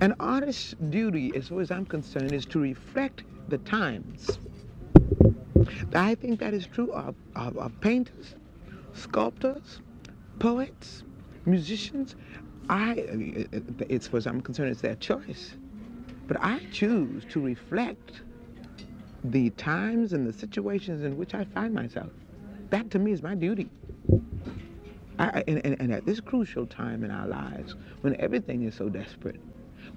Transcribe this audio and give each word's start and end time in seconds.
An 0.00 0.14
artist's 0.18 0.74
duty, 0.88 1.30
as 1.36 1.48
far 1.48 1.60
as 1.60 1.70
I'm 1.70 1.84
concerned, 1.84 2.32
is 2.32 2.46
to 2.46 2.58
reflect 2.58 3.24
the 3.48 3.58
times. 3.58 4.38
I 5.92 6.14
think 6.14 6.40
that 6.40 6.54
is 6.54 6.66
true 6.66 6.90
of, 6.92 7.14
of, 7.36 7.58
of 7.58 7.78
painters, 7.82 8.34
sculptors, 8.94 9.80
poets, 10.38 11.04
musicians. 11.44 12.16
I, 12.70 13.46
as 13.90 14.08
far 14.08 14.18
as 14.18 14.26
I'm 14.26 14.40
concerned, 14.40 14.70
it's 14.70 14.80
their 14.80 14.94
choice. 14.94 15.56
But 16.26 16.38
I 16.40 16.60
choose 16.72 17.26
to 17.30 17.40
reflect 17.40 18.22
the 19.24 19.50
times 19.50 20.14
and 20.14 20.26
the 20.26 20.32
situations 20.32 21.02
in 21.02 21.18
which 21.18 21.34
I 21.34 21.44
find 21.44 21.74
myself. 21.74 22.10
That 22.70 22.90
to 22.92 22.98
me 22.98 23.12
is 23.12 23.22
my 23.22 23.34
duty. 23.34 23.68
I, 25.18 25.44
and, 25.46 25.60
and, 25.66 25.76
and 25.78 25.92
at 25.92 26.06
this 26.06 26.20
crucial 26.20 26.66
time 26.66 27.04
in 27.04 27.10
our 27.10 27.26
lives, 27.26 27.74
when 28.00 28.18
everything 28.18 28.62
is 28.62 28.74
so 28.74 28.88
desperate, 28.88 29.38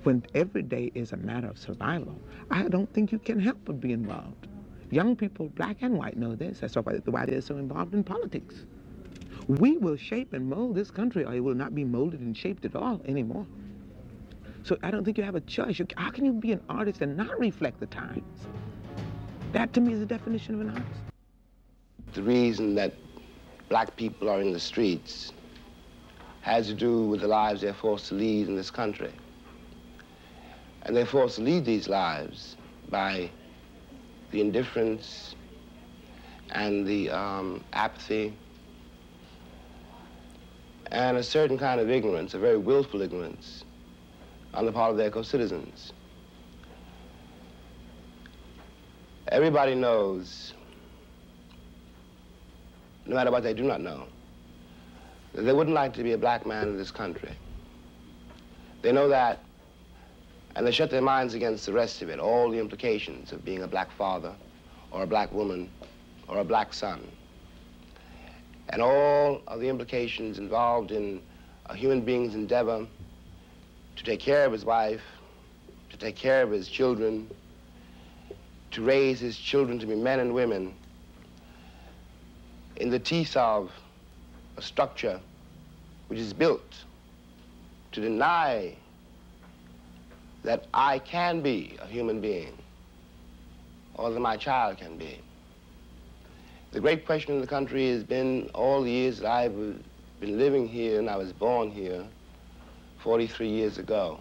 when 0.04 0.26
every 0.36 0.62
day 0.62 0.92
is 0.94 1.12
a 1.12 1.18
matter 1.18 1.48
of 1.48 1.58
survival, 1.58 2.20
I 2.52 2.68
don't 2.68 2.92
think 2.94 3.12
you 3.12 3.20
can 3.20 3.40
help 3.40 3.58
but 3.66 3.80
be 3.80 3.94
involved. 3.94 4.48
Young 4.92 5.16
people, 5.16 5.50
black 5.50 5.78
and 5.82 5.98
white, 5.98 6.18
know 6.18 6.36
this. 6.36 6.60
That's 6.60 6.76
why 6.76 7.26
they're 7.26 7.42
so 7.42 7.58
involved 7.58 7.94
in 7.94 8.04
politics. 8.04 8.66
We 9.48 9.78
will 9.78 9.98
shape 9.98 10.34
and 10.34 10.50
mold 10.50 10.76
this 10.76 10.92
country, 10.92 11.26
or 11.26 11.34
it 11.34 11.40
will 11.40 11.56
not 11.56 11.74
be 11.74 11.84
molded 11.84 12.20
and 12.20 12.38
shaped 12.38 12.66
at 12.66 12.76
all 12.76 13.02
anymore. 13.06 13.46
So 14.64 14.78
I 14.84 14.92
don't 14.92 15.04
think 15.04 15.18
you 15.18 15.24
have 15.24 15.36
a 15.36 15.42
choice. 15.42 15.80
You, 15.80 15.88
how 15.98 16.12
can 16.12 16.26
you 16.26 16.34
be 16.34 16.52
an 16.52 16.62
artist 16.70 17.02
and 17.02 17.18
not 17.18 17.38
reflect 17.40 17.80
the 17.80 17.88
times? 17.88 18.48
That 19.52 19.74
to 19.74 19.82
me 19.82 19.94
is 19.94 20.00
the 20.00 20.06
definition 20.06 20.56
of 20.56 20.62
an 20.62 20.70
artist. 20.70 21.02
The 22.14 22.24
reason 22.24 22.76
that 22.76 22.94
black 23.70 23.96
people 23.96 24.30
are 24.30 24.42
in 24.42 24.54
the 24.54 24.60
streets 24.60 25.34
has 26.42 26.68
to 26.68 26.74
do 26.74 27.06
with 27.06 27.22
the 27.22 27.28
lives 27.28 27.62
they're 27.62 27.74
forced 27.74 28.10
to 28.10 28.16
lead 28.16 28.48
in 28.48 28.56
this 28.56 28.70
country. 28.70 29.12
And 30.84 30.96
they're 30.96 31.06
forced 31.06 31.36
to 31.38 31.42
lead 31.42 31.66
these 31.66 31.88
lives 31.88 32.58
by 32.90 33.30
the 34.32 34.42
indifference 34.42 35.36
and 36.52 36.86
the 36.86 37.10
um, 37.10 37.64
apathy 37.74 38.34
and 40.92 41.18
a 41.18 41.24
certain 41.24 41.58
kind 41.58 41.82
of 41.82 41.90
ignorance, 41.90 42.34
a 42.34 42.40
very 42.40 42.58
willful 42.58 43.02
ignorance 43.02 43.64
on 44.54 44.66
the 44.66 44.72
part 44.72 44.92
of 44.92 44.98
their 44.98 45.10
co-citizens. 45.10 45.92
Everybody 49.28 49.74
knows, 49.74 50.54
no 53.06 53.16
matter 53.16 53.32
what 53.32 53.42
they 53.42 53.54
do 53.54 53.64
not 53.64 53.82
know, 53.82 54.06
that 55.34 55.42
they 55.42 55.54
wouldn't 55.54 55.74
like 55.74 55.94
to 55.94 56.04
be 56.04 56.12
a 56.12 56.18
black 56.18 56.46
man 56.46 56.68
in 56.68 56.78
this 56.78 56.92
country. 56.92 57.32
They 58.84 58.92
know 58.92 59.08
that, 59.08 59.40
and 60.56 60.66
they 60.68 60.72
shut 60.72 60.90
their 60.90 61.02
minds 61.02 61.34
against 61.34 61.66
the 61.66 61.74
rest 61.74 62.02
of 62.02 62.10
it, 62.10 62.20
all 62.20 62.50
the 62.50 62.60
implications 62.60 63.32
of 63.32 63.44
being 63.44 63.64
a 63.64 63.68
black 63.68 63.92
father, 63.92 64.34
or 64.92 65.04
a 65.04 65.08
black 65.08 65.32
woman, 65.32 65.70
or 66.28 66.40
a 66.40 66.44
black 66.44 66.74
son, 66.74 67.08
and 68.70 68.82
all 68.82 69.42
of 69.48 69.60
the 69.60 69.68
implications 69.68 70.38
involved 70.38 70.92
in 70.92 71.22
a 71.68 71.76
human 71.76 72.02
being's 72.02 72.36
endeavor 72.36 72.86
to 73.96 74.04
take 74.04 74.20
care 74.20 74.46
of 74.46 74.52
his 74.52 74.66
wife, 74.66 75.02
to 75.90 75.98
take 75.98 76.16
care 76.16 76.44
of 76.44 76.52
his 76.52 76.68
children, 76.68 77.30
to 78.72 78.82
raise 78.84 79.20
his 79.20 79.38
children 79.38 79.80
to 79.80 79.86
be 79.86 79.96
men 79.96 80.20
and 80.20 80.34
women 80.34 80.74
in 82.78 82.90
the 82.90 83.00
teeth 83.00 83.38
of 83.38 83.72
a 84.58 84.62
structure 84.62 85.20
which 86.08 86.20
is 86.20 86.34
built 86.34 86.84
to 87.92 88.02
deny 88.02 88.76
that 90.44 90.66
I 90.74 91.00
can 91.00 91.42
be 91.42 91.78
a 91.82 91.88
human 91.88 92.22
being 92.22 92.58
or 93.96 94.12
that 94.12 94.20
my 94.20 94.38
child 94.38 94.78
can 94.78 94.98
be. 94.98 95.20
The 96.72 96.80
great 96.80 97.06
question 97.06 97.36
in 97.36 97.42
the 97.42 97.48
country 97.48 97.90
has 97.92 98.04
been 98.04 98.50
all 98.54 98.82
the 98.82 98.92
years 98.92 99.20
that 99.20 99.32
I've 99.32 99.56
been 100.20 100.38
living 100.38 100.68
here 100.68 101.00
and 101.00 101.10
I 101.10 101.18
was 101.18 101.32
born 101.32 101.70
here, 101.72 102.04
43 103.00 103.48
years 103.48 103.78
ago 103.78 104.20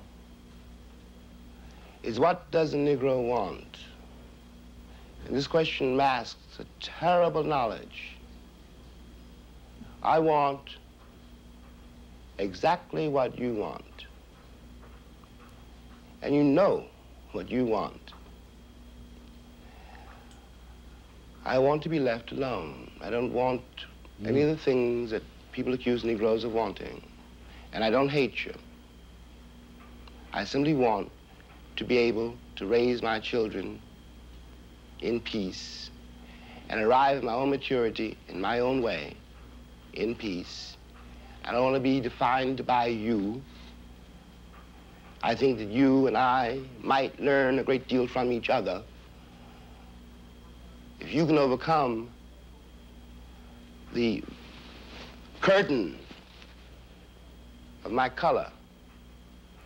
is 2.02 2.18
what 2.18 2.50
does 2.50 2.74
a 2.74 2.76
Negro 2.76 3.26
want? 3.26 3.78
And 5.26 5.36
this 5.36 5.46
question 5.46 5.96
masks 5.96 6.58
a 6.58 6.64
terrible 6.80 7.44
knowledge. 7.44 8.10
I 10.02 10.18
want 10.18 10.76
exactly 12.38 13.08
what 13.08 13.38
you 13.38 13.54
want. 13.54 13.84
And 16.22 16.34
you 16.34 16.44
know 16.44 16.84
what 17.32 17.50
you 17.50 17.66
want. 17.66 18.12
I 21.44 21.58
want 21.58 21.82
to 21.82 21.88
be 21.88 21.98
left 21.98 22.30
alone. 22.30 22.90
I 23.00 23.10
don't 23.10 23.32
want 23.32 23.62
mm. 24.20 24.28
any 24.28 24.42
of 24.42 24.48
the 24.48 24.56
things 24.56 25.10
that 25.10 25.22
people 25.50 25.74
accuse 25.74 26.04
Negroes 26.04 26.44
of 26.44 26.52
wanting. 26.52 27.02
And 27.72 27.82
I 27.82 27.90
don't 27.90 28.08
hate 28.08 28.44
you. 28.44 28.54
I 30.32 30.44
simply 30.44 30.74
want 30.74 31.10
to 31.76 31.84
be 31.84 31.98
able 31.98 32.34
to 32.56 32.66
raise 32.66 33.02
my 33.02 33.18
children 33.18 33.80
in 35.00 35.20
peace 35.20 35.90
and 36.68 36.80
arrive 36.80 37.18
at 37.18 37.24
my 37.24 37.34
own 37.34 37.50
maturity 37.50 38.16
in 38.28 38.40
my 38.40 38.60
own 38.60 38.80
way, 38.82 39.14
in 39.94 40.14
peace. 40.14 40.76
I 41.44 41.52
don't 41.52 41.64
want 41.64 41.74
to 41.74 41.80
be 41.80 42.00
defined 42.00 42.64
by 42.66 42.86
you. 42.86 43.42
I 45.22 45.34
think 45.34 45.58
that 45.58 45.68
you 45.68 46.06
and 46.06 46.16
I 46.16 46.60
might 46.80 47.18
learn 47.20 47.58
a 47.58 47.62
great 47.62 47.86
deal 47.88 48.06
from 48.06 48.32
each 48.32 48.50
other 48.50 48.82
if 51.00 51.12
you 51.12 51.26
can 51.26 51.38
overcome 51.38 52.10
the 53.92 54.22
curtain 55.40 55.98
of 57.84 57.90
my 57.92 58.08
color 58.08 58.48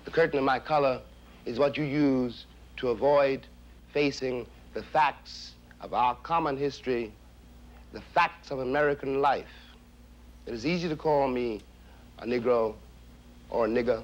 the 0.06 0.10
curtain 0.10 0.38
of 0.38 0.44
my 0.44 0.58
color 0.58 1.00
is 1.46 1.58
what 1.58 1.76
you 1.76 1.84
use 1.84 2.46
to 2.76 2.88
avoid 2.88 3.46
facing 3.92 4.46
the 4.74 4.82
facts 4.82 5.54
of 5.80 5.94
our 5.94 6.14
common 6.16 6.56
history, 6.56 7.12
the 7.92 8.00
facts 8.00 8.50
of 8.50 8.60
American 8.60 9.20
life. 9.20 9.48
It 10.46 10.54
is 10.54 10.64
easy 10.64 10.88
to 10.88 10.96
call 10.96 11.28
me 11.28 11.60
a 12.20 12.26
Negro 12.26 12.74
or 13.50 13.66
a 13.66 13.68
nigger 13.68 14.02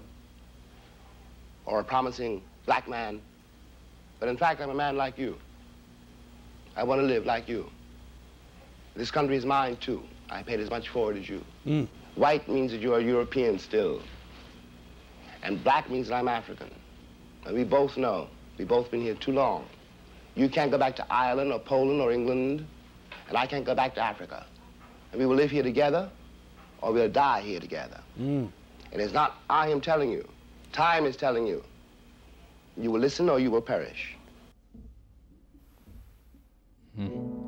or 1.67 1.81
a 1.81 1.85
promising 1.85 2.43
black 2.67 2.89
man, 2.89 3.21
but 4.21 4.29
in 4.29 4.37
fact, 4.37 4.61
I'm 4.61 4.71
a 4.71 4.75
man 4.75 4.97
like 4.97 5.19
you. 5.19 5.37
I 6.77 6.85
want 6.85 7.01
to 7.01 7.07
live 7.07 7.27
like 7.27 7.49
you. 7.49 7.69
This 8.95 9.11
country 9.11 9.37
is 9.37 9.45
mine, 9.45 9.77
too. 9.77 10.03
I 10.31 10.43
paid 10.43 10.61
as 10.61 10.71
much 10.71 10.89
for 10.89 11.13
it 11.13 11.19
as 11.19 11.29
you. 11.29 11.43
Mm. 11.67 11.89
White 12.15 12.49
means 12.49 12.73
that 12.73 12.81
you 12.81 12.95
are 12.95 13.01
European 13.01 13.59
still. 13.59 14.01
And 15.43 15.63
black 15.65 15.91
means 15.91 16.09
that 16.09 16.15
I'm 16.15 16.29
African. 16.29 16.71
And 17.45 17.57
we 17.57 17.65
both 17.65 17.97
know, 17.97 18.29
we've 18.59 18.69
both 18.69 18.91
been 18.91 19.01
here 19.01 19.15
too 19.15 19.33
long. 19.33 19.67
You 20.35 20.49
can't 20.49 20.71
go 20.71 20.79
back 20.79 20.97
to 20.97 21.13
Ireland 21.13 21.53
or 21.53 21.59
Poland 21.59 22.01
or 22.01 22.13
England, 22.13 22.65
and 23.29 23.37
I 23.37 23.47
can't 23.47 23.65
go 23.65 23.75
back 23.75 23.95
to 23.97 24.01
Africa. 24.01 24.47
And 25.11 25.21
we 25.21 25.27
will 25.27 25.37
live 25.37 25.51
here 25.51 25.63
together, 25.63 26.09
or 26.81 26.93
we'll 26.93 27.09
die 27.11 27.43
here 27.43 27.61
together. 27.61 28.01
Mm. 28.19 28.51
And 28.93 29.03
it's 29.03 29.13
not 29.13 29.39
I 29.51 29.69
am 29.69 29.81
telling 29.81 30.11
you. 30.11 30.29
Time 30.73 31.07
is 31.07 31.17
telling 31.17 31.47
you. 31.47 31.63
You 32.77 32.91
will 32.91 33.01
listen 33.01 33.29
or 33.29 33.39
you 33.39 33.51
will 33.51 33.61
perish. 33.61 34.17
Mm. 36.99 37.41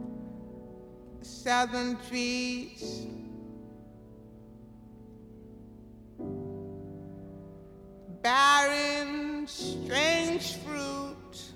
Southern 1.22 1.98
trees 2.08 3.06
barren, 8.24 9.46
strange 9.46 10.56
fruit, 10.64 11.52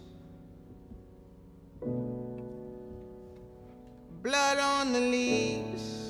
blood 4.23 4.59
on 4.59 4.93
the 4.93 5.00
leaves, 5.00 6.08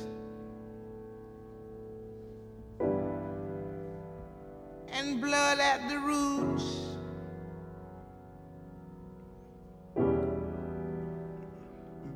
and 5.09 5.21
blood 5.21 5.59
at 5.59 5.89
the 5.89 5.99
roots. 5.99 6.65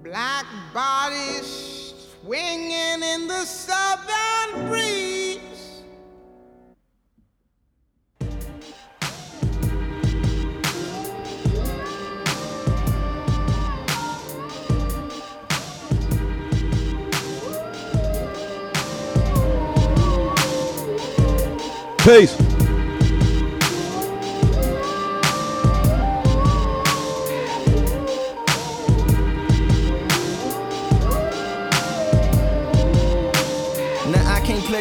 Black 0.03 0.47
bodies 0.75 1.95
swinging 2.21 3.03
in 3.03 3.27
the 3.29 3.45
southern 3.45 4.69
breeze. 4.69 5.39
Peace. 21.99 22.52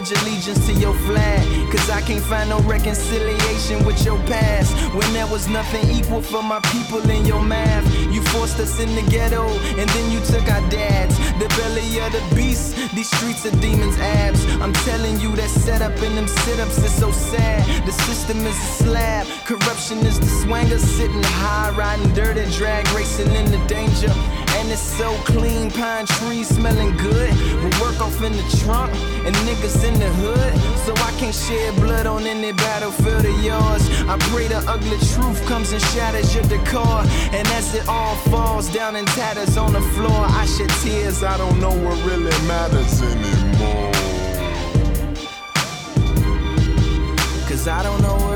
Pledge 0.01 0.21
allegiance 0.21 0.65
to 0.67 0.73
your 0.73 0.93
flag. 0.93 1.71
Cause 1.71 1.89
I 1.89 2.01
can't 2.01 2.23
find 2.23 2.49
no 2.49 2.59
reconciliation 2.61 3.85
with 3.85 4.03
your 4.05 4.17
past. 4.25 4.73
When 4.93 5.11
there 5.13 5.27
was 5.27 5.47
nothing 5.47 5.89
equal 5.89 6.21
for 6.21 6.43
my 6.43 6.59
people 6.71 7.01
in 7.09 7.25
your 7.25 7.41
math. 7.41 7.85
You 8.11 8.21
forced 8.23 8.59
us 8.59 8.79
in 8.79 8.93
the 8.95 9.03
ghetto, 9.09 9.47
and 9.79 9.89
then 9.89 10.11
you 10.11 10.19
took 10.25 10.47
our 10.49 10.67
dads. 10.69 11.17
The 11.39 11.47
belly 11.57 11.99
of 11.99 12.11
the 12.11 12.35
beast, 12.35 12.75
these 12.93 13.09
streets 13.09 13.45
are 13.45 13.55
demons' 13.61 13.97
abs. 13.97 14.45
I'm 14.61 14.73
telling 14.85 15.19
you, 15.19 15.35
that 15.35 15.49
setup 15.49 15.95
in 16.03 16.15
them 16.15 16.27
sit 16.27 16.59
ups 16.59 16.77
is 16.77 16.93
so 16.93 17.11
sad. 17.11 17.85
The 17.85 17.91
system 17.91 18.39
is 18.39 18.57
a 18.57 18.83
slab, 18.83 19.27
corruption 19.45 19.99
is 19.99 20.19
the 20.19 20.31
swanger 20.43 20.79
sitting 20.79 21.23
high, 21.23 21.71
riding 21.71 22.13
dirt 22.13 22.37
and 22.37 22.51
drag, 22.53 22.87
racing 22.89 23.31
in 23.31 23.45
the 23.51 23.61
danger. 23.67 24.13
And 24.61 24.69
it's 24.69 24.79
so 24.79 25.11
clean, 25.25 25.71
pine 25.71 26.05
trees 26.05 26.47
smelling 26.47 26.95
good. 26.97 27.33
We 27.63 27.69
work 27.81 27.99
off 27.99 28.21
in 28.21 28.31
the 28.33 28.45
trunk 28.63 28.93
and 29.25 29.35
niggas 29.37 29.83
in 29.83 29.95
the 29.99 30.07
hood. 30.21 30.53
So 30.85 30.93
I 31.03 31.11
can't 31.17 31.33
shed 31.33 31.75
blood 31.77 32.05
on 32.05 32.27
any 32.27 32.51
battlefield 32.51 33.25
of 33.25 33.43
yours. 33.43 33.83
I 34.07 34.19
pray 34.29 34.47
the 34.47 34.59
ugly 34.67 34.99
truth 35.13 35.43
comes 35.47 35.71
and 35.71 35.81
shatters 35.81 36.35
your 36.35 36.43
decor. 36.43 37.01
And 37.33 37.47
as 37.57 37.73
it 37.73 37.89
all 37.89 38.15
falls 38.29 38.71
down 38.71 38.95
in 38.95 39.05
tatters 39.05 39.57
on 39.57 39.73
the 39.73 39.81
floor, 39.81 40.25
I 40.29 40.45
shed 40.45 40.69
tears. 40.83 41.23
I 41.23 41.37
don't 41.37 41.59
know 41.59 41.73
what 41.83 41.97
really 42.05 42.29
matters 42.45 43.01
anymore. 43.01 43.91
Cause 47.49 47.67
I 47.67 47.81
don't 47.81 48.01
know 48.03 48.30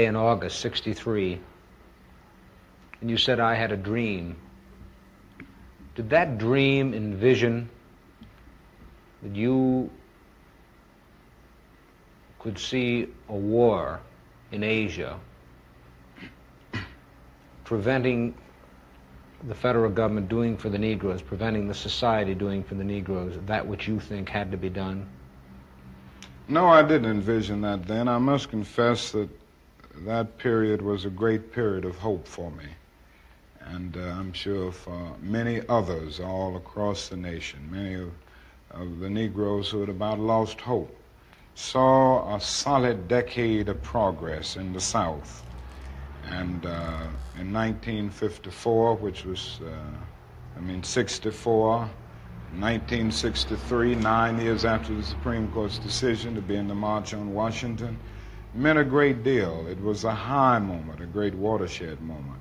day 0.00 0.06
in 0.06 0.16
August, 0.16 0.60
63, 0.60 1.38
and 3.00 3.10
you 3.10 3.18
said 3.18 3.38
I 3.38 3.54
had 3.54 3.70
a 3.70 3.76
dream. 3.76 4.36
Did 5.94 6.08
that 6.10 6.38
dream 6.38 6.94
envision 6.94 7.68
that 9.22 9.36
you 9.36 9.90
could 12.38 12.58
see 12.58 13.08
a 13.28 13.34
war 13.34 14.00
in 14.52 14.62
Asia 14.62 15.20
preventing 17.64 18.34
the 19.48 19.54
federal 19.54 19.90
government 19.90 20.30
doing 20.30 20.56
for 20.56 20.70
the 20.70 20.78
Negroes, 20.78 21.20
preventing 21.20 21.68
the 21.68 21.74
society 21.74 22.34
doing 22.34 22.62
for 22.62 22.74
the 22.74 22.84
Negroes 22.84 23.38
that 23.46 23.66
which 23.66 23.86
you 23.86 24.00
think 24.00 24.30
had 24.30 24.50
to 24.50 24.56
be 24.56 24.70
done? 24.70 25.06
No, 26.48 26.68
I 26.68 26.82
didn't 26.82 27.10
envision 27.10 27.60
that 27.60 27.86
then. 27.86 28.08
I 28.08 28.18
must 28.18 28.48
confess 28.48 29.12
that 29.12 29.28
that 30.04 30.38
period 30.38 30.80
was 30.80 31.04
a 31.04 31.10
great 31.10 31.52
period 31.52 31.84
of 31.84 31.96
hope 31.96 32.26
for 32.26 32.50
me. 32.50 32.64
And 33.60 33.96
uh, 33.96 34.00
I'm 34.00 34.32
sure 34.32 34.72
for 34.72 35.16
many 35.20 35.60
others 35.68 36.20
all 36.20 36.56
across 36.56 37.08
the 37.08 37.16
nation, 37.16 37.68
many 37.70 37.94
of, 37.94 38.10
of 38.70 39.00
the 39.00 39.10
Negroes 39.10 39.68
who 39.68 39.80
had 39.80 39.88
about 39.88 40.18
lost 40.18 40.60
hope, 40.60 40.96
saw 41.54 42.34
a 42.34 42.40
solid 42.40 43.06
decade 43.06 43.68
of 43.68 43.82
progress 43.82 44.56
in 44.56 44.72
the 44.72 44.80
South. 44.80 45.44
And 46.30 46.64
uh, 46.64 47.06
in 47.38 47.52
1954, 47.52 48.94
which 48.96 49.24
was, 49.24 49.60
uh, 49.64 50.56
I 50.56 50.60
mean, 50.60 50.82
64, 50.82 51.78
1963, 51.78 53.94
nine 53.96 54.40
years 54.40 54.64
after 54.64 54.94
the 54.94 55.02
Supreme 55.02 55.50
Court's 55.52 55.78
decision 55.78 56.34
to 56.34 56.40
be 56.40 56.56
in 56.56 56.66
the 56.66 56.74
March 56.74 57.14
on 57.14 57.34
Washington, 57.34 57.98
meant 58.54 58.78
a 58.78 58.84
great 58.84 59.22
deal. 59.22 59.66
It 59.68 59.80
was 59.80 60.04
a 60.04 60.14
high 60.14 60.58
moment, 60.58 61.00
a 61.00 61.06
great 61.06 61.34
watershed 61.34 62.00
moment. 62.00 62.40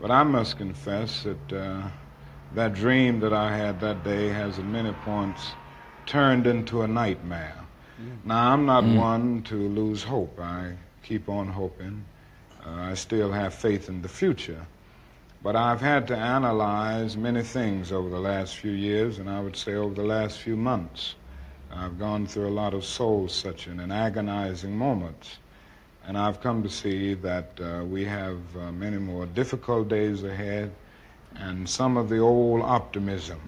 But 0.00 0.10
I 0.10 0.22
must 0.22 0.56
confess 0.56 1.22
that 1.22 1.52
uh, 1.52 1.88
that 2.54 2.74
dream 2.74 3.20
that 3.20 3.32
I 3.32 3.56
had 3.56 3.80
that 3.80 4.04
day 4.04 4.28
has 4.28 4.58
at 4.58 4.64
many 4.64 4.92
points 5.04 5.52
turned 6.06 6.46
into 6.46 6.82
a 6.82 6.88
nightmare. 6.88 7.56
Mm. 8.00 8.24
Now, 8.24 8.52
I'm 8.52 8.66
not 8.66 8.84
mm. 8.84 8.98
one 8.98 9.42
to 9.44 9.56
lose 9.68 10.02
hope. 10.02 10.38
I 10.40 10.72
keep 11.02 11.28
on 11.28 11.48
hoping. 11.48 12.04
Uh, 12.66 12.70
I 12.70 12.94
still 12.94 13.30
have 13.32 13.54
faith 13.54 13.88
in 13.88 14.02
the 14.02 14.08
future. 14.08 14.66
But 15.42 15.56
I've 15.56 15.80
had 15.80 16.06
to 16.08 16.16
analyze 16.16 17.16
many 17.16 17.42
things 17.42 17.90
over 17.90 18.08
the 18.08 18.20
last 18.20 18.56
few 18.56 18.70
years, 18.70 19.18
and 19.18 19.28
I 19.28 19.40
would 19.40 19.56
say 19.56 19.74
over 19.74 19.94
the 19.94 20.04
last 20.04 20.38
few 20.38 20.56
months. 20.56 21.16
I've 21.74 21.98
gone 21.98 22.26
through 22.26 22.48
a 22.48 22.50
lot 22.50 22.74
of 22.74 22.84
soul 22.84 23.28
searching 23.28 23.80
and 23.80 23.92
agonizing 23.92 24.76
moments. 24.76 25.38
And 26.06 26.18
I've 26.18 26.40
come 26.40 26.62
to 26.62 26.68
see 26.68 27.14
that 27.14 27.48
uh, 27.60 27.84
we 27.84 28.04
have 28.04 28.38
uh, 28.56 28.72
many 28.72 28.98
more 28.98 29.26
difficult 29.26 29.88
days 29.88 30.24
ahead, 30.24 30.72
and 31.36 31.68
some 31.68 31.96
of 31.96 32.08
the 32.08 32.18
old 32.18 32.62
optimism 32.62 33.40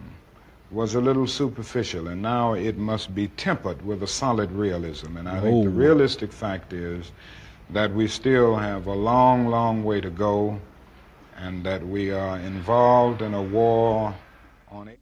was 0.71 0.95
a 0.95 1.01
little 1.01 1.27
superficial, 1.27 2.09
and 2.09 2.23
now 2.23 2.55
it 2.55 2.77
must 2.79 3.15
be 3.15 3.29
tempered 3.29 3.85
with 3.85 4.03
a 4.03 4.07
solid 4.07 4.51
realism. 4.53 5.17
And 5.17 5.29
I 5.29 5.39
oh. 5.39 5.43
think 5.43 5.65
the 5.65 5.71
oh. 5.71 5.73
realistic 5.73 6.33
fact 6.33 6.73
is 6.73 7.13
that 7.71 7.93
we 7.93 8.07
still 8.09 8.57
have 8.57 8.87
a 8.87 8.95
long, 8.95 9.49
long 9.49 9.85
way 9.85 10.01
to 10.01 10.11
go, 10.11 10.61
and 11.37 11.65
that 11.65 11.87
we 11.87 12.13
are 12.13 12.39
involved 12.39 13.23
in 13.23 13.35
a 13.35 13.43
war 13.43 14.15
on 14.71 14.89
it. 14.89 14.99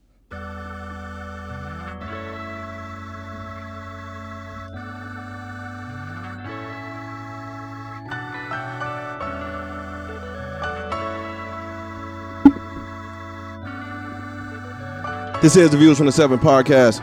This 15.42 15.56
is 15.56 15.70
the 15.70 15.76
Views 15.76 15.96
from 15.96 16.06
the 16.06 16.12
Seven 16.12 16.38
podcast. 16.38 17.00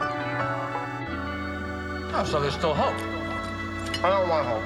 Oh, 2.13 2.23
so 2.23 2.39
there's 2.39 2.53
still 2.53 2.73
hope. 2.73 2.95
I 4.01 4.09
don't 4.09 4.29
want 4.29 4.47
hope. 4.47 4.63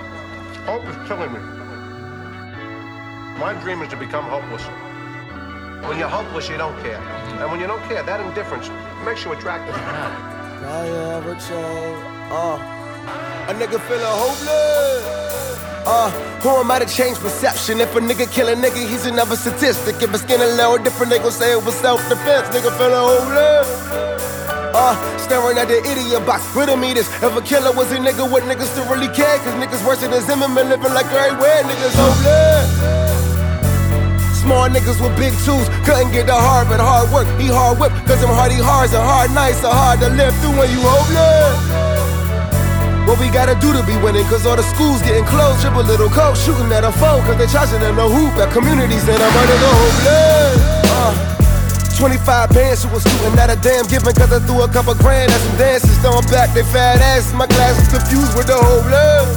Hope 0.68 0.86
is 0.88 1.08
killing 1.08 1.34
me. 1.34 1.40
My 3.40 3.60
dream 3.64 3.82
is 3.82 3.90
to 3.90 3.98
become 3.98 4.26
hopeless. 4.26 4.62
When 5.90 5.98
you're 5.98 6.08
hopeless, 6.08 6.50
you 6.50 6.58
don't 6.58 6.80
care. 6.84 7.00
And 7.42 7.50
when 7.50 7.60
you 7.60 7.66
don't 7.66 7.82
care, 7.86 8.04
that 8.04 8.20
indifference 8.20 8.70
makes 9.04 9.26
you 9.26 9.32
attractive. 9.32 9.74
I 9.74 10.88
ever 11.18 11.34
change? 11.34 11.98
Uh, 12.32 12.60
a 13.50 13.54
nigga 13.56 13.82
feeling 13.88 14.06
hopeless. 14.06 15.23
Uh, 15.86 16.10
who 16.40 16.50
am 16.50 16.72
I 16.72 16.80
to 16.80 16.88
change 16.88 17.18
perception? 17.20 17.82
If 17.82 17.94
a 17.96 18.00
nigga 18.00 18.32
kill 18.32 18.48
a 18.48 18.56
nigga, 18.56 18.88
he's 18.88 19.06
another 19.06 19.36
statistic. 19.36 20.02
If 20.02 20.14
a 20.14 20.18
skin 20.18 20.40
a 20.40 20.48
little 20.56 20.78
different, 20.78 21.12
they 21.12 21.20
gon' 21.20 21.32
say 21.32 21.52
it 21.52 21.64
was 21.64 21.76
self-defense. 21.76 22.56
Nigga 22.56 22.72
feeling 22.78 23.04
homeless. 23.04 23.68
Uh, 24.74 24.96
staring 25.20 25.58
at 25.58 25.68
the 25.68 25.84
idiot 25.84 26.26
box, 26.26 26.48
riddle 26.56 26.78
me 26.78 26.94
this. 26.94 27.08
If 27.22 27.36
a 27.36 27.42
killer 27.42 27.76
was 27.76 27.92
a 27.92 27.98
nigga, 27.98 28.24
what 28.32 28.44
niggas 28.44 28.72
still 28.72 28.88
really 28.88 29.12
care? 29.14 29.38
Cause 29.40 29.54
niggas 29.60 29.86
worse 29.86 30.00
than 30.00 30.16
Zimmerman 30.22 30.70
living 30.70 30.94
like 30.94 31.06
everywhere. 31.12 31.64
Niggas 31.64 31.96
homeless. 32.00 33.04
Small 34.40 34.70
niggas 34.70 35.00
with 35.04 35.16
big 35.20 35.34
tools 35.44 35.68
couldn't 35.84 36.12
get 36.12 36.28
the 36.28 36.34
hard, 36.34 36.70
but 36.70 36.80
hard 36.80 37.12
work. 37.12 37.28
He 37.40 37.48
hard 37.48 37.80
whip, 37.80 37.92
cause 38.08 38.22
them 38.22 38.32
hardy 38.32 38.56
hards 38.56 38.94
are 38.94 39.04
hard 39.04 39.32
nights 39.32 39.64
are 39.64 39.74
hard 39.74 40.00
to 40.00 40.10
live 40.10 40.34
through 40.40 40.58
when 40.58 40.72
you 40.72 40.80
homeless. 40.80 41.93
What 43.04 43.20
we 43.20 43.28
gotta 43.28 43.60
do 43.60 43.76
to 43.76 43.84
be 43.84 44.00
winning, 44.00 44.24
cause 44.32 44.48
all 44.48 44.56
the 44.56 44.64
schools 44.64 45.04
getting 45.04 45.28
closed. 45.28 45.60
Triple 45.60 45.84
little 45.84 46.08
coach 46.08 46.40
shooting 46.40 46.72
at 46.72 46.88
a 46.88 46.92
phone, 46.92 47.20
cause 47.28 47.36
they 47.36 47.48
charging 47.52 47.84
them 47.84 48.00
no 48.00 48.08
hoop 48.08 48.32
at 48.40 48.48
communities 48.56 49.04
and 49.04 49.20
I'm 49.20 49.34
running 49.36 49.60
the 49.60 49.72
homeless. 49.76 50.56
Uh, 50.88 52.00
25 52.00 52.56
bands 52.56 52.88
who 52.88 52.96
was 52.96 53.04
shooting 53.04 53.36
at 53.36 53.52
a 53.52 53.60
damn 53.60 53.84
giving, 53.92 54.16
cause 54.16 54.32
I 54.32 54.40
threw 54.48 54.64
a 54.64 54.72
couple 54.72 54.96
grand 54.96 55.36
at 55.36 55.42
some 55.44 55.58
dances. 55.60 55.92
Throwing 56.00 56.24
back 56.32 56.56
they 56.56 56.64
fat 56.64 57.04
ass, 57.04 57.34
my 57.36 57.46
glasses 57.48 57.92
confused 57.92 58.40
with 58.40 58.48
the 58.48 58.56
homeless. 58.56 59.36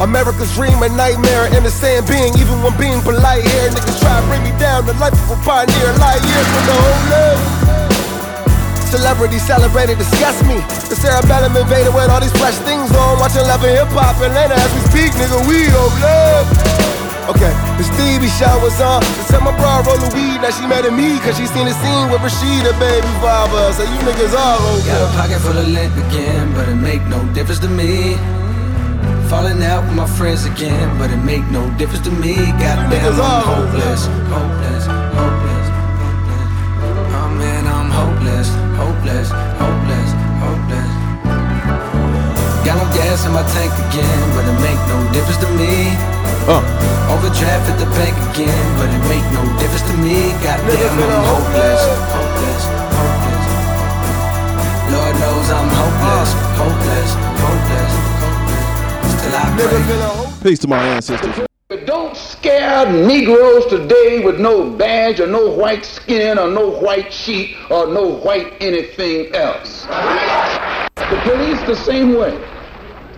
America's 0.00 0.48
dream, 0.56 0.80
a 0.80 0.88
nightmare, 0.88 1.52
and 1.52 1.60
the 1.68 1.70
same 1.70 2.00
being, 2.08 2.32
even 2.40 2.64
when 2.64 2.72
being 2.80 3.04
polite 3.04 3.44
here. 3.44 3.68
Niggas 3.76 4.00
try 4.00 4.16
to 4.16 4.26
bring 4.32 4.40
me 4.40 4.56
down, 4.56 4.88
the 4.88 4.96
life 4.96 5.12
of 5.12 5.36
a 5.36 5.38
pioneer, 5.44 5.92
light 6.00 6.24
years 6.24 6.48
with 6.48 6.64
the 6.64 6.76
homeless. 6.80 7.61
Celebrity 8.92 9.40
celebrated, 9.40 9.96
disgust 9.96 10.44
me. 10.44 10.60
The 10.92 10.96
cerebellum 11.00 11.56
invaded 11.56 11.96
with 11.96 12.12
all 12.12 12.20
these 12.20 12.36
fresh 12.36 12.60
things 12.68 12.92
on. 12.92 13.16
Watching 13.16 13.40
love 13.48 13.64
and 13.64 13.72
hip 13.72 13.88
hop 13.88 14.20
Atlanta 14.20 14.52
as 14.52 14.68
we 14.76 14.84
speak, 14.92 15.16
nigga. 15.16 15.40
We 15.48 15.64
over 15.72 15.96
love. 16.04 16.44
Okay, 17.32 17.48
the 17.80 17.88
Stevie 17.88 18.28
show 18.28 18.52
was 18.60 18.76
on. 18.84 19.00
To 19.00 19.22
tell 19.32 19.40
my 19.40 19.56
bro 19.56 19.80
roll 19.88 19.96
the 19.96 20.12
weed, 20.12 20.44
now 20.44 20.52
she 20.52 20.68
mad 20.68 20.84
at 20.84 20.92
me, 20.92 21.16
cause 21.24 21.40
she 21.40 21.48
seen 21.48 21.64
the 21.64 21.72
scene 21.80 22.12
with 22.12 22.20
Rasheeda, 22.20 22.76
baby 22.76 23.08
father. 23.24 23.72
So 23.72 23.88
you 23.88 23.96
niggas 24.04 24.36
all 24.36 24.60
okay. 24.84 24.92
Got 24.92 25.08
a 25.08 25.16
pocket 25.16 25.40
full 25.40 25.56
of 25.56 25.68
lint 25.72 25.96
again, 26.12 26.52
but 26.52 26.68
it 26.68 26.76
make 26.76 27.00
no 27.08 27.24
difference 27.32 27.64
to 27.64 27.72
me. 27.72 28.20
Falling 29.32 29.64
out 29.64 29.88
with 29.88 29.96
my 29.96 30.04
friends 30.04 30.44
again, 30.44 30.84
but 31.00 31.08
it 31.08 31.22
make 31.24 31.48
no 31.48 31.64
difference 31.80 32.04
to 32.04 32.12
me. 32.12 32.36
Goddamn, 32.60 32.92
I'm 32.92 33.40
hopeless, 33.40 34.04
hopeless, 34.04 34.84
hopeless, 34.84 35.01
hopeless, 39.02 39.30
hopeless, 39.58 40.10
hopeless. 40.38 40.92
Got 42.62 42.78
no 42.78 42.86
gas 42.94 43.26
in 43.26 43.32
my 43.32 43.42
tank 43.50 43.74
again, 43.90 44.22
but 44.38 44.46
it 44.46 44.54
make 44.62 44.78
no 44.86 45.02
difference 45.12 45.42
to 45.42 45.50
me. 45.58 45.90
Uh. 46.46 46.62
Overdraft 47.10 47.66
at 47.66 47.78
the 47.82 47.86
bank 47.98 48.14
again, 48.30 48.62
but 48.78 48.86
it 48.86 49.02
make 49.10 49.26
no 49.34 49.42
difference 49.58 49.82
to 49.90 49.96
me. 49.98 50.30
Goddamn, 50.38 51.02
I'm 51.02 51.26
hopeless, 51.26 51.82
hopeless, 52.14 52.62
hopeless. 52.94 53.46
Lord 54.94 55.14
knows 55.18 55.50
I'm 55.50 55.66
hopeless, 55.66 56.30
hopeless, 56.62 57.10
hopeless, 57.42 57.92
hopeless. 58.22 59.18
Still 59.18 59.34
I 59.34 60.38
pray. 60.38 60.50
Peace 60.50 60.60
to 60.60 60.68
my 60.68 60.78
ancestors. 60.78 61.51
Don't 61.86 62.16
scare 62.16 62.90
Negroes 62.92 63.66
today 63.66 64.24
with 64.24 64.38
no 64.38 64.70
badge 64.70 65.20
or 65.20 65.26
no 65.26 65.50
white 65.50 65.84
skin 65.84 66.38
or 66.38 66.48
no 66.48 66.70
white 66.70 67.12
sheet 67.12 67.56
or 67.70 67.86
no 67.86 68.06
white 68.08 68.54
anything 68.60 69.34
else. 69.34 69.84
The 70.96 71.20
police 71.24 71.60
the 71.66 71.76
same 71.76 72.14
way. 72.14 72.38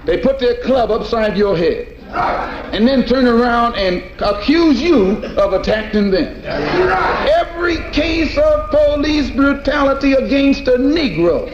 They 0.05 0.19
put 0.19 0.39
their 0.39 0.63
club 0.63 0.91
upside 0.91 1.37
your 1.37 1.57
head 1.57 1.95
and 2.15 2.87
then 2.87 3.07
turn 3.07 3.27
around 3.27 3.75
and 3.75 4.03
accuse 4.21 4.81
you 4.81 5.25
of 5.37 5.53
attacking 5.53 6.11
them. 6.11 6.43
Every 6.45 7.77
case 7.93 8.37
of 8.37 8.71
police 8.71 9.31
brutality 9.31 10.13
against 10.13 10.69
a 10.69 10.73
Negro 10.73 11.49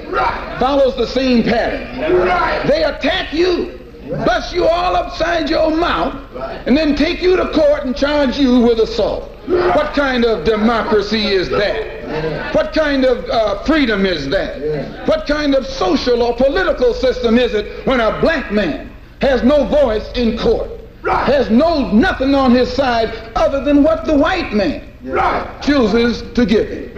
follows 0.59 0.97
the 0.97 1.07
same 1.07 1.43
pattern. 1.43 2.69
They 2.69 2.85
attack 2.85 3.33
you, 3.33 3.79
bust 4.11 4.52
you 4.52 4.67
all 4.67 4.97
upside 4.97 5.49
your 5.49 5.75
mouth, 5.75 6.14
and 6.67 6.76
then 6.76 6.97
take 6.97 7.23
you 7.23 7.37
to 7.37 7.50
court 7.52 7.85
and 7.85 7.97
charge 7.97 8.38
you 8.38 8.61
with 8.61 8.79
assault. 8.81 9.31
What 9.47 9.95
kind 9.95 10.25
of 10.25 10.45
democracy 10.45 11.26
is 11.26 11.49
that? 11.50 12.55
What 12.55 12.73
kind 12.73 13.05
of 13.05 13.25
uh, 13.29 13.62
freedom 13.64 14.07
is 14.07 14.29
that? 14.29 15.07
What 15.07 15.26
kind 15.26 15.55
of 15.55 15.67
social 15.67 16.23
or 16.23 16.37
political 16.37 16.95
system 16.95 17.38
is 17.38 17.55
it 17.55 17.87
when 17.87 18.00
a 18.00 18.21
black 18.21 18.52
man 18.52 18.95
has 19.21 19.43
no 19.43 19.67
voice 19.67 20.11
in 20.14 20.38
court, 20.38 20.71
has 21.05 21.50
no 21.50 21.90
nothing 21.90 22.35
on 22.35 22.52
his 22.52 22.73
side 22.73 23.33
other 23.35 23.62
than 23.64 23.83
what 23.83 24.05
the 24.05 24.17
white 24.17 24.52
man 24.52 24.87
chooses 25.62 26.23
to 26.33 26.45
give 26.45 26.69
him. 26.69 26.95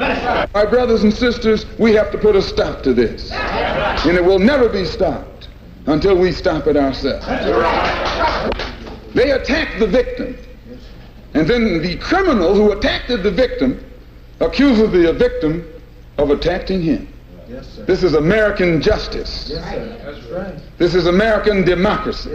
My 0.52 0.64
brothers 0.64 1.04
and 1.04 1.12
sisters, 1.12 1.66
we 1.78 1.92
have 1.92 2.10
to 2.12 2.18
put 2.18 2.36
a 2.36 2.42
stop 2.42 2.82
to 2.82 2.92
this. 2.92 3.30
And 3.32 4.16
it 4.16 4.24
will 4.24 4.40
never 4.40 4.68
be 4.68 4.84
stopped 4.84 5.31
until 5.86 6.16
we 6.16 6.32
stop 6.32 6.66
it 6.66 6.76
ourselves. 6.76 7.26
They 9.14 9.32
attack 9.32 9.78
the 9.78 9.86
victim. 9.86 10.36
And 11.34 11.46
then 11.48 11.82
the 11.82 11.96
criminal 11.96 12.54
who 12.54 12.72
attacked 12.72 13.08
the 13.08 13.30
victim 13.30 13.84
accuses 14.40 14.90
the 14.92 15.12
victim 15.12 15.66
of 16.18 16.30
attacking 16.30 16.82
him. 16.82 17.08
This 17.86 18.02
is 18.02 18.14
American 18.14 18.80
justice. 18.80 19.48
This 20.78 20.94
is 20.94 21.06
American 21.06 21.64
democracy. 21.64 22.34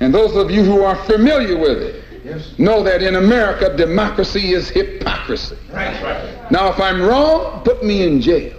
And 0.00 0.12
those 0.12 0.36
of 0.36 0.50
you 0.50 0.64
who 0.64 0.82
are 0.82 0.96
familiar 1.04 1.56
with 1.56 1.78
it 1.82 2.58
know 2.58 2.82
that 2.82 3.02
in 3.02 3.16
America, 3.16 3.76
democracy 3.76 4.52
is 4.52 4.68
hypocrisy. 4.68 5.56
Now, 6.50 6.68
if 6.72 6.80
I'm 6.80 7.00
wrong, 7.02 7.62
put 7.64 7.84
me 7.84 8.02
in 8.02 8.20
jail. 8.20 8.56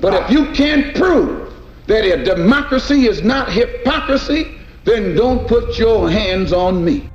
But 0.00 0.14
if 0.14 0.30
you 0.30 0.52
can't 0.52 0.94
prove 0.94 1.45
that 1.86 2.04
if 2.04 2.24
democracy 2.24 3.06
is 3.06 3.22
not 3.22 3.52
hypocrisy, 3.52 4.58
then 4.84 5.14
don't 5.14 5.46
put 5.46 5.78
your 5.78 6.10
hands 6.10 6.52
on 6.52 6.84
me. 6.84 7.10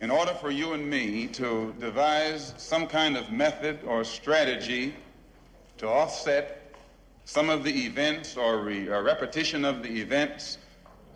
In 0.00 0.10
order 0.10 0.34
for 0.34 0.50
you 0.50 0.74
and 0.74 0.88
me 0.88 1.26
to 1.28 1.74
devise 1.80 2.52
some 2.58 2.86
kind 2.86 3.16
of 3.16 3.32
method 3.32 3.80
or 3.86 4.04
strategy 4.04 4.94
to 5.78 5.88
offset 5.88 6.74
some 7.24 7.48
of 7.48 7.64
the 7.64 7.86
events 7.86 8.36
or 8.36 8.58
re- 8.58 8.88
a 8.88 9.00
repetition 9.00 9.64
of 9.64 9.82
the 9.82 9.88
events 9.88 10.58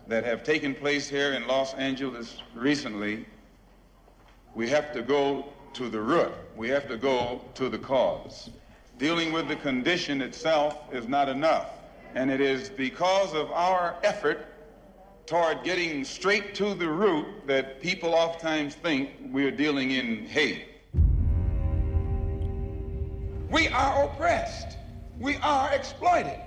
that 0.09 0.25
have 0.25 0.43
taken 0.43 0.73
place 0.73 1.07
here 1.07 1.33
in 1.33 1.45
Los 1.45 1.75
Angeles 1.75 2.41
recently, 2.55 3.27
we 4.55 4.67
have 4.67 4.91
to 4.91 5.03
go 5.03 5.45
to 5.73 5.87
the 5.87 6.01
root. 6.01 6.33
We 6.55 6.67
have 6.69 6.87
to 6.89 6.97
go 6.97 7.41
to 7.53 7.69
the 7.69 7.77
cause. 7.77 8.49
Dealing 8.97 9.31
with 9.31 9.47
the 9.47 9.55
condition 9.55 10.21
itself 10.21 10.91
is 10.91 11.07
not 11.07 11.29
enough. 11.29 11.69
And 12.15 12.31
it 12.31 12.41
is 12.41 12.69
because 12.69 13.35
of 13.35 13.51
our 13.51 13.97
effort 14.03 14.47
toward 15.27 15.63
getting 15.63 16.03
straight 16.03 16.55
to 16.55 16.73
the 16.73 16.89
root 16.89 17.27
that 17.45 17.79
people 17.79 18.15
oftentimes 18.15 18.73
think 18.73 19.11
we're 19.31 19.51
dealing 19.51 19.91
in 19.91 20.25
hate. 20.25 20.65
We 23.51 23.67
are 23.67 24.05
oppressed. 24.05 24.75
We 25.19 25.35
are 25.37 25.71
exploited. 25.71 26.39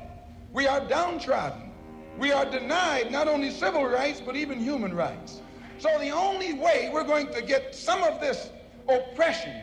We 0.53 0.67
are 0.67 0.81
downtrodden. 0.81 1.72
We 2.19 2.33
are 2.33 2.45
denied 2.45 3.11
not 3.11 3.29
only 3.29 3.51
civil 3.51 3.85
rights, 3.85 4.21
but 4.21 4.37
even 4.37 4.61
human 4.61 4.95
rights. 4.95 5.41
So 5.79 5.89
the 5.99 6.11
only 6.11 6.53
way 6.53 6.91
we're 6.93 7.05
going 7.05 7.29
to 7.33 7.43
get 7.43 7.75
some 7.75 8.03
of 8.03 8.21
this 8.21 8.51
oppression 8.89 9.55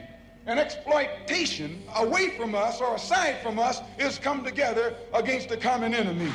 and 0.46 0.60
exploitation 0.60 1.84
away 1.96 2.30
from 2.30 2.56
us 2.56 2.82
or 2.82 2.96
aside 2.96 3.38
from 3.44 3.60
us 3.60 3.82
is 3.98 4.18
come 4.18 4.44
together 4.44 4.96
against 5.14 5.50
the 5.50 5.58
common 5.58 5.94
enemy. 5.94 6.32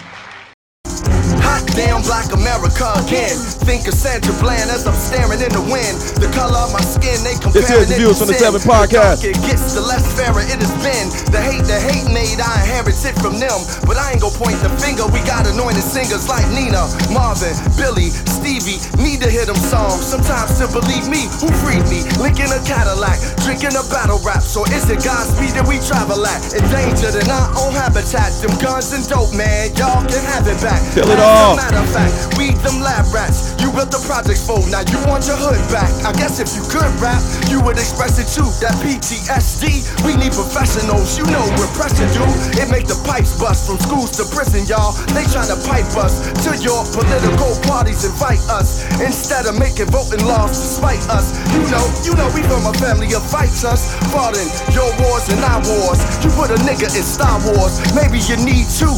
Hot 1.55 1.63
damn 1.79 2.03
black 2.03 2.35
America 2.35 2.83
again. 3.07 3.31
Think 3.63 3.87
of 3.87 3.95
Sandra 3.95 4.35
Bland 4.43 4.75
as 4.75 4.91
I'm 4.91 4.99
staring 4.99 5.39
in 5.39 5.55
the 5.55 5.63
wind. 5.71 5.95
The 6.19 6.27
color 6.35 6.59
of 6.59 6.75
my 6.75 6.83
skin, 6.83 7.15
they 7.23 7.39
compare 7.39 7.63
is 7.79 7.87
the 7.87 7.95
Views 7.95 8.19
from 8.19 8.27
the 8.27 8.35
Seven 8.35 8.59
podcast. 8.59 9.23
It 9.23 9.39
gets 9.47 9.71
the 9.71 9.87
less 9.87 10.03
fairer 10.19 10.43
it 10.43 10.59
has 10.59 10.75
been. 10.83 11.15
The 11.31 11.39
hate, 11.39 11.63
the 11.63 11.79
hate 11.79 12.11
made, 12.11 12.43
I 12.43 12.59
inherit 12.67 12.99
it 12.99 13.15
from 13.23 13.39
them. 13.39 13.55
But 13.87 14.03
I 14.03 14.19
ain't 14.19 14.27
gonna 14.27 14.35
point 14.35 14.59
the 14.67 14.73
finger. 14.83 15.07
We 15.15 15.23
got 15.23 15.47
anointed 15.47 15.87
singers 15.87 16.27
like 16.27 16.43
Nina, 16.51 16.91
Marvin, 17.15 17.55
Billy, 17.79 18.11
Stevie. 18.11 18.83
Need 18.99 19.23
to 19.23 19.31
hear 19.31 19.47
them 19.47 19.55
songs. 19.71 20.03
Sometimes 20.03 20.59
to 20.59 20.67
believe 20.75 21.07
me, 21.07 21.31
who 21.39 21.55
freed 21.63 21.87
me? 21.87 22.03
Linking 22.19 22.51
a 22.51 22.59
Cadillac, 22.67 23.23
drinking 23.47 23.79
a 23.79 23.87
battle 23.95 24.19
rap. 24.27 24.43
So 24.43 24.67
is 24.75 24.91
it 24.91 25.07
Godspeed 25.07 25.55
that 25.55 25.71
we 25.71 25.79
travel 25.87 26.19
at? 26.27 26.51
Endangered 26.51 27.15
in 27.15 27.31
our 27.31 27.47
own 27.63 27.79
habitat. 27.79 28.35
Them 28.43 28.59
guns 28.59 28.91
and 28.91 29.07
dope, 29.07 29.31
man. 29.31 29.71
Y'all 29.79 30.03
can 30.03 30.19
have 30.35 30.51
it 30.51 30.59
back. 30.59 30.83
Kill 30.99 31.07
it 31.07 31.23
As 31.23 31.44
Matter 31.53 31.85
of 31.85 31.93
fact, 31.93 32.41
we 32.41 32.57
them 32.65 32.81
lab 32.81 33.05
rats. 33.13 33.53
You 33.61 33.69
built 33.77 33.93
the 33.93 34.01
projects 34.09 34.41
for, 34.41 34.57
now 34.73 34.81
you 34.89 34.97
want 35.05 35.29
your 35.29 35.37
hood 35.37 35.61
back. 35.69 35.93
I 36.01 36.17
guess 36.17 36.41
if 36.41 36.49
you 36.57 36.65
could 36.73 36.89
rap, 37.05 37.21
you 37.53 37.61
would 37.61 37.77
express 37.77 38.17
it 38.17 38.33
too. 38.33 38.49
That 38.65 38.73
PTSD, 38.81 39.85
we 40.09 40.17
need 40.17 40.33
professionals. 40.33 41.21
You 41.21 41.29
know 41.29 41.45
we're 41.61 41.69
pressure, 41.77 42.09
dude. 42.17 42.33
It 42.57 42.73
make 42.73 42.89
the 42.89 42.97
pipes 43.05 43.37
bust 43.37 43.69
from 43.69 43.77
schools 43.77 44.17
to 44.17 44.25
prison, 44.33 44.65
y'all. 44.65 44.97
They 45.13 45.29
trying 45.29 45.53
to 45.53 45.61
pipe 45.69 45.93
us 46.01 46.25
to 46.49 46.57
your 46.65 46.81
political 46.97 47.53
parties, 47.69 48.09
invite 48.09 48.41
us 48.49 48.89
instead 49.05 49.45
of 49.45 49.61
making 49.61 49.93
voting 49.93 50.25
laws 50.25 50.57
to 50.57 50.69
spite 50.81 51.05
us. 51.13 51.37
You 51.53 51.69
know, 51.69 51.85
you 52.09 52.13
know 52.17 52.33
we 52.33 52.41
from 52.49 52.65
a 52.65 52.75
family 52.81 53.13
of 53.13 53.21
fighters, 53.21 53.85
fought 54.09 54.33
in 54.33 54.49
your 54.73 54.89
wars 55.05 55.29
and 55.29 55.45
our 55.45 55.61
wars. 55.61 56.01
You 56.25 56.33
put 56.33 56.49
a 56.49 56.59
nigga 56.65 56.89
in 56.89 57.05
Star 57.05 57.37
Wars, 57.45 57.85
maybe 57.93 58.17
you 58.25 58.41
need 58.41 58.65
two. 58.73 58.97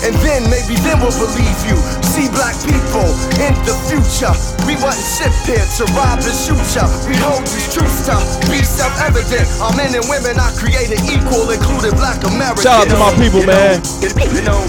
And 0.00 0.16
then 0.24 0.48
maybe 0.48 0.80
then 0.80 0.96
we'll 1.04 1.12
believe 1.12 1.60
you. 1.68 1.76
See 2.00 2.32
black 2.32 2.56
people 2.64 3.04
in 3.36 3.52
the 3.68 3.76
future. 3.84 4.32
We 4.64 4.80
wasn't 4.80 5.04
shipped 5.04 5.44
here 5.44 5.60
to 5.60 5.84
rob 5.92 6.24
and 6.24 6.32
shoot 6.32 6.64
ya. 6.72 6.88
We 7.04 7.16
hold 7.20 7.44
these 7.44 7.68
truths 7.68 8.08
to 8.08 8.16
be 8.48 8.64
self-evident. 8.64 9.44
Our 9.60 9.76
men 9.76 9.92
and 9.92 10.04
women 10.08 10.40
are 10.40 10.52
created 10.56 11.04
equal, 11.04 11.52
including 11.52 11.92
black 12.00 12.24
Americans. 12.24 12.64
Shout 12.64 12.88
out 12.88 12.92
to 12.92 12.96
my 12.96 13.12
people, 13.20 13.44
man. 13.44 13.84
You 14.32 14.40
know, 14.40 14.60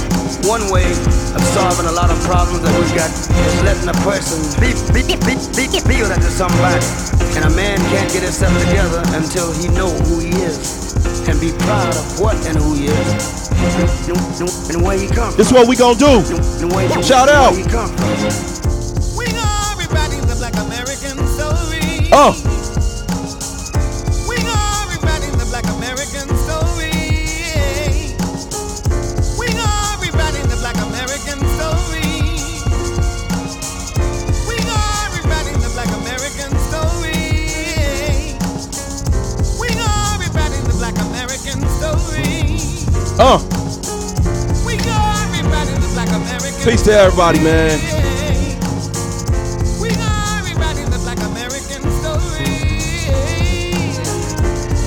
one 0.44 0.68
way 0.68 0.92
of 0.92 1.42
solving 1.56 1.88
a 1.88 1.96
lot 1.96 2.12
of 2.12 2.20
problems 2.28 2.60
that 2.68 2.74
we've 2.76 2.92
got 2.92 3.08
is 3.08 3.56
letting 3.64 3.88
a 3.88 3.98
person 4.04 4.36
be, 4.60 4.76
be, 4.92 5.02
be, 5.08 5.40
be, 5.56 5.66
feel 5.80 6.12
that 6.12 6.20
there's 6.20 6.36
something 6.36 6.60
back. 6.60 6.84
And 7.40 7.48
a 7.48 7.54
man 7.56 7.80
can't 7.88 8.12
get 8.12 8.24
himself 8.24 8.52
together 8.68 9.00
until 9.16 9.48
he 9.56 9.72
know 9.72 9.88
who 9.88 10.20
he 10.20 10.36
is 10.44 10.91
and 11.06 11.40
be 11.40 11.52
proud 11.66 11.90
of 11.96 12.20
what 12.20 12.36
and 12.48 12.58
who 12.58 12.74
he 12.76 12.86
is 12.86 13.50
and, 13.52 14.10
and, 14.10 14.76
and 14.76 14.84
where 14.84 14.98
he 14.98 15.08
come 15.08 15.36
This 15.38 15.48
is 15.48 15.54
what 15.54 15.68
we 15.68 15.76
gonna 15.76 15.98
do. 15.98 16.22
and 16.22 17.06
Shout 17.06 17.30
out. 17.30 17.56
he 17.56 17.64
come 17.64 17.90
from. 17.96 19.18
We 19.18 19.26
are 19.38 19.78
rewriting 19.78 20.22
the 20.28 20.36
black 20.38 20.56
American 20.58 21.18
story. 21.28 22.10
Oh, 22.14 22.34
everybody 45.32 45.72
look 45.80 45.96
like 45.96 46.10
American 46.10 46.42
story. 46.42 46.66
Peace, 46.66 46.88
y'all. 46.88 47.12
This 50.42 50.80
is 50.80 50.90
the 50.90 50.98
black 51.04 51.20
American 51.20 51.84
story. 52.02 52.50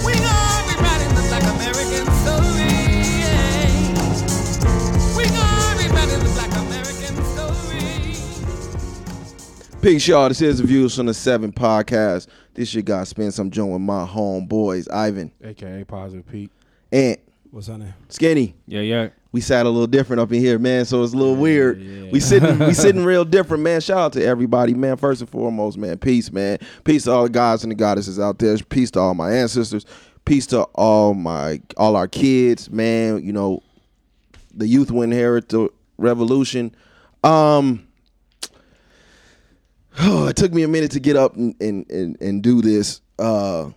We 0.05 0.13
got 0.19 0.67
everybody 0.67 1.05
in 1.05 1.15
the 1.15 1.23
Black 1.29 1.45
American 1.47 2.07
story. 2.23 2.75
We 5.17 5.25
got 5.31 5.75
everybody 5.75 6.13
in 6.15 6.21
the 6.25 6.31
Black 6.35 6.53
American 6.59 7.15
story. 7.35 8.15
Peace 9.81 10.11
out, 10.11 10.31
it's 10.33 10.41
here's 10.41 10.59
the 10.59 10.67
Views 10.67 10.97
from 10.97 11.07
the 11.07 11.15
Seven 11.15 11.53
podcast. 11.53 12.27
This 12.55 12.75
your 12.75 12.83
guy 12.83 13.05
spend 13.05 13.33
some 13.33 13.51
joint 13.51 13.73
with 13.73 13.83
my 13.83 14.05
homeboys, 14.05 14.91
Ivan, 14.93 15.31
AKA 15.43 15.85
Positive 15.85 16.27
Pete. 16.27 16.51
Ant, 16.93 17.21
What's 17.55 17.69
her 17.69 17.79
name? 17.79 17.95
Skinny. 18.09 18.57
Yeah, 18.67 18.81
yeah. 18.81 19.09
We 19.31 19.41
sat 19.41 19.65
a 19.65 19.69
little 19.69 19.87
different 19.87 20.19
up 20.19 20.33
in 20.33 20.41
here, 20.41 20.59
man. 20.59 20.85
So 20.87 21.05
it's 21.05 21.13
a 21.13 21.17
little 21.17 21.37
weird. 21.37 21.79
We 22.11 22.19
sitting, 22.19 22.59
we 22.59 22.75
sitting 22.75 23.05
real 23.05 23.25
different, 23.25 23.63
man. 23.63 23.81
Shout 23.81 23.99
out 23.99 24.13
to 24.15 24.25
everybody, 24.25 24.75
man. 24.75 24.97
First 24.97 25.21
and 25.21 25.31
foremost, 25.31 25.79
man. 25.79 25.99
Peace, 25.99 26.33
man. 26.33 26.59
Peace 26.83 27.05
to 27.05 27.13
all 27.13 27.23
the 27.23 27.29
gods 27.29 27.63
and 27.63 27.71
the 27.71 27.77
goddesses 27.77 28.19
out 28.19 28.41
there. 28.41 28.59
Peace 28.59 28.91
to 28.91 28.99
all 28.99 29.15
my 29.15 29.31
ancestors. 29.31 29.87
Peace 30.25 30.47
to 30.49 30.63
all 30.75 31.15
my, 31.15 31.61
all 31.77 31.95
our 31.95 32.09
kids, 32.09 32.71
man. 32.71 33.25
You 33.25 33.33
know, 33.33 33.63
the 34.53 34.67
youth 34.67 34.91
will 34.91 35.03
inherit 35.03 35.49
the 35.51 35.69
revolution. 35.97 36.75
Um, 37.23 37.87
oh, 40.01 40.27
it 40.27 40.35
took 40.35 40.53
me 40.53 40.65
a 40.65 40.69
minute 40.69 40.91
to 40.91 40.99
get 40.99 41.15
up 41.15 41.37
and 41.37 41.55
and 41.61 41.89
and, 41.89 42.21
and 42.21 42.43
do 42.43 42.63
this. 42.63 43.01
Uh, 43.17 43.71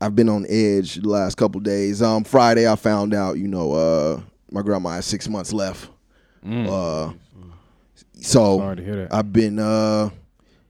I've 0.00 0.14
been 0.16 0.28
on 0.28 0.46
edge 0.48 0.96
the 0.96 1.08
last 1.08 1.36
couple 1.36 1.60
days. 1.60 2.00
Um, 2.00 2.24
Friday 2.24 2.70
I 2.70 2.76
found 2.76 3.12
out, 3.12 3.36
you 3.38 3.48
know, 3.48 3.72
uh, 3.72 4.20
my 4.50 4.62
grandma 4.62 4.90
has 4.90 5.06
six 5.06 5.28
months 5.28 5.52
left. 5.52 5.90
Mm. 6.44 6.66
Uh, 6.66 7.12
so 8.20 8.58
Sorry 8.58 8.76
to 8.76 8.84
hear 8.84 8.96
that. 8.96 9.14
I've 9.14 9.32
been, 9.32 9.58
uh, 9.58 10.10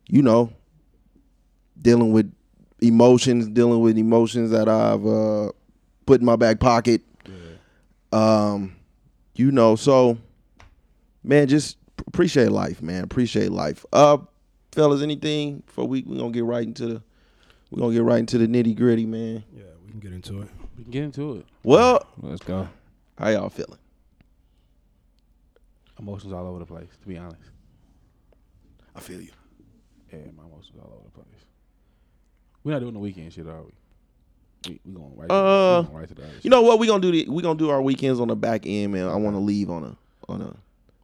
you 0.09 0.23
know, 0.23 0.53
dealing 1.81 2.13
with 2.13 2.33
emotions, 2.81 3.47
dealing 3.49 3.81
with 3.81 3.99
emotions 3.99 4.51
that 4.51 4.69
I've 4.69 5.07
uh, 5.07 5.53
put 6.07 6.21
in 6.21 6.27
my 6.27 6.37
back 6.37 6.59
pocket. 6.59 7.03
Um, 8.13 8.75
you 9.37 9.53
know, 9.53 9.77
so 9.77 10.19
man, 11.23 11.47
just 11.47 11.77
appreciate 12.07 12.51
life, 12.51 12.83
man. 12.83 13.05
Appreciate 13.05 13.53
life. 13.53 13.87
Uh, 13.93 14.19
fellas, 14.73 15.03
anything 15.03 15.63
for 15.67 15.87
we 15.87 16.03
we 16.03 16.19
gonna 16.19 16.33
get 16.33 16.45
right 16.45 16.67
into 16.67 16.87
the 16.87 17.03
we 17.71 17.81
gonna 17.81 17.93
get 17.95 18.03
right 18.03 18.19
into 18.19 18.39
the 18.39 18.47
nitty 18.47 18.77
gritty, 18.77 19.07
man. 19.07 19.45
Yeah, 19.55 19.63
we 19.85 19.91
can 19.93 20.01
get 20.01 20.13
into 20.13 20.43
it. 20.43 20.49
We 20.77 20.85
can 20.85 20.91
get 20.93 21.03
into 21.05 21.37
it. 21.37 21.47
Well, 21.63 22.07
Let's 22.21 22.43
go. 22.43 22.69
how 23.19 23.29
y'all 23.29 23.49
feeling? 23.51 23.79
Emotions 25.99 26.33
all 26.33 26.47
over 26.47 26.59
the 26.59 26.67
place, 26.67 26.89
to 27.03 27.07
be 27.09 27.19
honest. 27.19 27.43
I 28.97 29.01
feel 29.01 29.21
you. 29.21 29.31
Yeah, 30.13 30.19
my 30.37 30.45
emotions 30.45 30.79
all 30.83 30.93
over 30.95 31.05
the 31.05 31.11
place. 31.11 31.45
We're 32.65 32.73
not 32.73 32.81
doing 32.81 32.95
the 32.95 32.99
weekend 33.01 33.33
shit, 33.33 33.47
are 33.47 33.63
we? 33.63 33.71
We, 34.69 34.81
we 34.85 34.93
going 34.93 35.17
right, 35.17 35.31
Uh, 35.31 35.83
we 35.83 35.87
going 35.89 35.99
right 35.99 36.09
to 36.09 36.15
the 36.15 36.23
You 36.43 36.51
know 36.51 36.63
what? 36.63 36.79
We 36.79 36.87
gonna 36.87 37.01
do 37.01 37.13
the 37.13 37.29
we 37.29 37.43
gonna 37.43 37.59
do 37.59 37.71
our 37.71 37.81
weekends 37.81 38.19
on 38.21 38.29
the 38.29 38.37
back 38.37 38.67
end, 38.67 38.93
man. 38.93 39.09
I 39.09 39.17
want 39.17 39.37
to 39.37 39.41
leave 39.41 39.71
on 39.71 39.85
a 39.85 39.97
on 40.31 40.43
a 40.43 40.57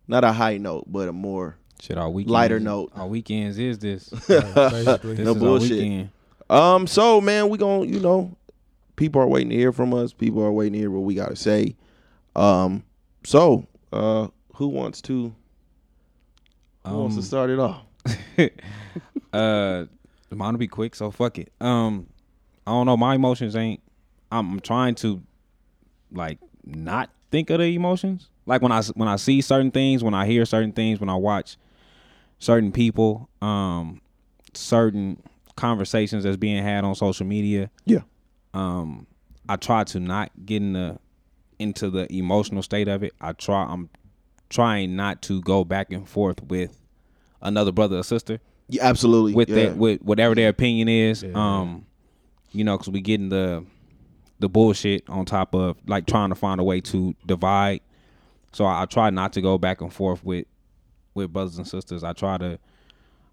not 0.08 0.24
a 0.24 0.32
high 0.32 0.56
note, 0.58 0.84
but 0.86 1.08
a 1.08 1.12
more 1.12 1.56
Shit, 1.80 1.98
our 1.98 2.08
weekends, 2.10 2.32
lighter 2.32 2.60
note. 2.60 2.92
Our 2.94 3.06
weekends 3.06 3.58
is 3.58 3.78
this. 3.78 4.08
This 4.26 4.28
no 4.28 5.12
is 5.12 5.28
our 5.28 5.34
bullshit. 5.34 6.08
Um, 6.48 6.86
so 6.86 7.20
man, 7.20 7.48
we 7.48 7.58
gonna 7.58 7.84
you 7.86 8.00
know, 8.00 8.36
people 8.96 9.20
are 9.20 9.26
waiting 9.26 9.50
to 9.50 9.56
hear 9.56 9.72
from 9.72 9.92
us. 9.94 10.12
People 10.12 10.42
are 10.42 10.52
waiting 10.52 10.74
to 10.74 10.78
hear 10.78 10.90
what 10.90 11.00
we 11.00 11.14
gotta 11.14 11.36
say. 11.36 11.76
Um, 12.34 12.84
so 13.24 13.66
uh, 13.92 14.28
who 14.54 14.68
wants 14.68 15.00
to 15.02 15.34
who 16.86 16.98
wants 16.98 17.16
to 17.16 17.20
Um, 17.20 17.24
start 17.24 17.50
it 17.50 17.58
off? 17.58 17.82
uh, 19.32 19.86
mine 20.30 20.52
will 20.52 20.58
be 20.58 20.68
quick, 20.68 20.94
so 20.94 21.10
fuck 21.10 21.38
it. 21.38 21.52
Um, 21.60 22.06
I 22.66 22.70
don't 22.72 22.86
know. 22.86 22.96
My 22.96 23.14
emotions 23.14 23.56
ain't. 23.56 23.80
I'm, 24.30 24.52
I'm 24.54 24.60
trying 24.60 24.94
to, 24.96 25.22
like, 26.12 26.38
not 26.64 27.10
think 27.30 27.50
of 27.50 27.58
the 27.58 27.74
emotions. 27.74 28.28
Like 28.44 28.62
when 28.62 28.70
I 28.72 28.82
when 28.94 29.08
I 29.08 29.16
see 29.16 29.40
certain 29.40 29.70
things, 29.72 30.04
when 30.04 30.14
I 30.14 30.26
hear 30.26 30.44
certain 30.44 30.72
things, 30.72 31.00
when 31.00 31.08
I 31.08 31.16
watch 31.16 31.56
certain 32.38 32.70
people, 32.70 33.28
um, 33.42 34.00
certain 34.54 35.20
conversations 35.56 36.24
that's 36.24 36.36
being 36.36 36.62
had 36.62 36.84
on 36.84 36.94
social 36.94 37.26
media. 37.26 37.70
Yeah. 37.84 38.00
Um, 38.54 39.06
I 39.48 39.56
try 39.56 39.84
to 39.84 40.00
not 40.00 40.30
get 40.44 40.56
in 40.62 40.72
the 40.74 40.98
into 41.58 41.88
the 41.90 42.10
emotional 42.12 42.62
state 42.62 42.88
of 42.88 43.02
it. 43.02 43.12
I 43.20 43.32
try. 43.32 43.64
I'm 43.64 43.88
trying 44.48 44.94
not 44.94 45.22
to 45.22 45.40
go 45.42 45.64
back 45.64 45.90
and 45.90 46.08
forth 46.08 46.42
with 46.44 46.78
another 47.42 47.72
brother 47.72 47.98
or 47.98 48.02
sister 48.04 48.38
Yeah, 48.68 48.84
absolutely. 48.84 49.34
with 49.34 49.48
yeah. 49.48 49.56
that 49.56 49.76
with 49.76 50.02
whatever 50.02 50.34
their 50.34 50.48
opinion 50.48 50.88
is. 50.88 51.24
Um, 51.34 51.86
you 52.52 52.62
know, 52.64 52.76
because 52.78 52.92
we 52.92 53.00
getting 53.00 53.28
the 53.28 53.64
the 54.38 54.48
bullshit 54.48 55.08
on 55.08 55.24
top 55.24 55.54
of 55.54 55.76
like 55.86 56.06
trying 56.06 56.28
to 56.28 56.34
find 56.34 56.60
a 56.60 56.64
way 56.64 56.80
to 56.80 57.14
divide. 57.26 57.80
So 58.52 58.64
I, 58.64 58.82
I 58.82 58.84
try 58.86 59.10
not 59.10 59.32
to 59.34 59.40
go 59.40 59.58
back 59.58 59.80
and 59.80 59.92
forth 59.92 60.22
with 60.24 60.46
with 61.14 61.32
brothers 61.32 61.58
and 61.58 61.66
sisters. 61.66 62.04
I 62.04 62.12
try 62.12 62.38
to. 62.38 62.58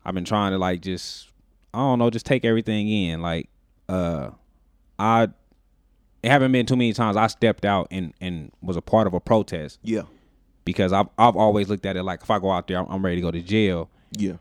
I've 0.06 0.14
been 0.14 0.26
trying 0.26 0.52
to 0.52 0.58
like 0.58 0.82
just 0.82 1.30
I 1.74 1.80
don't 1.80 2.00
know, 2.00 2.10
just 2.10 2.26
take 2.26 2.46
everything 2.46 2.88
in. 2.90 3.22
Like 3.22 3.50
uh, 3.90 4.30
I 5.00 5.30
it 6.22 6.30
haven't 6.30 6.52
been 6.52 6.66
too 6.66 6.76
many 6.76 6.94
times. 6.94 7.18
I 7.18 7.28
stepped 7.28 7.66
out 7.66 7.88
and 7.92 8.14
and 8.22 8.52
was 8.62 8.78
a 8.78 8.82
part 8.82 9.08
of 9.08 9.14
a 9.14 9.20
protest. 9.20 9.80
Yeah, 9.84 10.04
because 10.66 10.94
I've 10.94 11.08
I've 11.18 11.36
always 11.36 11.70
looked 11.70 11.86
at 11.86 11.98
it 11.98 12.04
like 12.04 12.22
if 12.22 12.30
I 12.32 12.40
go 12.40 12.52
out 12.52 12.68
there, 12.68 12.80
I'm, 12.80 12.88
I'm 12.90 13.04
ready 13.06 13.18
to 13.18 13.22
go 13.22 13.32
to 13.32 13.42
jail. 13.42 13.90
Yeah, 14.18 14.34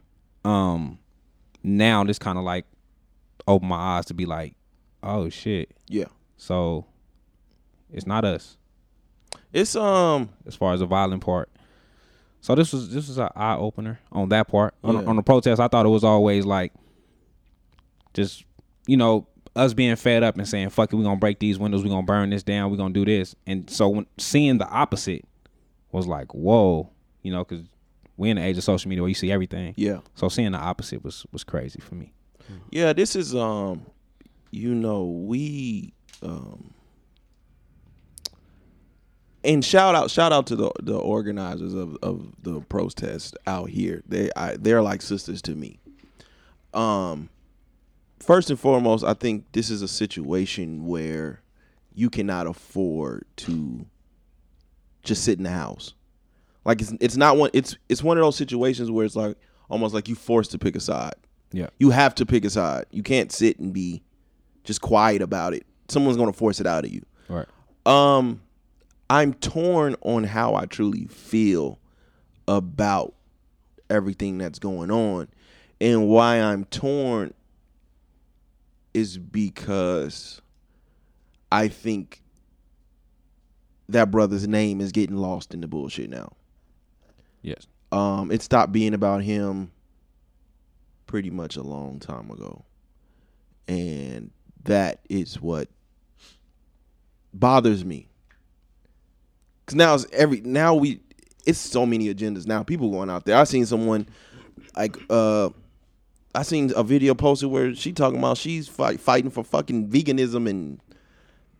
um 0.44 0.98
now 1.62 2.04
this 2.04 2.18
kind 2.18 2.36
of 2.38 2.44
like 2.44 2.66
opened 3.48 3.68
my 3.70 3.76
eyes 3.76 4.06
to 4.06 4.14
be 4.14 4.26
like 4.26 4.54
oh 5.02 5.28
shit. 5.28 5.70
Yeah. 5.88 6.06
so 6.36 6.86
it's 7.92 8.06
not 8.06 8.24
us. 8.24 8.56
It's 9.52 9.74
um 9.76 10.28
as 10.46 10.54
far 10.54 10.74
as 10.74 10.80
the 10.80 10.86
violent 10.86 11.24
part. 11.24 11.48
So 12.40 12.54
this 12.54 12.72
was 12.72 12.92
this 12.92 13.08
was 13.08 13.18
an 13.18 13.28
eye 13.34 13.56
opener 13.56 14.00
on 14.10 14.28
that 14.30 14.48
part. 14.48 14.74
On, 14.84 14.94
Yeah. 14.94 15.08
on 15.08 15.16
the 15.16 15.22
protest 15.22 15.60
i 15.60 15.68
thought 15.68 15.86
it 15.86 15.90
was 15.90 16.04
always 16.04 16.44
like 16.44 16.72
just 18.14 18.44
you 18.86 18.96
know 18.96 19.26
us 19.54 19.74
being 19.74 19.96
fed 19.96 20.22
up 20.22 20.36
and 20.36 20.48
saying 20.48 20.70
fuck 20.70 20.92
it 20.92 20.96
we're 20.96 21.02
gonna 21.02 21.16
break 21.16 21.38
these 21.38 21.58
windows 21.58 21.82
we're 21.82 21.90
gonna 21.90 22.02
burn 22.02 22.30
this 22.30 22.42
down 22.42 22.70
we're 22.70 22.76
gonna 22.76 22.94
do 22.94 23.04
this 23.04 23.34
and 23.46 23.68
so 23.68 23.88
when 23.88 24.06
seeing 24.18 24.58
the 24.58 24.68
opposite 24.68 25.24
was 25.90 26.06
like 26.06 26.32
whoa 26.34 26.88
you 27.22 27.30
know 27.30 27.44
because 27.44 27.64
we're 28.16 28.30
in 28.30 28.36
the 28.36 28.42
age 28.42 28.56
of 28.56 28.64
social 28.64 28.88
media 28.88 29.02
where 29.02 29.08
you 29.08 29.14
see 29.14 29.30
everything 29.30 29.74
yeah. 29.76 29.98
so 30.14 30.28
seeing 30.28 30.52
the 30.52 30.58
opposite 30.58 31.04
was 31.04 31.26
was 31.32 31.44
crazy 31.44 31.80
for 31.80 31.94
me 31.94 32.12
Yeah, 32.70 32.92
this 32.92 33.16
is 33.16 33.34
um 33.34 33.86
you 34.50 34.74
know, 34.74 35.04
we 35.04 35.92
um 36.22 36.74
and 39.44 39.64
shout 39.64 39.94
out 39.94 40.10
shout 40.10 40.32
out 40.32 40.46
to 40.48 40.56
the 40.56 40.70
the 40.82 40.96
organizers 40.96 41.74
of, 41.74 41.96
of 42.02 42.32
the 42.42 42.60
protest 42.60 43.36
out 43.46 43.70
here. 43.70 44.02
They 44.06 44.30
I, 44.36 44.56
they're 44.56 44.82
like 44.82 45.02
sisters 45.02 45.42
to 45.42 45.54
me. 45.54 45.80
Um 46.74 47.28
first 48.22 48.50
and 48.50 48.58
foremost, 48.58 49.04
I 49.04 49.14
think 49.14 49.50
this 49.52 49.68
is 49.68 49.82
a 49.82 49.88
situation 49.88 50.86
where 50.86 51.42
you 51.94 52.08
cannot 52.08 52.46
afford 52.46 53.24
to 53.36 53.84
just 55.02 55.24
sit 55.24 55.38
in 55.38 55.44
the 55.44 55.50
house. 55.50 55.94
Like 56.64 56.80
it's 56.80 56.92
it's 57.00 57.16
not 57.16 57.36
one 57.36 57.50
it's 57.52 57.76
it's 57.88 58.02
one 58.02 58.16
of 58.16 58.22
those 58.22 58.36
situations 58.36 58.90
where 58.90 59.04
it's 59.04 59.16
like 59.16 59.36
almost 59.68 59.94
like 59.94 60.08
you 60.08 60.14
forced 60.14 60.52
to 60.52 60.58
pick 60.58 60.76
a 60.76 60.80
side. 60.80 61.14
Yeah. 61.50 61.68
You 61.78 61.90
have 61.90 62.14
to 62.16 62.26
pick 62.26 62.44
a 62.44 62.50
side. 62.50 62.86
You 62.92 63.02
can't 63.02 63.32
sit 63.32 63.58
and 63.58 63.72
be 63.72 64.02
just 64.64 64.80
quiet 64.80 65.20
about 65.20 65.54
it. 65.54 65.66
Someone's 65.88 66.16
going 66.16 66.30
to 66.30 66.38
force 66.38 66.60
it 66.60 66.66
out 66.66 66.84
of 66.84 66.92
you. 66.92 67.04
Right. 67.28 67.48
Um 67.84 68.40
I'm 69.10 69.34
torn 69.34 69.96
on 70.02 70.24
how 70.24 70.54
I 70.54 70.66
truly 70.66 71.06
feel 71.06 71.80
about 72.46 73.14
everything 73.90 74.38
that's 74.38 74.58
going 74.60 74.90
on. 74.90 75.28
And 75.80 76.08
why 76.08 76.36
I'm 76.36 76.64
torn 76.66 77.34
is 78.94 79.18
because 79.18 80.40
I 81.50 81.68
think 81.68 82.22
that 83.88 84.10
brother's 84.10 84.48
name 84.48 84.80
is 84.80 84.92
getting 84.92 85.16
lost 85.16 85.54
in 85.54 85.60
the 85.60 85.68
bullshit 85.68 86.10
now. 86.10 86.32
Yes. 87.42 87.66
Um, 87.90 88.30
it 88.30 88.42
stopped 88.42 88.72
being 88.72 88.94
about 88.94 89.22
him 89.22 89.70
pretty 91.06 91.30
much 91.30 91.56
a 91.56 91.62
long 91.62 92.00
time 92.00 92.30
ago. 92.30 92.64
And 93.68 94.30
that 94.64 95.00
is 95.08 95.40
what 95.40 95.68
bothers 97.34 97.84
me. 97.84 98.08
Cause 99.66 99.74
now 99.76 99.94
it's 99.94 100.06
every 100.12 100.40
now 100.40 100.74
we 100.74 101.00
it's 101.46 101.58
so 101.58 101.86
many 101.86 102.12
agendas 102.12 102.46
now. 102.46 102.62
People 102.62 102.90
going 102.90 103.10
out 103.10 103.24
there. 103.24 103.36
I 103.36 103.44
seen 103.44 103.66
someone 103.66 104.08
like 104.76 104.96
uh 105.10 105.50
I 106.34 106.42
seen 106.42 106.72
a 106.74 106.82
video 106.82 107.14
posted 107.14 107.50
where 107.50 107.74
she 107.74 107.92
talking 107.92 108.18
about 108.18 108.38
she's 108.38 108.66
fight, 108.68 109.00
fighting 109.00 109.30
for 109.30 109.44
fucking 109.44 109.88
veganism 109.88 110.48
and 110.48 110.80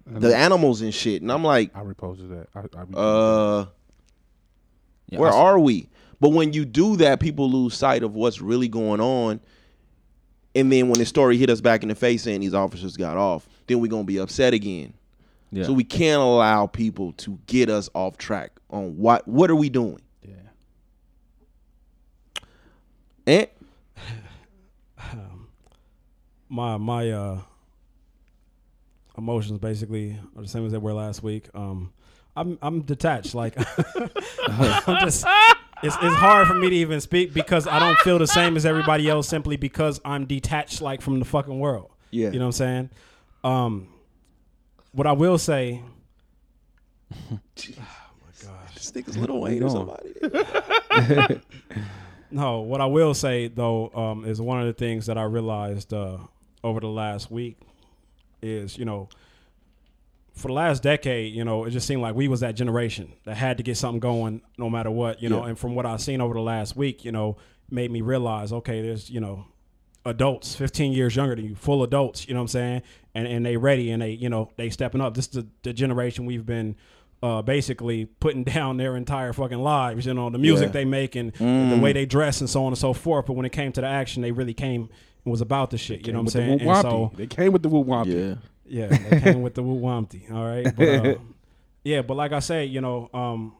the 0.06 0.35
animals 0.37 0.80
and 0.80 0.94
shit. 0.94 1.20
And 1.22 1.30
I'm 1.30 1.44
like, 1.44 1.70
I 1.76 1.80
reposted 1.82 2.30
that. 2.30 2.48
I, 2.54 2.61
I 2.78 2.98
uh, 3.00 3.66
Yeah, 5.08 5.18
where 5.18 5.28
I 5.30 5.32
s- 5.32 5.37
are 5.38 5.58
we? 5.58 5.88
But 6.20 6.30
when 6.30 6.52
you 6.52 6.64
do 6.64 6.96
that, 6.96 7.20
people 7.20 7.50
lose 7.50 7.74
sight 7.74 8.02
of 8.02 8.14
what's 8.14 8.40
really 8.40 8.68
going 8.68 9.00
on. 9.00 9.40
And 10.54 10.70
then 10.72 10.88
when 10.88 10.98
the 10.98 11.06
story 11.06 11.37
hit 11.37 11.50
us 11.50 11.61
back 11.61 11.82
in 11.82 11.88
the 11.88 11.94
face 11.94 12.22
saying 12.22 12.40
these 12.40 12.54
officers 12.54 12.96
got 12.96 13.16
off, 13.16 13.48
then 13.66 13.80
we're 13.80 13.88
gonna 13.88 14.04
be 14.04 14.18
upset 14.18 14.54
again. 14.54 14.94
Yeah. 15.50 15.64
So 15.64 15.72
we 15.72 15.85
can't 15.85 16.20
allow 16.22 16.66
people 16.66 17.12
to 17.18 17.38
get 17.46 17.68
us 17.68 17.90
off 17.94 18.16
track 18.16 18.52
on 18.70 18.96
what 18.96 19.26
what 19.28 19.50
are 19.50 19.56
we 19.56 19.68
doing? 19.68 20.00
Yeah. 20.22 20.35
And 23.26 23.46
my 26.52 26.76
my 26.76 27.10
uh 27.10 27.40
emotions 29.16 29.58
basically 29.58 30.18
are 30.36 30.42
the 30.42 30.48
same 30.48 30.66
as 30.66 30.72
they 30.72 30.78
were 30.78 30.92
last 30.92 31.22
week. 31.22 31.48
Um, 31.54 31.92
I'm 32.36 32.58
I'm 32.62 32.82
detached. 32.82 33.34
Like 33.34 33.54
I'm 34.46 35.00
just. 35.04 35.24
It's, 35.84 35.96
it's 36.00 36.14
hard 36.14 36.46
for 36.46 36.54
me 36.54 36.70
to 36.70 36.76
even 36.76 37.00
speak 37.00 37.34
because 37.34 37.66
I 37.66 37.80
don't 37.80 37.98
feel 37.98 38.16
the 38.16 38.26
same 38.28 38.56
as 38.56 38.64
everybody 38.64 39.10
else 39.10 39.26
simply 39.26 39.56
because 39.56 40.00
I'm 40.04 40.26
detached 40.26 40.80
like 40.80 41.00
from 41.00 41.18
the 41.18 41.24
fucking 41.24 41.58
world. 41.58 41.90
Yeah. 42.12 42.30
You 42.30 42.38
know 42.38 42.44
what 42.44 42.46
I'm 42.46 42.52
saying? 42.52 42.90
Um, 43.42 43.88
what 44.92 45.08
I 45.08 45.12
will 45.12 45.38
say. 45.38 45.82
this 47.56 47.72
nigga's 48.92 49.16
little 49.16 49.40
Wayne 49.40 49.64
or 49.64 49.70
somebody. 49.70 50.14
no, 52.30 52.60
what 52.60 52.80
I 52.80 52.86
will 52.86 53.14
say 53.14 53.48
though 53.48 53.90
um, 53.92 54.24
is 54.24 54.40
one 54.40 54.60
of 54.60 54.68
the 54.68 54.72
things 54.72 55.06
that 55.06 55.18
I 55.18 55.24
realized 55.24 55.92
uh, 55.92 56.18
over 56.64 56.81
the 56.81 56.88
last 56.88 57.31
week 57.31 57.59
is 58.42 58.77
you 58.79 58.85
know 58.85 59.09
for 60.35 60.48
the 60.48 60.55
last 60.55 60.83
decade, 60.83 61.35
you 61.35 61.44
know, 61.44 61.64
it 61.66 61.70
just 61.72 61.87
seemed 61.87 62.01
like 62.01 62.14
we 62.14 62.27
was 62.27 62.40
that 62.40 62.55
generation 62.57 63.12
that 63.25 63.37
had 63.37 63.59
to 63.59 63.62
get 63.62 63.77
something 63.77 64.01
going 64.01 64.40
no 64.57 64.70
matter 64.70 64.90
what, 64.90 65.22
you 65.22 65.29
know. 65.29 65.42
Yeah. 65.42 65.51
And 65.51 65.59
from 65.59 65.75
what 65.75 65.85
I've 65.85 66.01
seen 66.01 66.22
over 66.22 66.33
the 66.33 66.40
last 66.40 66.75
week, 66.75 67.05
you 67.05 67.12
know, 67.12 67.37
made 67.70 67.90
me 67.90 68.01
realize, 68.01 68.51
okay, 68.51 68.81
there's, 68.81 69.11
you 69.11 69.20
know, 69.20 69.44
adults 70.07 70.55
15 70.55 70.92
years 70.94 71.14
younger 71.14 71.37
than 71.37 71.44
you, 71.44 71.55
full 71.55 71.83
adults, 71.83 72.27
you 72.27 72.33
know 72.33 72.40
what 72.40 72.44
I'm 72.44 72.48
saying? 72.48 72.83
And 73.14 73.27
and 73.29 73.44
they 73.44 73.59
ready 73.59 73.90
and 73.90 74.01
they, 74.01 74.12
you 74.12 74.31
know, 74.31 74.51
they 74.57 74.70
stepping 74.70 75.03
up. 75.03 75.12
This 75.12 75.27
is 75.27 75.33
the, 75.33 75.46
the 75.64 75.75
generation 75.75 76.25
we've 76.25 76.46
been 76.46 76.77
uh, 77.22 77.42
basically 77.42 78.07
putting 78.07 78.42
down 78.57 78.79
their 78.79 78.96
entire 78.96 79.35
fucking 79.35 79.61
lives, 79.61 80.07
you 80.07 80.14
know, 80.14 80.31
the 80.31 80.38
music 80.38 80.68
Yeah. 80.68 80.72
they 80.72 80.85
make 80.87 81.14
and 81.14 81.35
the 81.35 81.44
Mm. 81.44 81.83
way 81.83 81.92
they 81.92 82.07
dress 82.07 82.40
and 82.40 82.48
so 82.48 82.62
on 82.64 82.68
and 82.72 82.79
so 82.79 82.94
forth. 82.94 83.27
But 83.27 83.35
when 83.35 83.44
it 83.44 83.53
came 83.53 83.70
to 83.72 83.83
the 83.83 83.87
action, 83.87 84.22
they 84.22 84.33
really 84.33 84.55
came 84.55 84.88
was 85.24 85.40
about 85.40 85.70
the 85.70 85.78
shit, 85.78 86.06
you 86.06 86.12
know 86.12 86.18
what 86.20 86.35
I'm 86.35 86.40
saying? 86.40 86.58
the 86.58 86.68
And 86.68 86.82
so 86.82 87.12
they 87.16 87.26
came 87.26 87.52
with 87.52 87.62
the 87.62 87.68
whoop 87.68 87.87
wampy. 87.87 88.38
Yeah. 88.66 88.88
yeah, 88.90 88.96
they 89.08 89.20
came 89.20 89.42
with 89.42 89.54
the 89.54 89.62
woo 89.62 89.80
wumpty. 89.80 90.30
All 90.35 90.44
right, 90.44 90.74
but 90.76 90.88
uh, 90.88 91.14
yeah, 91.85 92.02
but 92.02 92.16
like 92.16 92.32
I 92.32 92.40
say, 92.40 92.64
you 92.64 92.80
know, 92.80 93.08
um, 93.14 93.54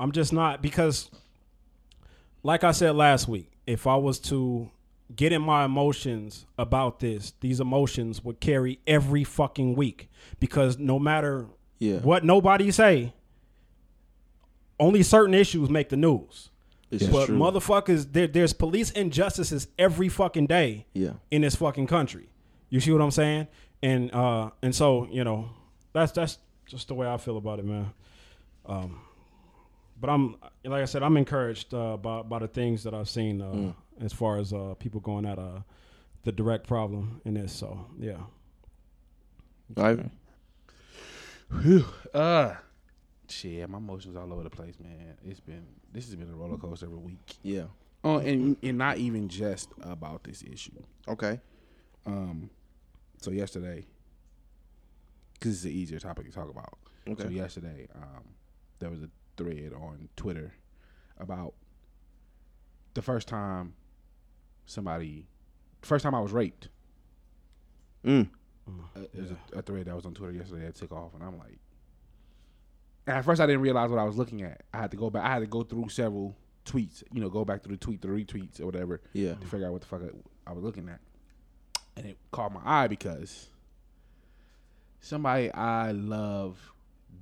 I'm 0.00 0.12
just 0.12 0.32
not 0.32 0.60
because, 0.62 1.10
like 2.42 2.62
I 2.64 2.72
said 2.72 2.94
last 2.94 3.26
week, 3.28 3.50
if 3.66 3.86
I 3.86 3.96
was 3.96 4.18
to 4.20 4.70
get 5.16 5.32
in 5.32 5.40
my 5.40 5.64
emotions 5.64 6.44
about 6.58 7.00
this, 7.00 7.32
these 7.40 7.60
emotions 7.60 8.22
would 8.22 8.40
carry 8.40 8.78
every 8.86 9.24
fucking 9.24 9.74
week 9.74 10.10
because 10.40 10.78
no 10.78 10.98
matter 10.98 11.46
Yeah. 11.78 11.98
what 12.00 12.24
nobody 12.24 12.70
say, 12.70 13.14
only 14.78 15.02
certain 15.02 15.34
issues 15.34 15.68
make 15.70 15.88
the 15.88 15.96
news. 15.96 16.50
It's 16.90 17.06
but 17.06 17.26
true. 17.26 17.36
motherfuckers, 17.38 18.12
there, 18.12 18.26
there's 18.26 18.52
police 18.54 18.90
injustices 18.90 19.68
every 19.78 20.08
fucking 20.08 20.46
day 20.46 20.86
Yeah. 20.94 21.12
in 21.30 21.42
this 21.42 21.54
fucking 21.54 21.86
country. 21.86 22.28
You 22.70 22.80
see 22.80 22.92
what 22.92 23.02
I'm 23.02 23.10
saying? 23.10 23.46
And 23.82 24.12
uh 24.14 24.50
and 24.62 24.74
so, 24.74 25.06
you 25.10 25.22
know, 25.24 25.50
that's 25.92 26.12
that's 26.12 26.38
just 26.66 26.88
the 26.88 26.94
way 26.94 27.06
I 27.06 27.16
feel 27.18 27.36
about 27.36 27.58
it, 27.58 27.64
man. 27.64 27.92
Um 28.66 29.00
but 30.00 30.10
I'm 30.10 30.36
like 30.64 30.82
I 30.82 30.84
said, 30.86 31.02
I'm 31.02 31.16
encouraged 31.16 31.74
uh, 31.74 31.96
by 31.96 32.22
by 32.22 32.38
the 32.38 32.48
things 32.48 32.84
that 32.84 32.94
I've 32.94 33.08
seen 33.08 33.40
uh, 33.42 33.46
Mm. 33.52 33.74
as 34.00 34.12
far 34.12 34.38
as 34.38 34.52
uh, 34.52 34.74
people 34.78 35.00
going 35.00 35.26
at 35.26 35.38
uh, 35.38 35.60
the 36.22 36.32
direct 36.32 36.66
problem 36.68 37.20
in 37.24 37.34
this. 37.34 37.52
So 37.52 37.86
yeah, 37.98 38.18
Ivan. 39.76 40.10
Whew. 41.62 41.84
Uh, 42.14 42.54
shit, 43.30 43.68
my 43.68 43.78
emotions 43.78 44.16
all 44.16 44.32
over 44.32 44.42
the 44.42 44.50
place, 44.50 44.74
man. 44.80 45.16
It's 45.24 45.40
been 45.40 45.66
this 45.92 46.06
has 46.06 46.16
been 46.16 46.30
a 46.30 46.36
roller 46.36 46.56
coaster 46.56 46.86
every 46.86 46.98
week. 46.98 47.38
Yeah. 47.42 47.64
Oh, 48.04 48.18
and 48.18 48.56
and 48.62 48.78
not 48.78 48.98
even 48.98 49.28
just 49.28 49.70
about 49.82 50.24
this 50.24 50.42
issue. 50.42 50.82
Okay. 51.06 51.40
Um, 52.06 52.50
so 53.20 53.30
yesterday, 53.30 53.86
because 55.34 55.56
it's 55.56 55.64
an 55.64 55.72
easier 55.72 55.98
topic 55.98 56.26
to 56.26 56.32
talk 56.32 56.50
about. 56.50 56.78
Okay. 57.08 57.24
So 57.24 57.28
yesterday, 57.28 57.88
um, 57.94 58.24
there 58.78 58.90
was 58.90 59.02
a 59.02 59.10
thread 59.36 59.72
on 59.72 60.08
Twitter 60.16 60.52
about 61.18 61.54
the 62.94 63.02
first 63.02 63.28
time 63.28 63.74
somebody, 64.66 65.26
first 65.82 66.02
time 66.02 66.14
I 66.14 66.20
was 66.20 66.32
raped. 66.32 66.68
Mm. 68.04 68.28
Uh, 68.68 69.00
There's 69.14 69.30
a, 69.30 69.58
a 69.58 69.62
thread 69.62 69.86
that 69.86 69.94
was 69.94 70.04
on 70.06 70.14
Twitter 70.14 70.32
yesterday 70.32 70.66
that 70.66 70.74
took 70.74 70.92
off, 70.92 71.14
and 71.14 71.22
I'm 71.22 71.38
like, 71.38 71.58
and 73.08 73.16
at 73.16 73.24
first 73.24 73.40
I 73.40 73.46
didn't 73.46 73.62
realize 73.62 73.90
what 73.90 73.98
I 73.98 74.04
was 74.04 74.16
looking 74.16 74.42
at. 74.42 74.62
I 74.72 74.78
had 74.78 74.90
to 74.92 74.96
go 74.96 75.08
back. 75.10 75.24
I 75.24 75.32
had 75.32 75.38
to 75.40 75.46
go 75.46 75.62
through 75.62 75.88
several 75.88 76.36
tweets, 76.64 77.02
you 77.12 77.20
know, 77.20 77.28
go 77.30 77.44
back 77.44 77.62
through 77.62 77.74
the 77.76 77.80
tweet, 77.80 78.02
the 78.02 78.08
retweets 78.08 78.60
or 78.60 78.66
whatever, 78.66 79.00
Yeah. 79.14 79.34
to 79.34 79.46
figure 79.46 79.66
out 79.66 79.72
what 79.72 79.80
the 79.80 79.86
fuck 79.86 80.02
I, 80.02 80.50
I 80.50 80.52
was 80.52 80.62
looking 80.62 80.88
at. 80.88 81.00
And 81.96 82.06
it 82.06 82.18
caught 82.30 82.52
my 82.52 82.60
eye 82.64 82.86
because 82.86 83.48
somebody 85.00 85.50
I 85.52 85.92
love 85.92 86.58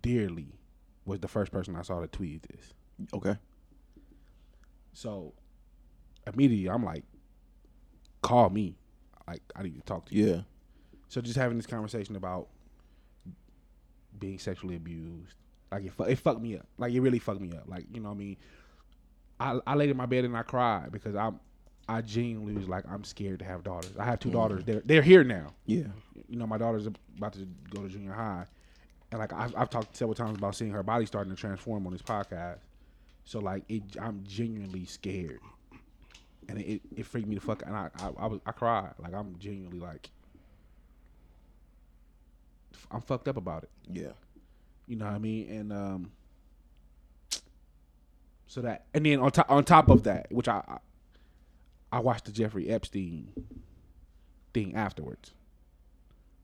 dearly 0.03 0.49
was 1.05 1.21
the 1.21 1.29
first 1.29 1.53
person 1.53 1.77
I 1.77 1.83
saw 1.83 2.01
that 2.01 2.11
tweeted 2.13 2.43
this. 2.49 2.75
Okay. 3.15 3.37
So 4.93 5.33
immediately 6.27 6.69
I'm 6.69 6.85
like, 6.85 7.05
call 8.23 8.51
me. 8.51 8.77
Like 9.29 9.43
I 9.55 9.63
need 9.63 9.77
to 9.77 9.83
talk 9.83 10.07
to 10.07 10.15
you. 10.15 10.27
Yeah. 10.27 10.41
So 11.09 11.21
just 11.21 11.37
having 11.37 11.57
this 11.57 11.67
conversation 11.67 12.17
about 12.17 12.49
being 14.19 14.39
sexually 14.39 14.77
abused, 14.77 15.37
like 15.73 15.85
it, 15.85 15.93
fu- 15.93 16.05
it 16.05 16.19
fucked 16.19 16.41
me 16.41 16.57
up. 16.57 16.67
Like 16.79 16.93
it 16.93 17.01
really 17.01 17.19
fucked 17.19 17.41
me 17.41 17.53
up. 17.57 17.65
Like 17.67 17.85
you 17.93 18.01
know 18.01 18.09
what 18.11 18.15
I 18.15 18.19
mean. 18.19 18.37
I 19.41 19.59
I 19.67 19.75
laid 19.75 19.91
in 19.91 19.97
my 19.97 20.07
bed 20.07 20.25
and 20.25 20.37
I 20.37 20.43
cried 20.43 20.93
because 20.93 21.15
I'm 21.15 21.41
I 21.89 22.01
genuinely 22.01 22.55
was 22.55 22.69
like 22.69 22.85
I'm 22.91 23.05
scared 23.05 23.39
to 23.41 23.45
have 23.45 23.63
daughters. 23.63 23.93
I 23.99 24.05
have 24.05 24.19
two 24.21 24.29
Mhm. 24.31 24.33
daughters. 24.33 24.65
They're 24.65 24.83
they're 24.85 25.03
here 25.03 25.25
now. 25.25 25.55
Yeah. 25.67 25.85
You 26.29 26.37
know 26.37 26.47
my 26.47 26.59
daughter's 26.59 26.87
about 26.87 27.33
to 27.35 27.47
go 27.71 27.83
to 27.83 27.89
junior 27.89 28.13
high, 28.13 28.47
and 29.13 29.19
like 29.21 29.33
I've, 29.33 29.55
I've 29.57 29.71
talked 29.71 29.97
several 29.97 30.15
times 30.15 30.39
about 30.39 30.55
seeing 30.57 30.73
her 30.73 30.83
body 30.83 31.07
starting 31.07 31.35
to 31.35 31.41
transform 31.41 31.87
on 31.87 31.93
this 31.93 32.03
podcast. 32.03 32.59
So 33.25 33.41
like 33.41 33.65
it, 33.69 33.83
I'm 34.01 34.25
genuinely 34.27 34.85
scared, 34.87 35.41
and 36.49 36.59
it, 36.59 36.81
it 36.97 37.07
freaked 37.07 37.29
me 37.29 37.35
the 37.35 37.41
fuck. 37.41 37.63
And 37.67 37.77
I 37.77 37.91
I, 37.99 38.11
I 38.19 38.27
was 38.27 38.41
I 38.47 38.53
cried. 38.53 38.95
Like 38.99 39.15
I'm 39.15 39.37
genuinely 39.39 39.79
like 39.81 40.11
I'm 42.91 43.01
fucked 43.01 43.29
up 43.29 43.37
about 43.37 43.65
it. 43.65 43.71
Yeah. 43.93 44.13
You 44.87 44.97
know 44.97 45.07
what 45.07 45.15
I 45.15 45.19
mean? 45.19 45.51
And 45.51 45.73
um 45.73 46.13
so 48.47 48.61
that 48.63 48.87
and 48.95 49.05
then 49.05 49.21
on 49.21 49.31
top 49.31 49.51
on 49.51 49.65
top 49.65 49.89
of 49.89 50.05
that, 50.05 50.27
which 50.31 50.49
I 50.49 50.79
I, 51.93 52.01
watched 52.01 52.27
the 52.27 52.33
Jeffrey 52.33 52.69
Epstein 52.69 53.29
thing 54.53 54.75
afterwards. 54.75 55.33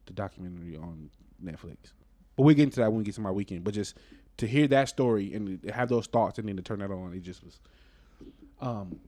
The 0.05 0.13
documentary 0.13 0.75
on 0.75 1.09
Netflix. 1.43 1.93
But 2.35 2.43
we 2.43 2.55
get 2.55 2.63
into 2.63 2.79
that 2.81 2.91
when 2.91 2.99
we 2.99 3.03
get 3.03 3.15
to 3.15 3.21
my 3.21 3.31
weekend. 3.31 3.63
But 3.63 3.73
just 3.73 3.95
to 4.37 4.47
hear 4.47 4.67
that 4.67 4.89
story 4.89 5.33
and 5.33 5.63
have 5.69 5.89
those 5.89 6.07
thoughts 6.07 6.39
and 6.39 6.47
then 6.47 6.57
to 6.57 6.61
turn 6.61 6.79
that 6.79 6.91
on, 6.91 7.13
it 7.13 7.21
just 7.21 7.43
was 7.43 7.59
um 8.59 8.99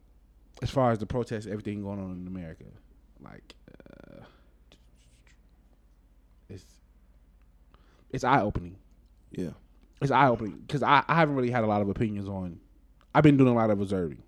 as 0.61 0.69
far 0.69 0.91
as 0.91 0.99
the 0.99 1.05
protests, 1.05 1.47
everything 1.47 1.81
going 1.81 1.99
on 1.99 2.11
in 2.11 2.27
America, 2.27 2.65
like 3.21 3.55
uh, 3.69 4.23
it's 6.49 6.65
it's 8.09 8.23
eye 8.23 8.41
opening. 8.41 8.77
Yeah. 9.35 9.51
It's 10.01 10.11
eye 10.11 10.27
opening 10.27 10.57
because 10.65 10.83
I, 10.83 11.03
I 11.07 11.15
haven't 11.15 11.35
really 11.35 11.49
had 11.51 11.63
a 11.63 11.67
lot 11.67 11.81
of 11.81 11.89
opinions 11.89 12.27
on. 12.27 12.59
I've 13.13 13.23
been 13.23 13.37
doing 13.37 13.49
a 13.49 13.55
lot 13.55 13.69
of 13.69 13.79
observing, 13.79 14.21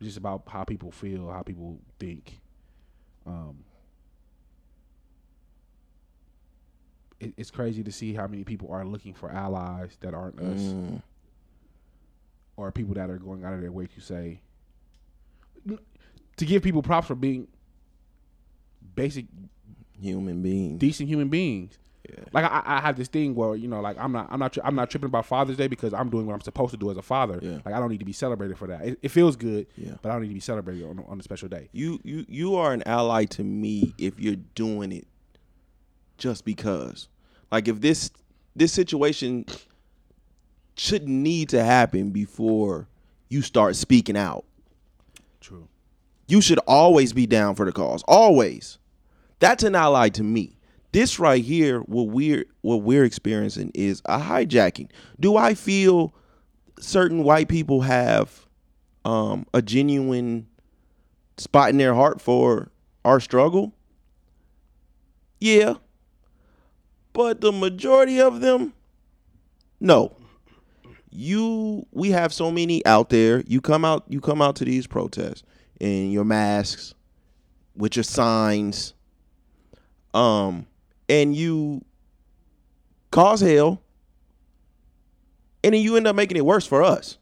just 0.00 0.16
about 0.16 0.42
how 0.46 0.64
people 0.64 0.90
feel, 0.92 1.30
how 1.30 1.42
people 1.42 1.78
think. 1.98 2.40
Um, 3.26 3.64
it, 7.20 7.34
it's 7.36 7.50
crazy 7.50 7.82
to 7.82 7.92
see 7.92 8.14
how 8.14 8.26
many 8.26 8.44
people 8.44 8.70
are 8.72 8.84
looking 8.84 9.14
for 9.14 9.30
allies 9.30 9.96
that 10.00 10.14
aren't 10.14 10.38
us, 10.40 10.60
Mm. 10.60 11.02
or 12.56 12.70
people 12.72 12.94
that 12.94 13.10
are 13.10 13.18
going 13.18 13.44
out 13.44 13.52
of 13.54 13.60
their 13.60 13.72
way 13.72 13.86
to 13.86 14.00
say 14.00 14.40
to 16.36 16.44
give 16.46 16.62
people 16.62 16.82
props 16.82 17.08
for 17.08 17.14
being 17.16 17.48
basic 18.94 19.26
Human 20.00 20.40
beings. 20.42 20.78
decent 20.78 21.08
human 21.08 21.28
beings. 21.28 21.76
Like 22.32 22.44
I, 22.44 22.62
I 22.64 22.80
have 22.80 22.96
this 22.96 23.08
thing 23.08 23.34
where 23.34 23.54
you 23.54 23.68
know, 23.68 23.80
like 23.80 23.96
I'm 23.98 24.12
not, 24.12 24.28
I'm 24.30 24.38
not, 24.38 24.52
tri- 24.52 24.62
I'm 24.64 24.74
not 24.74 24.90
tripping 24.90 25.06
about 25.08 25.26
Father's 25.26 25.56
Day 25.56 25.66
because 25.66 25.92
I'm 25.92 26.08
doing 26.10 26.26
what 26.26 26.34
I'm 26.34 26.40
supposed 26.40 26.70
to 26.72 26.76
do 26.76 26.90
as 26.90 26.96
a 26.96 27.02
father. 27.02 27.38
Yeah. 27.42 27.58
Like 27.64 27.74
I 27.74 27.78
don't 27.80 27.90
need 27.90 27.98
to 28.00 28.04
be 28.06 28.12
celebrated 28.12 28.56
for 28.58 28.66
that. 28.68 28.84
It, 28.86 28.98
it 29.02 29.08
feels 29.10 29.36
good, 29.36 29.66
Yeah. 29.76 29.92
but 30.02 30.10
I 30.10 30.12
don't 30.12 30.22
need 30.22 30.28
to 30.28 30.34
be 30.34 30.40
celebrated 30.40 30.84
on 30.88 31.04
on 31.08 31.20
a 31.20 31.22
special 31.22 31.48
day. 31.48 31.68
You 31.72 32.00
you 32.04 32.24
you 32.28 32.56
are 32.56 32.72
an 32.72 32.82
ally 32.86 33.24
to 33.26 33.44
me 33.44 33.94
if 33.98 34.18
you're 34.20 34.36
doing 34.54 34.92
it 34.92 35.06
just 36.18 36.44
because. 36.44 37.08
Like 37.52 37.68
if 37.68 37.80
this 37.80 38.10
this 38.56 38.72
situation 38.72 39.44
shouldn't 40.76 41.10
need 41.10 41.48
to 41.50 41.62
happen 41.62 42.10
before 42.10 42.88
you 43.28 43.42
start 43.42 43.76
speaking 43.76 44.16
out. 44.16 44.44
True. 45.40 45.68
You 46.26 46.40
should 46.40 46.58
always 46.66 47.12
be 47.12 47.26
down 47.26 47.54
for 47.54 47.64
the 47.64 47.72
cause. 47.72 48.02
Always. 48.06 48.78
That's 49.40 49.62
an 49.62 49.74
ally 49.74 50.08
to 50.10 50.22
me. 50.22 50.57
This 50.92 51.18
right 51.18 51.44
here, 51.44 51.80
what 51.80 52.08
we're 52.08 52.46
what 52.62 52.82
we're 52.82 53.04
experiencing 53.04 53.70
is 53.74 54.00
a 54.06 54.18
hijacking. 54.18 54.90
Do 55.20 55.36
I 55.36 55.54
feel 55.54 56.14
certain 56.80 57.24
white 57.24 57.48
people 57.48 57.82
have 57.82 58.46
um, 59.04 59.46
a 59.52 59.60
genuine 59.60 60.46
spot 61.36 61.70
in 61.70 61.78
their 61.78 61.94
heart 61.94 62.20
for 62.20 62.70
our 63.04 63.20
struggle? 63.20 63.74
Yeah. 65.40 65.74
But 67.12 67.40
the 67.40 67.52
majority 67.52 68.20
of 68.20 68.40
them, 68.40 68.72
no. 69.80 70.14
You 71.10 71.86
we 71.90 72.10
have 72.10 72.32
so 72.32 72.50
many 72.50 72.84
out 72.86 73.08
there. 73.10 73.42
You 73.46 73.60
come 73.60 73.84
out 73.84 74.04
you 74.08 74.20
come 74.20 74.40
out 74.40 74.56
to 74.56 74.64
these 74.64 74.86
protests 74.86 75.42
in 75.80 76.10
your 76.10 76.24
masks, 76.24 76.94
with 77.74 77.96
your 77.96 78.02
signs, 78.02 78.94
um, 80.12 80.66
and 81.08 81.34
you 81.34 81.84
cause 83.10 83.40
hell, 83.40 83.82
and 85.64 85.74
then 85.74 85.82
you 85.82 85.96
end 85.96 86.06
up 86.06 86.16
making 86.16 86.36
it 86.36 86.44
worse 86.44 86.66
for 86.66 86.82
us. 86.82 87.18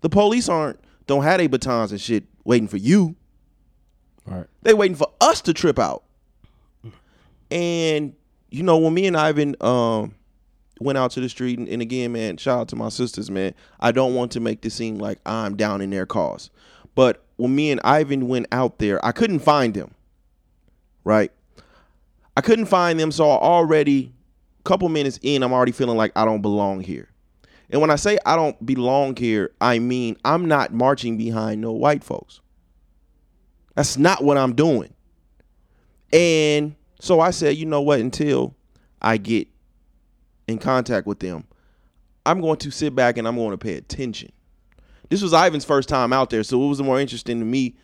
The 0.00 0.08
police 0.08 0.48
aren't 0.48 0.80
don't 1.06 1.22
have 1.22 1.38
their 1.38 1.48
batons 1.48 1.92
and 1.92 2.00
shit 2.00 2.24
waiting 2.44 2.68
for 2.68 2.76
you. 2.76 3.16
Right. 4.26 4.46
They 4.62 4.74
waiting 4.74 4.96
for 4.96 5.10
us 5.20 5.40
to 5.42 5.54
trip 5.54 5.78
out. 5.78 6.04
And 7.50 8.14
you 8.50 8.62
know, 8.62 8.78
when 8.78 8.94
me 8.94 9.06
and 9.06 9.16
Ivan 9.16 9.56
um 9.60 10.14
went 10.80 10.98
out 10.98 11.12
to 11.12 11.20
the 11.20 11.28
street 11.28 11.58
and, 11.58 11.68
and 11.68 11.80
again, 11.80 12.12
man, 12.12 12.36
shout 12.36 12.60
out 12.60 12.68
to 12.68 12.76
my 12.76 12.88
sisters, 12.88 13.30
man. 13.30 13.54
I 13.80 13.92
don't 13.92 14.14
want 14.14 14.32
to 14.32 14.40
make 14.40 14.62
this 14.62 14.74
seem 14.74 14.98
like 14.98 15.18
I'm 15.24 15.56
down 15.56 15.80
in 15.80 15.90
their 15.90 16.06
cause. 16.06 16.50
But 16.94 17.24
when 17.36 17.54
me 17.54 17.70
and 17.70 17.80
Ivan 17.84 18.28
went 18.28 18.46
out 18.52 18.78
there, 18.78 19.04
I 19.04 19.12
couldn't 19.12 19.40
find 19.40 19.74
them. 19.74 19.94
Right? 21.04 21.32
I 22.36 22.40
couldn't 22.40 22.66
find 22.66 22.98
them, 22.98 23.12
so 23.12 23.24
already 23.24 24.12
a 24.60 24.62
couple 24.68 24.88
minutes 24.88 25.18
in, 25.22 25.42
I'm 25.42 25.52
already 25.52 25.72
feeling 25.72 25.96
like 25.96 26.12
I 26.16 26.24
don't 26.24 26.42
belong 26.42 26.80
here. 26.80 27.08
And 27.70 27.80
when 27.80 27.90
I 27.90 27.96
say 27.96 28.18
I 28.26 28.36
don't 28.36 28.64
belong 28.64 29.16
here, 29.16 29.52
I 29.60 29.78
mean 29.78 30.16
I'm 30.24 30.46
not 30.46 30.72
marching 30.72 31.16
behind 31.16 31.60
no 31.60 31.72
white 31.72 32.04
folks. 32.04 32.40
That's 33.74 33.96
not 33.96 34.22
what 34.22 34.36
I'm 34.36 34.54
doing. 34.54 34.94
And 36.12 36.76
so 37.00 37.20
I 37.20 37.30
said, 37.30 37.56
you 37.56 37.66
know 37.66 37.82
what, 37.82 38.00
until 38.00 38.54
I 39.02 39.16
get 39.16 39.48
in 40.46 40.58
contact 40.58 41.06
with 41.06 41.20
them, 41.20 41.44
I'm 42.24 42.40
going 42.40 42.58
to 42.58 42.70
sit 42.70 42.94
back 42.94 43.18
and 43.18 43.26
I'm 43.26 43.36
going 43.36 43.50
to 43.50 43.58
pay 43.58 43.74
attention. 43.74 44.30
This 45.08 45.22
was 45.22 45.32
Ivan's 45.32 45.64
first 45.64 45.88
time 45.88 46.12
out 46.12 46.30
there, 46.30 46.42
so 46.42 46.62
it 46.62 46.68
was 46.68 46.82
more 46.82 47.00
interesting 47.00 47.38
to 47.38 47.44
me. 47.44 47.74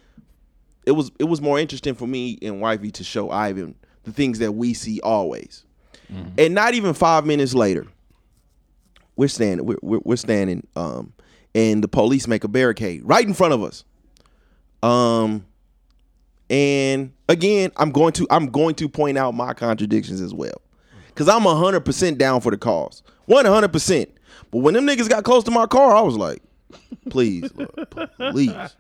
It 0.87 0.93
was 0.93 1.11
it 1.19 1.25
was 1.25 1.41
more 1.41 1.59
interesting 1.59 1.95
for 1.95 2.07
me 2.07 2.39
and 2.41 2.61
Wifey 2.61 2.91
to 2.93 3.05
show 3.05 3.31
Ivan 3.31 3.75
the 4.05 4.13
things 4.13 4.39
that 4.39 4.53
we 4.53 4.75
see 4.75 5.01
always. 5.03 5.65
And 6.39 6.55
not 6.57 6.75
even 6.75 6.93
five 6.93 7.25
minutes 7.25 7.55
later, 7.55 7.87
we're 9.15 9.29
standing 9.29 9.65
we're, 9.65 9.77
we're, 9.81 10.01
we're 10.03 10.17
standing 10.17 10.67
um 10.75 11.13
and 11.55 11.85
the 11.85 11.89
police 11.89 12.27
make 12.27 12.43
a 12.43 12.49
barricade 12.49 13.03
right 13.05 13.25
in 13.25 13.33
front 13.35 13.55
of 13.55 13.63
us. 13.63 13.85
Um 14.83 15.47
and 16.49 17.13
again 17.29 17.71
i'm 17.77 17.93
going 17.93 18.13
to 18.15 18.27
i'm 18.31 18.47
going 18.51 18.75
to 18.75 18.89
point 18.89 19.17
out 19.17 19.35
my 19.35 19.53
contradictions 19.55 20.21
as 20.21 20.35
well. 20.35 20.61
Because 21.09 21.29
i'm 21.29 21.43
100% 21.43 22.19
down 22.19 22.41
for 22.41 22.51
the 22.51 22.59
cause. 22.59 23.03
100% 23.29 24.07
but 24.51 24.59
when 24.59 24.75
them 24.75 24.87
niggas 24.87 25.09
got 25.09 25.23
close 25.23 25.45
to 25.45 25.51
my 25.53 25.67
car 25.67 25.95
i 25.95 26.01
was 26.01 26.17
like 26.17 26.43
please 27.09 27.51
Lord, 27.55 27.89
please 28.33 28.77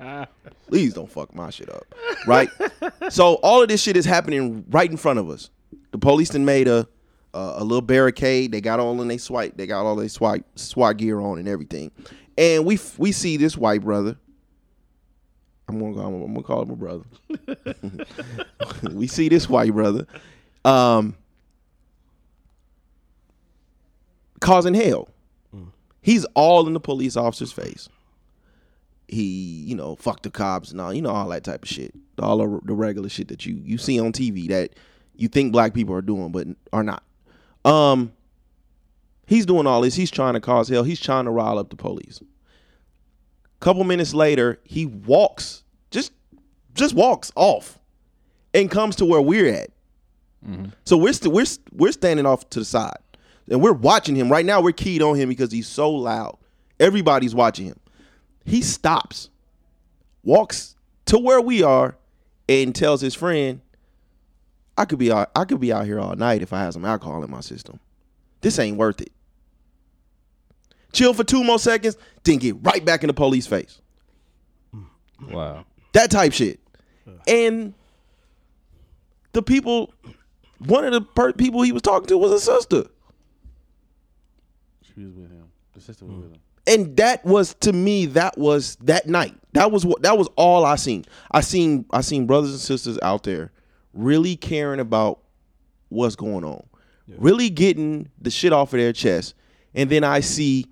please 0.68 0.94
don't 0.94 1.10
fuck 1.10 1.34
my 1.34 1.50
shit 1.50 1.68
up 1.70 1.86
right 2.26 2.48
so 3.08 3.34
all 3.36 3.62
of 3.62 3.68
this 3.68 3.82
shit 3.82 3.96
is 3.96 4.04
happening 4.04 4.64
right 4.70 4.90
in 4.90 4.96
front 4.96 5.18
of 5.18 5.28
us 5.28 5.50
the 5.90 5.98
police 5.98 6.30
then 6.30 6.44
made 6.44 6.68
a 6.68 6.86
uh, 7.32 7.54
a 7.56 7.64
little 7.64 7.82
barricade. 7.82 8.52
They 8.52 8.60
got 8.60 8.80
all 8.80 9.00
in 9.00 9.08
they 9.08 9.18
swipe. 9.18 9.56
They 9.56 9.66
got 9.66 9.84
all 9.84 9.96
their 9.96 10.08
SWAT 10.08 10.42
SWAT 10.56 10.96
gear 10.96 11.20
on 11.20 11.38
and 11.38 11.48
everything. 11.48 11.90
And 12.36 12.64
we 12.64 12.78
we 12.98 13.12
see 13.12 13.36
this 13.36 13.56
white 13.56 13.82
brother. 13.82 14.16
I'm 15.68 15.78
gonna 15.78 15.94
call 15.94 16.08
him, 16.08 16.22
I'm 16.22 16.34
gonna 16.34 16.42
call 16.42 16.62
him 16.62 16.70
a 16.70 16.76
brother. 16.76 17.04
we 18.92 19.06
see 19.06 19.28
this 19.28 19.48
white 19.48 19.72
brother, 19.72 20.06
um, 20.64 21.16
causing 24.40 24.74
hell. 24.74 25.08
He's 26.02 26.24
all 26.34 26.66
in 26.66 26.72
the 26.72 26.80
police 26.80 27.16
officer's 27.16 27.52
face. 27.52 27.88
He, 29.08 29.22
you 29.66 29.74
know, 29.74 29.96
fuck 29.96 30.22
the 30.22 30.30
cops 30.30 30.70
and 30.70 30.80
all, 30.80 30.94
you 30.94 31.02
know, 31.02 31.10
all 31.10 31.28
that 31.30 31.44
type 31.44 31.64
of 31.64 31.68
shit. 31.68 31.92
All 32.20 32.38
the, 32.38 32.60
the 32.64 32.74
regular 32.74 33.08
shit 33.08 33.28
that 33.28 33.44
you 33.44 33.60
you 33.64 33.76
see 33.78 33.98
on 33.98 34.12
TV 34.12 34.48
that 34.48 34.70
you 35.16 35.28
think 35.28 35.52
black 35.52 35.74
people 35.74 35.94
are 35.94 36.02
doing 36.02 36.30
but 36.32 36.46
are 36.72 36.84
not. 36.84 37.02
Um, 37.64 38.12
he's 39.26 39.44
doing 39.46 39.66
all 39.66 39.80
this. 39.80 39.94
He's 39.94 40.10
trying 40.10 40.34
to 40.34 40.40
cause 40.40 40.68
hell. 40.68 40.84
He's 40.84 41.00
trying 41.00 41.24
to 41.24 41.30
rile 41.30 41.58
up 41.58 41.70
the 41.70 41.76
police. 41.76 42.20
Couple 43.58 43.84
minutes 43.84 44.14
later, 44.14 44.58
he 44.64 44.86
walks, 44.86 45.64
just 45.90 46.12
just 46.74 46.94
walks 46.94 47.30
off, 47.36 47.78
and 48.54 48.70
comes 48.70 48.96
to 48.96 49.04
where 49.04 49.20
we're 49.20 49.52
at. 49.52 49.70
So 50.84 50.96
we're 50.96 51.12
st- 51.12 51.34
we're 51.34 51.44
st- 51.44 51.74
we're 51.74 51.92
standing 51.92 52.24
off 52.24 52.48
to 52.50 52.60
the 52.60 52.64
side, 52.64 52.96
and 53.50 53.60
we're 53.60 53.72
watching 53.72 54.14
him 54.14 54.30
right 54.30 54.46
now. 54.46 54.60
We're 54.60 54.72
keyed 54.72 55.02
on 55.02 55.16
him 55.16 55.28
because 55.28 55.52
he's 55.52 55.66
so 55.66 55.90
loud. 55.90 56.38
Everybody's 56.78 57.34
watching 57.34 57.66
him. 57.66 57.78
He 58.44 58.62
stops, 58.62 59.28
walks 60.22 60.76
to 61.06 61.18
where 61.18 61.40
we 61.40 61.62
are, 61.62 61.96
and 62.48 62.74
tells 62.74 63.00
his 63.00 63.14
friend, 63.14 63.60
I 64.78 64.84
could 64.86 64.98
be 64.98 65.12
out, 65.12 65.30
I 65.36 65.44
could 65.44 65.60
be 65.60 65.72
out 65.72 65.84
here 65.84 66.00
all 66.00 66.16
night 66.16 66.42
if 66.42 66.52
I 66.52 66.60
had 66.60 66.72
some 66.72 66.84
alcohol 66.84 67.22
in 67.22 67.30
my 67.30 67.40
system. 67.40 67.78
This 68.40 68.58
ain't 68.58 68.78
worth 68.78 69.00
it. 69.00 69.12
Chill 70.92 71.12
for 71.12 71.22
two 71.22 71.44
more 71.44 71.58
seconds, 71.58 71.96
then 72.24 72.38
get 72.38 72.56
right 72.62 72.84
back 72.84 73.02
in 73.02 73.08
the 73.08 73.14
police 73.14 73.46
face. 73.46 73.80
Wow. 75.30 75.66
That 75.92 76.10
type 76.10 76.32
shit. 76.32 76.60
And 77.26 77.74
the 79.32 79.42
people, 79.42 79.92
one 80.58 80.84
of 80.84 80.92
the 80.92 81.02
per- 81.02 81.32
people 81.32 81.62
he 81.62 81.72
was 81.72 81.82
talking 81.82 82.08
to 82.08 82.18
was 82.18 82.32
a 82.32 82.40
sister. 82.40 82.84
She 84.94 85.04
was 85.04 85.14
with 85.14 85.30
him. 85.30 85.44
The 85.74 85.80
sister 85.80 86.04
was 86.04 86.14
hmm. 86.14 86.22
with 86.22 86.32
him. 86.32 86.40
and 86.66 86.96
that 86.96 87.24
was 87.24 87.54
to 87.60 87.72
me 87.72 88.06
that 88.06 88.36
was 88.38 88.76
that 88.76 89.06
night. 89.06 89.34
That 89.52 89.70
was 89.72 89.84
what 89.84 90.02
that 90.02 90.16
was 90.16 90.28
all 90.36 90.64
i 90.64 90.76
seen. 90.76 91.04
I 91.30 91.40
seen 91.40 91.84
i 91.90 92.00
seen 92.00 92.26
brothers 92.26 92.50
and 92.50 92.60
sisters 92.60 92.98
out 93.02 93.24
there 93.24 93.52
really 93.92 94.36
caring 94.36 94.80
about 94.80 95.20
what's 95.88 96.16
going 96.16 96.44
on. 96.44 96.64
Really 97.18 97.50
getting 97.50 98.08
the 98.20 98.30
shit 98.30 98.52
off 98.52 98.72
of 98.72 98.78
their 98.78 98.92
chest. 98.92 99.34
And 99.74 99.90
then 99.90 100.04
i 100.04 100.20
see 100.20 100.66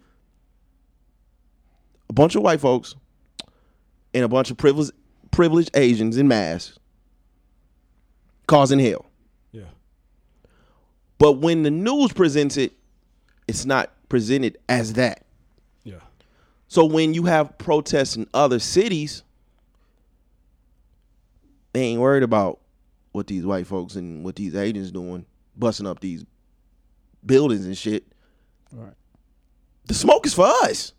a 2.08 2.12
bunch 2.12 2.34
of 2.36 2.42
white 2.42 2.60
folks 2.60 2.94
and 4.14 4.24
a 4.24 4.28
bunch 4.28 4.50
of 4.50 4.56
privileged 4.56 4.92
privileged 5.30 5.70
asians 5.74 6.16
in 6.16 6.26
masks 6.26 6.78
causing 8.46 8.78
hell. 8.78 9.04
Yeah. 9.52 9.64
but 11.18 11.34
when 11.34 11.62
the 11.62 11.70
news 11.70 12.12
presents 12.12 12.56
it 12.56 12.72
it's 13.46 13.64
not 13.64 13.92
presented 14.08 14.56
as 14.68 14.94
that 14.94 15.24
Yeah. 15.84 16.00
so 16.68 16.84
when 16.84 17.14
you 17.14 17.24
have 17.24 17.56
protests 17.58 18.16
in 18.16 18.26
other 18.34 18.58
cities, 18.58 19.22
they 21.72 21.82
ain't 21.82 22.00
worried 22.00 22.22
about 22.22 22.60
what 23.12 23.26
these 23.26 23.44
white 23.44 23.66
folks 23.66 23.94
and 23.96 24.24
what 24.24 24.36
these 24.36 24.54
agents 24.54 24.90
doing, 24.90 25.26
busting 25.56 25.86
up 25.86 26.00
these 26.00 26.24
buildings 27.24 27.66
and 27.66 27.76
shit. 27.76 28.04
Right. 28.72 28.94
The 29.86 29.94
smoke 29.94 30.26
is 30.26 30.34
for 30.34 30.46
us. 30.46 30.92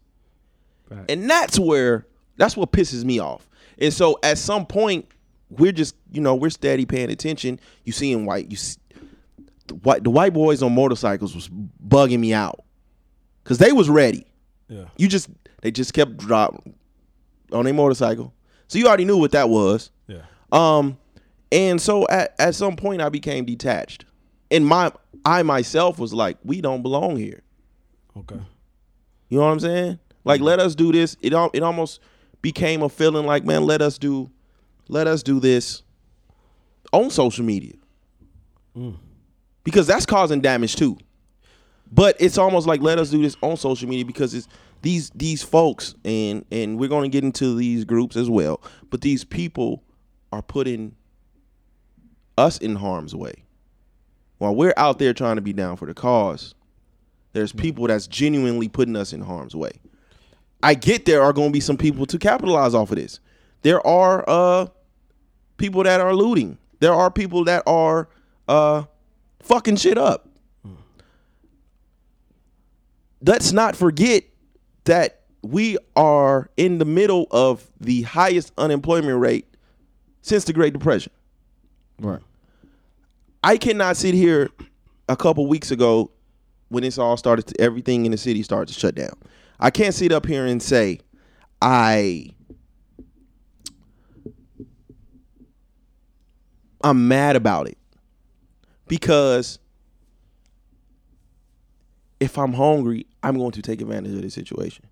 Right. 0.89 1.05
And 1.09 1.29
that's 1.29 1.59
where 1.59 2.05
that's 2.37 2.55
what 2.57 2.71
pisses 2.71 3.03
me 3.03 3.19
off. 3.19 3.47
And 3.77 3.93
so 3.93 4.17
at 4.23 4.37
some 4.37 4.65
point, 4.65 5.07
we're 5.49 5.71
just, 5.71 5.95
you 6.11 6.21
know, 6.21 6.35
we're 6.35 6.49
steady 6.49 6.85
paying 6.85 7.09
attention. 7.09 7.59
You 7.83 7.91
see 7.91 8.11
in 8.11 8.25
white, 8.25 8.49
you 8.51 8.57
see, 8.57 8.77
the 9.67 9.75
white 9.75 10.03
the 10.03 10.09
white 10.09 10.33
boys 10.33 10.61
on 10.63 10.73
motorcycles 10.73 11.35
was 11.35 11.47
bugging 11.49 12.19
me 12.19 12.33
out. 12.33 12.63
Cause 13.49 13.57
they 13.57 13.71
was 13.71 13.89
ready. 13.89 14.27
Yeah. 14.67 14.85
You 14.95 15.07
just 15.07 15.27
they 15.63 15.71
just 15.71 15.91
kept 15.91 16.17
dropping 16.17 16.75
on 17.51 17.65
their 17.65 17.73
motorcycle. 17.73 18.31
So 18.67 18.77
you 18.77 18.85
already 18.85 19.05
knew 19.05 19.17
what 19.17 19.31
that 19.31 19.49
was. 19.49 19.89
Yeah. 20.05 20.21
Um 20.51 20.99
and 21.51 21.81
so 21.81 22.07
at, 22.09 22.35
at 22.37 22.53
some 22.53 22.75
point 22.75 23.01
I 23.01 23.09
became 23.09 23.45
detached. 23.45 24.05
And 24.51 24.67
my 24.67 24.91
I 25.25 25.41
myself 25.41 25.97
was 25.97 26.13
like, 26.13 26.37
we 26.43 26.61
don't 26.61 26.83
belong 26.83 27.17
here. 27.17 27.41
Okay. 28.15 28.39
You 29.29 29.39
know 29.39 29.45
what 29.45 29.51
I'm 29.51 29.59
saying? 29.59 29.97
Like 30.23 30.41
let 30.41 30.59
us 30.59 30.75
do 30.75 30.91
this. 30.91 31.17
It 31.19 31.33
it 31.33 31.63
almost 31.63 32.01
became 32.43 32.83
a 32.83 32.89
feeling 32.89 33.25
like, 33.25 33.45
man, 33.45 33.63
let 33.63 33.81
us 33.81 33.97
do 33.97 34.29
let 34.89 35.07
us 35.07 35.23
do 35.23 35.39
this 35.39 35.81
on 36.93 37.09
social 37.09 37.43
media. 37.43 37.73
Mm. 38.77 38.95
Because 39.63 39.87
that's 39.87 40.05
causing 40.05 40.39
damage 40.39 40.75
too. 40.75 40.99
But 41.91 42.15
it's 42.19 42.37
almost 42.37 42.67
like 42.67 42.81
let 42.81 42.99
us 42.99 43.09
do 43.09 43.21
this 43.21 43.35
on 43.41 43.57
social 43.57 43.89
media 43.89 44.05
because 44.05 44.33
it's 44.33 44.47
these 44.81 45.09
these 45.11 45.43
folks 45.43 45.95
and 46.05 46.45
and 46.51 46.79
we're 46.79 46.89
going 46.89 47.09
to 47.09 47.13
get 47.13 47.23
into 47.23 47.55
these 47.55 47.83
groups 47.83 48.15
as 48.15 48.29
well. 48.29 48.61
But 48.89 49.01
these 49.01 49.23
people 49.23 49.83
are 50.31 50.41
putting 50.41 50.95
us 52.37 52.57
in 52.59 52.75
harm's 52.75 53.15
way. 53.15 53.43
While 54.37 54.55
we're 54.55 54.73
out 54.77 54.99
there 54.99 55.13
trying 55.13 55.35
to 55.35 55.41
be 55.41 55.51
down 55.51 55.75
for 55.75 55.85
the 55.85 55.93
cause, 55.93 56.55
there's 57.33 57.51
people 57.51 57.87
that's 57.87 58.07
genuinely 58.07 58.69
putting 58.69 58.95
us 58.95 59.11
in 59.11 59.21
harm's 59.21 59.55
way. 59.55 59.71
I 60.63 60.75
get 60.75 61.05
there 61.05 61.21
are 61.21 61.33
going 61.33 61.49
to 61.49 61.53
be 61.53 61.59
some 61.59 61.77
people 61.77 62.05
to 62.05 62.17
capitalize 62.17 62.73
off 62.73 62.91
of 62.91 62.97
this. 62.97 63.19
There 63.63 63.85
are 63.85 64.23
uh 64.27 64.67
people 65.57 65.83
that 65.83 65.99
are 65.99 66.15
looting. 66.15 66.57
There 66.79 66.93
are 66.93 67.11
people 67.11 67.43
that 67.45 67.63
are 67.67 68.07
uh 68.47 68.83
fucking 69.41 69.77
shit 69.77 69.97
up. 69.97 70.28
Let's 73.21 73.51
not 73.51 73.75
forget 73.75 74.23
that 74.85 75.21
we 75.41 75.77
are 75.95 76.49
in 76.57 76.77
the 76.77 76.85
middle 76.85 77.27
of 77.31 77.69
the 77.79 78.03
highest 78.03 78.51
unemployment 78.57 79.19
rate 79.19 79.45
since 80.21 80.45
the 80.45 80.53
Great 80.53 80.73
Depression. 80.73 81.11
Right. 81.99 82.21
I 83.43 83.57
cannot 83.57 83.97
sit 83.97 84.13
here 84.13 84.49
a 85.07 85.15
couple 85.15 85.47
weeks 85.47 85.71
ago 85.71 86.11
when 86.69 86.83
this 86.83 86.97
all 86.97 87.17
started 87.17 87.47
to 87.47 87.61
everything 87.61 88.05
in 88.05 88.11
the 88.11 88.17
city 88.17 88.43
started 88.43 88.73
to 88.73 88.79
shut 88.79 88.95
down. 88.95 89.13
I 89.59 89.71
can't 89.71 89.93
sit 89.93 90.11
up 90.11 90.25
here 90.25 90.45
and 90.45 90.61
say 90.61 90.99
I 91.61 92.33
I'm 96.81 97.07
mad 97.07 97.35
about 97.35 97.67
it 97.67 97.77
because 98.87 99.59
if 102.19 102.37
I'm 102.37 102.53
hungry, 102.53 103.05
I'm 103.23 103.37
going 103.37 103.51
to 103.51 103.61
take 103.61 103.81
advantage 103.81 104.13
of 104.13 104.21
the 104.21 104.29
situation. 104.29 104.85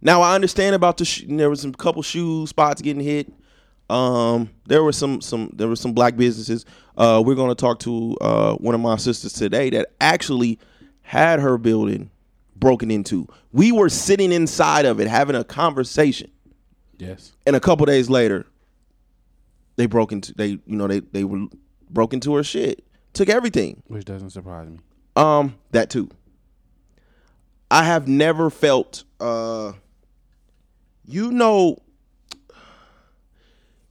Now 0.00 0.20
I 0.22 0.34
understand 0.34 0.74
about 0.74 0.96
the 0.98 1.04
sh- 1.04 1.24
there 1.28 1.48
was 1.50 1.60
some 1.60 1.72
couple 1.72 2.02
shoe 2.02 2.46
spots 2.46 2.82
getting 2.82 3.02
hit. 3.02 3.32
Um, 3.90 4.50
there 4.66 4.82
were 4.82 4.92
some 4.92 5.20
some 5.20 5.50
there 5.54 5.68
were 5.68 5.76
some 5.76 5.92
black 5.92 6.16
businesses. 6.16 6.64
Uh, 6.96 7.22
we're 7.24 7.34
going 7.34 7.50
to 7.50 7.54
talk 7.54 7.78
to 7.80 8.16
uh, 8.20 8.54
one 8.56 8.74
of 8.74 8.80
my 8.80 8.96
sisters 8.96 9.32
today 9.32 9.70
that 9.70 9.88
actually 10.00 10.58
had 11.02 11.40
her 11.40 11.58
building 11.58 12.10
broken 12.56 12.90
into. 12.90 13.26
We 13.52 13.70
were 13.72 13.88
sitting 13.88 14.32
inside 14.32 14.86
of 14.86 15.00
it 15.00 15.08
having 15.08 15.36
a 15.36 15.44
conversation, 15.44 16.30
Yes. 16.98 17.32
and 17.46 17.54
a 17.56 17.60
couple 17.60 17.84
days 17.86 18.08
later, 18.08 18.46
they 19.76 19.86
broke 19.86 20.12
into 20.12 20.32
they 20.34 20.48
you 20.48 20.60
know 20.66 20.86
they 20.86 21.00
they 21.00 21.24
were 21.24 21.46
broke 21.90 22.14
into 22.14 22.34
her 22.34 22.42
shit, 22.42 22.84
took 23.12 23.28
everything. 23.28 23.82
Which 23.88 24.04
doesn't 24.04 24.30
surprise 24.30 24.68
me. 24.68 24.78
Um, 25.16 25.56
that 25.72 25.90
too. 25.90 26.08
I 27.72 27.84
have 27.84 28.06
never 28.06 28.50
felt 28.50 29.04
uh 29.18 29.72
you 31.06 31.30
know 31.32 31.78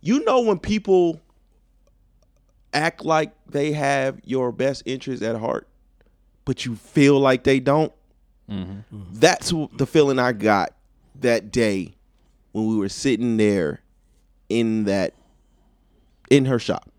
you 0.02 0.24
know 0.24 0.42
when 0.42 0.60
people 0.60 1.20
act 2.74 3.04
like 3.04 3.34
they 3.48 3.72
have 3.72 4.20
your 4.24 4.52
best 4.52 4.84
interest 4.86 5.22
at 5.24 5.36
heart, 5.36 5.68
but 6.46 6.66
you 6.66 6.76
feel 6.76 7.20
like 7.20 7.44
they 7.44 7.60
don't. 7.60 7.92
That's 9.14 9.52
the 9.78 9.86
feeling 9.88 10.20
I 10.20 10.32
got 10.34 10.74
that 11.16 11.52
day 11.52 11.96
when 12.52 12.68
we 12.68 12.76
were 12.78 12.90
sitting 12.90 13.38
there 13.38 13.82
in 14.50 14.84
that 14.86 15.14
in 16.30 16.46
her 16.46 16.60
shop. 16.60 16.90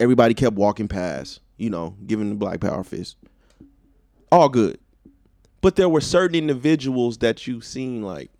Everybody 0.00 0.34
kept 0.34 0.56
walking 0.56 0.88
past, 0.88 1.40
you 1.56 1.70
know, 1.70 1.96
giving 2.06 2.30
the 2.30 2.34
black 2.34 2.60
power 2.60 2.82
fist. 2.82 3.16
All 4.32 4.48
good. 4.48 4.78
But 5.64 5.76
there 5.76 5.88
were 5.88 6.02
certain 6.02 6.36
individuals 6.36 7.16
that 7.18 7.46
you 7.46 7.62
seen 7.62 8.02
like 8.02 8.30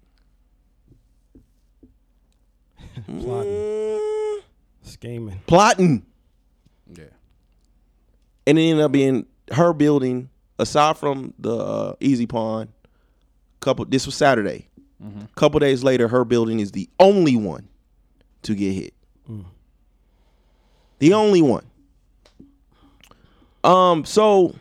Plotting. 3.07 4.41
Scheming. 4.83 5.41
plotting. 5.47 6.05
Yeah. 6.95 7.05
And 8.47 8.59
it 8.59 8.63
ended 8.65 8.85
up 8.85 8.93
being 8.93 9.25
her 9.53 9.73
building, 9.73 10.29
aside 10.59 10.99
from 10.99 11.33
the 11.39 11.57
uh, 11.57 11.95
Easy 11.99 12.27
Pond. 12.27 12.69
Couple. 13.61 13.87
This 13.87 14.05
was 14.05 14.15
Saturday. 14.15 14.69
Couple 15.35 15.61
days 15.61 15.83
later, 15.83 16.09
her 16.09 16.27
building 16.27 16.61
is 16.61 16.73
the 16.73 16.91
only 17.01 17.37
one 17.37 17.67
to 18.43 18.55
get 18.55 18.73
hit. 18.73 18.95
The 20.99 21.15
only 21.15 21.41
one. 21.41 21.65
Um. 23.65 24.05
So, 24.05 24.55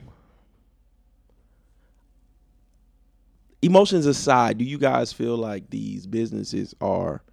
emotions 3.63 4.05
aside, 4.05 4.57
do 4.57 4.65
you 4.65 4.77
guys 4.77 5.11
feel 5.13 5.35
like 5.37 5.69
these 5.69 6.05
businesses 6.05 6.75
are 6.81 7.23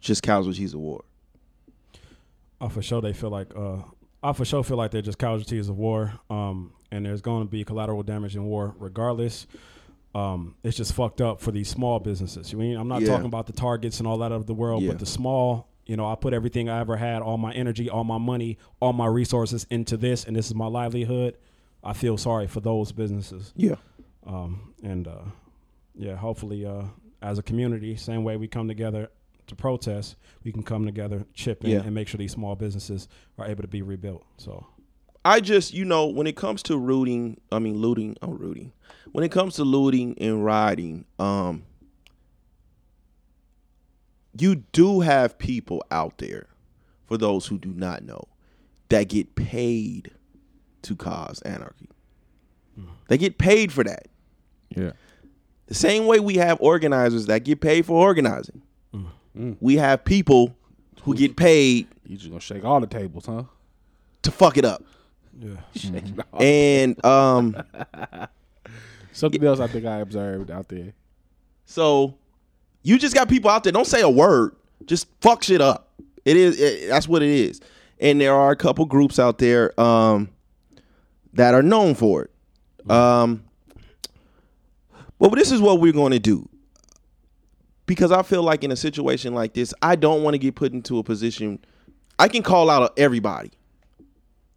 just 0.00 0.22
casualties 0.22 0.74
of 0.74 0.80
war? 0.80 1.04
I 2.60 2.68
for 2.68 2.82
sure 2.82 3.00
they 3.00 3.12
feel 3.12 3.30
like 3.30 3.54
uh 3.56 3.78
I 4.22 4.32
for 4.32 4.44
sure 4.44 4.64
feel 4.64 4.76
like 4.76 4.90
they're 4.90 5.02
just 5.02 5.18
casualties 5.18 5.68
of 5.68 5.76
war. 5.76 6.12
Um 6.30 6.72
and 6.90 7.04
there's 7.04 7.20
going 7.20 7.44
to 7.44 7.50
be 7.50 7.64
collateral 7.64 8.02
damage 8.02 8.36
in 8.36 8.44
war 8.44 8.74
regardless. 8.78 9.46
Um 10.14 10.54
it's 10.62 10.76
just 10.76 10.92
fucked 10.94 11.20
up 11.20 11.40
for 11.40 11.50
these 11.52 11.68
small 11.68 11.98
businesses. 12.00 12.52
You 12.52 12.58
mean 12.58 12.76
I'm 12.76 12.88
not 12.88 13.02
Yeah. 13.02 13.08
talking 13.08 13.26
about 13.26 13.46
the 13.46 13.52
targets 13.52 13.98
and 13.98 14.06
all 14.06 14.18
that 14.18 14.32
of 14.32 14.46
the 14.46 14.54
world, 14.54 14.82
Yeah. 14.82 14.90
but 14.92 14.98
the 15.00 15.06
small, 15.06 15.68
you 15.86 15.96
know, 15.96 16.06
I 16.10 16.14
put 16.14 16.32
everything 16.32 16.68
I 16.68 16.80
ever 16.80 16.96
had, 16.96 17.20
all 17.22 17.36
my 17.38 17.52
energy, 17.52 17.90
all 17.90 18.04
my 18.04 18.18
money, 18.18 18.58
all 18.80 18.92
my 18.94 19.06
resources 19.06 19.66
into 19.70 19.96
this 19.96 20.24
and 20.24 20.34
this 20.34 20.46
is 20.46 20.54
my 20.54 20.66
livelihood. 20.66 21.36
I 21.84 21.92
feel 21.92 22.16
sorry 22.16 22.46
for 22.48 22.60
those 22.60 22.90
businesses. 22.92 23.52
Yeah. 23.54 23.76
Um 24.26 24.74
and 24.82 25.06
uh 25.08 25.22
yeah, 25.94 26.16
hopefully 26.16 26.66
uh 26.66 26.84
as 27.22 27.38
a 27.38 27.42
community, 27.42 27.96
same 27.96 28.24
way 28.24 28.36
we 28.36 28.48
come 28.48 28.68
together 28.68 29.08
to 29.46 29.54
protest, 29.54 30.16
we 30.44 30.52
can 30.52 30.62
come 30.62 30.84
together, 30.84 31.24
chip 31.34 31.64
in, 31.64 31.70
Yeah. 31.70 31.82
and 31.82 31.94
make 31.94 32.08
sure 32.08 32.18
these 32.18 32.32
small 32.32 32.56
businesses 32.56 33.08
are 33.38 33.46
able 33.46 33.62
to 33.62 33.68
be 33.68 33.80
rebuilt. 33.82 34.24
So 34.38 34.66
I 35.24 35.40
just, 35.40 35.72
you 35.74 35.84
know, 35.84 36.06
when 36.06 36.26
it 36.26 36.36
comes 36.36 36.62
to 36.64 36.76
rooting, 36.76 37.40
I 37.52 37.58
mean 37.60 37.78
looting, 37.78 38.16
oh 38.22 38.32
rooting. 38.32 38.72
When 39.12 39.24
it 39.24 39.30
comes 39.30 39.54
to 39.56 39.64
looting 39.64 40.16
and 40.18 40.44
rioting, 40.44 41.04
um 41.18 41.64
you 44.38 44.56
do 44.72 45.00
have 45.00 45.38
people 45.38 45.82
out 45.90 46.18
there, 46.18 46.46
for 47.06 47.16
those 47.16 47.46
who 47.46 47.58
do 47.58 47.70
not 47.72 48.04
know, 48.04 48.24
that 48.90 49.08
get 49.08 49.34
paid 49.34 50.10
to 50.82 50.94
cause 50.94 51.40
anarchy. 51.42 51.88
They 53.08 53.16
get 53.16 53.38
paid 53.38 53.72
for 53.72 53.82
that. 53.84 54.08
Yeah. 54.70 54.92
The 55.66 55.74
same 55.74 56.06
way 56.06 56.20
we 56.20 56.36
have 56.36 56.58
organizers 56.60 57.26
that 57.26 57.40
get 57.44 57.60
paid 57.60 57.86
for 57.86 58.00
organizing. 58.00 58.62
We 59.60 59.76
have 59.76 60.04
people 60.04 60.56
who 61.02 61.14
get 61.14 61.36
paid 61.36 61.86
You 62.06 62.16
just 62.16 62.28
gonna 62.30 62.40
shake 62.40 62.64
all 62.64 62.80
the 62.80 62.86
tables, 62.86 63.26
huh? 63.26 63.42
to 64.22 64.30
fuck 64.30 64.56
it 64.56 64.64
up. 64.64 64.82
Yeah. 65.38 65.56
Shaking 65.76 66.18
all- 66.32 66.42
And 66.42 67.04
um 67.04 67.54
something 69.12 69.44
else 69.44 69.60
I 69.60 69.66
think 69.66 69.84
I 69.86 69.98
observed 69.98 70.50
out 70.50 70.68
there. 70.68 70.92
So 71.66 72.14
you 72.82 72.98
just 72.98 73.14
got 73.14 73.28
people 73.28 73.50
out 73.50 73.62
there. 73.64 73.72
Don't 73.72 73.86
say 73.86 74.00
a 74.00 74.08
word. 74.10 74.54
Just 74.86 75.08
fuck 75.20 75.42
shit 75.42 75.60
up. 75.60 75.90
It 76.24 76.36
is. 76.36 76.58
It, 76.60 76.88
that's 76.88 77.08
what 77.08 77.22
it 77.22 77.30
is. 77.30 77.60
And 78.00 78.20
there 78.20 78.34
are 78.34 78.50
a 78.50 78.56
couple 78.56 78.84
groups 78.84 79.18
out 79.18 79.38
there 79.38 79.78
um, 79.80 80.28
that 81.34 81.54
are 81.54 81.62
known 81.62 81.94
for 81.94 82.22
it. 82.24 82.90
Um, 82.90 83.42
but 85.18 85.34
this 85.34 85.52
is 85.52 85.60
what 85.60 85.80
we're 85.80 85.92
going 85.92 86.12
to 86.12 86.18
do 86.18 86.48
because 87.86 88.12
I 88.12 88.22
feel 88.22 88.42
like 88.42 88.64
in 88.64 88.72
a 88.72 88.76
situation 88.76 89.34
like 89.34 89.54
this, 89.54 89.72
I 89.80 89.96
don't 89.96 90.22
want 90.22 90.34
to 90.34 90.38
get 90.38 90.54
put 90.54 90.72
into 90.72 90.98
a 90.98 91.02
position. 91.02 91.58
I 92.18 92.28
can 92.28 92.42
call 92.42 92.68
out 92.68 92.92
everybody. 92.98 93.52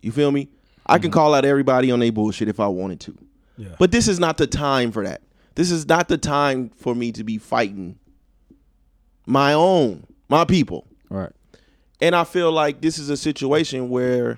You 0.02 0.12
feel 0.12 0.32
me? 0.32 0.50
I 0.86 0.98
can 0.98 1.10
mm-hmm. 1.10 1.14
call 1.14 1.34
out 1.36 1.46
everybody 1.46 1.92
on 1.92 2.00
their 2.00 2.12
bullshit 2.12 2.48
if 2.48 2.60
I 2.60 2.68
wanted 2.68 3.00
to. 3.02 3.18
Yeah. 3.58 3.76
But 3.78 3.92
this 3.92 4.08
is 4.08 4.20
not 4.20 4.38
the 4.38 4.48
time 4.48 4.92
for 4.92 5.04
that. 5.04 5.22
This 5.56 5.72
is 5.72 5.88
not 5.88 6.08
the 6.08 6.18
time 6.18 6.70
for 6.70 6.96
me 6.96 7.12
to 7.12 7.24
be 7.24 7.38
fighting 7.38 8.00
my 9.26 9.54
own, 9.54 10.08
my 10.30 10.46
people. 10.46 10.88
Right. 11.10 11.32
And 12.02 12.16
I 12.16 12.24
feel 12.24 12.52
like 12.52 12.82
this 12.82 12.98
is 12.98 13.10
a 13.10 13.18
situation 13.18 13.90
where 13.90 14.38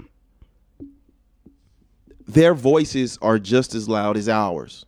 their 2.28 2.54
voices 2.54 3.18
are 3.22 3.38
just 3.38 3.76
as 3.76 3.88
loud 3.88 4.18
as 4.18 4.28
ours. 4.28 4.86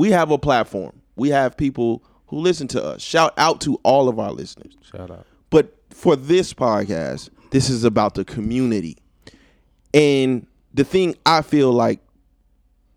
We 0.00 0.12
have 0.12 0.30
a 0.30 0.38
platform. 0.38 1.02
We 1.16 1.28
have 1.28 1.58
people 1.58 2.02
who 2.28 2.38
listen 2.38 2.66
to 2.68 2.82
us. 2.82 3.02
Shout 3.02 3.34
out 3.36 3.60
to 3.60 3.78
all 3.82 4.08
of 4.08 4.18
our 4.18 4.32
listeners. 4.32 4.72
Shout 4.90 5.10
out. 5.10 5.26
But 5.50 5.76
for 5.90 6.16
this 6.16 6.54
podcast, 6.54 7.28
this 7.50 7.68
is 7.68 7.84
about 7.84 8.14
the 8.14 8.24
community. 8.24 8.96
And 9.92 10.46
the 10.72 10.84
thing 10.84 11.16
I 11.26 11.42
feel 11.42 11.70
like 11.70 12.00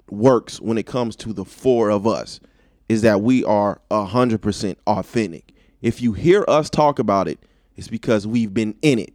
works 0.10 0.62
when 0.62 0.78
it 0.78 0.86
comes 0.86 1.18
to 1.18 1.34
the 1.34 1.44
four 1.44 1.90
of 1.90 2.08
us 2.08 2.40
is 2.88 3.02
that 3.02 3.20
we 3.20 3.44
are 3.44 3.82
100% 3.92 4.76
authentic. 4.88 5.54
If 5.82 6.02
you 6.02 6.14
hear 6.14 6.46
us 6.48 6.70
talk 6.70 7.00
about 7.00 7.28
it, 7.28 7.38
it's 7.76 7.90
because 7.90 8.26
we've 8.26 8.54
been 8.54 8.78
in 8.82 9.00
it. 9.00 9.14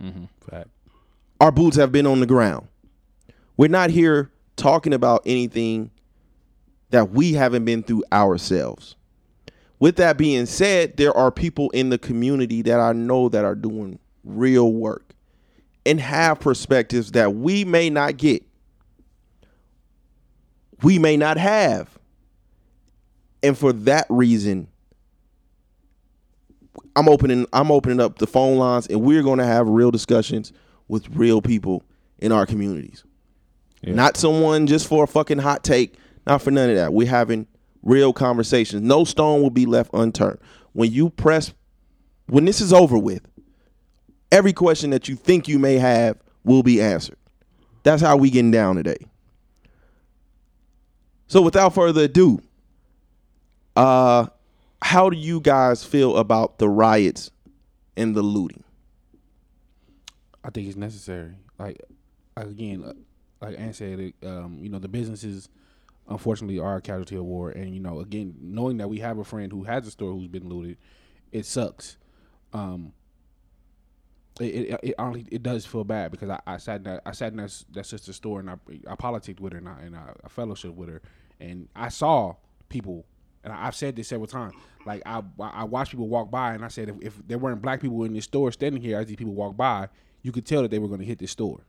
Mm-hmm. 0.00 0.26
Fact. 0.48 0.68
Our 1.40 1.50
boots 1.50 1.76
have 1.76 1.90
been 1.90 2.06
on 2.06 2.20
the 2.20 2.26
ground. 2.26 2.68
We're 3.56 3.66
not 3.66 3.90
here 3.90 4.30
talking 4.54 4.94
about 4.94 5.22
anything 5.26 5.90
that 6.90 7.10
we 7.10 7.32
haven't 7.32 7.64
been 7.64 7.82
through 7.82 8.04
ourselves. 8.12 8.96
With 9.78 9.96
that 9.96 10.18
being 10.18 10.46
said, 10.46 10.96
there 10.96 11.16
are 11.16 11.30
people 11.30 11.70
in 11.70 11.88
the 11.88 11.98
community 11.98 12.62
that 12.62 12.78
I 12.78 12.92
know 12.92 13.28
that 13.30 13.44
are 13.44 13.54
doing 13.54 13.98
real 14.24 14.72
work 14.72 15.14
and 15.86 15.98
have 16.00 16.40
perspectives 16.40 17.12
that 17.12 17.34
we 17.34 17.64
may 17.64 17.88
not 17.88 18.16
get. 18.16 18.42
We 20.82 20.98
may 20.98 21.16
not 21.16 21.38
have. 21.38 21.98
And 23.42 23.56
for 23.56 23.72
that 23.72 24.06
reason, 24.10 24.68
I'm 26.94 27.08
opening 27.08 27.46
I'm 27.52 27.70
opening 27.70 28.00
up 28.00 28.18
the 28.18 28.26
phone 28.26 28.58
lines 28.58 28.86
and 28.86 29.00
we're 29.00 29.22
going 29.22 29.38
to 29.38 29.46
have 29.46 29.68
real 29.68 29.90
discussions 29.90 30.52
with 30.88 31.08
real 31.10 31.40
people 31.40 31.82
in 32.18 32.32
our 32.32 32.44
communities. 32.44 33.04
Not 33.82 34.16
someone 34.18 34.66
just 34.66 34.86
for 34.86 35.04
a 35.04 35.06
fucking 35.06 35.38
hot 35.38 35.64
take, 35.64 35.96
not 36.30 36.42
for 36.42 36.52
none 36.52 36.70
of 36.70 36.76
that. 36.76 36.92
We're 36.92 37.08
having 37.08 37.48
real 37.82 38.12
conversations. 38.12 38.82
No 38.82 39.02
stone 39.02 39.42
will 39.42 39.50
be 39.50 39.66
left 39.66 39.90
unturned. 39.92 40.38
When 40.74 40.92
you 40.92 41.10
press 41.10 41.52
when 42.28 42.44
this 42.44 42.60
is 42.60 42.72
over 42.72 42.96
with, 42.96 43.26
every 44.30 44.52
question 44.52 44.90
that 44.90 45.08
you 45.08 45.16
think 45.16 45.48
you 45.48 45.58
may 45.58 45.74
have 45.74 46.16
will 46.44 46.62
be 46.62 46.80
answered. 46.80 47.16
That's 47.82 48.00
how 48.00 48.16
we 48.16 48.30
getting 48.30 48.52
down 48.52 48.76
today. 48.76 49.08
So 51.26 51.42
without 51.42 51.74
further 51.74 52.04
ado, 52.04 52.40
uh 53.74 54.26
how 54.82 55.10
do 55.10 55.16
you 55.16 55.40
guys 55.40 55.84
feel 55.84 56.16
about 56.16 56.58
the 56.58 56.68
riots 56.68 57.32
and 57.96 58.14
the 58.14 58.22
looting? 58.22 58.62
I 60.44 60.50
think 60.50 60.68
it's 60.68 60.76
necessary. 60.76 61.34
Like 61.58 61.80
again, 62.36 63.04
like 63.40 63.58
Ann 63.58 63.72
said, 63.72 64.12
um, 64.22 64.58
you 64.62 64.68
know, 64.68 64.78
the 64.78 64.88
businesses 64.88 65.48
unfortunately 66.10 66.58
are 66.58 66.76
a 66.76 66.80
casualty 66.80 67.16
of 67.16 67.24
war, 67.24 67.50
and 67.50 67.72
you 67.74 67.80
know, 67.80 68.00
again, 68.00 68.34
knowing 68.40 68.76
that 68.78 68.88
we 68.90 68.98
have 68.98 69.18
a 69.18 69.24
friend 69.24 69.50
who 69.52 69.64
has 69.64 69.86
a 69.86 69.90
store 69.90 70.12
who's 70.12 70.28
been 70.28 70.48
looted, 70.48 70.76
it 71.32 71.46
sucks. 71.46 71.96
Um, 72.52 72.92
it 74.40 74.44
it, 74.44 74.80
it 74.82 74.94
honestly 74.98 75.26
it 75.30 75.42
does 75.42 75.64
feel 75.64 75.84
bad 75.84 76.10
because 76.10 76.30
I, 76.30 76.40
I 76.46 76.56
sat 76.58 76.78
in 76.78 76.82
that 76.84 77.02
I 77.06 77.12
sat 77.12 77.32
in 77.32 77.38
that, 77.38 77.64
that 77.72 77.86
sister's 77.86 78.16
store 78.16 78.40
and 78.40 78.50
I 78.50 78.56
I 78.88 78.96
politicked 78.96 79.40
with 79.40 79.52
her 79.52 79.58
and 79.58 79.68
I, 79.68 79.80
and 79.82 79.96
I, 79.96 80.12
I 80.24 80.28
fellowship 80.28 80.74
with 80.74 80.88
her, 80.88 81.00
and 81.38 81.68
I 81.74 81.88
saw 81.88 82.34
people. 82.68 83.06
And 83.42 83.54
I've 83.54 83.74
said 83.74 83.96
this 83.96 84.08
several 84.08 84.26
times. 84.26 84.52
Like 84.84 85.02
I, 85.06 85.22
I 85.40 85.64
watched 85.64 85.92
people 85.92 86.08
walk 86.08 86.30
by, 86.30 86.52
and 86.52 86.62
I 86.62 86.68
said, 86.68 86.90
if, 86.90 86.96
if 87.00 87.26
there 87.26 87.38
weren't 87.38 87.62
black 87.62 87.80
people 87.80 88.04
in 88.04 88.12
this 88.12 88.24
store 88.24 88.52
standing 88.52 88.82
here 88.82 88.98
as 88.98 89.06
these 89.06 89.16
people 89.16 89.32
walk 89.32 89.56
by, 89.56 89.88
you 90.20 90.30
could 90.30 90.44
tell 90.44 90.60
that 90.60 90.70
they 90.70 90.78
were 90.78 90.88
going 90.88 91.00
to 91.00 91.06
hit 91.06 91.18
this 91.18 91.30
store. 91.30 91.64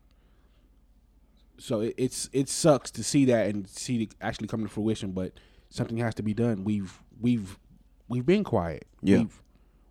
So 1.61 1.81
it, 1.81 1.93
it's 1.97 2.29
it 2.33 2.49
sucks 2.49 2.89
to 2.91 3.03
see 3.03 3.25
that 3.25 3.47
and 3.47 3.67
see 3.67 4.03
it 4.03 4.15
actually 4.19 4.47
come 4.47 4.63
to 4.63 4.69
fruition, 4.69 5.11
but 5.11 5.33
something 5.69 5.97
has 5.97 6.15
to 6.15 6.23
be 6.23 6.33
done. 6.33 6.63
We've 6.63 7.01
we've 7.19 7.59
we've 8.07 8.25
been 8.25 8.43
quiet. 8.43 8.85
Yeah. 9.01 9.19
We've, 9.19 9.41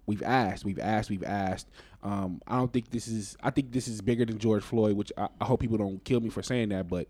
we've 0.07 0.23
asked, 0.23 0.64
we've 0.64 0.81
asked, 0.81 1.11
we've 1.11 1.25
asked. 1.25 1.68
Um, 2.03 2.43
I 2.47 2.57
don't 2.57 2.73
think 2.73 2.91
this 2.91 3.07
is. 3.07 3.37
I 3.43 3.51
think 3.51 3.71
this 3.71 3.87
is 3.87 4.01
bigger 4.01 4.25
than 4.25 4.39
George 4.39 4.64
Floyd, 4.64 4.97
which 4.97 5.12
I, 5.16 5.29
I 5.41 5.45
hope 5.45 5.61
people 5.61 5.79
don't 5.79 6.03
kill 6.05 6.21
me 6.21 6.29
for 6.29 6.43
saying 6.43 6.71
that, 6.71 6.89
but 6.89 7.07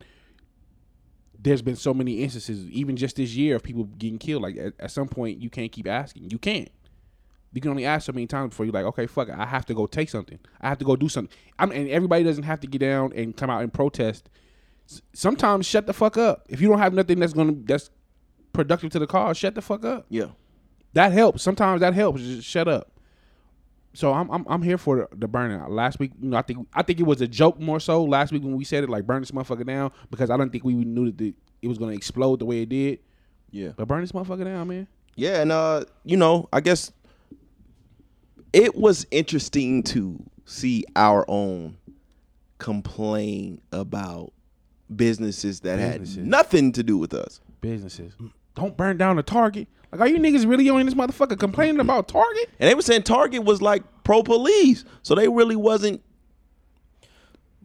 there's 1.43 1.63
been 1.63 1.77
so 1.77 1.95
many 1.95 2.23
instances, 2.23 2.69
even 2.69 2.97
just 2.97 3.17
this 3.17 3.35
year, 3.35 3.57
of 3.57 3.63
people 3.63 3.85
getting 3.85 4.19
killed. 4.19 4.43
Like 4.43 4.59
at, 4.59 4.75
at 4.79 4.91
some 4.91 5.09
point, 5.09 5.41
you 5.41 5.49
can't 5.49 5.73
keep 5.73 5.89
asking. 5.89 6.31
You 6.31 6.39
can't. 6.39 6.71
You 7.53 7.63
can 7.63 7.71
only 7.71 7.87
ask 7.87 8.07
so 8.07 8.13
many 8.13 8.27
times 8.27 8.51
before 8.51 8.67
you're 8.67 8.75
like, 8.75 8.85
okay, 8.85 9.07
fuck 9.07 9.29
it, 9.29 9.35
I 9.37 9.47
have 9.47 9.65
to 9.67 9.75
go 9.75 9.87
take 9.87 10.11
something. 10.11 10.39
I 10.61 10.69
have 10.69 10.79
to 10.79 10.85
go 10.85 10.95
do 10.97 11.09
something. 11.09 11.35
I'm, 11.59 11.73
and 11.73 11.89
everybody 11.89 12.23
doesn't 12.23 12.45
have 12.45 12.61
to 12.61 12.67
get 12.67 12.79
down 12.79 13.13
and 13.17 13.37
come 13.37 13.49
out 13.51 13.63
and 13.63 13.73
protest. 13.73 14.29
Sometimes 15.13 15.67
shut 15.67 15.87
the 15.87 15.93
fuck 15.93 16.17
up. 16.17 16.47
If 16.49 16.61
you 16.61 16.69
don't 16.69 16.79
have 16.79 16.95
nothing 16.95 17.21
that's 17.21 17.33
gonna 17.33 17.55
that's 17.65 17.91
productive 18.53 18.91
to 18.91 18.99
the 18.99 19.07
cause, 19.07 19.37
shut 19.37 19.55
the 19.55 19.63
fuck 19.63 19.85
up. 19.85 20.07
Yeah. 20.09 20.29
That 20.95 21.13
helps. 21.13 21.43
Sometimes 21.43 21.81
that 21.81 21.95
helps. 21.95 22.21
Just 22.21 22.49
shut 22.49 22.67
up. 22.67 22.91
So 23.93 24.13
I'm 24.13 24.31
I'm, 24.31 24.45
I'm 24.49 24.63
here 24.63 24.79
for 24.79 25.09
the, 25.11 25.17
the 25.17 25.29
burnout. 25.29 25.69
Last 25.69 25.99
week, 25.99 26.13
you 26.21 26.31
know, 26.31 26.37
I 26.37 26.43
think 26.43 26.67
I 26.75 26.83
think 26.83 27.01
it 27.01 27.07
was 27.07 27.21
a 27.21 27.29
joke 27.29 27.61
more 27.61 27.81
so 27.81 28.05
last 28.05 28.33
week 28.33 28.43
when 28.43 28.57
we 28.57 28.65
said 28.65 28.85
it, 28.85 28.91
like 28.91 29.07
burn 29.07 29.23
this 29.23 29.31
motherfucker 29.31 29.67
down, 29.67 29.93
because 30.11 30.31
I 30.31 30.37
don't 30.37 30.51
think 30.51 30.65
we 30.65 30.75
knew 30.75 31.07
that 31.07 31.19
the, 31.19 31.35
it 31.63 31.69
was 31.69 31.79
gonna 31.79 31.93
explode 31.93 32.41
the 32.41 32.45
way 32.45 32.63
it 32.63 32.69
did. 32.69 33.01
Yeah. 33.51 33.71
But 33.77 33.89
burn 33.89 34.01
this 34.01 34.13
motherfucker 34.13 34.45
down, 34.45 34.69
man. 34.69 34.87
Yeah, 35.17 35.43
and 35.43 35.53
uh, 35.53 35.85
you 36.05 36.17
know, 36.17 36.49
I 36.53 36.61
guess 36.61 36.93
it 38.53 38.75
was 38.75 39.07
interesting 39.11 39.83
to 39.85 40.23
see 40.45 40.85
our 40.97 41.25
own 41.29 41.77
complain 42.59 43.61
about 43.73 44.33
businesses 44.95 45.61
that 45.61 45.77
Businesses. 45.77 46.17
had 46.17 46.27
nothing 46.27 46.73
to 46.73 46.83
do 46.83 46.97
with 46.99 47.15
us. 47.15 47.41
Businesses. 47.61 48.13
Don't 48.55 48.77
burn 48.77 48.97
down 48.97 49.17
the 49.17 49.23
Target. 49.23 49.69
Like, 49.93 50.01
are 50.03 50.09
you 50.09 50.19
niggas 50.19 50.49
really 50.49 50.69
on 50.71 50.85
this 50.85 50.95
motherfucker 50.95 51.39
complaining 51.39 51.81
about 51.81 52.09
Target? 52.09 52.49
And 52.59 52.69
they 52.71 52.75
were 52.75 52.83
saying 52.83 53.03
Target 53.03 53.45
was 53.45 53.61
like 53.61 53.83
pro 54.05 54.23
police, 54.23 54.85
so 55.03 55.15
they 55.15 55.29
really 55.29 55.57
wasn't. 55.57 56.03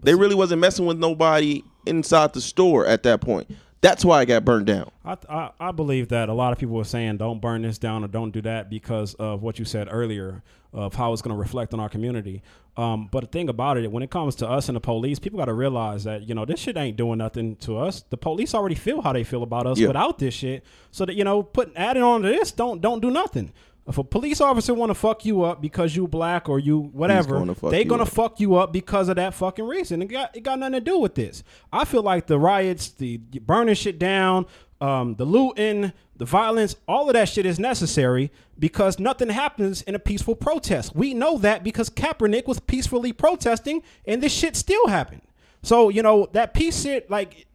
They 0.02 0.14
really 0.16 0.36
wasn't 0.36 0.62
messing 0.62 0.86
with 0.86 0.98
nobody 0.98 1.64
inside 1.86 2.34
the 2.34 2.42
store 2.42 2.86
at 2.86 3.04
that 3.04 3.22
point. 3.22 3.50
That's 3.82 4.04
why 4.04 4.22
it 4.24 4.26
got 4.26 4.44
burned 4.46 4.66
down. 4.66 4.90
I, 5.04 5.18
I 5.30 5.52
I 5.60 5.72
believe 5.72 6.08
that 6.10 6.28
a 6.30 6.34
lot 6.34 6.52
of 6.54 6.58
people 6.58 6.76
were 6.76 6.84
saying 6.84 7.18
don't 7.18 7.40
burn 7.40 7.62
this 7.62 7.78
down 7.78 8.04
or 8.04 8.08
don't 8.08 8.32
do 8.32 8.42
that 8.42 8.70
because 8.70 9.14
of 9.16 9.44
what 9.44 9.60
you 9.60 9.66
said 9.66 9.88
earlier 9.92 10.42
of 10.74 10.96
how 10.96 11.14
it's 11.14 11.22
going 11.22 11.34
to 11.36 11.40
reflect 11.40 11.74
on 11.74 11.80
our 11.80 11.88
community. 11.88 12.42
Um, 12.78 13.08
but 13.10 13.22
the 13.22 13.28
thing 13.28 13.48
about 13.48 13.78
it, 13.78 13.90
when 13.92 14.04
it 14.04 14.10
comes 14.10 14.36
to 14.38 14.50
us 14.50 14.68
and 14.68 14.76
the 14.76 14.82
police, 14.82 15.20
people 15.20 15.38
got 15.40 15.46
to 15.46 15.54
realize 15.54 16.04
that 16.04 16.28
you 16.28 16.34
know 16.34 16.46
this 16.46 16.60
shit 16.60 16.78
ain't 16.78 16.98
doing 16.98 17.20
nothing 17.20 17.56
to 17.58 17.78
us. 17.78 18.04
The 18.10 18.18
police 18.18 18.56
already 18.56 18.76
feel 18.76 19.02
how 19.02 19.14
they 19.14 19.24
feel 19.24 19.44
about 19.44 19.68
us 19.68 19.78
Yeah. 19.78 19.88
without 19.88 20.18
this 20.18 20.34
shit. 20.34 20.64
So 20.92 21.06
that 21.06 21.16
you 21.16 21.24
know, 21.24 21.44
putting 21.44 21.78
adding 21.78 22.04
on 22.04 22.24
to 22.24 22.28
this, 22.30 22.52
don't 22.52 22.82
don't 22.82 23.02
do 23.02 23.12
nothing. 23.12 23.54
If 23.88 24.00
a 24.00 24.04
police 24.04 24.42
officer 24.42 24.74
want 24.74 24.90
to 24.90 24.96
fuck 24.96 25.26
you 25.26 25.44
up 25.44 25.62
because 25.62 25.96
you 25.96 26.08
black 26.08 26.50
or 26.50 26.58
you 26.58 26.80
whatever, 26.80 27.38
gonna 27.38 27.54
fuck 27.54 27.70
they 27.70 27.84
you 27.84 27.86
gonna 27.90 28.04
up. 28.04 28.10
fuck 28.10 28.40
you 28.40 28.56
up 28.56 28.74
because 28.74 29.10
of 29.10 29.18
that 29.18 29.36
fucking 29.36 29.66
reason. 29.66 30.02
It 30.02 30.08
got 30.08 30.36
it 30.36 30.42
got 30.42 30.58
nothing 30.58 30.74
to 30.74 30.82
do 30.82 30.98
with 30.98 31.14
this. 31.14 31.44
I 31.72 31.86
feel 31.86 32.02
like 32.02 32.26
the 32.26 32.40
riots, 32.40 32.90
the 32.90 33.18
burning 33.18 33.76
shit 33.76 34.00
down, 34.00 34.48
um, 34.82 35.16
the 35.16 35.26
looting, 35.26 35.94
the 36.18 36.26
violence, 36.26 36.76
all 36.88 37.10
of 37.10 37.14
that 37.14 37.30
shit 37.30 37.46
is 37.46 37.60
necessary 37.60 38.32
because 38.58 38.98
nothing 38.98 39.30
happens 39.30 39.84
in 39.84 39.94
a 39.94 40.00
peaceful 40.00 40.36
protest. 40.36 40.96
We 40.96 41.14
know 41.14 41.38
that 41.40 41.64
because 41.64 41.90
Kaepernick 41.92 42.48
was 42.48 42.60
peacefully 42.60 43.14
protesting 43.14 43.84
and 44.06 44.24
this 44.24 44.34
shit 44.34 44.56
still 44.56 44.88
happened. 44.88 45.22
So 45.62 45.90
you 45.90 46.02
know 46.02 46.28
that 46.34 46.56
peace 46.56 46.82
shit, 46.82 47.12
like 47.12 47.46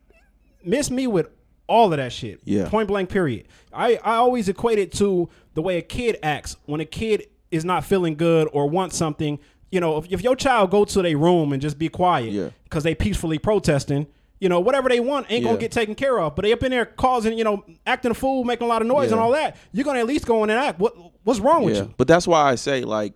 miss 0.64 0.92
me 0.92 1.08
with 1.08 1.28
all 1.70 1.92
of 1.92 1.96
that 1.98 2.12
shit. 2.12 2.40
Yeah. 2.44 2.68
Point 2.68 2.88
blank. 2.88 3.08
Period. 3.08 3.46
I 3.72 3.98
I 4.04 4.16
always 4.16 4.48
equate 4.48 4.78
it 4.78 4.92
to 4.94 5.28
the 5.54 5.62
way 5.62 5.78
a 5.78 5.82
kid 5.82 6.18
acts 6.22 6.56
when 6.66 6.80
a 6.80 6.84
kid 6.84 7.28
is 7.50 7.64
not 7.64 7.84
feeling 7.84 8.16
good 8.16 8.48
or 8.52 8.68
wants 8.68 8.96
something. 8.96 9.38
You 9.70 9.80
know, 9.80 9.96
if, 9.98 10.10
if 10.12 10.22
your 10.22 10.34
child 10.36 10.70
go 10.70 10.84
to 10.84 11.00
their 11.02 11.16
room 11.16 11.52
and 11.52 11.62
just 11.62 11.78
be 11.78 11.88
quiet 11.88 12.52
because 12.64 12.82
they 12.84 12.94
peacefully 12.94 13.38
protesting. 13.38 14.06
You 14.42 14.48
know, 14.48 14.58
whatever 14.58 14.88
they 14.88 15.00
want 15.00 15.30
ain't 15.30 15.42
Yeah. 15.42 15.50
gonna 15.50 15.60
get 15.60 15.70
taken 15.70 15.94
care 15.94 16.18
of. 16.18 16.34
But 16.34 16.44
they 16.46 16.52
up 16.52 16.62
in 16.62 16.70
there 16.70 16.86
causing, 16.86 17.36
you 17.36 17.44
know, 17.44 17.62
acting 17.86 18.10
a 18.10 18.14
fool, 18.14 18.42
making 18.44 18.64
a 18.64 18.68
lot 18.68 18.80
of 18.80 18.88
noise 18.88 19.12
and 19.12 19.20
all 19.20 19.32
that. 19.32 19.56
You're 19.70 19.84
gonna 19.84 19.98
at 20.00 20.06
least 20.06 20.24
go 20.26 20.42
in 20.44 20.48
and 20.50 20.58
act. 20.58 20.78
What 20.80 20.94
what's 21.24 21.40
wrong 21.40 21.62
with 21.64 21.76
Yeah, 21.76 21.82
you? 21.82 21.94
but 21.98 22.08
that's 22.08 22.26
why 22.26 22.50
I 22.50 22.54
say 22.54 22.82
like 22.84 23.12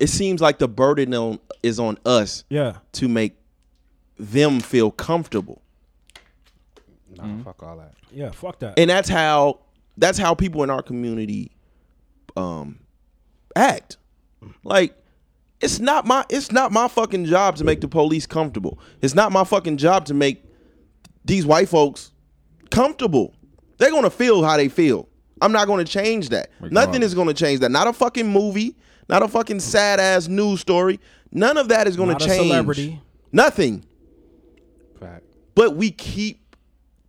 it 0.00 0.08
seems 0.08 0.40
like 0.40 0.58
the 0.58 0.68
burden 0.68 1.12
on 1.14 1.38
is 1.62 1.78
on 1.78 1.98
us. 2.06 2.44
Yeah. 2.48 2.78
To 2.92 3.08
make 3.08 3.36
them 4.18 4.60
feel 4.60 4.90
comfortable. 4.90 5.60
Nah, 7.26 7.44
fuck 7.44 7.62
all 7.62 7.76
that. 7.78 7.94
Yeah, 8.10 8.30
fuck 8.30 8.58
that. 8.60 8.78
And 8.78 8.90
that's 8.90 9.08
how 9.08 9.60
that's 9.96 10.18
how 10.18 10.34
people 10.34 10.62
in 10.62 10.70
our 10.70 10.82
community 10.82 11.52
um 12.36 12.78
act. 13.54 13.96
Like 14.64 14.96
it's 15.60 15.78
not 15.80 16.06
my 16.06 16.24
it's 16.28 16.52
not 16.52 16.72
my 16.72 16.88
fucking 16.88 17.24
job 17.24 17.56
to 17.56 17.64
make 17.64 17.80
the 17.80 17.88
police 17.88 18.26
comfortable. 18.26 18.78
It's 19.00 19.14
not 19.14 19.32
my 19.32 19.44
fucking 19.44 19.78
job 19.78 20.04
to 20.06 20.14
make 20.14 20.44
these 21.24 21.46
white 21.46 21.68
folks 21.68 22.12
comfortable. 22.70 23.34
They're 23.78 23.90
gonna 23.90 24.10
feel 24.10 24.42
how 24.44 24.56
they 24.56 24.68
feel. 24.68 25.08
I'm 25.40 25.52
not 25.52 25.66
gonna 25.66 25.84
change 25.84 26.28
that. 26.30 26.50
Nothing 26.60 27.02
is 27.02 27.14
gonna 27.14 27.34
change 27.34 27.60
that. 27.60 27.70
Not 27.70 27.86
a 27.86 27.92
fucking 27.92 28.28
movie, 28.28 28.76
not 29.08 29.22
a 29.22 29.28
fucking 29.28 29.60
sad 29.60 30.00
ass 30.00 30.28
news 30.28 30.60
story. 30.60 31.00
None 31.32 31.56
of 31.58 31.68
that 31.68 31.86
is 31.88 31.96
gonna 31.96 32.12
Not 32.12 32.22
a 32.22 32.26
change. 32.26 32.46
celebrity. 32.48 33.00
Nothing. 33.32 33.84
Fact. 35.00 35.24
But 35.54 35.76
we 35.76 35.90
keep 35.90 36.45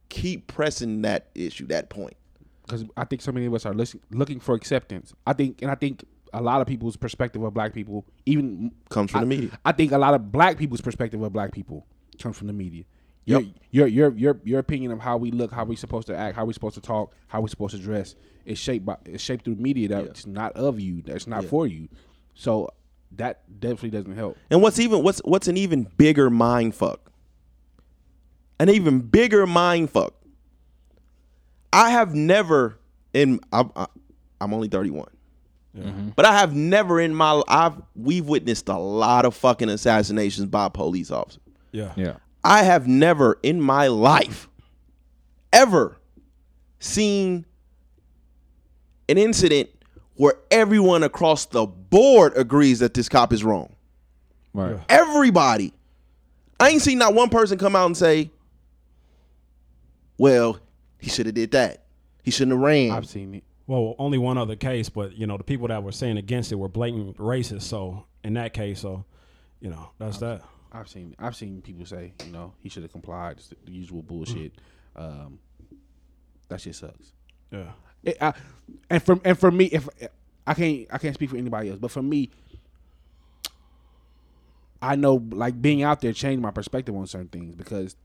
keep 0.09 0.47
pressing 0.47 1.01
that 1.03 1.27
issue, 1.35 1.67
that 1.67 1.89
point. 1.89 2.15
because 2.63 2.83
I 2.97 3.05
think 3.05 3.21
so 3.21 3.31
many 3.31 3.45
of 3.45 3.53
us 3.53 3.65
are 3.65 3.73
looking 4.11 4.39
for 4.39 4.55
acceptance. 4.55 5.13
I 5.25 5.33
think, 5.33 5.61
and 5.61 5.71
I 5.71 5.75
think 5.75 6.03
a 6.33 6.41
lot 6.41 6.59
of 6.61 6.67
people's 6.67 6.97
perspective 6.97 7.41
of 7.41 7.53
black 7.53 7.73
people, 7.73 8.05
even 8.25 8.71
Comes 8.89 9.11
from 9.11 9.19
I- 9.19 9.21
the 9.23 9.27
media. 9.27 9.49
I 9.65 9.71
think 9.71 9.91
a 9.93 9.97
lot 9.97 10.13
of 10.13 10.31
black 10.31 10.57
people's 10.57 10.81
perspective 10.81 11.21
of 11.21 11.31
black 11.31 11.51
people 11.53 11.85
comes 12.21 12.37
from 12.37 12.47
the 12.47 12.53
media. 12.53 12.83
Yep. 13.25 13.41
Your, 13.71 13.87
your 13.87 13.87
your 13.87 14.17
your 14.17 14.41
your 14.45 14.59
opinion 14.59 14.91
of 14.93 14.99
how 14.99 15.17
we 15.17 15.31
look, 15.31 15.51
how 15.51 15.65
we're 15.65 15.75
supposed 15.77 16.07
to 16.07 16.15
act, 16.15 16.35
how 16.37 16.45
we're 16.45 16.53
supposed 16.53 16.75
to 16.75 16.81
talk, 16.81 17.13
how 17.27 17.41
we're 17.41 17.49
supposed 17.49 17.75
to 17.75 17.81
dress 17.81 18.15
is 18.45 18.57
shaped 18.57 18.85
by 18.85 18.95
is 19.05 19.19
shaped 19.19 19.43
through 19.43 19.55
media 19.55 19.89
that's 19.89 20.25
not 20.25 20.53
of 20.53 20.79
you, 20.79 21.01
that's 21.01 21.27
not 21.27 21.43
Yeah. 21.43 21.49
for 21.49 21.67
you. 21.67 21.89
So 22.35 22.69
that 23.17 23.41
definitely 23.59 23.89
doesn't 23.91 24.15
help. 24.15 24.37
And 24.49 24.61
what's 24.61 24.79
even 24.79 25.03
what's 25.03 25.19
what's 25.25 25.47
an 25.49 25.57
even 25.57 25.87
bigger 25.97 26.29
mind 26.29 26.73
fuck 26.75 27.11
an 28.59 28.69
even 28.69 28.99
bigger 28.99 29.45
mind 29.45 29.89
fuck. 29.89 30.13
I 31.73 31.91
have 31.91 32.15
never 32.15 32.79
in 33.13 33.39
I'm, 33.51 33.71
I- 33.75 33.87
I'm 34.39 34.53
only 34.53 34.67
31. 34.67 35.07
Mm-hmm. 35.77 36.09
But 36.15 36.25
I 36.25 36.39
have 36.39 36.55
never 36.55 36.99
in 36.99 37.13
my 37.13 37.41
I've 37.47 37.73
we've 37.95 38.25
witnessed 38.25 38.67
a 38.69 38.77
lot 38.77 39.25
of 39.25 39.35
fucking 39.35 39.69
assassinations 39.69 40.47
by 40.47 40.69
police 40.69 41.11
officers. 41.11 41.41
Yeah. 41.71 41.93
Yeah. 41.95 42.15
I 42.43 42.63
have 42.63 42.87
never 42.87 43.37
in 43.43 43.61
my 43.61 43.87
life 43.87 44.47
ever 45.53 45.97
seen 46.79 47.45
an 49.09 49.17
incident 49.17 49.69
where 50.15 50.35
everyone 50.49 51.03
across 51.03 51.45
the 51.45 51.65
board 51.65 52.33
agrees 52.35 52.79
that 52.79 52.93
this 52.93 53.07
cop 53.07 53.31
is 53.31 53.43
wrong. 53.43 53.75
Right. 54.53 54.77
Everybody. 54.89 55.73
I 56.59 56.69
ain't 56.69 56.81
seen 56.81 56.97
not 56.97 57.13
one 57.13 57.29
person 57.29 57.57
come 57.59 57.75
out 57.75 57.85
and 57.85 57.95
say, 57.95 58.31
"Well, 60.17 60.59
he 60.99 61.09
should 61.09 61.25
have 61.25 61.35
did 61.35 61.51
that. 61.51 61.85
He 62.23 62.31
shouldn't 62.31 62.53
have 62.53 62.61
ran." 62.61 62.91
I've 62.91 63.07
seen 63.07 63.35
it. 63.35 63.43
Well, 63.67 63.95
only 63.99 64.17
one 64.17 64.37
other 64.37 64.55
case, 64.55 64.89
but 64.89 65.17
you 65.17 65.27
know 65.27 65.37
the 65.37 65.43
people 65.43 65.67
that 65.67 65.83
were 65.83 65.91
saying 65.91 66.17
against 66.17 66.51
it 66.51 66.55
were 66.55 66.69
blatant 66.69 67.17
racist. 67.17 67.63
So 67.63 68.05
in 68.23 68.33
that 68.35 68.53
case, 68.53 68.79
so 68.79 69.05
you 69.59 69.69
know 69.69 69.89
that's 69.99 70.19
that. 70.19 70.41
I've 70.71 70.87
seen 70.87 71.15
I've 71.19 71.35
seen 71.35 71.61
people 71.61 71.85
say, 71.85 72.13
you 72.25 72.31
know, 72.31 72.53
he 72.59 72.69
should 72.69 72.83
have 72.83 72.91
complied. 72.91 73.37
Just 73.37 73.49
the, 73.51 73.57
the 73.65 73.71
usual 73.71 74.01
bullshit. 74.01 74.53
Um, 74.95 75.39
that 76.49 76.61
shit 76.61 76.75
sucks. 76.75 77.13
Yeah. 77.51 77.71
It, 78.03 78.17
I, 78.21 78.33
and 78.89 79.03
for 79.03 79.19
and 79.23 79.37
for 79.37 79.51
me, 79.51 79.65
if 79.65 79.89
I 80.45 80.53
can't 80.53 80.87
I 80.91 80.97
can't 80.97 81.15
speak 81.15 81.29
for 81.29 81.37
anybody 81.37 81.69
else, 81.69 81.79
but 81.79 81.91
for 81.91 82.01
me, 82.01 82.29
I 84.81 84.95
know 84.95 85.23
like 85.31 85.61
being 85.61 85.83
out 85.83 86.01
there 86.01 86.13
changed 86.13 86.41
my 86.41 86.51
perspective 86.51 86.95
on 86.95 87.07
certain 87.07 87.27
things 87.27 87.55
because 87.55 87.95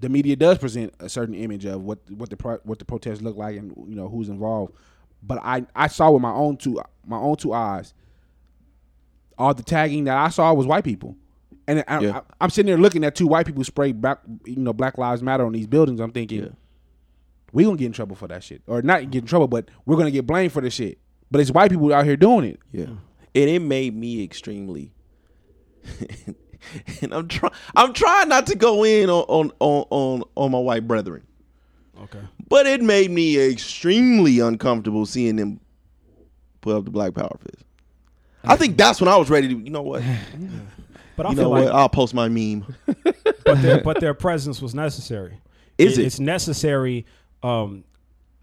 the 0.00 0.08
media 0.08 0.36
does 0.36 0.58
present 0.58 0.94
a 1.00 1.08
certain 1.08 1.34
image 1.34 1.64
of 1.64 1.82
what 1.82 1.98
what 2.10 2.30
the 2.30 2.36
pro, 2.36 2.56
what 2.64 2.78
the 2.78 2.84
protests 2.84 3.20
look 3.22 3.36
like 3.36 3.56
and 3.56 3.72
you 3.88 3.94
know 3.94 4.08
who's 4.08 4.28
involved. 4.28 4.74
But 5.22 5.38
I 5.42 5.66
I 5.74 5.88
saw 5.88 6.10
with 6.10 6.22
my 6.22 6.32
own 6.32 6.56
two 6.56 6.80
my 7.06 7.18
own 7.18 7.36
two 7.36 7.52
eyes. 7.52 7.94
All 9.36 9.54
the 9.54 9.62
tagging 9.62 10.04
that 10.04 10.16
I 10.16 10.28
saw 10.30 10.52
was 10.52 10.66
white 10.66 10.84
people, 10.84 11.16
and 11.68 11.84
I, 11.86 12.00
Yeah. 12.00 12.18
I, 12.18 12.22
I'm 12.40 12.50
sitting 12.50 12.66
there 12.66 12.78
looking 12.78 13.04
at 13.04 13.14
two 13.14 13.26
white 13.28 13.46
people 13.46 13.62
spray 13.64 13.92
back 13.92 14.18
you 14.44 14.56
know 14.56 14.72
Black 14.72 14.98
Lives 14.98 15.22
Matter 15.22 15.44
on 15.46 15.52
these 15.52 15.66
buildings. 15.66 16.00
I'm 16.00 16.10
thinking 16.12 16.56
we 17.52 17.64
gonna 17.64 17.76
get 17.76 17.86
in 17.86 17.92
trouble 17.92 18.16
for 18.16 18.28
that 18.28 18.42
shit, 18.42 18.62
or 18.66 18.82
not 18.82 19.10
get 19.10 19.22
in 19.22 19.26
trouble, 19.26 19.48
but 19.48 19.68
we're 19.86 19.96
gonna 19.96 20.10
get 20.10 20.26
blamed 20.26 20.52
for 20.52 20.60
the 20.60 20.70
shit. 20.70 20.98
But 21.30 21.40
it's 21.40 21.50
white 21.50 21.70
people 21.70 21.92
out 21.92 22.04
here 22.04 22.16
doing 22.16 22.44
it. 22.44 22.60
Yeah, 22.72 22.84
and 22.86 23.00
it 23.34 23.60
made 23.60 23.94
me 23.94 24.22
extremely. 24.22 24.92
and 27.02 27.14
I'm 27.14 27.28
trying. 27.28 27.52
I'm 27.76 27.92
trying 27.92 28.28
not 28.28 28.46
to 28.48 28.56
go 28.56 28.84
in 28.84 29.08
on 29.10 29.24
on 29.28 29.52
on 29.60 29.86
on, 29.90 30.22
on 30.36 30.50
my 30.50 30.58
white 30.58 30.86
brethren, 30.86 31.22
Okay. 32.02 32.20
but 32.48 32.66
it 32.66 32.82
made 32.82 33.10
me 33.10 33.38
extremely 33.50 34.40
uncomfortable 34.40 35.06
seeing 35.06 35.36
them 35.36 35.60
put 36.60 36.76
up 36.76 36.84
the 36.84 36.90
Black 36.90 37.14
Power 37.14 37.36
fist. 37.40 37.64
I 38.44 38.56
think 38.56 38.76
that's 38.76 39.00
when 39.00 39.08
I 39.08 39.16
was 39.16 39.30
ready 39.30 39.48
to. 39.48 39.54
You 39.54 39.70
know 39.70 39.82
what? 39.82 40.02
But 41.16 41.26
I 41.26 41.30
you 41.30 41.34
feel 41.34 41.44
know 41.46 41.50
like, 41.50 41.64
what? 41.64 41.74
I'll 41.74 41.88
post 41.88 42.14
my 42.14 42.28
meme. 42.28 42.64
but 43.44 43.60
their 43.60 43.80
but 43.82 43.98
their 43.98 44.14
presence 44.26 44.62
was 44.62 44.72
necessary. 44.72 45.40
Is 45.76 45.98
it? 45.98 46.06
It's 46.06 46.20
necessary 46.20 47.06
um, 47.42 47.82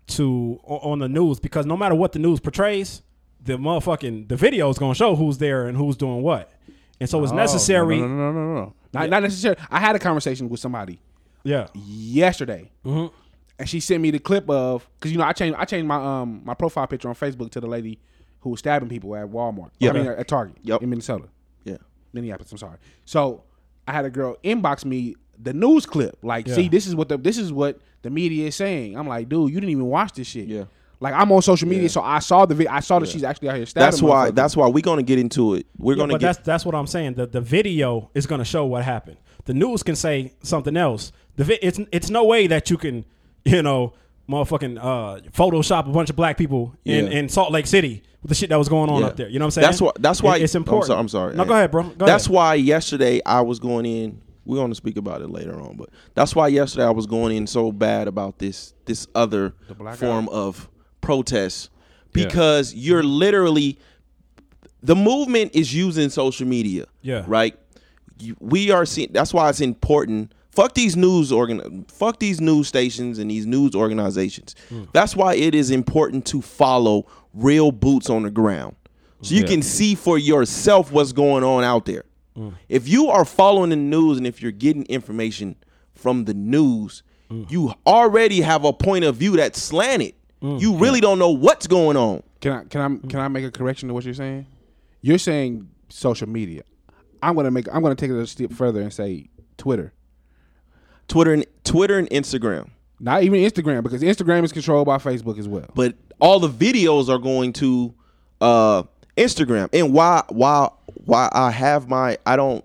to 0.07 0.59
on 0.65 0.99
the 0.99 1.07
news 1.07 1.39
because 1.39 1.65
no 1.65 1.77
matter 1.77 1.95
what 1.95 2.11
the 2.11 2.19
news 2.19 2.41
portrays, 2.41 3.01
the 3.41 3.53
motherfucking 3.57 4.27
the 4.27 4.35
video 4.35 4.69
is 4.69 4.77
gonna 4.77 4.93
show 4.93 5.15
who's 5.15 5.37
there 5.37 5.67
and 5.67 5.77
who's 5.77 5.95
doing 5.95 6.21
what, 6.21 6.51
and 6.99 7.09
so 7.09 7.21
it's 7.23 7.31
Oh, 7.31 7.35
necessary. 7.35 7.99
No, 7.99 8.07
no, 8.07 8.15
no, 8.15 8.31
no, 8.31 8.45
no, 8.47 8.53
no. 8.61 8.73
Not, 8.93 9.09
not 9.09 9.23
necessarily. 9.23 9.59
I 9.69 9.79
had 9.79 9.95
a 9.95 9.99
conversation 9.99 10.47
with 10.49 10.59
somebody. 10.59 10.99
Yeah. 11.43 11.67
Yesterday, 11.73 12.71
Mhm. 12.85 13.11
and 13.59 13.69
she 13.69 13.79
sent 13.79 14.01
me 14.01 14.11
the 14.11 14.19
clip 14.19 14.49
of 14.49 14.87
because 14.99 15.11
you 15.11 15.17
know 15.17 15.23
I 15.25 15.33
changed 15.33 15.57
I 15.59 15.65
changed 15.65 15.87
my 15.87 16.21
um 16.21 16.41
my 16.45 16.53
profile 16.53 16.87
picture 16.87 17.07
on 17.09 17.15
Facebook 17.15 17.51
to 17.51 17.59
the 17.59 17.67
lady 17.67 17.99
who 18.41 18.49
was 18.51 18.59
stabbing 18.59 18.89
people 18.89 19.15
at 19.15 19.27
Walmart. 19.27 19.71
Yeah. 19.79 19.89
I 19.91 19.93
mean 19.93 20.07
at 20.07 20.27
Target. 20.27 20.57
Yep. 20.63 20.81
In 20.83 20.89
Minnesota. 20.89 21.25
Yeah. 21.63 21.77
Minneapolis. 22.13 22.51
I'm 22.51 22.57
sorry. 22.57 22.77
So 23.05 23.43
I 23.87 23.91
had 23.91 24.05
a 24.05 24.09
girl 24.09 24.37
inbox 24.43 24.85
me 24.85 25.15
the 25.37 25.53
news 25.53 25.85
clip. 25.85 26.17
Like, 26.23 26.47
Yeah. 26.47 26.55
see, 26.55 26.69
this 26.69 26.87
is 26.87 26.95
what 26.95 27.09
the 27.09 27.17
this 27.17 27.37
is 27.37 27.51
what 27.51 27.79
the 28.03 28.09
media 28.09 28.47
is 28.47 28.55
saying. 28.55 28.97
I'm 28.97 29.07
like, 29.07 29.27
dude, 29.29 29.51
you 29.51 29.59
didn't 29.59 29.71
even 29.71 29.85
watch 29.87 30.13
this 30.13 30.27
shit. 30.27 30.47
Yeah. 30.47 30.65
Like 31.05 31.13
I'm 31.21 31.31
on 31.31 31.41
social 31.43 31.67
media, 31.67 31.87
so 31.89 32.01
I 32.01 32.17
saw 32.19 32.45
the 32.47 32.55
video. 32.55 32.71
I 32.71 32.79
saw 32.79 32.97
that 32.99 33.07
she's 33.09 33.23
actually 33.23 33.49
out 33.49 33.57
here 33.57 33.65
stabbing. 33.67 33.85
That's 33.85 34.01
why. 34.01 34.31
That's 34.31 34.57
why 34.57 34.67
we're 34.67 34.81
gonna 34.81 35.03
get 35.03 35.19
into 35.19 35.53
it. 35.53 35.67
We're 35.77 35.93
Yeah, 35.93 35.97
gonna 35.99 36.13
but 36.13 36.21
get. 36.21 36.27
that's 36.27 36.39
that's 36.45 36.65
what 36.65 36.73
I'm 36.73 36.87
saying. 36.87 37.13
The 37.13 37.27
the 37.27 37.41
video 37.41 38.09
is 38.15 38.25
going 38.25 38.39
to 38.39 38.45
show 38.45 38.65
what 38.65 38.83
happened. 38.83 39.17
The 39.45 39.53
news 39.53 39.83
can 39.83 39.95
say 39.95 40.33
something 40.41 40.75
else. 40.75 41.11
The 41.35 41.43
vi- 41.43 41.59
it's 41.61 41.79
it's 41.91 42.09
no 42.09 42.23
way 42.25 42.47
that 42.47 42.71
you 42.71 42.77
can 42.77 43.05
you 43.43 43.61
know 43.61 43.93
motherfucking 44.27 44.79
uh, 44.79 45.21
Photoshop 45.31 45.87
a 45.87 45.91
bunch 45.91 46.09
of 46.09 46.15
black 46.15 46.37
people 46.37 46.73
in, 46.83 47.05
Yeah. 47.05 47.19
in 47.19 47.29
Salt 47.29 47.51
Lake 47.51 47.67
City 47.67 48.01
with 48.23 48.29
the 48.29 48.35
shit 48.35 48.49
that 48.49 48.57
was 48.57 48.67
going 48.69 48.89
on 48.89 49.01
Yeah. 49.01 49.07
up 49.07 49.15
there. 49.17 49.29
You 49.29 49.37
know 49.37 49.45
what 49.45 49.57
I'm 49.57 49.61
saying? 49.61 49.67
That's 49.67 49.81
why. 49.81 49.91
That's 49.99 50.23
why 50.23 50.37
It- 50.37 50.41
it's 50.43 50.55
important. 50.55 50.89
I'm, 50.97 51.07
so- 51.07 51.19
I'm 51.19 51.27
sorry. 51.27 51.35
No, 51.35 51.45
go 51.45 51.53
ahead, 51.53 51.69
bro. 51.69 51.83
Go 51.83 52.05
that's 52.07 52.25
ahead. 52.25 52.33
why 52.35 52.53
yesterday 52.55 53.21
I 53.25 53.41
was 53.41 53.59
going 53.59 53.85
in. 53.85 54.21
We're 54.47 54.57
going 54.57 54.69
to 54.71 54.75
speak 54.75 54.97
about 54.97 55.21
it 55.21 55.29
later 55.31 55.59
on, 55.59 55.75
but 55.75 55.89
that's 56.13 56.35
why 56.35 56.47
yesterday 56.49 56.85
I 56.85 56.91
was 56.91 57.07
going 57.07 57.35
in 57.35 57.47
so 57.47 57.71
bad 57.71 58.07
about 58.07 58.37
this 58.39 58.73
this 58.85 59.07
other 59.15 59.53
blackout. 59.77 59.97
form 59.99 60.29
of 60.29 60.69
protest 61.05 61.69
Yeah. 62.13 62.25
because 62.25 62.73
you're 62.73 63.01
mm-hmm. 63.01 63.19
literally 63.19 63.79
the 64.81 64.95
movement 64.95 65.51
is 65.55 65.73
using 65.73 66.09
social 66.09 66.47
media. 66.47 66.85
Yeah. 67.01 67.23
Right. 67.27 67.57
We 68.39 68.71
are 68.71 68.85
seeing. 68.85 69.09
That's 69.11 69.33
why 69.33 69.49
it's 69.49 69.61
important. 69.61 70.31
Fuck 70.51 70.73
these 70.73 70.95
news 70.95 71.31
organ. 71.31 71.85
Fuck 71.89 72.19
these 72.19 72.39
news 72.39 72.67
stations 72.67 73.19
and 73.19 73.29
these 73.29 73.45
news 73.45 73.75
organizations. 73.75 74.55
Mm. 74.69 74.87
That's 74.93 75.15
why 75.15 75.35
it 75.35 75.53
is 75.53 75.69
important 75.71 76.25
to 76.27 76.41
follow 76.41 77.07
real 77.33 77.71
boots 77.71 78.09
on 78.09 78.23
the 78.23 78.29
ground, 78.31 78.75
so 79.21 79.35
you 79.35 79.41
Yeah. 79.41 79.47
can 79.47 79.61
see 79.61 79.95
for 79.95 80.17
yourself 80.17 80.93
what's 80.93 81.11
going 81.11 81.43
on 81.43 81.65
out 81.65 81.85
there. 81.85 82.05
Mm. 82.37 82.53
If 82.69 82.87
you 82.87 83.09
are 83.09 83.25
following 83.25 83.71
the 83.71 83.75
news 83.75 84.17
and 84.17 84.25
if 84.25 84.41
you're 84.41 84.53
getting 84.53 84.85
information 84.85 85.55
from 85.93 86.23
the 86.23 86.33
news, 86.33 87.03
mm. 87.29 87.51
you 87.51 87.73
already 87.85 88.39
have 88.41 88.63
a 88.63 88.71
point 88.71 89.03
of 89.03 89.17
view 89.17 89.35
that's 89.35 89.61
slanted. 89.61 90.13
You 90.59 90.75
really 90.77 91.01
don't 91.01 91.19
know 91.19 91.29
what's 91.31 91.67
going 91.67 91.97
on. 91.97 92.23
Can 92.41 92.51
I 92.51 92.63
can 92.65 92.81
I 92.81 93.07
can 93.07 93.19
I 93.19 93.27
make 93.27 93.45
a 93.45 93.51
correction 93.51 93.87
to 93.87 93.93
what 93.93 94.03
you're 94.05 94.13
saying? 94.13 94.45
You're 95.01 95.17
saying 95.17 95.67
social 95.89 96.27
media. 96.29 96.63
I'm 97.21 97.35
gonna 97.35 97.51
make 97.51 97.67
I'm 97.73 97.81
gonna 97.81 97.95
take 97.95 98.11
it 98.11 98.17
a 98.17 98.27
step 98.27 98.51
further 98.51 98.81
and 98.81 98.93
say 98.93 99.29
Twitter. 99.57 99.93
Twitter 101.07 101.33
and 101.33 101.45
Twitter 101.63 101.97
and 101.97 102.09
Instagram. 102.09 102.69
Not 102.99 103.23
even 103.23 103.39
Instagram 103.41 103.83
because 103.83 104.01
Instagram 104.01 104.43
is 104.43 104.51
controlled 104.51 104.85
by 104.87 104.97
Facebook 104.97 105.37
as 105.37 105.47
well. 105.47 105.69
but 105.75 105.95
all 106.19 106.39
the 106.39 106.49
videos 106.49 107.09
are 107.09 107.17
going 107.19 107.51
to 107.53 107.93
uh 108.41 108.83
Instagram. 109.17 109.69
And 109.73 109.93
why 109.93 110.23
why 110.29 110.69
why 111.05 111.29
I 111.31 111.51
have 111.51 111.89
my 111.89 112.17
I 112.25 112.35
don't 112.35 112.63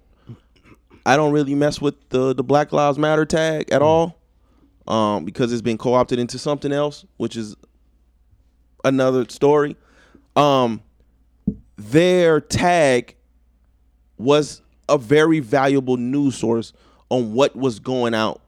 I 1.06 1.16
don't 1.16 1.32
really 1.32 1.54
mess 1.54 1.80
with 1.80 1.94
the 2.10 2.34
the 2.34 2.44
Black 2.44 2.72
Lives 2.72 2.98
Matter 2.98 3.24
tag 3.24 3.70
at 3.72 3.82
all. 3.82 4.18
Um 4.86 5.24
because 5.24 5.52
it's 5.52 5.62
been 5.62 5.78
co-opted 5.78 6.18
into 6.18 6.38
something 6.38 6.72
else, 6.72 7.04
which 7.16 7.36
is 7.36 7.56
another 8.84 9.26
story. 9.28 9.76
Um 10.36 10.82
their 11.76 12.40
tag 12.40 13.16
was 14.18 14.60
a 14.88 14.98
very 14.98 15.40
valuable 15.40 15.96
news 15.96 16.36
source 16.36 16.72
on 17.08 17.32
what 17.32 17.56
was 17.56 17.78
going 17.80 18.14
out 18.14 18.40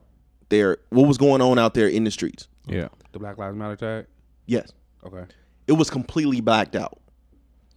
there, 0.50 0.78
what 0.90 1.08
was 1.08 1.16
going 1.18 1.40
on 1.40 1.58
out 1.58 1.74
there 1.74 1.88
in 1.88 2.04
the 2.04 2.10
streets. 2.10 2.48
Yeah. 2.66 2.88
The 3.12 3.18
Black 3.18 3.38
Lives 3.38 3.56
Matter 3.56 3.76
tag. 3.76 4.06
Yes. 4.46 4.72
Okay. 5.04 5.24
It 5.66 5.72
was 5.72 5.88
completely 5.90 6.40
blacked 6.40 6.76
out. 6.76 7.00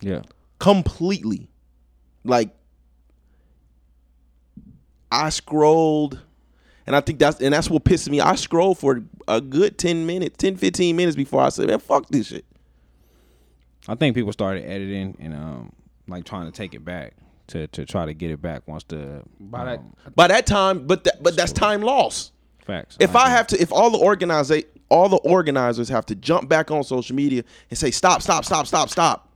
Yeah. 0.02 0.22
Completely. 0.60 1.50
Like 2.24 2.50
I 5.12 5.30
scrolled 5.30 6.20
and 6.88 6.96
I 6.96 7.02
think 7.02 7.20
that's 7.20 7.40
and 7.42 7.54
that's 7.54 7.70
what 7.70 7.84
pissed 7.84 8.10
me. 8.10 8.20
I 8.22 8.36
scrolled 8.36 8.78
for 8.80 9.02
a 9.28 9.42
good 9.42 9.78
10 9.78 10.06
minutes, 10.06 10.38
10 10.38 10.58
15 10.58 10.96
minutes 10.96 11.16
before 11.16 11.42
I 11.42 11.50
said, 11.50 11.68
"Man, 11.68 11.80
fuck 11.80 12.08
this 12.10 12.28
shit." 12.28 12.46
I 13.88 13.96
think 13.96 14.16
people 14.16 14.34
started 14.34 14.64
editing 14.66 15.18
and 15.20 15.34
um 15.34 15.72
like 16.08 16.24
trying 16.26 16.46
to 16.46 16.52
take 16.52 16.74
it 16.74 16.84
back 16.86 17.14
to 17.48 17.68
to 17.68 17.86
try 17.86 18.06
to 18.06 18.14
get 18.14 18.32
it 18.32 18.42
back 18.42 18.68
once 18.68 18.84
the 18.86 19.22
By 19.40 19.66
that- 19.66 19.80
um, 19.80 19.94
By 20.16 20.28
that 20.28 20.46
time, 20.46 20.88
but 20.88 21.04
that, 21.04 21.22
but 21.22 21.36
that's 21.36 21.52
time 21.52 21.82
lost. 21.82 22.32
facts. 22.66 22.98
If 23.00 23.16
I 23.16 23.30
have 23.30 23.48
to 23.48 23.62
if 23.62 23.72
all 23.72 23.90
the 23.92 23.98
organize 24.00 24.52
all 24.90 25.10
the 25.10 25.18
organizers 25.18 25.90
have 25.90 26.06
to 26.08 26.16
jump 26.16 26.48
back 26.50 26.70
on 26.72 26.84
social 26.84 27.16
media 27.16 27.44
and 27.70 27.78
say 27.78 27.92
stop, 27.92 28.22
stop, 28.22 28.46
stop, 28.46 28.68
stop, 28.68 28.90
stop. 28.90 29.30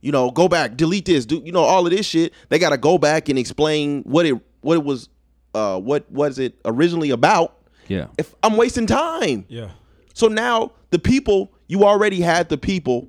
You 0.00 0.12
know, 0.12 0.30
go 0.30 0.48
back, 0.48 0.76
delete 0.76 1.04
this, 1.04 1.26
do 1.26 1.42
you 1.44 1.52
know 1.52 1.60
all 1.62 1.84
of 1.86 1.92
this 1.92 2.06
shit. 2.06 2.32
They 2.48 2.58
got 2.58 2.70
to 2.70 2.78
go 2.78 2.96
back 2.96 3.28
and 3.28 3.38
explain 3.38 4.02
what 4.02 4.26
it 4.26 4.34
what 4.62 4.74
it 4.74 4.84
was 4.84 5.08
uh 5.54 5.78
what 5.80 6.10
was 6.10 6.38
it 6.38 6.54
originally 6.64 7.10
about. 7.10 7.56
yeah. 7.88 8.06
If 8.18 8.34
I'm 8.42 8.56
wasting 8.56 8.86
time. 8.86 9.44
Yeah. 9.48 9.70
So 10.14 10.28
now 10.28 10.72
the 10.90 10.98
people, 10.98 11.52
you 11.66 11.84
already 11.84 12.20
had 12.20 12.48
the 12.48 12.58
people. 12.58 13.08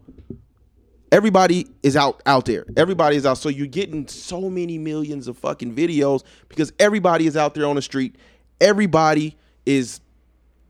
Everybody 1.11 1.67
is 1.83 1.97
out 1.97 2.21
out 2.25 2.45
there. 2.45 2.65
Everybody 2.77 3.17
is 3.17 3.25
out. 3.25 3.37
So 3.37 3.49
you're 3.49 3.67
getting 3.67 4.07
so 4.07 4.49
many 4.49 4.77
millions 4.77 5.27
of 5.27 5.37
fucking 5.37 5.75
videos 5.75 6.23
because 6.47 6.71
everybody 6.79 7.27
is 7.27 7.35
out 7.35 7.53
there 7.53 7.65
on 7.65 7.75
the 7.75 7.81
street. 7.81 8.15
everybody 8.61 9.35
is 9.65 9.99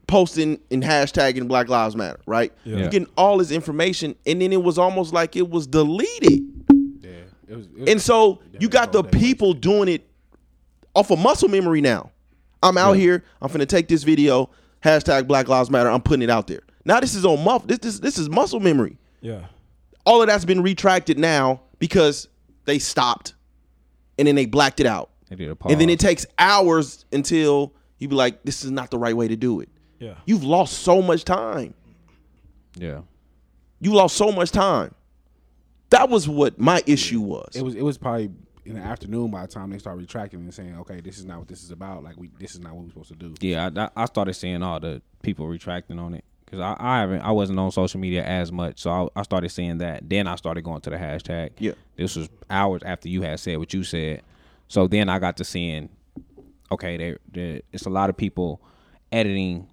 posting 0.08 0.60
and 0.72 0.84
hashtagging 0.84 1.48
Black 1.48 1.70
Lives 1.70 1.96
Matter, 1.96 2.20
right? 2.26 2.52
Yeah. 2.66 2.78
You're 2.78 2.90
getting 2.90 3.08
all 3.16 3.38
this 3.38 3.52
information, 3.52 4.16
and 4.26 4.42
then 4.42 4.52
it 4.52 4.62
was 4.62 4.78
almost 4.78 5.14
like 5.14 5.36
it 5.36 5.50
was 5.50 5.68
deleted. 5.68 6.42
Yeah, 7.02 7.10
it 7.48 7.56
was. 7.56 7.66
It 7.68 7.80
was 7.80 7.90
And 7.90 8.02
so 8.02 8.42
you 8.60 8.68
got 8.68 8.92
the 8.92 9.04
people 9.04 9.54
doing 9.54 9.88
it 9.88 10.08
off 10.94 11.12
of 11.12 11.20
muscle 11.20 11.50
memory 11.50 11.82
now. 11.82 12.12
I'm 12.64 12.78
out 12.78 12.94
here. 12.94 13.24
I'm 13.42 13.50
finna 13.50 13.68
take 13.68 13.88
this 13.88 14.04
video. 14.04 14.50
Hashtag 14.84 15.28
Black 15.28 15.48
Lives 15.48 15.70
Matter. 15.70 15.90
I'm 15.90 16.02
putting 16.02 16.22
it 16.22 16.30
out 16.30 16.48
there. 16.48 16.62
Now 16.86 17.00
this 17.00 17.16
is 17.16 17.26
on 17.26 17.44
muff. 17.44 17.68
This 17.68 17.80
this 17.80 18.00
this 18.00 18.18
is 18.18 18.30
muscle 18.30 18.60
memory. 18.60 18.98
Yeah. 19.22 19.46
All 20.06 20.22
of 20.22 20.28
that's 20.28 20.46
been 20.46 20.62
retracted 20.62 21.20
now 21.20 21.62
because 21.80 22.28
they 22.66 22.80
stopped, 22.80 23.36
and 24.18 24.28
then 24.28 24.36
they 24.36 24.46
blacked 24.46 24.80
it 24.80 24.88
out. 24.88 25.12
They 25.30 25.36
did 25.36 25.50
a 25.50 25.68
And 25.70 25.80
then 25.80 25.90
it 25.90 26.00
takes 26.00 26.26
hours 26.38 27.06
until 27.12 27.74
you 28.00 28.08
be 28.08 28.16
like, 28.16 28.44
this 28.44 28.66
is 28.66 28.72
not 28.72 28.92
the 28.92 28.98
right 28.98 29.16
way 29.16 29.28
to 29.28 29.36
do 29.36 29.62
it. 29.62 29.70
Yeah. 30.00 30.16
You've 30.26 30.44
lost 30.44 30.80
so 30.80 31.02
much 31.02 31.24
time. 31.24 31.74
Yeah. 32.76 33.02
You 33.80 33.94
lost 33.94 34.18
so 34.18 34.32
much 34.32 34.52
time. 34.52 34.94
That 35.92 36.10
was 36.10 36.28
what 36.28 36.60
my 36.60 36.82
issue 36.86 37.22
was. 37.22 37.56
It 37.56 37.64
was. 37.64 37.76
It 37.76 37.84
was 37.84 37.98
probably 37.98 38.32
in 38.66 38.76
the 38.76 38.82
afternoon 38.82 39.32
by 39.32 39.42
the 39.42 39.48
time 39.48 39.70
they 39.70 39.78
start 39.80 39.98
retracting 39.98 40.40
and 40.40 40.54
saying, 40.54 40.76
"Okay, 40.80 41.02
this 41.02 41.18
is 41.18 41.26
not 41.26 41.40
what 41.40 41.48
this 41.48 41.64
is 41.64 41.72
about. 41.72 42.04
Like, 42.04 42.18
we 42.18 42.30
this 42.40 42.54
is 42.54 42.60
not 42.60 42.74
what 42.74 42.84
we're 42.84 42.90
supposed 42.90 43.10
to 43.10 43.16
do." 43.16 43.34
Yeah, 43.40 43.70
I, 43.76 44.04
I 44.04 44.06
started 44.06 44.34
seeing 44.34 44.62
all 44.64 44.80
the 44.80 45.02
people 45.24 45.48
retracting 45.48 46.00
on 46.00 46.14
it 46.14 46.24
because 46.46 46.60
I, 46.60 46.76
I 46.80 47.00
haven't 47.00 47.22
I 47.22 47.32
wasn't 47.32 47.60
on 47.60 47.72
social 47.72 48.00
media 48.00 48.24
as 48.24 48.52
much, 48.52 48.80
so 48.80 48.92
I, 49.16 49.20
I 49.20 49.24
started 49.24 49.50
seeing 49.50 49.78
that. 49.80 50.08
Then 50.10 50.28
I 50.28 50.36
started 50.36 50.64
going 50.64 50.82
to 50.82 50.90
the 50.90 50.98
hashtag. 50.98 51.52
Yeah. 51.60 51.74
this 51.96 52.16
was 52.16 52.30
hours 52.50 52.82
after 52.84 53.10
you 53.10 53.22
had 53.22 53.40
said 53.40 53.58
what 53.58 53.74
you 53.74 53.84
said, 53.84 54.22
so 54.68 54.88
then 54.88 55.10
I 55.10 55.20
got 55.20 55.38
to 55.38 55.44
seeing, 55.44 55.90
okay, 56.72 56.98
there 56.98 57.20
there 57.32 57.62
it's 57.72 57.86
a 57.86 57.90
lot 57.90 58.10
of 58.10 58.18
people 58.18 58.62
editing 59.12 59.68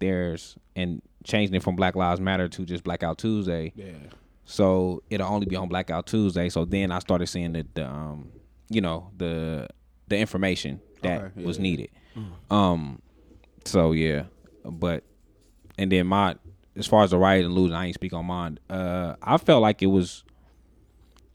theirs 0.00 0.56
and 0.74 1.00
changing 1.24 1.54
it 1.54 1.62
from 1.62 1.76
Black 1.76 1.96
Lives 1.96 2.20
Matter 2.20 2.48
to 2.48 2.64
just 2.64 2.84
Blackout 2.84 3.18
Tuesday. 3.18 3.72
Yeah. 3.74 3.92
So 4.46 5.02
it'll 5.10 5.26
only 5.28 5.46
be 5.46 5.56
on 5.56 5.68
Blackout 5.68 6.06
Tuesday. 6.06 6.48
So 6.48 6.64
then 6.64 6.92
I 6.92 7.00
started 7.00 7.26
seeing 7.26 7.52
the, 7.52 7.66
the 7.74 7.86
um, 7.86 8.30
you 8.70 8.80
know, 8.80 9.10
the 9.16 9.68
the 10.08 10.16
information 10.16 10.80
that 11.02 11.20
Okay, 11.20 11.32
yeah, 11.36 11.46
was 11.46 11.58
needed. 11.58 11.90
Um, 12.50 13.02
so 13.64 13.92
yeah, 13.92 14.24
but 14.64 15.02
and 15.76 15.90
then 15.92 16.06
my 16.06 16.36
as 16.76 16.86
far 16.86 17.02
as 17.02 17.10
the 17.10 17.18
riot 17.18 17.44
and 17.44 17.54
losing, 17.54 17.74
I 17.74 17.86
ain't 17.86 17.94
speak 17.94 18.12
on 18.12 18.24
mine. 18.26 18.58
Uh, 18.70 19.16
I 19.22 19.36
felt 19.38 19.62
like 19.62 19.82
it 19.82 19.86
was. 19.86 20.24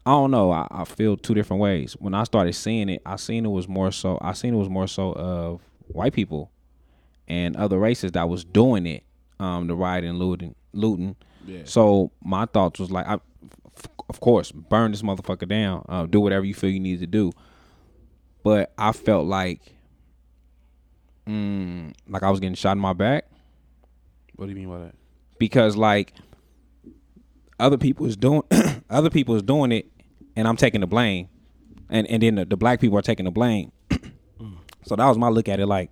I 0.04 0.10
don't 0.10 0.32
know. 0.32 0.50
I, 0.50 0.66
I 0.70 0.84
feel 0.84 1.16
two 1.16 1.32
different 1.34 1.60
ways. 1.60 1.94
When 2.00 2.12
I 2.12 2.24
started 2.24 2.54
seeing 2.54 2.88
it, 2.88 3.02
I 3.06 3.16
seen 3.16 3.44
it 3.44 3.50
was 3.50 3.68
more 3.68 3.92
so. 3.92 4.18
I 4.20 4.32
seen 4.32 4.54
it 4.54 4.56
was 4.56 4.68
more 4.68 4.88
so 4.88 5.12
of 5.12 5.60
white 5.88 6.12
people 6.12 6.50
and 7.28 7.56
other 7.56 7.78
races 7.78 8.12
that 8.12 8.28
was 8.28 8.44
doing 8.44 8.86
it. 8.86 9.04
Um, 9.38 9.66
the 9.66 9.74
riot 9.74 10.04
and 10.04 10.18
looting, 10.18 10.54
looting. 10.72 11.16
Yeah. 11.46 11.62
So 11.64 12.10
my 12.22 12.46
thoughts 12.46 12.78
was 12.80 12.90
like, 12.90 13.06
I, 13.06 13.18
of 14.08 14.20
course, 14.20 14.52
burn 14.52 14.90
this 14.92 15.02
motherfucker 15.02 15.48
down. 15.48 15.84
Uh, 15.88 16.06
do 16.06 16.20
whatever 16.20 16.44
you 16.44 16.54
feel 16.54 16.70
you 16.70 16.80
need 16.80 17.00
to 17.00 17.06
do. 17.06 17.32
But 18.42 18.72
I 18.76 18.92
felt 18.92 19.26
like, 19.26 19.60
mm, 21.26 21.92
like 22.08 22.22
I 22.22 22.30
was 22.30 22.40
getting 22.40 22.54
shot 22.54 22.72
in 22.72 22.78
my 22.80 22.92
back 22.92 23.26
What 24.36 24.46
do 24.46 24.50
you 24.50 24.56
mean 24.56 24.68
by 24.68 24.78
that? 24.80 24.94
because 25.38 25.76
like 25.76 26.12
other 27.58 27.78
people 27.78 28.06
is 28.06 28.16
doing 28.16 28.42
other 28.90 29.10
people 29.10 29.34
is 29.36 29.42
doing 29.42 29.72
it 29.72 29.86
and 30.36 30.46
I'm 30.48 30.56
taking 30.56 30.80
the 30.80 30.86
blame 30.86 31.28
and 31.88 32.06
and 32.08 32.22
then 32.22 32.34
the, 32.36 32.44
the 32.44 32.56
black 32.56 32.80
people 32.80 32.98
are 32.98 33.02
taking 33.02 33.24
the 33.24 33.30
blame 33.30 33.70
so 34.84 34.96
that 34.96 35.06
was 35.06 35.18
my 35.18 35.28
look 35.28 35.48
at 35.48 35.60
it 35.60 35.66
like 35.66 35.90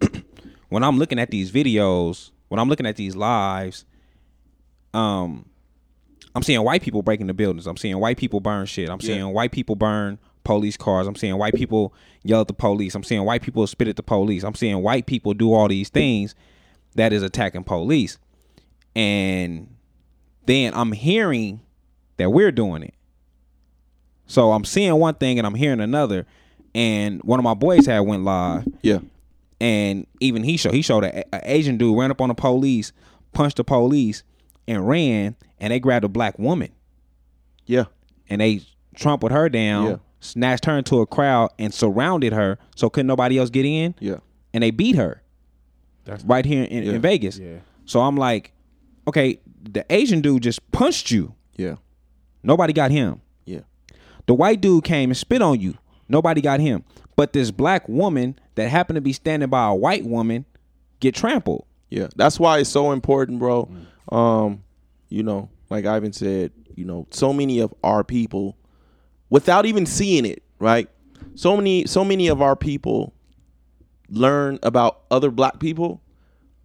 when 0.68 0.82
I'm 0.82 0.98
looking 0.98 1.18
at 1.18 1.30
these 1.30 1.50
videos 1.50 2.30
when 2.48 2.58
I'm 2.58 2.68
looking 2.68 2.86
at 2.86 2.96
these 2.96 3.14
lives 3.16 3.84
um 4.94 5.46
I'm 6.34 6.42
seeing 6.42 6.62
white 6.62 6.82
people 6.82 7.02
breaking 7.02 7.26
the 7.26 7.34
buildings 7.34 7.66
I'm 7.66 7.76
seeing 7.76 7.98
white 7.98 8.16
people 8.16 8.40
burn 8.40 8.66
shit 8.66 8.88
I'm 8.88 9.00
seeing 9.00 9.32
white 9.32 9.52
people 9.52 9.76
burn 9.76 10.18
police 10.44 10.76
cars 10.76 11.06
I'm 11.06 11.16
seeing 11.16 11.36
white 11.38 11.54
people 11.54 11.94
yell 12.22 12.40
at 12.40 12.48
the 12.48 12.54
police 12.54 12.94
I'm 12.94 13.04
seeing 13.04 13.24
white 13.24 13.42
people 13.42 13.66
spit 13.66 13.88
at 13.88 13.96
the 13.96 14.02
police 14.02 14.42
I'm 14.42 14.54
seeing 14.54 14.82
white 14.82 15.06
people 15.06 15.34
do 15.34 15.52
all 15.52 15.68
these 15.68 15.88
things 15.88 16.34
that 16.94 17.12
is 17.12 17.22
attacking 17.22 17.64
police 17.64 18.18
and 18.94 19.74
then 20.46 20.74
I'm 20.74 20.92
hearing 20.92 21.60
that 22.16 22.30
we're 22.30 22.52
doing 22.52 22.82
it. 22.82 22.94
So 24.26 24.52
I'm 24.52 24.64
seeing 24.64 24.94
one 24.96 25.14
thing 25.14 25.38
and 25.38 25.46
I'm 25.46 25.54
hearing 25.54 25.80
another. 25.80 26.26
And 26.74 27.22
one 27.22 27.38
of 27.38 27.44
my 27.44 27.54
boys 27.54 27.86
had 27.86 28.00
went 28.00 28.24
live. 28.24 28.66
Yeah. 28.82 29.00
And 29.60 30.06
even 30.20 30.42
he 30.42 30.56
showed 30.56 30.74
he 30.74 30.82
showed 30.82 31.04
an 31.04 31.24
Asian 31.44 31.76
dude 31.76 31.96
ran 31.96 32.10
up 32.10 32.20
on 32.20 32.28
the 32.28 32.34
police, 32.34 32.92
punched 33.32 33.58
the 33.58 33.64
police, 33.64 34.24
and 34.66 34.86
ran. 34.86 35.36
And 35.58 35.72
they 35.72 35.78
grabbed 35.80 36.04
a 36.04 36.08
black 36.08 36.38
woman. 36.38 36.70
Yeah. 37.66 37.84
And 38.28 38.40
they 38.40 38.62
trampled 38.94 39.32
her 39.32 39.48
down, 39.48 39.86
Yeah. 39.86 39.96
snatched 40.20 40.64
her 40.66 40.76
into 40.76 41.00
a 41.00 41.06
crowd, 41.06 41.50
and 41.58 41.72
surrounded 41.72 42.32
her 42.32 42.58
so 42.74 42.90
couldn't 42.90 43.06
nobody 43.06 43.38
else 43.38 43.50
get 43.50 43.64
in. 43.64 43.94
Yeah. 44.00 44.16
And 44.52 44.62
they 44.62 44.70
beat 44.70 44.96
her. 44.96 45.22
That's 46.04 46.24
right 46.24 46.44
here 46.44 46.64
in, 46.64 46.82
Yeah. 46.84 46.92
in 46.94 47.00
Vegas. 47.00 47.38
Yeah. 47.38 47.58
So 47.84 48.00
I'm 48.00 48.16
like, 48.16 48.52
okay, 49.06 49.38
the 49.62 49.84
Asian 49.90 50.20
dude 50.20 50.42
just 50.42 50.68
punched 50.72 51.10
you. 51.10 51.34
Yeah. 51.56 51.76
Nobody 52.42 52.72
got 52.72 52.90
him. 52.90 53.20
Yeah. 53.44 53.60
The 54.26 54.34
white 54.34 54.60
dude 54.60 54.84
came 54.84 55.10
and 55.10 55.16
spit 55.16 55.42
on 55.42 55.60
you. 55.60 55.74
Nobody 56.08 56.40
got 56.40 56.60
him. 56.60 56.84
But 57.14 57.32
this 57.32 57.50
black 57.50 57.88
woman 57.88 58.36
that 58.56 58.68
happened 58.68 58.96
to 58.96 59.00
be 59.00 59.12
standing 59.12 59.48
by 59.48 59.68
a 59.68 59.74
white 59.74 60.04
woman 60.04 60.44
get 61.00 61.14
trampled. 61.14 61.64
Yeah, 61.88 62.08
that's 62.16 62.40
why 62.40 62.58
it's 62.58 62.70
so 62.70 62.90
important, 62.92 63.38
bro. 63.38 63.66
Mm. 63.66 63.84
Um, 64.10 64.64
you 65.08 65.22
know, 65.22 65.50
like 65.70 65.86
Ivan 65.86 66.12
said, 66.12 66.52
you 66.74 66.84
know, 66.84 67.06
so 67.10 67.32
many 67.32 67.60
of 67.60 67.72
our 67.82 68.02
people, 68.04 68.56
without 69.30 69.66
even 69.66 69.86
seeing 69.86 70.24
it, 70.24 70.42
right? 70.58 70.88
So 71.34 71.56
many, 71.56 71.86
so 71.86 72.04
many 72.04 72.28
of 72.28 72.42
our 72.42 72.56
people 72.56 73.14
learn 74.08 74.58
about 74.62 75.02
other 75.10 75.30
black 75.30 75.58
people 75.58 76.02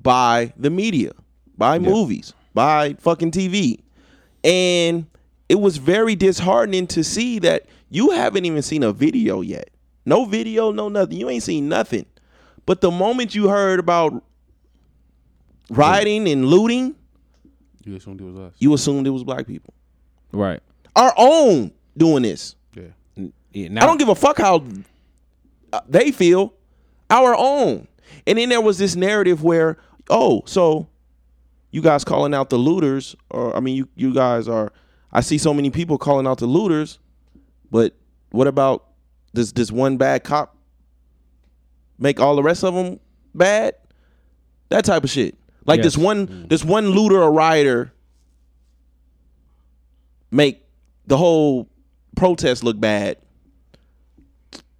by 0.02 0.54
the 0.58 0.70
media, 0.70 1.12
by 1.58 1.80
movies, 1.80 2.34
by 2.54 2.94
fucking 3.00 3.32
TV, 3.32 3.80
and 4.44 5.06
it 5.50 5.56
was 5.56 5.78
very 5.78 6.16
disheartening 6.16 6.88
to 6.88 7.04
see 7.04 7.40
that 7.40 7.66
you 7.90 8.12
haven't 8.12 8.46
even 8.46 8.62
seen 8.62 8.84
a 8.84 8.92
video 8.92 9.42
yet. 9.42 9.70
No 10.06 10.26
video, 10.26 10.72
no 10.72 10.90
nothing. 10.90 11.18
You 11.18 11.30
ain't 11.30 11.44
seen 11.44 11.70
nothing. 11.70 12.06
But 12.66 12.82
the 12.82 12.92
moment 12.92 13.34
you 13.36 13.48
heard 13.48 13.80
about 13.80 14.24
rioting 15.70 16.28
and 16.28 16.46
looting, 16.46 16.96
You 17.88 17.96
assumed 17.96 18.20
it 18.20 18.26
was 18.26 18.36
us. 18.38 18.54
you 18.60 18.74
assumed 18.74 19.08
it 19.08 19.12
was 19.12 19.24
black 19.24 19.48
people. 19.48 19.74
Right. 20.34 20.60
Our 20.96 21.14
own 21.16 21.72
doing 21.96 22.24
this. 22.24 22.56
Yeah. 22.74 22.84
Yeah, 23.54 23.84
I 23.84 23.88
don't 23.88 23.98
give 23.98 24.10
a 24.10 24.16
fuck 24.16 24.38
how 24.38 24.64
uh, 25.72 25.80
they 25.88 26.12
feel. 26.12 26.54
Our 27.10 27.34
own. 27.36 27.88
And 28.28 28.38
then 28.38 28.50
there 28.50 28.62
was 28.62 28.78
this 28.78 28.96
narrative 28.96 29.42
where, 29.42 29.78
oh, 30.10 30.44
so 30.46 30.88
you 31.72 31.82
guys 31.82 32.04
calling 32.04 32.34
out 32.34 32.50
the 32.50 32.58
looters, 32.58 33.16
or 33.30 33.56
I 33.56 33.62
mean, 33.62 33.76
you 33.76 33.88
you 33.96 34.14
guys 34.14 34.48
are. 34.48 34.72
I 35.12 35.22
see 35.22 35.38
so 35.38 35.54
many 35.54 35.70
people 35.70 35.98
calling 35.98 36.28
out 36.28 36.40
the 36.40 36.46
looters, 36.46 37.00
but 37.72 37.96
what 38.32 38.48
about 38.48 38.86
this 39.34 39.54
this 39.54 39.72
one 39.72 39.98
bad 39.98 40.24
cop 40.24 40.58
make 41.98 42.20
all 42.20 42.36
the 42.36 42.44
rest 42.44 42.64
of 42.64 42.74
them 42.74 43.00
bad? 43.34 43.76
That 44.70 44.84
type 44.84 45.06
of 45.06 45.10
shit. 45.10 45.36
Like 45.68 45.82
this 45.84 45.96
Yes. 45.98 46.04
one 46.04 46.28
mm. 46.28 46.50
this 46.50 46.64
one 46.66 46.90
looter 46.90 47.22
or 47.22 47.32
rioter 47.32 47.92
make 50.32 50.64
the 51.06 51.18
whole 51.18 51.70
protest 52.16 52.64
look 52.64 52.80
bad. 52.80 53.18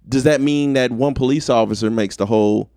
Does 0.08 0.24
that 0.24 0.40
mean 0.40 0.72
that 0.72 0.90
one 0.90 1.14
police 1.14 1.50
officer 1.50 1.90
makes 1.90 2.16
the 2.16 2.26
whole 2.26 2.70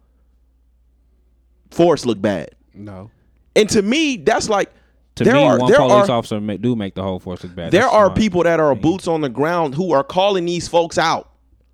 force 1.70 2.05
look 2.05 2.22
bad? 2.22 2.51
No. 2.74 3.09
And 3.55 3.70
to 3.70 3.82
me, 3.82 4.18
that's 4.18 4.49
like 4.49 4.72
To 5.16 5.24
there 5.24 5.34
me, 5.36 5.43
are 5.43 5.57
one 5.57 5.70
there 5.72 5.80
police 5.80 6.09
are 6.09 6.18
officer 6.18 6.39
do 6.57 6.76
make 6.76 6.95
the 6.95 7.03
whole 7.03 7.20
force 7.20 7.43
look 7.43 7.55
bad. 7.55 7.72
there 7.72 7.82
That's 7.82 7.93
are 7.93 8.05
smart. 8.07 8.18
people 8.18 8.43
that 8.43 8.59
are 8.59 8.76
boots 8.76 9.07
on 9.07 9.22
the 9.22 9.30
ground 9.30 9.76
who 9.76 9.93
are 9.93 10.03
calling 10.03 10.45
these 10.45 10.68
folks 10.68 10.97
out. 10.97 11.30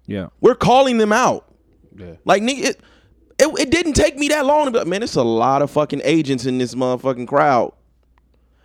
Yeah. 0.06 0.28
We're 0.42 0.56
calling 0.56 0.98
them 1.00 1.12
out. 1.12 1.52
Yeah. 1.96 2.14
Like 2.26 2.42
nigga, 2.44 2.64
it, 2.64 2.82
it, 3.40 3.60
it 3.60 3.72
didn't 3.72 3.94
take 3.94 4.18
me 4.18 4.28
that 4.30 4.46
long 4.46 4.66
to 4.66 4.72
be 4.72 4.80
like, 4.80 4.88
man, 4.88 5.04
it's 5.04 5.16
a 5.16 5.24
lot 5.24 5.62
of 5.62 5.70
fucking 5.72 6.02
agents 6.04 6.46
in 6.46 6.58
this 6.58 6.74
motherfucking 6.74 7.28
crowd. 7.28 7.74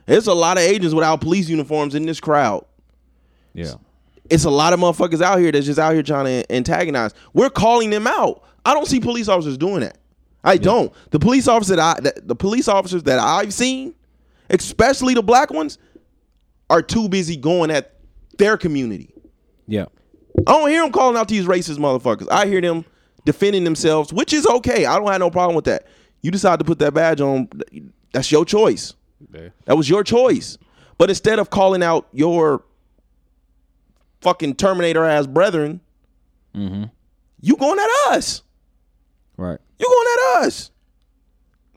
It's 0.07 0.27
a 0.27 0.35
lot 0.35 0.57
of 0.57 0.65
agents 0.65 0.95
without 0.95 1.21
police 1.21 1.49
uniforms 1.49 1.95
in 1.95 2.07
this 2.07 2.21
crowd. 2.21 2.65
Yeah. 3.55 3.75
It's 4.31 4.45
a 4.45 4.51
lot 4.51 4.73
of 4.73 4.81
motherfuckers 4.81 5.21
out 5.21 5.39
here 5.39 5.53
that's 5.53 5.67
just 5.67 5.79
out 5.79 5.93
here 5.93 6.03
trying 6.03 6.25
to 6.25 6.53
antagonize. 6.55 7.13
We're 7.35 7.51
calling 7.51 7.91
them 7.91 8.07
out. 8.07 8.43
I 8.65 8.75
don't 8.75 8.87
see 8.87 8.99
police 8.99 9.29
officers 9.29 9.59
doing 9.59 9.81
that. 9.81 9.99
I 10.45 10.57
don't. 10.57 10.93
The 11.11 11.19
police 11.19 11.47
officers 11.47 11.77
that 11.77 11.79
I 11.79 12.01
that, 12.01 12.27
the 12.27 12.35
police 12.35 12.67
officers 12.67 13.05
that 13.05 13.19
I've 13.19 13.53
seen, 13.53 13.95
especially 14.51 15.15
the 15.15 15.23
black 15.23 15.51
ones, 15.51 15.79
are 16.71 16.83
too 16.83 17.09
busy 17.09 17.37
going 17.37 17.71
at 17.71 17.95
their 18.39 18.57
community. 18.57 19.13
Yeah. 19.69 19.87
I 20.47 20.53
don't 20.53 20.71
hear 20.71 20.83
them 20.83 20.93
calling 20.93 21.17
out 21.17 21.29
these 21.29 21.45
racist 21.45 21.79
motherfuckers. 21.79 22.27
I 22.31 22.47
hear 22.47 22.61
them 22.61 22.85
defending 23.25 23.65
themselves, 23.65 24.13
which 24.13 24.33
is 24.33 24.47
okay. 24.47 24.85
I 24.87 24.99
don't 24.99 25.09
have 25.11 25.21
no 25.21 25.31
problem 25.31 25.55
with 25.57 25.65
that. 25.67 25.87
You 26.23 26.31
decide 26.31 26.59
to 26.59 26.65
put 26.65 26.79
that 26.81 26.95
badge 26.95 27.21
on, 27.21 27.49
that's 28.13 28.31
your 28.31 28.45
choice. 28.45 28.95
Yeah. 29.33 29.49
That 29.65 29.77
was 29.77 29.89
your 29.89 30.05
choice. 30.05 30.59
But 30.99 31.09
instead 31.11 31.39
of 31.39 31.51
calling 31.51 31.83
out 31.83 32.09
your 32.13 32.65
fucking 34.21 34.55
Terminator 34.57 35.05
ass 35.05 35.27
brethren, 35.27 35.81
Mm-hmm. 36.55 36.85
you 37.41 37.57
going 37.57 37.79
at 37.79 38.13
us. 38.13 38.43
Right. 39.39 39.59
You 39.79 39.87
going 39.87 40.07
at 40.43 40.47
us. 40.47 40.71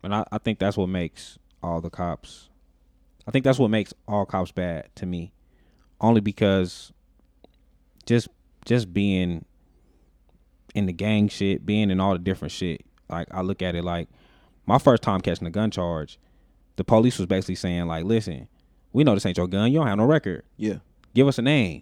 And 0.03 0.13
I, 0.13 0.25
I 0.31 0.37
think 0.37 0.59
that's 0.59 0.75
what 0.75 0.89
makes 0.89 1.39
all 1.63 1.79
the 1.79 1.89
cops. 1.89 2.49
I 3.25 3.31
think 3.31 3.45
that's 3.45 3.57
what 3.57 3.69
makes 3.71 3.93
all 4.05 4.25
cops 4.25 4.51
bad 4.51 4.89
to 4.95 5.05
me, 5.05 5.31
only 6.01 6.19
because 6.19 6.91
just 8.05 8.27
just 8.65 8.93
being 8.93 9.45
in 10.75 10.85
the 10.85 10.93
gang 10.93 11.27
shit, 11.27 11.65
being 11.65 11.89
in 11.89 11.99
all 11.99 12.13
the 12.13 12.19
different 12.19 12.51
shit. 12.51 12.85
Like 13.09 13.27
I 13.31 13.41
look 13.41 13.63
at 13.63 13.73
it 13.73 13.83
like 13.83 14.07
my 14.67 14.77
first 14.77 15.01
time 15.01 15.21
catching 15.21 15.47
a 15.47 15.51
gun 15.51 15.71
charge, 15.71 16.19
the 16.75 16.83
police 16.83 17.17
was 17.17 17.25
basically 17.25 17.55
saying 17.55 17.87
like, 17.87 18.05
"Listen, 18.05 18.47
we 18.95 19.03
know 19.03 19.13
this 19.13 19.25
ain't 19.25 19.37
your 19.37 19.47
gun. 19.47 19.73
You 19.73 19.79
don't 19.79 19.87
have 19.87 19.97
no 19.97 20.05
record. 20.05 20.43
Yeah. 20.55 20.75
Give 21.13 21.27
us 21.27 21.37
a 21.37 21.41
name. 21.41 21.81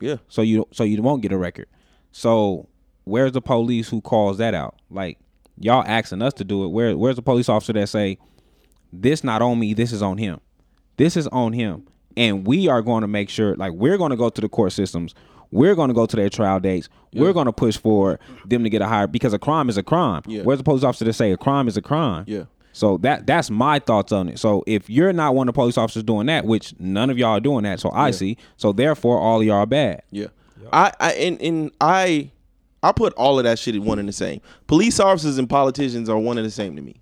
Yeah. 0.00 0.18
So 0.28 0.42
you 0.42 0.68
so 0.72 0.84
you 0.84 1.02
won't 1.02 1.20
get 1.20 1.32
a 1.32 1.36
record. 1.36 1.66
So 2.12 2.68
where's 3.02 3.32
the 3.32 3.42
police 3.42 3.88
who 3.88 4.00
calls 4.00 4.38
that 4.38 4.54
out? 4.54 4.76
Like 4.88 5.18
y'all 5.58 5.84
asking 5.84 6.22
us 6.22 6.32
to 6.34 6.44
do 6.44 6.64
it. 6.64 6.68
Where 6.68 6.96
where's 6.96 7.16
the 7.16 7.22
police 7.22 7.48
officer 7.48 7.72
that 7.72 7.88
say 7.88 8.18
this 8.92 9.24
not 9.24 9.42
on 9.42 9.58
me, 9.58 9.74
this 9.74 9.92
is 9.92 10.00
on 10.00 10.16
him. 10.16 10.40
This 10.96 11.16
is 11.16 11.26
on 11.28 11.52
him. 11.54 11.88
And 12.16 12.46
we 12.46 12.68
are 12.68 12.82
going 12.82 13.02
to 13.02 13.08
make 13.08 13.30
sure 13.30 13.56
like 13.56 13.72
we're 13.72 13.98
going 13.98 14.10
to 14.10 14.16
go 14.16 14.28
to 14.28 14.40
the 14.40 14.48
court 14.48 14.70
systems. 14.70 15.16
We're 15.50 15.74
going 15.74 15.88
to 15.88 15.94
go 15.94 16.06
to 16.06 16.16
their 16.16 16.28
trial 16.28 16.60
dates. 16.60 16.88
We're 17.14 17.32
going 17.32 17.46
to 17.46 17.52
push 17.52 17.76
for 17.76 18.18
them 18.44 18.64
to 18.64 18.70
get 18.70 18.82
a 18.82 18.86
higher 18.86 19.06
because 19.06 19.32
a 19.32 19.38
crime 19.38 19.68
is 19.68 19.76
a 19.78 19.82
crime. 19.82 20.22
Yeah. 20.26 20.42
Where's 20.42 20.58
the 20.58 20.64
police 20.64 20.84
officer 20.84 21.04
to 21.06 21.12
say 21.12 21.32
a 21.32 21.36
crime 21.36 21.68
is 21.68 21.76
a 21.76 21.82
crime? 21.82 22.24
Yeah. 22.26 22.44
So 22.72 22.98
that 22.98 23.26
that's 23.26 23.50
my 23.50 23.78
thoughts 23.78 24.12
on 24.12 24.28
it. 24.28 24.38
So 24.38 24.62
if 24.66 24.88
you're 24.88 25.12
not 25.12 25.34
one 25.34 25.48
of 25.48 25.54
the 25.54 25.58
police 25.58 25.76
officers 25.78 26.02
doing 26.04 26.26
that, 26.26 26.44
which 26.44 26.74
none 26.78 27.10
of 27.10 27.18
y'all 27.18 27.30
are 27.30 27.40
doing 27.40 27.64
that, 27.64 27.80
so 27.80 27.88
I 27.90 28.08
Yeah. 28.08 28.12
see. 28.12 28.36
So 28.56 28.72
therefore, 28.72 29.18
all 29.18 29.40
of 29.40 29.46
y'all 29.46 29.56
are 29.56 29.66
bad. 29.66 30.02
Yeah. 30.10 30.26
I, 30.72 30.92
I 31.00 31.12
and, 31.14 31.40
and 31.42 31.70
I 31.80 32.30
I 32.82 32.92
put 32.92 33.14
all 33.14 33.38
of 33.38 33.44
that 33.44 33.58
shit 33.58 33.74
in 33.74 33.84
one 33.84 33.98
and 33.98 34.08
the 34.08 34.12
same. 34.12 34.40
Police 34.68 35.00
officers 35.00 35.38
and 35.38 35.48
politicians 35.48 36.08
are 36.08 36.18
one 36.18 36.36
and 36.38 36.46
the 36.46 36.50
same 36.50 36.76
to 36.76 36.82
me. 36.82 37.00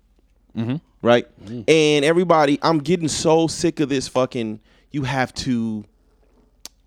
Mm-hmm. 0.57 0.77
Right? 1.03 1.27
And 1.67 2.05
everybody, 2.05 2.57
I'm 2.63 2.79
getting 2.79 3.07
so 3.09 3.45
sick 3.47 3.79
of 3.79 3.89
this 3.89 4.07
fucking 4.07 4.59
you 4.91 5.03
have 5.03 5.33
to 5.35 5.85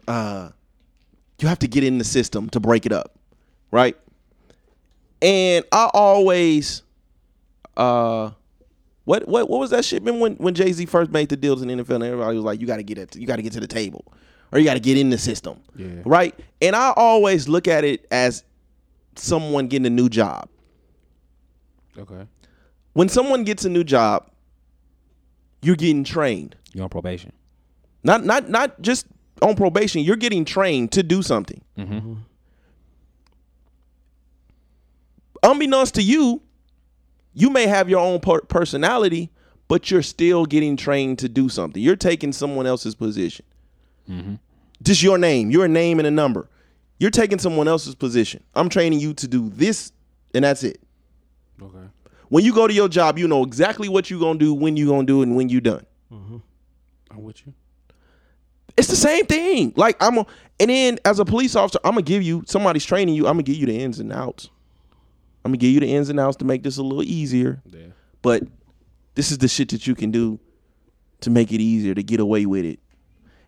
uh 0.08 0.48
you 1.40 1.48
have 1.48 1.58
to 1.60 1.68
get 1.68 1.84
in 1.84 1.98
the 1.98 2.04
system 2.04 2.48
to 2.50 2.60
break 2.60 2.86
it 2.86 2.92
up. 2.92 3.18
Right? 3.70 3.96
And 5.22 5.64
I 5.72 5.90
always 5.92 6.82
uh 7.76 8.30
what 9.04 9.26
what 9.28 9.48
what 9.48 9.60
was 9.60 9.70
that 9.70 9.84
shit 9.84 10.04
been 10.04 10.20
when 10.20 10.34
when 10.36 10.54
Jay 10.54 10.72
Z 10.72 10.86
first 10.86 11.10
made 11.10 11.28
the 11.28 11.36
deals 11.36 11.62
in 11.62 11.68
the 11.68 11.74
NFL 11.74 11.96
and 11.96 12.04
everybody 12.04 12.36
was 12.36 12.44
like, 12.44 12.60
you 12.60 12.66
gotta 12.66 12.82
get 12.82 12.98
it 12.98 13.16
you 13.16 13.26
gotta 13.26 13.42
get 13.42 13.52
to 13.52 13.60
the 13.60 13.66
table. 13.66 14.04
Or 14.52 14.58
you 14.58 14.64
gotta 14.64 14.80
get 14.80 14.98
in 14.98 15.10
the 15.10 15.18
system. 15.18 15.60
Yeah. 15.76 16.02
Right? 16.04 16.34
And 16.60 16.74
I 16.74 16.92
always 16.96 17.48
look 17.48 17.68
at 17.68 17.84
it 17.84 18.06
as 18.10 18.44
someone 19.14 19.68
getting 19.68 19.86
a 19.86 19.90
new 19.90 20.08
job. 20.08 20.48
Okay. 21.96 22.26
When 22.92 23.08
someone 23.08 23.44
gets 23.44 23.64
a 23.64 23.68
new 23.68 23.84
job, 23.84 24.30
you're 25.62 25.76
getting 25.76 26.04
trained. 26.04 26.56
You're 26.72 26.84
on 26.84 26.90
probation. 26.90 27.32
Not 28.02 28.24
not 28.24 28.48
not 28.48 28.80
just 28.80 29.06
on 29.42 29.56
probation, 29.56 30.02
you're 30.02 30.16
getting 30.16 30.44
trained 30.44 30.92
to 30.92 31.02
do 31.02 31.22
something. 31.22 31.62
Mm-hmm. 31.78 32.14
Unbeknownst 35.42 35.94
to 35.94 36.02
you, 36.02 36.42
you 37.32 37.50
may 37.50 37.66
have 37.66 37.88
your 37.88 38.00
own 38.00 38.20
per- 38.20 38.42
personality, 38.42 39.30
but 39.68 39.90
you're 39.90 40.02
still 40.02 40.44
getting 40.44 40.76
trained 40.76 41.18
to 41.20 41.28
do 41.28 41.48
something. 41.48 41.82
You're 41.82 41.96
taking 41.96 42.32
someone 42.32 42.66
else's 42.66 42.94
position. 42.94 43.46
Mm-hmm. 44.08 44.34
Just 44.82 45.02
your 45.02 45.18
name, 45.18 45.50
your 45.50 45.68
name 45.68 45.98
and 45.98 46.06
a 46.06 46.10
number. 46.10 46.48
You're 46.98 47.10
taking 47.10 47.38
someone 47.38 47.68
else's 47.68 47.94
position. 47.94 48.42
I'm 48.54 48.68
training 48.68 49.00
you 49.00 49.14
to 49.14 49.28
do 49.28 49.48
this, 49.48 49.92
and 50.34 50.44
that's 50.44 50.62
it. 50.62 50.80
Okay. 51.62 51.88
When 52.28 52.44
you 52.44 52.54
go 52.54 52.66
to 52.66 52.74
your 52.74 52.88
job, 52.88 53.18
you 53.18 53.26
know 53.26 53.42
exactly 53.42 53.88
what 53.88 54.10
you're 54.10 54.20
gonna 54.20 54.38
do, 54.38 54.52
when 54.52 54.76
you're 54.76 54.88
gonna 54.88 55.06
do 55.06 55.20
it, 55.20 55.28
and 55.28 55.36
when 55.36 55.48
you're 55.48 55.60
done. 55.60 55.86
I'm 57.10 57.22
with 57.22 57.46
you. 57.46 57.54
It's 58.80 58.88
the 58.88 58.96
same 58.96 59.26
thing. 59.26 59.74
Like 59.76 60.02
I'm, 60.02 60.16
a, 60.16 60.26
and 60.58 60.70
then 60.70 60.98
as 61.04 61.18
a 61.18 61.24
police 61.26 61.54
officer, 61.54 61.78
I'm 61.84 61.90
gonna 61.92 62.00
give 62.02 62.22
you 62.22 62.42
somebody's 62.46 62.86
training 62.86 63.14
you. 63.14 63.26
I'm 63.26 63.34
gonna 63.34 63.42
give 63.42 63.56
you 63.56 63.66
the 63.66 63.78
ins 63.78 64.00
and 64.00 64.10
outs. 64.10 64.48
I'm 65.44 65.50
gonna 65.50 65.58
give 65.58 65.70
you 65.70 65.80
the 65.80 65.94
ins 65.94 66.08
and 66.08 66.18
outs 66.18 66.38
to 66.38 66.46
make 66.46 66.62
this 66.62 66.78
a 66.78 66.82
little 66.82 67.02
easier. 67.02 67.60
Yeah. 67.66 67.88
But 68.22 68.44
this 69.16 69.30
is 69.30 69.36
the 69.36 69.48
shit 69.48 69.68
that 69.68 69.86
you 69.86 69.94
can 69.94 70.10
do 70.10 70.40
to 71.20 71.28
make 71.28 71.52
it 71.52 71.60
easier 71.60 71.94
to 71.94 72.02
get 72.02 72.20
away 72.20 72.46
with 72.46 72.64
it. 72.64 72.80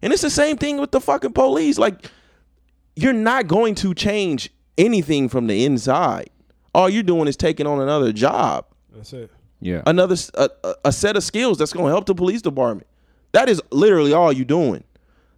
And 0.03 0.13
it's 0.13 0.21
the 0.21 0.29
same 0.29 0.59
thing 0.59 0.77
with 0.77 0.91
the 0.91 1.01
fucking 1.01 1.33
police. 1.33 1.79
Like 1.79 2.11
you're 2.95 3.15
not 3.15 3.47
going 3.47 3.75
to 3.77 3.95
change 3.95 4.51
anything 4.77 5.31
from 5.31 5.47
the 5.47 5.65
inside. 5.65 6.29
All 6.75 6.91
you're 6.91 7.03
doing 7.03 7.27
is 7.27 7.39
taking 7.39 7.67
on 7.67 7.81
another 7.81 8.13
job 8.13 8.67
That's 8.95 9.15
it. 9.15 9.31
Yeah. 9.61 9.81
another 9.87 10.17
a 10.85 10.93
set 10.93 11.17
of 11.17 11.25
skills 11.25 11.57
that's 11.57 11.73
going 11.73 11.87
to 11.87 11.91
help 11.91 12.05
the 12.05 12.15
police 12.15 12.43
department. 12.43 12.87
That 13.33 13.49
is 13.49 13.63
literally 13.71 14.13
all 14.13 14.31
you're 14.31 14.45
doing. 14.45 14.85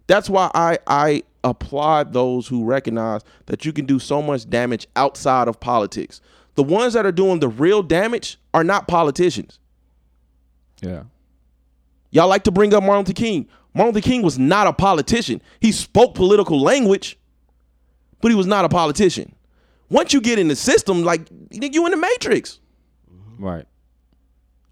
That's 0.07 0.29
why 0.29 0.51
I 0.53 0.77
I 0.87 1.23
applaud 1.43 2.13
those 2.13 2.47
who 2.47 2.63
recognize 2.63 3.21
that 3.45 3.65
you 3.65 3.73
can 3.73 3.85
do 3.85 3.99
so 3.99 4.21
much 4.21 4.49
damage 4.49 4.87
outside 4.95 5.47
of 5.47 5.59
politics. 5.59 6.21
The 6.55 6.63
ones 6.63 6.93
that 6.93 7.05
are 7.05 7.11
doing 7.11 7.39
the 7.39 7.49
real 7.49 7.83
damage 7.83 8.39
are 8.53 8.63
not 8.63 8.87
politicians. 8.87 9.59
Yeah. 10.81 11.03
Y'all 12.11 12.27
like 12.27 12.43
to 12.43 12.51
bring 12.51 12.73
up 12.73 12.83
Martin 12.83 13.05
Luther 13.05 13.13
King. 13.13 13.47
Martin 13.73 13.93
Luther 13.93 14.07
King 14.07 14.21
was 14.21 14.39
not 14.39 14.67
a 14.67 14.73
politician. 14.73 15.41
He 15.59 15.71
spoke 15.71 16.15
political 16.15 16.59
language, 16.61 17.17
but 18.21 18.31
he 18.31 18.35
was 18.35 18.47
not 18.47 18.63
a 18.65 18.69
politician. 18.69 19.35
Once 19.89 20.13
you 20.13 20.21
get 20.21 20.39
in 20.39 20.47
the 20.47 20.55
system, 20.55 21.03
like 21.03 21.27
you 21.51 21.85
in 21.85 21.91
the 21.91 21.97
matrix. 21.97 22.59
Right. 23.37 23.65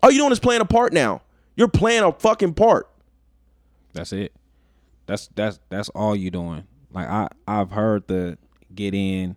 All 0.02 0.10
you 0.10 0.20
doing 0.20 0.32
is 0.32 0.40
playing 0.40 0.62
a 0.62 0.66
part 0.66 0.94
now. 0.94 1.22
You're 1.56 1.68
playing 1.68 2.04
a 2.04 2.12
fucking 2.14 2.54
part. 2.54 2.90
That's 3.94 4.12
it. 4.14 4.34
That's 5.06 5.30
that's 5.36 5.60
that's 5.70 5.90
all 5.90 6.16
you 6.16 6.32
doing. 6.32 6.66
Like 6.92 7.08
I 7.08 7.28
I've 7.48 7.72
heard 7.72 8.08
the 8.08 8.38
get 8.74 8.94
in 8.94 9.36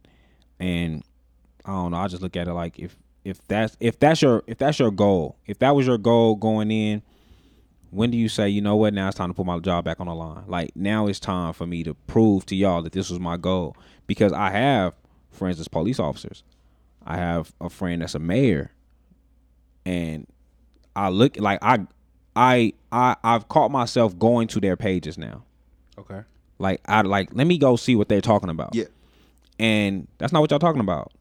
and 0.58 1.02
I 1.64 1.72
don't 1.72 1.90
know, 1.90 1.98
I 1.98 2.08
just 2.08 2.22
look 2.22 2.36
at 2.36 2.48
it 2.48 2.52
like 2.52 2.78
if 2.78 2.96
if 3.24 3.46
that's 3.48 3.76
if 3.80 3.98
that's 3.98 4.22
your 4.22 4.42
if 4.46 4.58
that's 4.58 4.78
your 4.78 4.90
goal, 4.90 5.36
if 5.46 5.58
that 5.58 5.74
was 5.74 5.86
your 5.86 5.98
goal 5.98 6.36
going 6.36 6.70
in, 6.70 7.02
when 7.90 8.10
do 8.10 8.16
you 8.16 8.28
say, 8.28 8.48
you 8.48 8.60
know 8.60 8.76
what, 8.76 8.94
now 8.94 9.08
it's 9.08 9.16
time 9.16 9.30
to 9.30 9.34
put 9.34 9.46
my 9.46 9.58
job 9.58 9.84
back 9.84 10.00
on 10.00 10.06
the 10.06 10.14
line? 10.14 10.44
Like 10.46 10.70
now 10.76 11.06
it's 11.06 11.20
time 11.20 11.52
for 11.52 11.66
me 11.66 11.82
to 11.84 11.94
prove 11.94 12.46
to 12.46 12.56
y'all 12.56 12.82
that 12.82 12.92
this 12.92 13.10
was 13.10 13.18
my 13.18 13.36
goal. 13.36 13.76
Because 14.06 14.32
I 14.32 14.50
have 14.50 14.94
friends 15.30 15.58
as 15.58 15.66
police 15.68 15.98
officers. 15.98 16.44
I 17.04 17.16
have 17.16 17.52
a 17.60 17.68
friend 17.68 18.02
that's 18.02 18.14
a 18.14 18.18
mayor 18.18 18.72
and 19.84 20.26
I 20.94 21.08
look 21.08 21.38
like 21.38 21.58
I 21.62 21.86
I 22.34 22.72
I 22.90 23.16
I've 23.22 23.48
caught 23.48 23.70
myself 23.70 24.18
going 24.18 24.48
to 24.48 24.60
their 24.60 24.76
pages 24.76 25.16
now. 25.16 25.44
Okay. 25.99 26.22
Like 26.59 26.80
I 26.86 27.03
like 27.03 27.30
let 27.32 27.47
me 27.47 27.59
go 27.59 27.76
see 27.76 27.97
what 27.97 28.09
they're 28.09 28.20
talking 28.20 28.51
about. 28.51 28.74
Yeah. 28.74 28.84
And 29.59 30.09
that's 30.18 30.32
not 30.32 30.40
what 30.40 30.51
y'all 30.51 30.59
talking 30.59 30.80
about. 30.80 31.12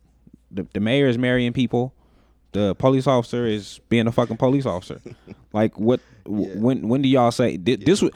The 0.51 0.67
the 0.73 0.79
mayor 0.79 1.07
is 1.07 1.17
marrying 1.17 1.53
people. 1.53 1.93
The 2.51 2.73
police 2.75 3.05
officer 3.05 3.45
is 3.45 3.79
being 3.89 4.07
a 4.07 4.11
fucking 4.11 4.37
police 4.37 4.65
officer. 4.65 5.01
like 5.53 5.77
what 5.77 5.99
w 6.25 6.57
when 6.59 6.87
when 6.87 7.01
do 7.01 7.09
y'all 7.09 7.31
say 7.31 7.57
thi- 7.57 7.75
this 7.75 8.01
was 8.01 8.11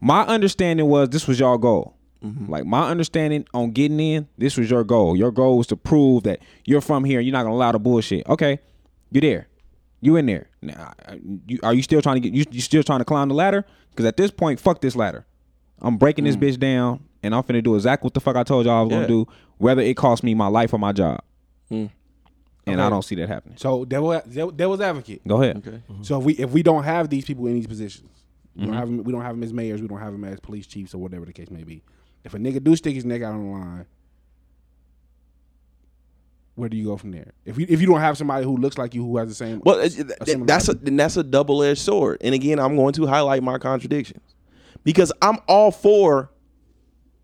my 0.00 0.22
understanding 0.26 0.86
was 0.86 1.10
this 1.10 1.26
was 1.26 1.38
y'all 1.38 1.58
goal. 1.58 1.96
Mm-hmm. 2.24 2.50
Like 2.50 2.64
my 2.64 2.88
understanding 2.88 3.46
on 3.52 3.72
getting 3.72 3.98
in, 3.98 4.28
this 4.38 4.56
was 4.56 4.70
your 4.70 4.84
goal. 4.84 5.16
Your 5.16 5.32
goal 5.32 5.58
was 5.58 5.66
to 5.68 5.76
prove 5.76 6.22
that 6.22 6.38
you're 6.64 6.80
from 6.80 7.04
here 7.04 7.18
and 7.18 7.26
you're 7.26 7.32
not 7.32 7.42
gonna 7.42 7.54
allow 7.54 7.72
the 7.72 7.78
bullshit. 7.80 8.26
Okay, 8.28 8.60
you're 9.10 9.20
there. 9.20 9.48
You 10.00 10.16
in 10.16 10.26
there. 10.26 10.48
Now, 10.60 10.92
you, 11.46 11.60
are 11.62 11.72
you 11.72 11.82
still 11.82 12.02
trying 12.02 12.16
to 12.16 12.20
get? 12.20 12.34
You, 12.34 12.44
you 12.50 12.60
still 12.60 12.82
trying 12.82 12.98
to 13.00 13.04
climb 13.04 13.28
the 13.28 13.34
ladder? 13.34 13.64
Because 13.90 14.04
at 14.06 14.16
this 14.16 14.30
point, 14.30 14.58
fuck 14.58 14.80
this 14.80 14.96
ladder. 14.96 15.26
I'm 15.82 15.96
breaking 15.96 16.24
this 16.24 16.36
mm. 16.36 16.42
bitch 16.42 16.58
down, 16.58 17.00
and 17.22 17.34
I'm 17.34 17.42
finna 17.42 17.62
do 17.62 17.74
exactly 17.74 18.06
what 18.06 18.14
the 18.14 18.20
fuck 18.20 18.36
I 18.36 18.44
told 18.44 18.66
y'all 18.66 18.78
I 18.78 18.82
was 18.82 18.90
Yeah. 18.90 18.96
gonna 18.98 19.08
do, 19.08 19.26
whether 19.58 19.82
it 19.82 19.96
costs 19.96 20.22
me 20.22 20.34
my 20.34 20.46
life 20.46 20.72
or 20.72 20.78
my 20.78 20.92
job. 20.92 21.20
Mm. 21.70 21.90
And 22.64 22.80
I 22.80 22.88
don't 22.88 23.02
see 23.02 23.16
that 23.16 23.28
happening. 23.28 23.58
So 23.58 23.84
devil, 23.84 24.20
devil- 24.30 24.52
devil's 24.52 24.80
advocate. 24.80 25.26
Go 25.26 25.42
ahead. 25.42 25.56
Okay. 25.56 25.82
Mm-hmm. 25.90 26.02
So 26.04 26.20
if 26.20 26.24
we 26.24 26.32
if 26.34 26.50
we 26.50 26.62
don't 26.62 26.84
have 26.84 27.08
these 27.08 27.24
people 27.24 27.46
in 27.48 27.54
these 27.54 27.66
positions, 27.66 28.08
we 28.54 28.62
Mhm. 28.62 28.66
don't 28.66 28.70
mm-hmm. 28.70 28.78
have 28.78 28.88
them, 28.88 29.04
we 29.04 29.12
don't 29.12 29.22
have 29.22 29.34
them 29.34 29.42
as 29.42 29.52
mayors, 29.52 29.82
we 29.82 29.88
don't 29.88 29.98
have 29.98 30.12
them 30.12 30.24
as 30.24 30.38
police 30.38 30.66
chiefs 30.68 30.94
or 30.94 30.98
whatever 30.98 31.26
the 31.26 31.32
case 31.32 31.50
may 31.50 31.64
be. 31.64 31.82
If 32.24 32.34
a 32.34 32.38
nigga 32.38 32.62
do 32.62 32.76
stick 32.76 32.94
his 32.94 33.04
neck 33.04 33.22
out 33.22 33.34
on 33.34 33.44
the 33.44 33.50
line, 33.50 33.86
where 36.54 36.68
do 36.68 36.76
you 36.76 36.84
go 36.84 36.96
from 36.96 37.10
there? 37.10 37.32
If 37.44 37.58
you 37.58 37.66
if 37.68 37.80
you 37.80 37.88
don't 37.88 38.00
have 38.00 38.16
somebody 38.16 38.44
who 38.44 38.56
looks 38.56 38.78
like 38.78 38.94
you 38.94 39.02
who 39.04 39.16
has 39.16 39.28
the 39.28 39.34
same 39.34 39.60
Well, 39.64 39.80
a 39.80 39.88
that's 39.88 40.68
a 40.68 40.78
and 40.86 40.96
that's 41.00 41.16
a 41.16 41.24
double 41.24 41.64
edged 41.64 41.80
sword. 41.80 42.18
And 42.20 42.32
again, 42.32 42.60
I'm 42.60 42.76
going 42.76 42.92
to 42.92 43.06
highlight 43.06 43.42
my 43.42 43.58
contradictions 43.58 44.31
because 44.84 45.12
I'm 45.22 45.38
all 45.48 45.70
for 45.70 46.30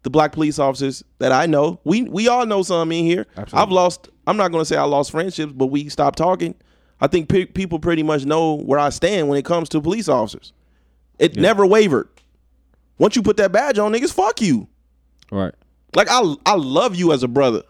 the 0.02 0.10
black 0.10 0.32
police 0.32 0.58
officers 0.58 1.04
that 1.18 1.32
I 1.32 1.46
know. 1.46 1.80
We 1.84 2.02
we 2.02 2.28
all 2.28 2.46
know 2.46 2.62
some 2.62 2.92
in 2.92 3.04
here. 3.04 3.26
I've 3.52 3.70
lost 3.70 4.08
I'm 4.26 4.36
not 4.36 4.52
going 4.52 4.60
to 4.62 4.66
say 4.66 4.76
I 4.76 4.84
lost 4.84 5.10
friendships, 5.10 5.52
but 5.52 5.66
we 5.66 5.88
stopped 5.88 6.18
talking. 6.18 6.54
I 7.00 7.06
think 7.06 7.28
pe- 7.28 7.46
people 7.46 7.78
pretty 7.78 8.02
much 8.02 8.24
know 8.24 8.54
where 8.54 8.78
I 8.78 8.90
stand 8.90 9.28
when 9.28 9.38
it 9.38 9.44
comes 9.44 9.68
to 9.70 9.80
police 9.80 10.08
officers. 10.08 10.52
It 11.18 11.36
never 11.36 11.64
wavered. 11.66 12.08
Once 12.98 13.16
you 13.16 13.22
put 13.22 13.36
that 13.38 13.52
badge 13.52 13.78
on, 13.78 13.92
niggas, 13.92 14.12
fuck 14.12 14.40
you. 14.40 14.68
Right. 15.30 15.54
Like 15.94 16.08
I, 16.10 16.34
I 16.44 16.54
love 16.54 16.96
you 16.96 17.12
as 17.12 17.22
a 17.22 17.28
brother. 17.28 17.62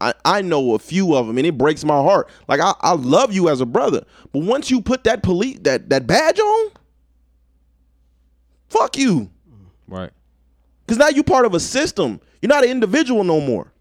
I, 0.00 0.12
I 0.24 0.42
know 0.42 0.74
a 0.74 0.78
few 0.78 1.14
of 1.16 1.26
them, 1.26 1.38
and 1.38 1.46
it 1.46 1.56
breaks 1.56 1.84
my 1.84 1.96
heart. 1.96 2.28
Like 2.48 2.60
I, 2.60 2.74
I 2.80 2.92
love 2.92 3.32
you 3.32 3.48
as 3.48 3.60
a 3.60 3.66
brother, 3.66 4.04
but 4.32 4.40
once 4.42 4.70
you 4.70 4.80
put 4.82 5.04
that 5.04 5.22
police 5.22 5.58
that 5.62 5.88
that 5.90 6.06
badge 6.06 6.38
on, 6.38 6.70
fuck 8.68 8.96
you. 8.98 9.30
Right. 9.88 10.10
Because 10.84 10.98
now 10.98 11.08
you're 11.08 11.24
part 11.24 11.46
of 11.46 11.54
a 11.54 11.60
system. 11.60 12.20
You're 12.40 12.48
not 12.48 12.64
an 12.64 12.70
individual 12.70 13.24
no 13.24 13.40
more. 13.40 13.72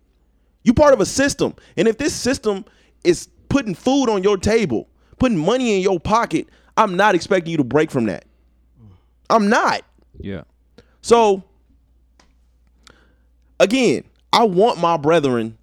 You're 0.64 0.74
part 0.74 0.94
of 0.94 1.00
a 1.00 1.06
system. 1.06 1.54
And 1.78 1.88
if 1.88 1.98
this 1.98 2.14
system 2.14 2.66
is 3.04 3.30
putting 3.50 3.76
food 3.76 4.10
on 4.10 4.24
your 4.24 4.38
table, 4.38 4.90
putting 5.20 5.38
money 5.38 5.76
in 5.76 5.82
your 5.82 6.00
pocket, 6.00 6.48
I'm 6.78 6.96
not 6.98 7.16
expecting 7.16 7.52
you 7.52 7.58
to 7.58 7.64
break 7.64 7.92
from 7.92 8.06
that. 8.06 8.26
I'm 9.30 9.50
not. 9.50 9.82
Yeah. 10.20 10.44
So, 11.02 11.44
again, 13.60 14.04
I 14.34 14.44
want 14.44 14.80
my 14.80 14.98
brethren. 14.98 15.58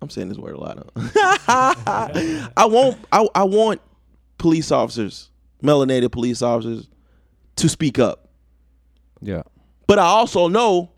I'm 0.00 0.10
saying 0.10 0.28
this 0.28 0.38
word 0.38 0.54
a 0.54 0.60
lot. 0.60 0.90
Huh? 0.96 2.48
I 2.56 2.66
want 2.66 2.98
I, 3.12 3.26
I 3.34 3.44
want 3.44 3.80
police 4.38 4.70
officers, 4.70 5.30
melanated 5.62 6.12
police 6.12 6.42
officers, 6.42 6.88
to 7.56 7.68
speak 7.68 7.98
up. 7.98 8.28
Yeah. 9.20 9.42
But 9.86 9.98
I 9.98 10.04
also 10.04 10.48
know 10.48 10.90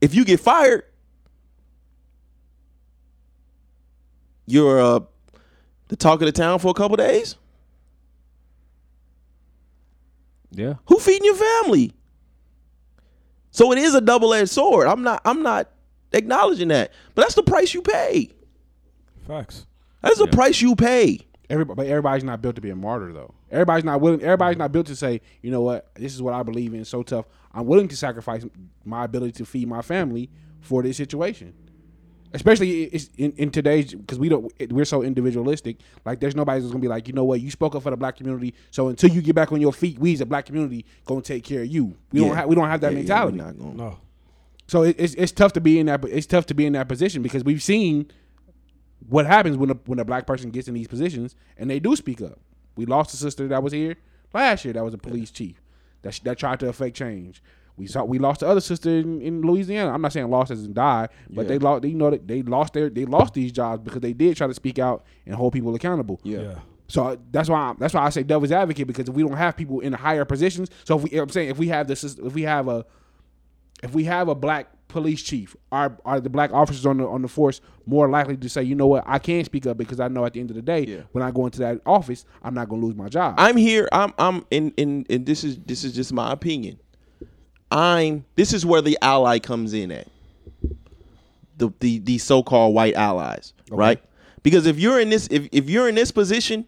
if 0.00 0.14
you 0.14 0.24
get 0.24 0.40
fired, 0.40 0.84
you're 4.46 4.80
uh, 4.80 5.00
the 5.88 5.96
talk 5.96 6.20
of 6.20 6.26
the 6.26 6.32
town 6.32 6.58
for 6.58 6.68
a 6.68 6.74
couple 6.74 6.96
days. 6.96 7.36
Yeah. 10.50 10.74
Who 10.86 10.98
feeding 10.98 11.24
your 11.24 11.36
family? 11.36 11.94
So 13.52 13.72
it 13.72 13.78
is 13.78 13.94
a 13.94 14.00
double-edged 14.00 14.50
sword. 14.50 14.86
I'm 14.86 15.02
not 15.02 15.22
I'm 15.24 15.42
not 15.42 15.70
acknowledging 16.12 16.68
that. 16.68 16.92
But 17.14 17.22
that's 17.22 17.34
the 17.34 17.42
price 17.42 17.72
you 17.72 17.82
pay. 17.82 18.30
Facts. 19.26 19.66
That's 20.02 20.18
the 20.18 20.26
price 20.26 20.60
you 20.60 20.74
pay. 20.74 21.20
Everybody, 21.48 21.76
but 21.76 21.86
everybody's 21.86 22.24
not 22.24 22.42
built 22.42 22.56
to 22.56 22.60
be 22.60 22.70
a 22.70 22.76
martyr, 22.76 23.12
though. 23.12 23.34
Everybody's 23.52 23.84
not 23.84 24.00
willing. 24.00 24.22
Everybody's 24.22 24.56
not 24.58 24.72
built 24.72 24.86
to 24.86 24.96
say, 24.96 25.20
you 25.42 25.50
know 25.50 25.60
what, 25.60 25.94
this 25.94 26.14
is 26.14 26.22
what 26.22 26.34
I 26.34 26.42
believe 26.42 26.74
in. 26.74 26.84
So 26.84 27.02
tough. 27.02 27.26
I'm 27.52 27.66
willing 27.66 27.86
to 27.88 27.96
sacrifice 27.96 28.44
my 28.84 29.04
ability 29.04 29.32
to 29.32 29.44
feed 29.44 29.68
my 29.68 29.82
family 29.82 30.30
for 30.60 30.82
this 30.82 30.96
situation. 30.96 31.52
Especially 32.34 32.84
in, 33.18 33.32
in 33.32 33.50
today's 33.50 33.92
because 33.94 34.18
we 34.18 34.30
don't 34.30 34.50
we're 34.70 34.86
so 34.86 35.02
individualistic. 35.02 35.76
Like 36.06 36.18
there's 36.18 36.34
nobody 36.34 36.60
that's 36.60 36.72
gonna 36.72 36.80
be 36.80 36.88
like, 36.88 37.06
you 37.06 37.12
know 37.12 37.24
what, 37.24 37.42
you 37.42 37.50
spoke 37.50 37.74
up 37.74 37.82
for 37.82 37.90
the 37.90 37.96
black 37.98 38.16
community. 38.16 38.54
So 38.70 38.88
until 38.88 39.10
you 39.10 39.20
get 39.20 39.34
back 39.34 39.52
on 39.52 39.60
your 39.60 39.72
feet, 39.74 39.98
we 39.98 40.14
as 40.14 40.22
a 40.22 40.26
black 40.26 40.46
community 40.46 40.86
gonna 41.04 41.20
take 41.20 41.44
care 41.44 41.60
of 41.60 41.66
you. 41.68 41.94
We 42.10 42.20
Yeah. 42.22 42.28
don't 42.28 42.36
have 42.36 42.48
we 42.48 42.54
don't 42.54 42.68
have 42.70 42.80
that 42.80 42.92
Yeah, 42.92 43.00
yeah, 43.00 43.02
mentality. 43.02 43.38
we're 43.38 43.44
not 43.44 43.58
gonna- 43.58 43.74
No. 43.74 43.98
So 44.66 44.82
it, 44.84 44.96
it's 44.98 45.12
it's 45.14 45.32
tough 45.32 45.52
to 45.52 45.60
be 45.60 45.78
in 45.78 45.86
that 45.86 46.02
it's 46.06 46.26
tough 46.26 46.46
to 46.46 46.54
be 46.54 46.64
in 46.64 46.72
that 46.72 46.88
position 46.88 47.20
because 47.20 47.44
we've 47.44 47.62
seen 47.62 48.10
what 49.10 49.26
happens 49.26 49.58
when 49.58 49.68
a 49.70 49.74
when 49.84 49.98
a 49.98 50.04
black 50.06 50.26
person 50.26 50.50
gets 50.50 50.68
in 50.68 50.72
these 50.74 50.88
positions 50.88 51.34
and 51.58 51.68
they 51.68 51.80
do 51.80 51.94
speak 51.96 52.22
up. 52.22 52.38
We 52.76 52.86
lost 52.86 53.12
a 53.14 53.16
sister 53.16 53.48
that 53.48 53.62
was 53.62 53.72
here 53.72 53.96
last 54.34 54.64
year 54.64 54.72
that 54.74 54.84
was 54.84 54.94
a 54.94 54.98
police 54.98 55.30
chief 55.30 55.60
that 56.02 56.18
that 56.24 56.38
tried 56.38 56.60
to 56.60 56.68
affect 56.68 56.96
change. 56.96 57.42
We 57.76 57.86
saw 57.86 58.04
we 58.04 58.18
lost 58.18 58.40
the 58.40 58.48
other 58.48 58.60
sister 58.60 58.90
in, 58.90 59.20
in 59.22 59.40
Louisiana. 59.42 59.92
I'm 59.92 60.02
not 60.02 60.12
saying 60.12 60.28
lost 60.30 60.50
as 60.50 60.64
in 60.64 60.72
die, 60.74 61.08
but 61.30 61.42
Yeah. 61.42 61.48
they 61.48 61.58
lost. 61.58 61.82
They, 61.82 61.88
you 61.88 61.94
know 61.96 62.10
that 62.10 62.28
they 62.28 62.42
lost 62.42 62.74
their 62.74 62.90
they 62.90 63.04
lost 63.06 63.34
these 63.34 63.50
jobs 63.52 63.82
because 63.82 64.00
they 64.00 64.12
did 64.12 64.36
try 64.36 64.46
to 64.46 64.54
speak 64.54 64.78
out 64.78 65.04
and 65.26 65.34
hold 65.34 65.52
people 65.54 65.74
accountable. 65.74 66.20
Yeah. 66.22 66.40
Yeah. 66.40 66.58
So 66.88 67.04
uh, 67.08 67.16
that's 67.30 67.48
why 67.48 67.58
I, 67.70 67.74
that's 67.78 67.94
why 67.94 68.02
I 68.04 68.10
say 68.10 68.22
devil's 68.22 68.52
advocate 68.52 68.86
because 68.86 69.08
if 69.08 69.14
we 69.14 69.22
don't 69.22 69.36
have 69.38 69.56
people 69.56 69.80
in 69.80 69.94
higher 69.94 70.26
positions, 70.26 70.68
so 70.84 70.96
if 70.98 71.04
we 71.04 71.18
I'm 71.18 71.30
saying 71.30 71.48
if 71.48 71.58
we 71.58 71.68
have 71.68 71.86
this 71.88 72.04
if 72.04 72.34
we 72.34 72.42
have 72.42 72.68
a 72.68 72.84
if 73.82 73.94
we 73.94 74.04
have 74.04 74.28
a 74.28 74.34
black 74.34 74.68
police 74.92 75.22
chief, 75.22 75.56
are 75.72 75.96
are 76.04 76.20
the 76.20 76.30
black 76.30 76.52
officers 76.52 76.86
on 76.86 76.98
the 76.98 77.06
on 77.08 77.22
the 77.22 77.28
force 77.28 77.60
more 77.86 78.08
likely 78.08 78.36
to 78.36 78.48
say, 78.48 78.62
you 78.62 78.74
know 78.74 78.86
what, 78.86 79.02
I 79.06 79.18
can't 79.18 79.44
speak 79.44 79.66
up 79.66 79.76
because 79.76 79.98
I 79.98 80.08
know 80.08 80.24
at 80.24 80.34
the 80.34 80.40
end 80.40 80.50
of 80.50 80.56
the 80.56 80.62
day, 80.62 81.04
when 81.12 81.24
I 81.24 81.30
go 81.30 81.46
into 81.46 81.58
that 81.60 81.80
office, 81.84 82.24
I'm 82.42 82.54
not 82.54 82.68
gonna 82.68 82.84
lose 82.84 82.94
my 82.94 83.08
job. 83.08 83.34
I'm 83.38 83.56
here. 83.56 83.88
I'm 83.90 84.12
I'm 84.18 84.46
in 84.50 84.72
in 84.76 85.06
and 85.10 85.26
this 85.26 85.42
is 85.42 85.58
this 85.58 85.82
is 85.82 85.94
just 85.94 86.12
my 86.12 86.32
opinion. 86.32 86.78
I'm 87.70 88.24
this 88.36 88.52
is 88.52 88.64
where 88.64 88.82
the 88.82 88.98
ally 89.02 89.38
comes 89.38 89.72
in 89.72 89.90
at. 89.90 90.08
The 91.56 91.72
the 91.80 91.98
the 91.98 92.18
so-called 92.18 92.74
white 92.74 92.94
allies, 92.94 93.54
right? 93.70 94.02
Because 94.42 94.66
if 94.66 94.78
you're 94.78 95.00
in 95.00 95.08
this 95.08 95.26
if 95.30 95.48
if 95.52 95.70
you're 95.70 95.88
in 95.88 95.94
this 95.94 96.10
position, 96.10 96.66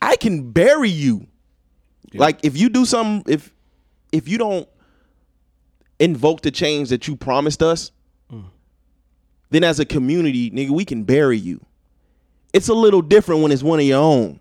I 0.00 0.16
can 0.16 0.50
bury 0.50 0.90
you. 0.90 1.26
Like 2.14 2.40
if 2.42 2.56
you 2.58 2.68
do 2.68 2.84
something 2.84 3.32
if 3.32 3.54
if 4.10 4.28
you 4.28 4.36
don't 4.36 4.68
invoke 5.98 6.42
the 6.42 6.50
change 6.50 6.88
that 6.90 7.06
you 7.06 7.16
promised 7.16 7.62
us, 7.62 7.92
then 9.50 9.64
as 9.64 9.78
a 9.78 9.84
community, 9.84 10.50
nigga, 10.50 10.70
we 10.70 10.84
can 10.84 11.04
bury 11.04 11.36
you. 11.36 11.64
It's 12.54 12.68
a 12.68 12.74
little 12.74 13.02
different 13.02 13.42
when 13.42 13.52
it's 13.52 13.62
one 13.62 13.78
of 13.80 13.84
your 13.84 14.00
own. 14.00 14.40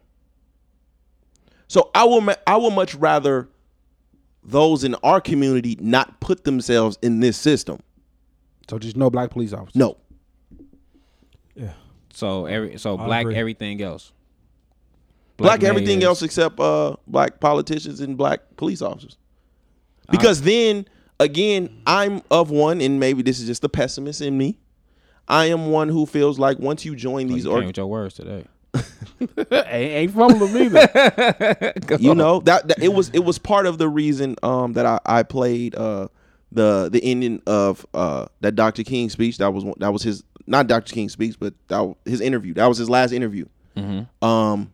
So 1.67 1.91
I 1.93 2.05
will 2.05 2.27
I 2.47 2.55
will 2.55 2.71
much 2.71 2.95
rather 2.95 3.49
those 4.43 4.83
in 4.83 4.95
our 4.95 5.21
community 5.21 5.77
not 5.79 6.19
put 6.21 6.45
themselves 6.45 6.97
in 7.01 7.19
this 7.19 7.37
system. 7.37 7.79
So 8.69 8.79
just 8.79 8.95
no 8.95 9.09
black 9.09 9.31
police 9.31 9.53
officers. 9.53 9.75
No. 9.75 9.97
Yeah. 11.55 11.73
So 12.13 12.45
every 12.45 12.77
so 12.77 12.97
I 12.97 13.05
black 13.05 13.21
agree. 13.21 13.35
everything 13.35 13.81
else. 13.81 14.13
Black, 15.37 15.63
everything 15.63 16.03
else 16.03 16.21
except 16.21 16.59
uh 16.59 16.95
black 17.07 17.39
politicians 17.39 17.99
and 17.99 18.17
black 18.17 18.41
police 18.57 18.81
officers. 18.81 19.17
Because 20.09 20.41
then 20.41 20.85
again, 21.22 21.82
I'm 21.88 22.22
of 22.32 22.49
one, 22.51 22.82
and 22.82 22.99
maybe 22.99 23.22
this 23.22 23.39
is 23.39 23.47
just 23.47 23.61
the 23.61 23.69
pessimist 23.69 24.22
in 24.22 24.38
me. 24.38 24.57
I 25.28 25.45
am 25.45 25.67
one 25.72 25.88
who 25.89 26.05
feels 26.05 26.38
like 26.39 26.59
once 26.59 26.84
you 26.84 26.95
join 26.95 27.28
Oh, 27.32 27.34
these 27.36 27.45
you 27.45 27.51
org- 27.51 27.61
came 27.61 27.67
with 27.67 27.78
your 27.78 27.88
words 27.88 28.15
today. 28.15 28.45
ain't, 29.38 29.51
ain't 29.69 30.11
fumbling 30.11 30.55
either. 30.57 31.74
you 31.99 32.15
know 32.15 32.39
that, 32.41 32.67
that 32.69 32.82
it 32.82 32.93
was 32.93 33.09
it 33.09 33.19
was 33.19 33.38
part 33.38 33.65
of 33.65 33.78
the 33.78 33.88
reason 33.89 34.36
um 34.43 34.74
that 34.74 34.86
I, 34.86 34.99
I 35.05 35.24
played 35.24 35.76
uh 35.76 36.07
the 36.53 36.89
the 36.91 37.03
ending 37.03 37.41
of 37.45 37.86
uh 37.93 38.26
that 38.39 38.55
Dr. 38.55 38.84
King 38.84 39.09
speech 39.09 39.38
that 39.39 39.53
was 39.53 39.65
that 39.80 39.91
was 39.91 40.03
his 40.03 40.24
not 40.47 40.67
Dr. 40.67 40.93
King 40.93 41.09
speech 41.09 41.36
but 41.39 41.53
that 41.67 41.95
his 42.05 42.22
interview 42.22 42.53
that 42.55 42.65
was 42.67 42.78
his 42.78 42.89
last 42.89 43.11
interview 43.11 43.45
Mm-hmm. 43.78 44.26
um 44.26 44.72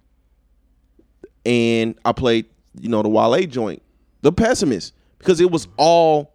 and 1.45 1.95
I 2.05 2.11
played 2.13 2.45
you 2.79 2.89
know 2.89 3.01
the 3.01 3.09
Wale 3.09 3.45
joint 3.47 3.81
the 4.21 4.31
pessimist 4.31 4.93
because 5.19 5.39
it 5.41 5.49
was 5.51 5.67
all 5.77 6.33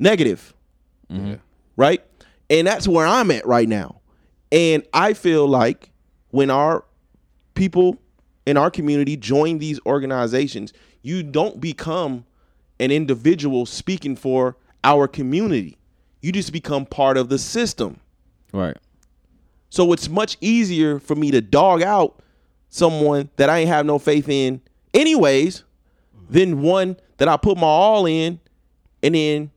negative 0.00 0.52
mm-hmm. 1.10 1.34
right 1.76 2.02
and 2.48 2.66
that's 2.66 2.88
where 2.88 3.06
I'm 3.06 3.30
at 3.30 3.46
right 3.46 3.68
now 3.68 4.00
and 4.52 4.84
I 4.92 5.12
feel 5.12 5.46
like 5.46 5.90
when 6.30 6.50
our 6.50 6.84
people 7.54 7.98
in 8.46 8.56
our 8.56 8.70
community 8.70 9.16
join 9.16 9.58
these 9.58 9.78
organizations, 9.86 10.72
you 11.02 11.22
don't 11.22 11.60
become 11.60 12.24
an 12.78 12.90
individual 12.90 13.66
speaking 13.66 14.16
for 14.16 14.56
our 14.82 15.06
community. 15.06 15.78
You 16.20 16.32
just 16.32 16.52
become 16.52 16.86
part 16.86 17.16
of 17.16 17.28
the 17.28 17.38
system. 17.38 18.00
Right. 18.52 18.76
So 19.68 19.92
it's 19.92 20.08
much 20.08 20.36
easier 20.40 20.98
for 20.98 21.14
me 21.14 21.30
to 21.30 21.40
dog 21.40 21.82
out 21.82 22.20
someone 22.70 23.30
that 23.36 23.48
I 23.48 23.58
ain't 23.58 23.68
have 23.68 23.86
no 23.86 23.98
faith 23.98 24.28
in 24.28 24.60
anyways 24.92 25.64
than 26.28 26.62
one 26.62 26.96
that 27.18 27.28
I 27.28 27.36
put 27.36 27.56
my 27.56 27.66
all 27.66 28.06
in 28.06 28.40
and 29.02 29.14
then 29.14 29.50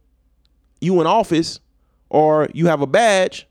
you 0.84 1.00
in 1.02 1.08
office 1.08 1.60
or 2.10 2.50
you 2.54 2.68
have 2.68 2.82
a 2.82 2.88
badge 2.88 3.48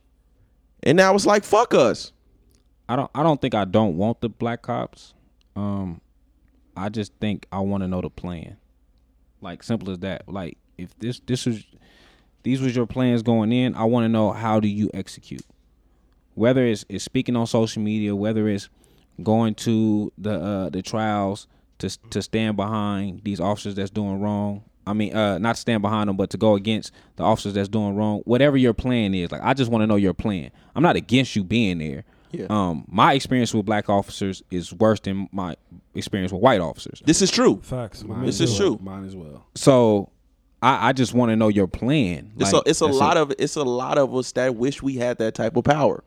and 0.82 0.96
now 0.96 1.14
it's 1.14 1.26
like 1.26 1.44
fuck 1.44 1.74
us. 1.74 2.12
I 2.88 2.96
don't 2.96 3.10
I 3.14 3.22
don't 3.22 3.40
think 3.40 3.54
I 3.54 3.64
don't 3.64 3.96
want 3.96 4.20
the 4.20 4.28
black 4.28 4.62
cops. 4.62 5.14
Um 5.56 6.00
I 6.76 6.88
just 6.88 7.12
think 7.20 7.46
I 7.52 7.60
want 7.60 7.82
to 7.82 7.88
know 7.88 8.00
the 8.00 8.10
plan. 8.10 8.56
Like 9.40 9.62
simple 9.62 9.90
as 9.90 9.98
that. 10.00 10.28
Like 10.28 10.58
if 10.78 10.96
this 10.98 11.20
this 11.26 11.46
was 11.46 11.64
these 12.42 12.60
was 12.60 12.74
your 12.74 12.86
plans 12.86 13.22
going 13.22 13.52
in, 13.52 13.74
I 13.74 13.84
want 13.84 14.04
to 14.04 14.08
know 14.08 14.32
how 14.32 14.58
do 14.60 14.68
you 14.68 14.90
execute. 14.94 15.44
Whether 16.34 16.66
it's, 16.66 16.84
it's 16.88 17.04
speaking 17.04 17.36
on 17.36 17.46
social 17.46 17.82
media, 17.82 18.16
whether 18.16 18.48
it's 18.48 18.68
going 19.22 19.54
to 19.54 20.12
the 20.18 20.40
uh 20.40 20.70
the 20.70 20.82
trials 20.82 21.46
to 21.78 21.90
to 22.10 22.22
stand 22.22 22.56
behind 22.56 23.22
these 23.24 23.40
officers 23.40 23.74
that's 23.74 23.90
doing 23.90 24.20
wrong. 24.20 24.64
I 24.86 24.92
mean, 24.94 25.14
uh, 25.14 25.38
not 25.38 25.56
stand 25.56 25.82
behind 25.82 26.08
them, 26.08 26.16
but 26.16 26.30
to 26.30 26.36
go 26.36 26.54
against 26.56 26.92
the 27.16 27.22
officers 27.22 27.54
that's 27.54 27.68
doing 27.68 27.94
wrong. 27.96 28.20
Whatever 28.24 28.56
your 28.56 28.74
plan 28.74 29.14
is, 29.14 29.30
like 29.30 29.42
I 29.42 29.54
just 29.54 29.70
want 29.70 29.82
to 29.82 29.86
know 29.86 29.96
your 29.96 30.14
plan. 30.14 30.50
I'm 30.74 30.82
not 30.82 30.96
against 30.96 31.36
you 31.36 31.44
being 31.44 31.78
there. 31.78 32.04
Yeah. 32.32 32.46
Um, 32.48 32.84
my 32.88 33.12
experience 33.12 33.52
with 33.52 33.66
black 33.66 33.88
officers 33.90 34.42
is 34.50 34.72
worse 34.72 35.00
than 35.00 35.28
my 35.32 35.54
experience 35.94 36.32
with 36.32 36.40
white 36.40 36.60
officers. 36.62 37.02
This 37.04 37.20
is 37.20 37.30
true. 37.30 37.60
Facts. 37.62 38.02
Mine 38.04 38.24
This 38.24 38.40
is 38.40 38.50
well. 38.58 38.76
true. 38.76 38.78
Mine 38.82 39.04
as 39.04 39.14
well. 39.14 39.46
So, 39.54 40.08
I, 40.62 40.88
I 40.88 40.92
just 40.94 41.12
want 41.12 41.28
to 41.30 41.36
know 41.36 41.48
your 41.48 41.66
plan. 41.66 42.32
It's 42.38 42.52
Like, 42.54 42.66
a 42.66 42.70
it's 42.70 42.80
a 42.80 42.86
lot 42.86 43.16
it. 43.18 43.20
of 43.20 43.32
it's 43.38 43.56
a 43.56 43.62
lot 43.62 43.98
of 43.98 44.14
us 44.16 44.32
that 44.32 44.54
wish 44.56 44.82
we 44.82 44.96
had 44.96 45.18
that 45.18 45.34
type 45.34 45.56
of 45.56 45.64
power. 45.64 46.02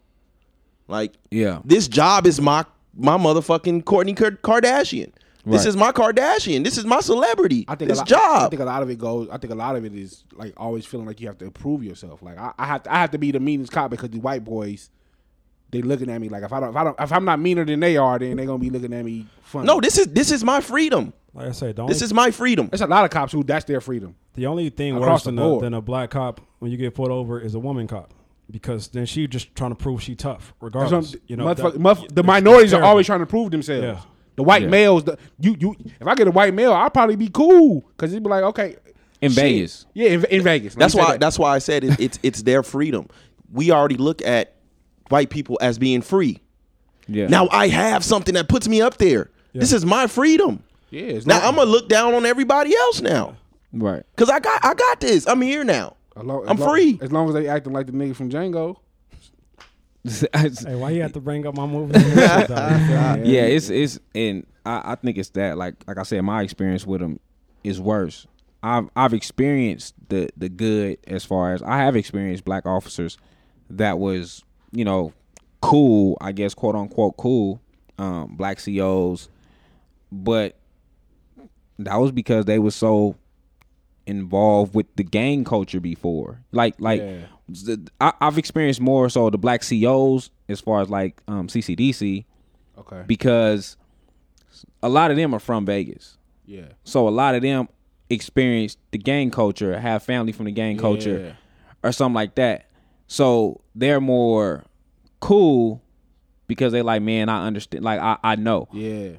Like, 0.88 1.14
Yeah. 1.32 1.60
this 1.64 1.88
job 1.88 2.26
is 2.26 2.42
my 2.42 2.66
my 2.98 3.18
motherfucking 3.18 3.84
Kourtney 3.84 4.16
Kardashian. 4.16 5.12
This 5.46 5.62
Right. 5.62 5.68
is 5.68 5.78
my 5.78 5.92
Kardashian. 5.92 6.64
This 6.64 6.78
is 6.78 6.86
my 6.86 7.00
celebrity. 7.02 7.66
I 7.68 7.76
think 7.76 7.90
this 7.90 8.00
a 8.00 8.02
lot, 8.02 8.08
job. 8.08 8.44
I 8.44 8.50
think 8.50 8.62
a 8.62 8.66
lot 8.66 8.82
of 8.82 8.90
it 8.90 8.98
goes. 8.98 9.30
I 9.32 9.38
think 9.38 9.54
a 9.54 9.56
lot 9.56 9.76
of 9.76 9.86
it 9.86 9.94
is 9.94 10.24
like 10.34 10.54
always 10.58 10.86
feeling 10.86 11.06
like 11.06 11.22
you 11.22 11.28
have 11.28 11.38
to 11.38 11.52
prove 11.52 11.84
yourself. 11.84 12.22
Like 12.24 12.38
I, 12.40 12.52
I 12.58 12.66
have 12.66 12.84
to, 12.84 12.94
I 12.94 12.98
have 12.98 13.12
to 13.12 13.18
be 13.20 13.32
the 13.32 13.40
meanest 13.40 13.72
cop 13.72 13.92
because 13.92 14.10
the 14.10 14.20
white 14.20 14.44
boys, 14.44 14.90
they 15.72 15.82
looking 15.84 16.10
at 16.10 16.20
me 16.20 16.30
like 16.30 16.44
if 16.44 16.52
I 16.52 16.60
don't, 16.60 16.70
if 16.70 16.76
I 16.76 16.84
don't, 16.84 17.00
if 17.00 17.12
I'm 17.12 17.26
not 17.26 17.40
meaner 17.40 17.64
than 17.64 17.80
they 17.80 17.96
are, 17.98 18.18
then 18.18 18.38
they 18.38 18.46
gonna 18.46 18.58
be 18.58 18.70
looking 18.72 18.92
at 18.94 19.06
me 19.06 19.28
funny. 19.44 19.68
no, 19.68 19.80
this 19.80 19.98
is 20.00 20.08
this 20.08 20.32
is 20.32 20.44
my 20.44 20.62
freedom. 20.62 21.14
Like 21.34 21.50
I 21.50 21.52
said, 21.52 21.76
the 21.76 21.86
This 21.86 22.02
is 22.02 22.14
my 22.14 22.32
freedom. 22.32 22.68
There's 22.70 22.82
a 22.82 22.88
lot 22.88 23.04
of 23.06 23.12
cops 23.12 23.34
who 23.34 23.44
that's 23.44 23.66
their 23.66 23.82
freedom. 23.82 24.16
The 24.36 24.48
only 24.48 24.70
thing 24.70 24.96
Across 24.96 25.10
worse 25.10 25.24
the 25.26 25.32
than 25.32 25.40
a, 25.40 25.42
board. 25.44 25.64
than 25.64 25.74
a 25.74 25.82
black 25.82 26.10
cop 26.12 26.42
when 26.60 26.72
you 26.72 26.78
get 26.78 26.96
pulled 26.96 27.12
over 27.12 27.40
is 27.42 27.54
a 27.56 27.60
woman 27.60 27.88
cop, 27.88 28.14
because 28.50 28.88
then 28.88 29.06
she 29.06 29.28
just 29.28 29.54
trying 29.54 29.72
to 29.72 29.76
prove 29.76 30.02
she 30.02 30.16
tough, 30.16 30.54
That's 30.60 30.64
regardless. 30.64 30.92
what 31.12 31.16
I'm- 31.16 31.22
You 31.28 31.36
know, 31.36 31.46
motherfuck- 31.46 31.74
that- 31.74 31.80
muff- 31.82 32.00
the 32.00 32.06
it's- 32.22 32.26
minorities 32.26 32.72
are 32.74 32.78
terrible. 32.78 32.90
always 32.90 33.06
trying 33.06 33.20
to 33.20 33.26
prove 33.26 33.52
themselves. 33.52 33.84
Yeah. 33.84 34.00
The 34.36 34.44
white 34.44 34.64
Yeah. 34.64 34.68
males, 34.70 35.04
the, 35.06 35.18
you 35.40 35.56
you. 35.60 35.76
If 36.00 36.08
I 36.08 36.16
get 36.16 36.28
a 36.28 36.32
white 36.32 36.54
male, 36.54 36.74
I'll 36.74 36.90
probably 36.90 37.16
be 37.16 37.30
cool 37.30 37.82
because 37.96 38.12
he'd 38.12 38.24
be 38.24 38.30
like, 38.30 38.44
okay, 38.44 38.76
In 39.22 39.32
shit. 39.32 39.42
Vegas. 39.44 39.86
yeah, 39.94 40.10
in, 40.10 40.26
in 40.26 40.44
Vegas. 40.44 40.76
Let 40.76 40.80
That's 40.80 40.96
why. 40.96 41.12
that. 41.14 41.20
That's 41.22 41.40
why 41.40 41.56
I 41.56 41.60
said 41.60 41.84
it, 41.84 42.00
it's 42.00 42.20
it's 42.24 42.42
their 42.44 42.62
freedom. 42.64 43.08
We 43.54 43.72
already 43.72 43.96
look 43.98 44.22
at 44.24 44.56
white 45.10 45.30
people 45.30 45.58
as 45.62 45.78
being 45.78 46.02
free. 46.02 46.40
Yeah. 47.08 47.28
Now 47.28 47.48
I 47.52 47.68
have 47.70 48.04
something 48.04 48.34
that 48.34 48.50
puts 48.50 48.68
me 48.68 48.82
up 48.82 48.98
there. 48.98 49.30
This 49.54 49.72
is 49.72 49.86
my 49.86 50.08
freedom. 50.08 50.64
yeah. 50.90 51.02
It's 51.04 51.26
Now 51.26 51.36
not- 51.40 51.44
I'm 51.46 51.56
gonna 51.56 51.70
look 51.70 51.88
down 51.88 52.14
on 52.14 52.26
everybody 52.26 52.76
else 52.76 53.00
now 53.02 53.38
Right. 53.72 54.04
because 54.16 54.30
I 54.30 54.40
got 54.40 54.66
I 54.66 54.74
got 54.74 55.00
this. 55.00 55.26
I'm 55.28 55.42
here 55.42 55.64
now. 55.64 55.96
long- 56.18 56.44
I'm 56.48 56.58
long- 56.58 56.70
free. 56.70 57.00
as 57.02 57.12
long 57.12 57.28
as 57.30 57.36
they 57.36 57.48
acting 57.48 57.72
like 57.72 57.86
the 57.86 57.92
nigga 57.94 58.16
from 58.16 58.30
Django. 58.30 58.76
Hey, 60.34 60.76
why 60.76 60.92
you 60.92 61.02
have 61.02 61.14
to 61.14 61.20
bring 61.20 61.48
up 61.48 61.56
my 61.56 61.66
movie? 61.66 62.00
yeah, 62.00 63.42
it's 63.42 63.70
it's 63.70 64.00
and 64.14 64.46
I, 64.66 64.92
I 64.92 64.96
think 64.96 65.18
it's 65.18 65.30
that 65.30 65.58
like 65.58 65.76
like 65.88 65.98
I 65.98 66.04
said, 66.04 66.22
my 66.22 66.42
experience 66.44 66.86
with 66.86 67.02
them 67.02 67.20
is 67.64 67.82
worse. 67.82 68.28
I've 68.62 68.90
I've 68.96 69.14
experienced 69.14 69.96
the 70.10 70.30
the 70.38 70.50
good 70.50 70.98
as 71.08 71.26
far 71.26 71.54
as 71.54 71.62
I 71.64 71.78
have 71.78 71.96
experienced 71.96 72.46
black 72.46 72.66
officers 72.66 73.18
that 73.70 73.98
was 73.98 74.44
you 74.72 74.86
know 74.86 75.14
cool, 75.62 76.18
I 76.22 76.32
guess 76.32 76.54
quote 76.54 76.76
unquote 76.76 77.18
cool, 77.18 77.60
um, 77.98 78.36
black 78.36 78.64
COs, 78.64 79.30
but 80.12 80.56
that 81.80 81.96
was 81.96 82.12
because 82.12 82.46
they 82.46 82.60
were 82.60 82.72
so 82.72 83.16
involved 84.06 84.76
with 84.76 84.86
the 84.96 85.04
gang 85.04 85.44
culture 85.44 85.80
before. 85.80 86.42
Like 86.52 86.76
like 86.80 87.02
Yeah. 87.02 87.26
The, 87.48 87.90
I, 88.02 88.14
I've 88.22 88.38
experienced 88.38 88.82
more 88.82 89.10
so 89.10 89.30
the 89.30 89.38
black 89.38 89.62
COs 89.68 90.32
as 90.50 90.60
far 90.62 90.82
as 90.82 90.90
like 90.90 91.22
um, 91.28 91.48
CCDC 91.48 92.26
Okay. 92.78 93.04
because 93.08 93.78
a 94.84 94.90
lot 94.90 95.12
of 95.12 95.18
them 95.18 95.34
are 95.34 95.40
from 95.40 95.66
Vegas. 95.66 96.18
Yeah. 96.46 96.68
So 96.84 97.08
a 97.08 97.10
lot 97.10 97.36
of 97.36 97.42
them 97.42 97.70
experience 98.10 98.78
the 98.92 98.98
gang 98.98 99.32
culture, 99.32 99.80
have 99.80 100.04
family 100.04 100.32
from 100.32 100.46
the 100.46 100.52
gang 100.52 100.78
culture, 100.78 101.38
or 101.84 101.92
something 101.92 102.14
like 102.16 102.36
that. 102.36 102.68
So 103.08 103.62
they're 103.74 104.02
more 104.02 104.64
cool 105.20 105.82
because 106.48 106.72
they 106.74 106.82
like, 106.82 107.02
man, 107.02 107.30
I 107.30 107.46
understand. 107.48 107.84
Like 107.84 108.00
I, 108.00 108.18
I 108.24 108.36
know. 108.36 108.68
Yeah. 108.72 109.14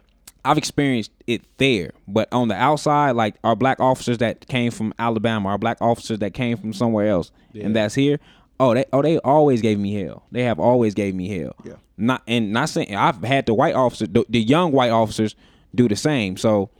I've 0.47 0.59
experienced 0.59 1.11
it 1.27 1.43
there, 1.59 1.93
but 2.09 2.29
on 2.33 2.49
the 2.49 2.55
outside, 2.55 3.13
like 3.13 3.35
our 3.45 3.57
black 3.57 3.81
officers 3.81 4.19
that 4.19 4.47
came 4.49 4.71
from 4.71 4.95
Alabama, 4.99 5.49
our 5.51 5.59
black 5.59 5.79
officers 5.81 6.19
that 6.21 6.35
came 6.35 6.57
from 6.57 6.73
somewhere 6.73 7.09
else, 7.09 7.31
Yeah. 7.53 7.65
and 7.67 7.77
that's 7.77 7.95
here. 7.95 8.19
Oh, 8.59 8.73
they 8.75 8.85
oh 8.93 9.03
they 9.03 9.19
always 9.19 9.61
gave 9.61 9.79
me 9.79 9.93
hell. 9.95 10.23
They 10.33 10.43
have 10.45 10.59
always 10.59 10.95
gave 10.95 11.15
me 11.15 11.29
hell. 11.29 11.55
Yeah. 11.65 11.75
Not 11.99 12.23
and 12.27 12.53
not 12.53 12.69
saying 12.71 12.95
I've 12.95 13.23
had 13.23 13.47
the 13.47 13.55
white 13.55 13.75
officers, 13.75 14.09
the, 14.11 14.25
the 14.29 14.41
young 14.41 14.73
white 14.73 14.91
officers, 14.91 15.35
do 15.75 15.89
the 15.89 15.97
same. 15.97 16.37
So 16.39 16.71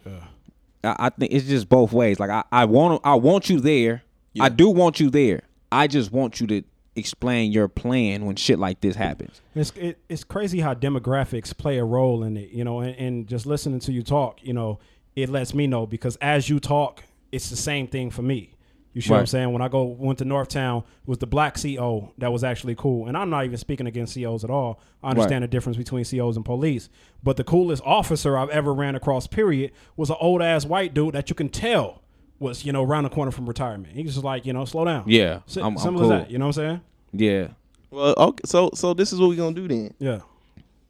I, 0.85 0.97
I 0.99 1.11
think 1.11 1.33
it's 1.33 1.47
just 1.47 1.69
both 1.69 1.93
ways. 1.93 2.19
Like 2.19 2.31
I, 2.31 2.45
I 2.51 2.65
want 2.65 3.01
I 3.05 3.15
want 3.15 3.51
you 3.51 3.61
there. 3.61 4.03
I 4.41 4.49
do 4.51 4.69
want 4.71 5.01
you 5.01 5.11
there. 5.11 5.43
I 5.73 5.87
just 5.87 6.13
want 6.13 6.41
you 6.41 6.47
to 6.49 6.63
explain 6.97 7.53
your 7.53 7.69
plan 7.69 8.25
when 8.25 8.37
shit 8.37 8.59
like 8.59 8.81
this 8.81 8.97
happens. 8.97 9.41
It's 9.55 9.71
it, 9.77 9.99
it's 10.09 10.25
crazy 10.25 10.61
how 10.61 10.75
demographics 10.75 11.57
play 11.57 11.79
a 11.79 11.85
role 11.85 12.23
in 12.23 12.37
it, 12.37 12.51
you 12.51 12.65
know, 12.65 12.81
and, 12.81 12.97
and 12.97 13.27
just 13.29 13.47
listening 13.47 13.81
to 13.81 13.93
you 13.93 14.03
talk, 14.03 14.43
you 14.43 14.53
know, 14.53 14.79
it 15.15 15.29
lets 15.29 15.55
me 15.55 15.67
know 15.67 15.87
because 15.87 16.17
as 16.17 16.49
you 16.49 16.59
talk, 16.61 17.05
it's 17.33 17.51
the 17.51 17.57
same 17.57 17.87
thing 17.87 18.11
for 18.11 18.23
me. 18.23 18.53
You 18.93 19.03
see 19.03 19.11
what 19.11 19.19
I'm 19.21 19.27
saying? 19.27 19.53
When 19.53 19.61
I 19.61 19.69
go 19.69 19.85
went 19.85 20.19
to 20.21 20.25
Northtown, 20.25 20.85
was 21.05 21.19
the 21.19 21.27
black 21.27 21.59
CO 21.61 22.15
that 22.17 22.33
was 22.33 22.43
actually 22.43 22.75
cool, 22.77 23.09
and 23.09 23.15
I'm 23.17 23.29
not 23.29 23.45
even 23.45 23.59
speaking 23.59 23.87
against 23.87 24.15
COs 24.15 24.43
at 24.43 24.49
all. 24.49 24.81
I 25.03 25.11
understand 25.11 25.43
Right. 25.43 25.51
the 25.51 25.55
difference 25.55 25.77
between 25.77 26.03
COs 26.07 26.35
and 26.37 26.47
police, 26.47 26.89
but 27.23 27.37
the 27.37 27.45
coolest 27.45 27.83
officer 27.85 28.39
I've 28.39 28.49
ever 28.49 28.73
ran 28.73 28.95
across, 28.95 29.27
period, 29.27 29.73
was 29.99 30.09
an 30.09 30.17
old 30.19 30.41
ass 30.41 30.65
white 30.65 30.95
dude 30.95 31.15
that 31.15 31.29
you 31.29 31.35
can 31.37 31.51
tell 31.51 32.01
was 32.39 32.65
you 32.65 32.73
know 32.73 32.83
around 32.85 33.05
the 33.05 33.11
corner 33.11 33.31
from 33.31 33.47
retirement. 33.47 33.93
He 33.95 34.03
was 34.03 34.15
just 34.15 34.25
like 34.25 34.45
you 34.47 34.53
know 34.53 34.65
slow 34.65 34.85
down. 34.85 35.05
Yeah, 35.07 35.41
Si- 35.47 35.61
I'm- 35.61 35.73
I'm 35.73 35.79
simple 35.79 36.03
cool. 36.03 36.13
as 36.13 36.23
that. 36.23 36.31
You 36.31 36.39
know 36.39 36.47
what 36.47 36.59
I'm 36.59 36.63
saying? 36.65 36.81
Yeah. 37.13 37.49
Well, 37.91 38.15
okay. 38.17 38.43
So 38.45 38.71
so 38.75 38.95
this 38.95 39.13
is 39.13 39.21
what 39.21 39.29
we're 39.31 39.37
gonna 39.37 39.55
do 39.55 39.67
then. 39.69 39.95
Yeah. 39.99 40.21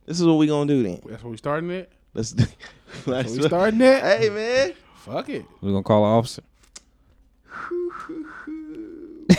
This 0.07 0.21
is 0.21 0.27
what 0.27 0.35
we're 0.39 0.49
gonna 0.49 0.67
do 0.73 0.83
then. 0.83 1.01
That's 1.07 1.23
what 1.23 1.31
we 1.31 1.37
starting 1.37 1.71
it. 1.71 1.91
Let's. 2.15 2.31
That's 3.05 3.05
where 3.07 3.23
we 3.25 3.43
starting 3.43 3.81
it. 3.81 4.03
Hey 4.21 4.31
man. 4.31 4.73
Fuck 4.97 5.29
it. 5.29 5.45
We're 5.61 5.71
gonna 5.73 5.83
call 5.83 6.05
an 6.05 6.13
officer. 6.19 6.43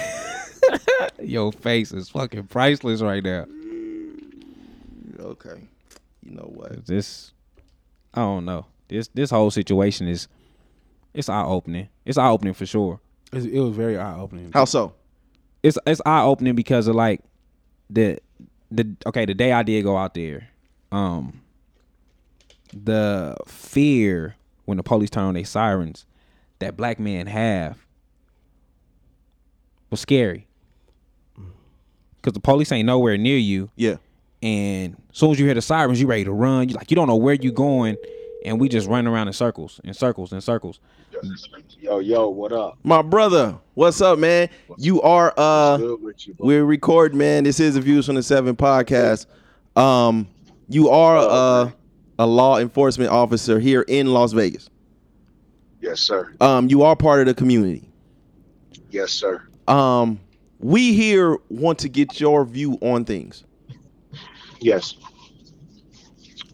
Your 1.21 1.51
face 1.51 1.91
is 1.91 2.09
fucking 2.09 2.47
priceless 2.47 3.01
right 3.01 3.23
now. 3.23 3.45
Okay. 5.19 5.61
You 6.23 6.31
know 6.35 6.51
what? 6.53 6.85
This, 6.85 7.31
I 8.13 8.21
don't 8.21 8.45
know. 8.45 8.65
This 8.87 9.07
this 9.13 9.29
whole 9.31 9.51
situation 9.51 10.07
is, 10.07 10.27
it's 11.17 11.29
eye 11.29 11.43
opening. 11.43 11.89
It's 12.05 12.17
eye 12.17 12.29
opening 12.29 12.53
for 12.53 12.67
sure. 12.67 12.99
It's, 13.33 13.45
it 13.45 13.59
was 13.59 13.75
very 13.75 13.97
eye 13.97 14.19
opening. 14.19 14.51
How 14.53 14.65
so? 14.65 14.93
It's 15.63 15.77
it's 15.87 15.99
eye 16.05 16.21
opening 16.21 16.55
because 16.55 16.87
of 16.87 16.95
like 16.95 17.21
the 17.89 18.19
the 18.69 18.95
okay 19.07 19.25
the 19.25 19.33
day 19.33 19.51
I 19.51 19.63
did 19.63 19.83
go 19.83 19.97
out 19.97 20.13
there, 20.13 20.47
um, 20.91 21.41
the 22.71 23.35
fear 23.47 24.35
when 24.65 24.77
the 24.77 24.83
police 24.83 25.09
turn 25.09 25.23
on 25.23 25.33
their 25.33 25.43
sirens 25.45 26.05
that 26.59 26.77
black 26.77 26.99
men 26.99 27.25
have 27.25 27.77
was 29.89 29.99
scary. 29.99 30.47
Cause 32.21 32.33
the 32.33 32.39
police 32.39 32.71
ain't 32.73 32.85
nowhere 32.85 33.17
near 33.17 33.37
you. 33.37 33.69
Yeah. 33.75 33.95
And 34.43 34.95
as 35.11 35.17
soon 35.17 35.31
as 35.31 35.39
you 35.39 35.45
hear 35.45 35.55
the 35.55 35.61
sirens, 35.61 36.01
you 36.01 36.07
ready 36.07 36.25
to 36.25 36.31
run. 36.31 36.67
You 36.69 36.75
like 36.75 36.91
you 36.91 36.95
don't 36.95 37.07
know 37.07 37.15
where 37.15 37.35
you 37.35 37.51
going, 37.51 37.95
and 38.45 38.59
we 38.59 38.69
just 38.69 38.87
run 38.87 39.07
around 39.07 39.27
in 39.27 39.33
circles, 39.33 39.79
in 39.83 39.93
circles, 39.93 40.33
in 40.33 40.41
circles. 40.41 40.79
Yo, 41.79 41.99
yo, 41.99 42.29
what 42.29 42.51
up? 42.51 42.77
My 42.83 43.01
brother, 43.01 43.57
what's 43.73 44.01
up, 44.01 44.19
man? 44.19 44.49
You 44.77 45.01
are 45.01 45.33
uh 45.37 45.77
you, 45.77 46.13
we're 46.37 46.65
recording, 46.65 47.17
man. 47.17 47.43
This 47.43 47.59
is 47.59 47.75
the 47.75 47.81
Views 47.81 48.05
from 48.05 48.15
the 48.15 48.23
Seven 48.23 48.55
podcast. 48.55 49.25
Um 49.75 50.27
you 50.69 50.89
are 50.89 51.17
uh 51.17 51.71
a 52.19 52.25
law 52.25 52.57
enforcement 52.57 53.11
officer 53.11 53.59
here 53.59 53.83
in 53.83 54.07
Las 54.07 54.33
Vegas. 54.33 54.69
Yes, 55.81 55.99
sir. 55.99 56.33
Um 56.41 56.69
you 56.69 56.83
are 56.83 56.95
part 56.95 57.21
of 57.21 57.27
the 57.27 57.33
community. 57.33 57.89
Yes, 58.89 59.11
sir. 59.11 59.47
Um 59.67 60.19
we 60.59 60.93
here 60.93 61.37
want 61.49 61.79
to 61.79 61.89
get 61.89 62.19
your 62.19 62.43
view 62.45 62.77
on 62.81 63.05
things. 63.05 63.43
Yes. 64.59 64.95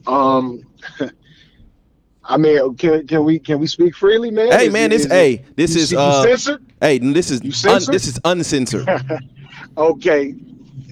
Um, 0.06 0.62
I 2.26 2.38
mean, 2.38 2.76
can 2.76 3.06
can 3.06 3.26
we 3.26 3.40
can 3.40 3.60
we 3.60 3.68
speak 3.68 3.96
freely, 3.96 4.32
man? 4.32 4.52
Hey 4.52 4.68
Is 4.68 4.74
man, 4.74 4.90
this 4.90 5.06
is 5.06 5.12
hey, 5.12 5.46
this 5.56 5.76
is 5.76 5.94
uh 5.94 6.24
censored? 6.24 6.66
Hey, 6.80 6.98
this 7.00 7.30
is 7.32 7.42
un, 7.66 7.82
this 7.92 8.08
is 8.08 8.20
uncensored. 8.24 8.88
okay, 9.78 10.36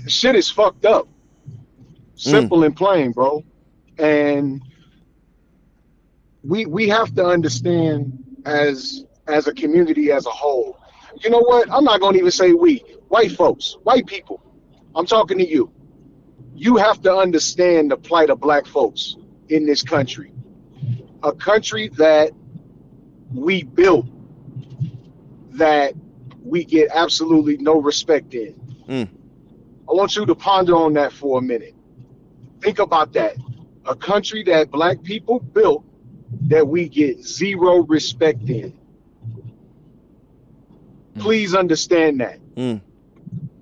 shit 0.07 0.35
is 0.35 0.49
fucked 0.49 0.85
up. 0.85 1.07
Simple 2.15 2.63
and 2.63 2.75
plain, 2.75 3.11
bro. 3.11 3.43
And 3.97 4.61
we 6.43 6.65
we 6.65 6.89
have 6.89 7.15
to 7.15 7.25
understand 7.25 8.23
as 8.45 9.05
as 9.27 9.47
a 9.47 9.53
community 9.53 10.11
as 10.11 10.25
a 10.25 10.31
whole. 10.31 10.77
You 11.23 11.29
know 11.29 11.39
what? 11.39 11.71
I'm 11.71 11.83
not 11.83 12.01
going 12.01 12.13
to 12.13 12.19
even 12.19 12.31
say 12.31 12.53
we, 12.53 12.83
white 13.07 13.31
folks, 13.31 13.77
white 13.83 14.05
people. 14.05 14.41
I'm 14.95 15.05
talking 15.05 15.37
to 15.37 15.47
you. 15.47 15.71
You 16.55 16.77
have 16.77 17.01
to 17.03 17.15
understand 17.15 17.91
the 17.91 17.97
plight 17.97 18.29
of 18.29 18.39
black 18.39 18.65
folks 18.65 19.15
in 19.49 19.65
this 19.65 19.83
country. 19.83 20.31
A 21.23 21.31
country 21.31 21.89
that 21.97 22.31
we 23.33 23.63
built 23.63 24.07
that 25.51 25.93
we 26.43 26.63
get 26.65 26.89
absolutely 26.93 27.57
no 27.57 27.79
respect 27.79 28.33
in. 28.33 28.55
Mm. 28.87 29.07
I 29.89 29.93
want 29.93 30.15
you 30.15 30.25
to 30.25 30.35
ponder 30.35 30.75
on 30.75 30.93
that 30.93 31.13
for 31.13 31.39
a 31.39 31.41
minute. 31.41 31.75
Think 32.61 32.79
about 32.79 33.13
that. 33.13 33.35
A 33.85 33.95
country 33.95 34.43
that 34.43 34.71
black 34.71 35.03
people 35.03 35.39
built 35.39 35.83
that 36.47 36.67
we 36.67 36.87
get 36.87 37.23
zero 37.23 37.77
respect 37.83 38.49
in. 38.49 38.77
Please 41.19 41.53
understand 41.53 42.21
that. 42.21 42.39
Mm. 42.55 42.81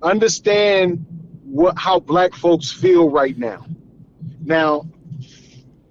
Understand 0.02 1.04
what 1.44 1.76
how 1.76 2.00
black 2.00 2.34
folks 2.34 2.70
feel 2.70 3.10
right 3.10 3.36
now. 3.36 3.66
Now, 4.40 4.86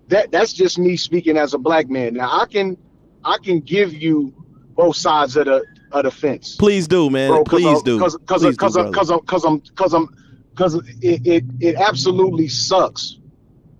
that 0.09 0.31
that's 0.31 0.53
just 0.53 0.77
me 0.77 0.97
speaking 0.97 1.37
as 1.37 1.53
a 1.53 1.57
black 1.57 1.89
man. 1.89 2.13
Now 2.15 2.41
I 2.41 2.45
can 2.45 2.77
I 3.23 3.37
can 3.43 3.59
give 3.61 3.93
you 3.93 4.33
both 4.75 4.95
sides 4.95 5.35
of 5.37 5.45
the 5.45 5.63
of 5.91 6.03
the 6.03 6.11
fence. 6.11 6.55
Please 6.55 6.87
do, 6.87 7.09
man. 7.09 7.29
Bro, 7.31 7.43
'cause 7.45 7.59
Please 7.61 7.65
I'm- 7.67 7.83
do. 7.83 7.99
Cause, 7.99 8.17
cause, 8.25 8.41
Please 8.43 8.51
do, 8.51 8.57
cause, 8.57 8.73
brother. 8.75 8.91
cause, 8.91 9.09
I'm, 9.09 9.19
cause 9.21 9.43
I'm, 9.43 9.59
cause 9.75 9.93
I'm, 9.93 10.07
cause 10.55 10.75
it, 11.01 11.25
it, 11.25 11.43
it 11.59 11.75
absolutely 11.77 12.47
sucks, 12.47 13.17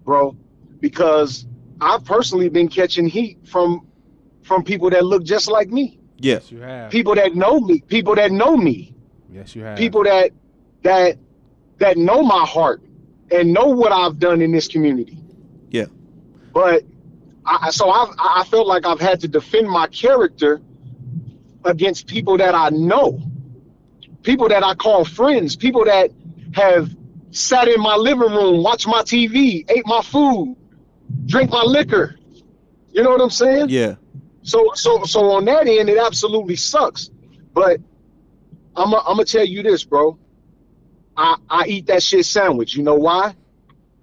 bro. 0.06 0.36
Because 0.80 1.46
I've 1.82 2.04
personally 2.06 2.50
been 2.50 2.68
catching 2.68 3.08
heat 3.08 3.38
from, 3.48 3.86
from 4.42 4.64
people 4.64 4.90
that 4.90 5.06
look 5.06 5.24
just 5.24 5.50
like 5.52 5.70
me. 5.70 6.00
Yes, 6.18 6.52
You 6.52 6.62
have. 6.62 6.90
People 6.90 7.14
that 7.16 7.36
know 7.36 7.60
me. 7.60 7.82
People 7.82 8.16
that 8.16 8.32
know 8.32 8.58
me. 8.58 8.96
Yes, 9.32 9.56
you 9.56 9.64
have. 9.64 9.78
People 9.78 10.04
that, 10.06 10.32
that, 10.82 11.18
that 11.78 11.96
know 11.98 12.24
my 12.24 12.44
heart 12.46 12.82
and 13.32 13.54
know 13.54 13.68
what 13.68 13.92
I've 13.92 14.18
done 14.18 14.42
in 14.42 14.52
this 14.52 14.68
community. 14.68 15.20
But 16.54 16.84
I, 17.46 17.72
so 17.72 17.90
I've, 17.90 18.14
I 18.18 18.44
felt 18.46 18.68
like 18.68 18.86
I've 18.86 19.00
had 19.00 19.22
to 19.22 19.28
defend 19.28 19.70
my 19.70 19.88
character 19.88 20.62
against 21.66 22.08
people 22.08 22.38
that 22.38 22.56
I 22.56 22.70
know, 22.70 23.22
people 24.24 24.48
that 24.50 24.64
I 24.64 24.76
call 24.76 25.06
friends, 25.06 25.56
people 25.56 25.86
that 25.86 26.12
have 26.54 26.90
sat 27.32 27.68
in 27.68 27.80
my 27.80 27.96
living 27.96 28.32
room, 28.32 28.64
watched 28.64 28.88
my 28.88 29.02
TV, 29.02 29.70
ate 29.70 29.86
my 29.86 30.02
food, 30.02 30.56
drink 31.26 31.50
my 31.52 31.64
liquor. 31.64 32.16
You 32.92 33.04
know 33.04 33.12
what 33.12 33.22
I'm 33.22 33.30
saying? 33.30 33.70
Yeah. 33.70 33.96
So 34.44 34.72
so 34.74 35.04
so 35.04 35.32
on 35.32 35.46
that 35.46 35.68
end, 35.68 35.90
it 35.90 35.98
absolutely 35.98 36.56
sucks. 36.56 37.10
But 37.54 37.80
I'm 38.76 38.94
i 38.94 38.98
I'm 39.00 39.16
gonna 39.16 39.26
tell 39.26 39.46
you 39.46 39.64
this, 39.64 39.84
bro. 39.84 40.18
I 41.16 41.36
I 41.50 41.66
eat 41.68 41.86
that 41.88 42.02
shit 42.02 42.26
sandwich. 42.26 42.76
You 42.76 42.84
know 42.84 42.96
why? 42.96 43.36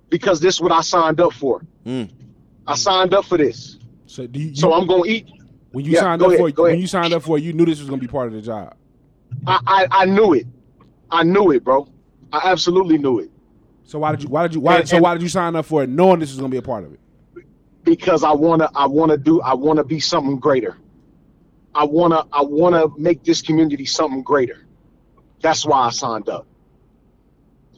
Because 0.08 0.40
this 0.40 0.56
is 0.56 0.60
what 0.60 0.72
I 0.72 0.82
signed 0.82 1.20
up 1.20 1.32
for. 1.32 1.62
Mm. 1.84 2.10
I 2.66 2.74
signed 2.74 3.14
up 3.14 3.24
for 3.24 3.38
this. 3.38 3.78
So 4.06 4.26
do 4.26 4.40
you? 4.40 4.54
So 4.54 4.72
I'm 4.72 4.86
gonna 4.86 5.04
eat. 5.06 5.26
When 5.72 5.84
you 5.84 5.92
Yeah, 5.92 6.00
signed 6.00 6.22
up 6.22 6.28
ahead, 6.28 6.38
for 6.38 6.48
it, 6.48 6.56
when 6.58 6.66
ahead. 6.68 6.80
you 6.80 6.86
signed 6.86 7.12
up 7.14 7.22
for 7.22 7.36
it, 7.38 7.44
you 7.44 7.52
knew 7.52 7.66
this 7.66 7.80
was 7.80 7.88
gonna 7.88 8.00
be 8.00 8.08
part 8.08 8.28
of 8.28 8.32
the 8.32 8.40
job. 8.42 8.74
I, 9.46 9.60
I 9.66 9.86
I 9.90 10.04
knew 10.06 10.32
it. 10.32 10.46
I 11.10 11.22
knew 11.22 11.50
it, 11.52 11.62
bro. 11.64 11.88
I 12.32 12.40
absolutely 12.50 12.98
knew 12.98 13.18
it. 13.20 13.30
So 13.84 13.98
why 14.00 14.12
did 14.12 14.22
you? 14.24 14.28
Why 14.28 14.42
did 14.46 14.54
you? 14.54 14.60
Why? 14.60 14.78
And- 14.80 14.88
so 14.88 14.98
why 14.98 15.14
did 15.14 15.22
you 15.22 15.28
sign 15.28 15.54
up 15.54 15.66
for 15.66 15.82
it, 15.82 15.88
knowing 15.88 16.18
this 16.20 16.30
was 16.30 16.38
gonna 16.38 16.50
be 16.50 16.56
a 16.56 16.62
part 16.62 16.84
of 16.84 16.92
it? 16.92 17.00
because 17.84 18.24
I 18.24 18.32
wanna 18.32 18.68
I 18.74 18.86
wanna 18.86 19.16
do 19.16 19.40
I 19.42 19.54
wanna 19.54 19.84
be 19.84 20.00
something 20.00 20.38
greater. 20.40 20.76
I 21.72 21.84
wanna 21.84 22.24
I 22.32 22.42
wanna 22.42 22.86
make 22.98 23.22
this 23.22 23.40
community 23.42 23.84
something 23.86 24.22
greater. 24.22 24.66
That's 25.40 25.64
why 25.64 25.82
I 25.86 25.90
signed 25.90 26.28
up. 26.28 26.46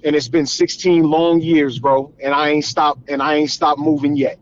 And 0.04 0.16
it's 0.16 0.28
been 0.28 0.46
16 0.46 1.02
long 1.02 1.40
years, 1.42 1.78
bro, 1.78 2.14
and 2.22 2.32
I 2.32 2.48
ain't 2.50 2.64
stopped 2.64 3.10
and 3.10 3.20
I 3.20 3.34
ain't 3.34 3.50
stopped 3.50 3.80
moving 3.80 4.16
yet. 4.16 4.38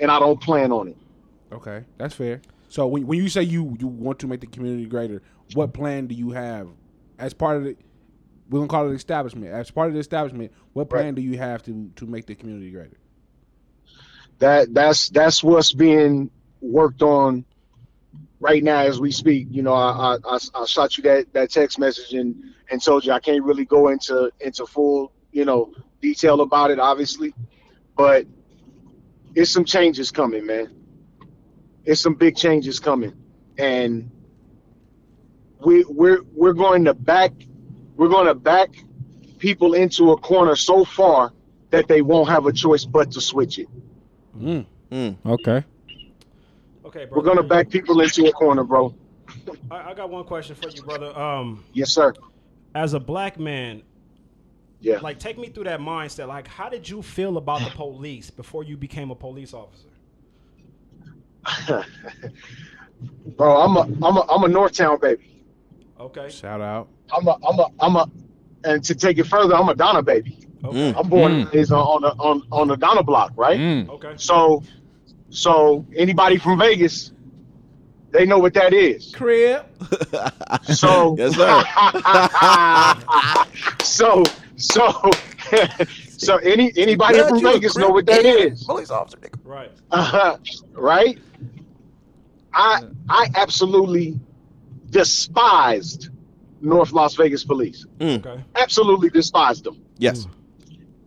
And 0.00 0.10
I 0.10 0.18
don't 0.18 0.40
plan 0.40 0.72
on 0.72 0.88
it. 0.88 0.96
Okay, 1.52 1.84
that's 1.96 2.14
fair. 2.14 2.40
So 2.68 2.86
when, 2.86 3.06
when 3.06 3.18
you 3.18 3.28
say 3.28 3.42
you 3.42 3.76
you 3.80 3.86
want 3.86 4.18
to 4.20 4.26
make 4.26 4.40
the 4.40 4.46
community 4.46 4.86
greater, 4.86 5.22
what 5.54 5.72
plan 5.72 6.06
do 6.06 6.14
you 6.14 6.30
have 6.30 6.68
as 7.18 7.32
part 7.32 7.56
of 7.56 7.64
the? 7.64 7.76
We're 8.50 8.60
gonna 8.60 8.68
call 8.68 8.90
it 8.90 8.94
establishment. 8.94 9.52
As 9.52 9.70
part 9.70 9.88
of 9.88 9.94
the 9.94 10.00
establishment, 10.00 10.52
what 10.72 10.88
plan 10.90 11.14
do 11.14 11.22
you 11.22 11.38
have 11.38 11.62
to 11.64 11.90
to 11.96 12.06
make 12.06 12.26
the 12.26 12.34
community 12.34 12.70
greater? 12.70 12.98
That 14.38 14.72
that's 14.72 15.08
that's 15.08 15.42
what's 15.42 15.72
being 15.72 16.30
worked 16.60 17.02
on 17.02 17.44
right 18.40 18.62
now 18.62 18.80
as 18.80 19.00
we 19.00 19.10
speak. 19.10 19.48
You 19.50 19.62
know, 19.62 19.72
I 19.72 20.16
I, 20.24 20.36
I, 20.36 20.38
I 20.54 20.64
shot 20.66 20.96
you 20.96 21.02
that, 21.04 21.32
that 21.32 21.50
text 21.50 21.78
message 21.78 22.12
and 22.12 22.54
and 22.70 22.82
told 22.82 23.04
you 23.04 23.12
I 23.12 23.20
can't 23.20 23.42
really 23.42 23.64
go 23.64 23.88
into 23.88 24.30
into 24.40 24.66
full 24.66 25.12
you 25.32 25.44
know 25.44 25.72
detail 26.00 26.40
about 26.40 26.70
it, 26.70 26.78
obviously, 26.78 27.34
but 27.96 28.26
it's 29.38 29.52
some 29.52 29.64
changes 29.64 30.10
coming, 30.10 30.44
man. 30.44 30.68
It's 31.84 32.00
some 32.00 32.14
big 32.14 32.36
changes 32.36 32.80
coming, 32.80 33.14
and 33.56 34.10
we 35.60 35.84
we're 35.84 36.22
we're 36.34 36.52
going 36.52 36.84
to 36.86 36.94
back 36.94 37.32
we're 37.96 38.08
going 38.08 38.26
to 38.26 38.34
back 38.34 38.70
people 39.38 39.74
into 39.74 40.10
a 40.10 40.16
corner 40.16 40.56
so 40.56 40.84
far 40.84 41.32
that 41.70 41.86
they 41.86 42.02
won't 42.02 42.28
have 42.28 42.46
a 42.46 42.52
choice 42.52 42.84
but 42.84 43.12
to 43.12 43.20
switch 43.20 43.60
it. 43.60 43.68
Mm. 44.36 44.66
Mm. 44.90 45.16
Okay. 45.24 45.64
Okay, 46.84 47.04
bro. 47.04 47.18
We're 47.18 47.24
gonna 47.24 47.42
back 47.42 47.68
people 47.68 48.00
into 48.00 48.26
a 48.26 48.32
corner, 48.32 48.64
bro. 48.64 48.94
I, 49.70 49.90
I 49.90 49.94
got 49.94 50.10
one 50.10 50.24
question 50.24 50.56
for 50.56 50.70
you, 50.70 50.82
brother. 50.82 51.16
Um, 51.16 51.62
Yes, 51.74 51.90
sir. 51.92 52.12
as 52.74 52.94
a 52.94 53.00
black 53.00 53.38
man, 53.38 53.82
Yeah. 54.80 54.98
like 54.98 55.18
take 55.18 55.38
me 55.38 55.48
through 55.48 55.64
that 55.64 55.80
mindset. 55.80 56.28
Like, 56.28 56.46
how 56.46 56.68
did 56.68 56.88
you 56.88 57.02
feel 57.02 57.36
about 57.36 57.60
the 57.62 57.70
police 57.70 58.30
before 58.30 58.62
you 58.62 58.76
became 58.76 59.10
a 59.10 59.14
police 59.16 59.52
officer? 59.52 59.88
bro, 63.36 63.60
I'm 63.60 63.76
a 63.76 63.80
I'm 64.06 64.16
a 64.16 64.20
I'm 64.28 64.44
a 64.44 64.48
Northtown 64.48 65.00
baby. 65.00 65.44
Okay. 65.98 66.28
Shout 66.28 66.60
out. 66.60 66.88
I'm 67.12 67.26
a 67.26 67.36
I'm 67.46 67.58
a 67.58 67.70
I'm 67.80 67.96
a 67.96 68.10
and 68.64 68.82
to 68.84 68.94
take 68.94 69.18
it 69.18 69.24
further, 69.24 69.54
I'm 69.54 69.68
a 69.68 69.74
Donna 69.74 70.02
baby. 70.02 70.38
Okay. 70.64 70.92
I'm 70.96 71.08
born 71.08 71.32
Mm. 71.32 71.42
and 71.42 71.54
raised 71.54 71.72
on 71.72 71.80
on 71.80 72.02
the 72.02 72.08
on, 72.22 72.42
on 72.50 72.68
the 72.68 72.76
Donna 72.76 73.02
block, 73.02 73.32
right? 73.36 73.58
Mm. 73.58 73.88
Okay. 73.88 74.12
So 74.16 74.62
so 75.30 75.84
anybody 75.96 76.38
from 76.38 76.58
Vegas, 76.58 77.12
they 78.10 78.26
know 78.26 78.38
what 78.38 78.54
that 78.54 78.72
is. 78.72 79.14
Crib. 79.14 79.64
So 80.64 81.16
Yes, 81.18 81.34
sir. 81.36 81.62
so 83.84 84.24
so 84.58 85.10
so 86.18 86.36
any 86.36 86.72
anybody 86.76 87.18
Glad 87.18 87.28
from 87.28 87.42
Vegas 87.42 87.76
know 87.76 87.88
what 87.90 88.06
that 88.06 88.24
is? 88.24 88.64
Police 88.64 88.90
officer, 88.90 89.16
nigga. 89.18 89.38
Right. 89.44 89.70
Uh-huh. 89.90 90.36
right? 90.72 91.18
I 92.52 92.82
I 93.08 93.28
absolutely 93.34 94.18
despised 94.90 96.10
North 96.60 96.92
Las 96.92 97.14
Vegas 97.14 97.44
police. 97.44 97.86
Mm. 97.98 98.24
Okay. 98.26 98.44
Absolutely 98.56 99.10
despised 99.10 99.64
them. 99.64 99.80
Yes. 99.98 100.26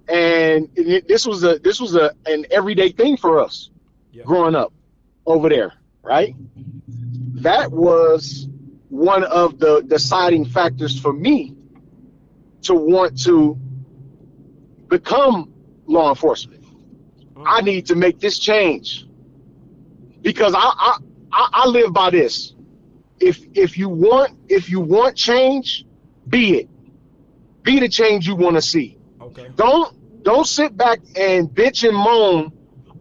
And 0.08 0.70
it, 0.76 1.08
this 1.08 1.26
was 1.26 1.44
a 1.44 1.60
this 1.60 1.80
was 1.80 1.96
a 1.96 2.12
an 2.26 2.46
everyday 2.52 2.92
thing 2.92 3.18
for 3.18 3.40
us 3.40 3.70
Yeah. 4.12 4.24
growing 4.24 4.56
up 4.56 4.74
over 5.26 5.50
there, 5.50 5.74
right? 6.04 6.36
That 7.42 7.72
was 7.72 8.48
one 8.90 9.24
of 9.24 9.60
the 9.60 9.82
deciding 9.82 10.46
factors 10.46 11.00
for 11.00 11.14
me 11.14 11.56
to 12.64 12.74
want 12.74 13.22
to 13.24 13.58
become 14.88 15.54
law 15.86 16.10
enforcement. 16.10 16.64
I 17.38 17.62
mm. 17.62 17.66
need 17.66 17.86
to 17.88 17.96
make 17.96 18.20
this 18.20 18.40
change 18.40 19.06
because 20.22 20.54
I, 20.54 20.60
I 20.60 20.98
I 21.32 21.50
I 21.54 21.68
live 21.68 21.94
by 21.94 22.10
this. 22.10 22.54
If 23.20 23.40
if 23.54 23.78
you 23.78 23.90
want 23.90 24.38
if 24.50 24.70
you 24.70 24.80
want 24.80 25.16
change, 25.16 25.86
be 26.28 26.60
it. 26.60 26.70
Be 27.64 27.80
the 27.80 27.90
change 27.90 28.28
you 28.28 28.36
want 28.36 28.56
to 28.56 28.62
see. 28.62 28.98
Okay. 29.22 29.50
Don't 29.56 30.24
don't 30.24 30.46
sit 30.46 30.76
back 30.76 31.00
and 31.16 31.50
bitch 31.50 31.88
and 31.88 31.98
moan 31.98 32.52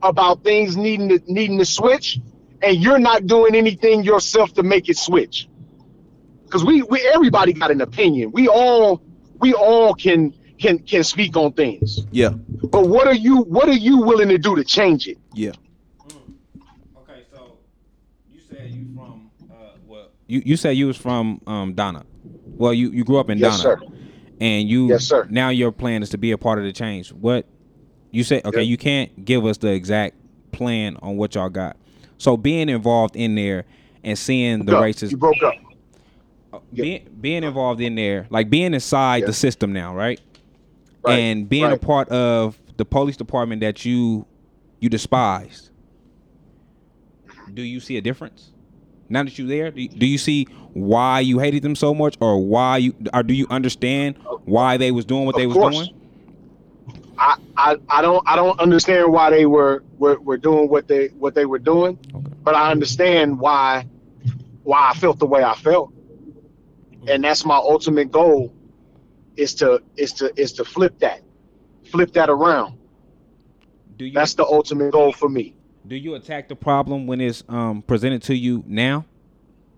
about 0.03 0.43
things 0.45 0.77
needing 0.77 1.09
to 1.11 1.21
needing 1.27 1.59
to 1.59 1.65
switch, 1.65 2.19
and 2.63 2.77
you're 2.77 2.99
not 2.99 3.27
doing 3.27 3.55
anything 3.55 4.05
yourself 4.05 4.53
to 4.55 4.63
make 4.63 4.89
it 4.89 4.97
switch. 4.97 5.49
Because 6.45 6.65
we 6.65 6.83
we 6.83 7.01
everybody 7.01 7.53
got 7.53 7.71
an 7.71 7.81
opinion. 7.81 8.33
We 8.33 8.49
all 8.49 9.03
we 9.41 9.55
all 9.55 9.95
can 9.95 10.33
can 10.59 10.79
can 10.81 11.03
speak 11.05 11.37
on 11.37 11.53
things. 11.53 12.01
Yeah. 12.11 12.31
But 12.31 12.89
what 12.89 13.07
are 13.07 13.15
you 13.15 13.39
what 13.43 13.69
are 13.69 13.73
you 13.73 13.99
willing 13.99 14.29
to 14.29 14.39
do 14.39 14.55
to 14.57 14.65
change 14.65 15.09
it? 15.09 15.19
Yeah. 15.35 15.53
Okay, 16.99 17.23
so 17.33 17.59
you 18.29 18.41
said 18.49 18.71
you 18.71 18.87
from 18.95 19.31
uh, 19.51 19.55
well, 19.87 20.09
you 20.27 20.43
you 20.45 20.57
said 20.57 20.71
you 20.77 20.87
was 20.87 20.97
from 20.97 21.41
um, 21.47 21.73
Donna. 21.75 22.05
Well, 22.57 22.75
you 22.75 22.91
you 22.91 23.05
grew 23.05 23.19
up 23.19 23.31
in 23.31 23.39
Yes, 23.39 23.63
Donna, 23.63 23.81
sir. 23.81 23.87
and 24.41 24.69
you 24.69 24.89
Yes, 24.89 25.05
sir. 25.05 25.27
now 25.31 25.49
your 25.49 25.73
plan 25.73 26.03
is 26.03 26.11
to 26.11 26.19
be 26.19 26.33
a 26.33 26.39
part 26.39 26.59
of 26.59 26.65
the 26.65 26.73
change. 26.73 27.11
What 27.13 27.47
you 28.11 28.23
say? 28.25 28.43
Okay, 28.45 28.63
you 28.63 28.77
can't 28.77 29.25
give 29.25 29.47
us 29.47 29.57
the 29.59 29.69
exact 29.73 30.17
plan 30.53 30.97
on 31.01 31.17
what 31.17 31.35
y'all 31.35 31.49
got. 31.49 31.77
So 32.19 32.37
being 32.37 32.69
involved 32.69 33.17
in 33.17 33.35
there 33.35 33.65
and 34.05 34.19
seeing 34.19 34.67
the 34.67 34.73
No, 34.73 34.83
racist 34.83 35.11
You 35.11 35.17
broke 35.17 35.43
up. 35.43 35.55
Being 36.73 37.09
being 37.21 37.45
involved 37.45 37.81
in 37.81 37.95
there, 37.95 38.27
like 38.31 38.51
being 38.51 38.75
inside 38.75 39.27
the 39.27 39.33
system 39.33 39.73
now, 39.73 39.95
right? 39.95 40.21
Right, 41.03 41.19
And 41.19 41.49
being 41.49 41.73
a 41.73 41.79
part 41.79 42.09
of 42.11 42.61
the 42.77 42.85
police 42.85 43.17
department 43.17 43.61
that 43.61 43.85
you 43.85 44.27
you 44.81 44.89
despised. 44.89 45.71
Do 47.53 47.63
you 47.63 47.81
see 47.81 47.97
a 47.97 48.01
difference? 48.01 48.53
Now 49.09 49.25
that 49.25 49.37
you're 49.39 49.49
there, 49.49 49.71
do 49.73 49.83
you, 49.83 49.89
do 49.89 50.07
you 50.07 50.19
see 50.19 50.45
why 50.73 51.21
you 51.21 51.41
hated 51.41 51.63
them 51.63 51.75
so 51.75 51.93
much, 51.93 52.17
or 52.21 52.39
why 52.39 52.77
you, 52.77 52.95
or 53.13 53.25
do 53.25 53.35
you 53.35 53.47
understand 53.51 54.17
why 54.45 54.77
they 54.77 54.93
was 54.93 55.05
doing 55.05 55.27
what 55.27 55.37
they 55.37 55.47
was 55.47 55.57
course. 55.57 55.77
doing? 55.77 56.01
I, 57.19 57.37
I, 57.57 57.77
I 57.89 58.03
don't 58.03 58.23
I 58.27 58.37
don't 58.37 58.59
understand 58.61 59.13
why 59.13 59.31
they 59.31 59.47
were, 59.47 59.83
were, 59.99 60.19
were 60.21 60.37
doing 60.39 60.69
what 60.69 60.87
they 60.87 61.09
what 61.09 61.35
they 61.35 61.45
were 61.45 61.59
doing, 61.59 61.99
but 62.43 62.55
I 62.55 62.71
understand 62.71 63.41
why 63.41 63.87
why 64.63 64.91
I 64.91 64.95
felt 64.95 65.19
the 65.19 65.27
way 65.27 65.43
I 65.43 65.55
felt, 65.55 65.93
and 67.09 67.25
that's 67.25 67.45
my 67.45 67.57
ultimate 67.57 68.11
goal 68.11 68.53
is 69.37 69.55
to 69.57 69.83
is 69.97 70.13
to 70.15 70.33
is 70.41 70.53
to 70.55 70.65
flip 70.65 70.99
that, 71.01 71.23
flip 71.91 72.13
that 72.13 72.29
around. 72.31 72.77
Do 73.97 74.07
you, 74.07 74.13
That's 74.13 74.35
the 74.35 74.45
ultimate 74.45 74.93
goal 74.93 75.13
for 75.13 75.29
me. 75.29 75.55
Do 75.87 75.95
you 75.97 76.15
attack 76.15 76.49
the 76.49 76.57
problem 76.57 77.07
when 77.07 77.21
it's 77.21 77.43
um, 77.49 77.83
presented 77.83 78.23
to 78.25 78.35
you 78.35 78.65
now? 78.67 79.05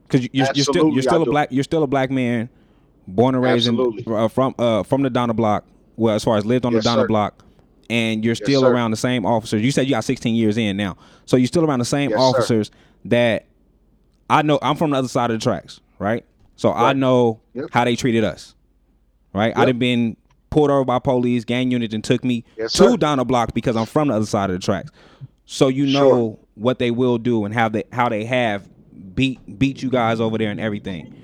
Because 0.07 0.29
you're, 0.33 0.47
you're 0.55 0.65
still 0.65 0.91
you're 0.93 1.03
still 1.03 1.19
I 1.21 1.23
a 1.23 1.25
do. 1.25 1.31
black 1.31 1.49
you're 1.51 1.65
still 1.65 1.83
a 1.83 1.87
black 1.89 2.11
man, 2.11 2.49
born 3.09 3.35
and 3.35 3.43
raised 3.43 3.67
in, 3.69 4.05
uh, 4.07 4.29
from 4.29 4.55
uh, 4.59 4.83
from 4.85 5.03
the 5.03 5.11
Donna 5.11 5.35
block. 5.35 5.65
Well, 5.97 6.15
as 6.15 6.23
far 6.25 6.37
as 6.37 6.47
lived 6.47 6.65
on 6.67 6.73
Yes, 6.73 6.85
the 6.85 6.91
Donna 6.91 7.03
sir. 7.03 7.07
block, 7.09 7.45
and 7.91 8.25
you're 8.25 8.35
still 8.35 8.61
sir. 8.63 8.73
around 8.73 8.91
the 8.93 8.97
same 8.97 9.27
officers. 9.27 9.63
You 9.63 9.71
said 9.71 9.87
you 9.87 9.91
got 9.91 10.05
16 10.05 10.35
years 10.35 10.57
in 10.57 10.77
now, 10.77 10.97
so 11.27 11.37
you're 11.37 11.47
still 11.47 11.65
around 11.65 11.81
the 11.81 11.85
same 11.85 12.11
Yes, 12.11 12.19
sir. 12.19 12.25
officers 12.25 12.71
that 13.07 13.47
I 14.31 14.43
know. 14.43 14.59
I'm 14.63 14.77
from 14.77 14.91
the 14.91 14.99
other 14.99 15.09
side 15.09 15.31
of 15.31 15.41
the 15.41 15.43
tracks, 15.43 15.81
right? 15.99 16.25
So 16.57 16.73
I 16.73 16.93
know 16.93 17.41
Yep. 17.55 17.67
how 17.71 17.85
they 17.85 17.97
treated 17.97 18.25
us, 18.25 18.55
right? 19.35 19.53
I 19.57 19.61
Yep. 19.61 19.67
done 19.69 19.79
been 19.79 20.17
pulled 20.51 20.71
over 20.71 20.85
by 20.85 20.99
police, 20.99 21.45
gang 21.45 21.71
unit, 21.71 21.95
and 21.95 22.05
took 22.05 22.25
me 22.25 22.45
Yes, 22.59 22.73
to 22.75 22.91
sir. 22.91 22.97
Donna 22.97 23.25
block 23.25 23.55
because 23.55 23.75
I'm 23.77 23.87
from 23.87 24.09
the 24.09 24.15
other 24.15 24.27
side 24.27 24.51
of 24.51 24.57
the 24.61 24.65
tracks. 24.65 24.91
So 25.47 25.69
you 25.69 25.87
know 25.87 26.09
Sure. 26.09 26.39
what 26.55 26.79
they 26.79 26.91
will 26.91 27.19
do 27.19 27.45
and 27.45 27.55
how 27.55 27.69
they 27.69 27.85
how 27.93 28.09
they 28.09 28.25
have 28.25 28.69
beat 29.15 29.39
beat 29.59 29.83
you 29.83 29.91
guys 29.91 30.21
over 30.21 30.39
there 30.39 30.51
and 30.51 30.61
everything. 30.61 31.15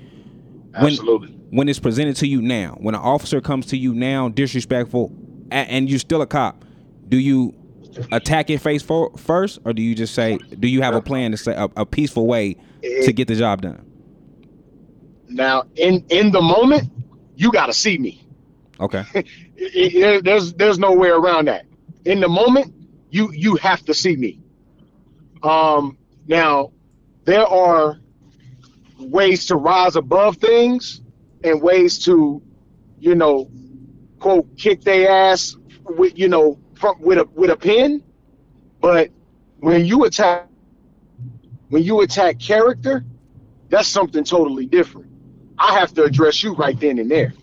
When, 0.81 0.93
Absolutely. 0.93 1.35
When 1.51 1.67
it's 1.67 1.79
presented 1.79 2.15
to 2.17 2.27
you 2.27 2.41
now, 2.43 2.77
when 2.79 2.93
an 2.93 3.01
officer 3.01 3.41
comes 3.41 3.65
to 3.67 3.77
you 3.77 3.93
now, 3.93 4.29
disrespectful, 4.29 5.11
a- 5.51 5.55
and 5.55 5.89
you're 5.89 5.97
still 5.97 6.21
a 6.21 6.27
cop, 6.27 6.63
do 7.07 7.17
you 7.17 7.55
attack 8.11 8.51
it 8.51 8.59
face 8.59 8.83
for, 8.83 9.11
first, 9.17 9.57
or 9.65 9.73
do 9.73 9.81
you 9.81 9.95
just 9.95 10.13
say, 10.13 10.37
do 10.59 10.67
you 10.67 10.83
have 10.83 10.93
a 10.93 11.01
plan 11.01 11.31
to 11.31 11.37
say 11.37 11.53
a, 11.55 11.67
a 11.75 11.85
peaceful 11.87 12.27
way 12.27 12.55
to 13.03 13.11
get 13.11 13.27
the 13.27 13.35
job 13.35 13.63
done? 13.63 13.83
Now, 15.29 15.63
in 15.75 16.03
in 16.09 16.31
the 16.31 16.41
moment, 16.41 16.89
you 17.35 17.51
got 17.51 17.67
to 17.67 17.73
see 17.73 17.97
me. 17.97 18.25
Okay. 18.79 19.03
It- 19.61 19.93
it- 19.95 20.23
there's 20.23 20.53
there's 20.53 20.79
no 20.79 20.93
way 20.93 21.09
around 21.09 21.49
that. 21.49 21.65
In 22.05 22.21
the 22.21 22.29
moment, 22.29 22.73
you 23.09 23.31
you 23.33 23.57
have 23.57 23.83
to 23.85 23.93
see 23.93 24.15
me. 24.15 24.39
Um, 25.43 25.97
now, 26.27 26.71
there 27.25 27.45
are 27.45 27.99
ways 28.99 29.45
to 29.47 29.55
rise 29.57 29.95
above 29.97 30.37
things 30.37 31.01
and 31.43 31.61
ways 31.61 31.99
to, 32.05 32.41
you 32.99 33.15
know, 33.15 33.49
quote 34.19 34.47
kick 34.57 34.81
their 34.81 35.09
ass 35.11 35.55
with 35.83 36.17
you 36.17 36.29
know 36.29 36.57
from 36.75 37.01
with 37.01 37.17
a 37.17 37.25
with 37.35 37.49
a 37.51 37.57
pin. 37.57 38.01
But 38.79 39.11
when 39.59 39.85
you 39.85 40.05
attack 40.05 40.47
when 41.69 41.83
you 41.83 42.01
attack 42.01 42.39
character, 42.39 43.03
that's 43.69 43.89
something 43.89 44.23
totally 44.23 44.65
different. 44.65 45.08
I 45.59 45.77
have 45.77 45.93
to 45.95 46.03
address 46.03 46.41
you 46.41 46.53
right 46.53 46.79
then 46.79 46.97
and 46.99 47.11
there. 47.11 47.33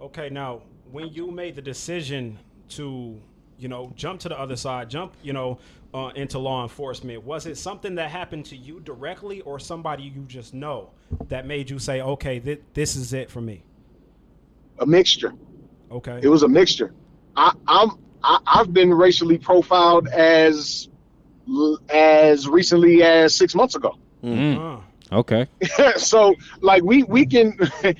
Okay, 0.00 0.28
now 0.30 0.62
when 0.90 1.08
you 1.08 1.30
made 1.30 1.56
the 1.56 1.62
decision 1.62 2.38
to, 2.70 3.20
you 3.58 3.68
know, 3.68 3.92
jump 3.96 4.20
to 4.20 4.28
the 4.28 4.38
other 4.38 4.56
side, 4.56 4.88
jump, 4.90 5.14
you 5.22 5.32
know, 5.32 5.58
uh, 5.92 6.10
into 6.14 6.38
law 6.38 6.62
enforcement, 6.62 7.22
was 7.24 7.46
it 7.46 7.56
something 7.56 7.94
that 7.94 8.10
happened 8.10 8.44
to 8.46 8.56
you 8.56 8.80
directly, 8.80 9.40
or 9.42 9.58
somebody 9.58 10.02
you 10.04 10.22
just 10.26 10.54
know 10.54 10.90
that 11.28 11.46
made 11.46 11.70
you 11.70 11.78
say, 11.78 12.00
okay, 12.00 12.38
th- 12.38 12.60
this 12.74 12.96
is 12.96 13.12
it 13.12 13.30
for 13.30 13.40
me? 13.40 13.62
A 14.80 14.86
mixture. 14.86 15.32
Okay. 15.90 16.20
It 16.22 16.28
was 16.28 16.42
a 16.42 16.48
mixture. 16.48 16.92
I, 17.36 17.52
I'm 17.66 17.90
I, 18.22 18.38
I've 18.46 18.72
been 18.72 18.92
racially 18.92 19.38
profiled 19.38 20.08
as 20.08 20.88
as 21.90 22.48
recently 22.48 23.02
as 23.02 23.34
six 23.34 23.54
months 23.54 23.74
ago. 23.74 23.96
Mm. 24.22 24.82
Okay. 25.12 25.46
so 25.96 26.34
like 26.60 26.82
we 26.82 27.02
we 27.04 27.26
can 27.26 27.58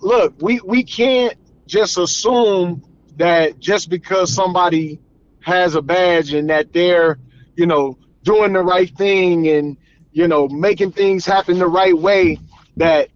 look 0.00 0.34
we 0.40 0.60
we 0.60 0.82
can't 0.82 1.34
just 1.66 1.98
assume 1.98 2.82
that 3.16 3.58
just 3.58 3.90
because 3.90 4.32
somebody 4.32 5.00
has 5.40 5.74
a 5.74 5.82
badge 5.82 6.32
and 6.32 6.50
that 6.50 6.72
they're 6.72 7.18
you 7.56 7.66
know 7.66 7.98
doing 8.22 8.52
the 8.52 8.62
right 8.62 8.94
thing 8.96 9.48
and 9.48 9.76
you 10.12 10.28
know 10.28 10.48
making 10.48 10.92
things 10.92 11.24
happen 11.24 11.58
the 11.58 11.66
right 11.66 11.96
way 11.96 12.38
that 12.76 13.08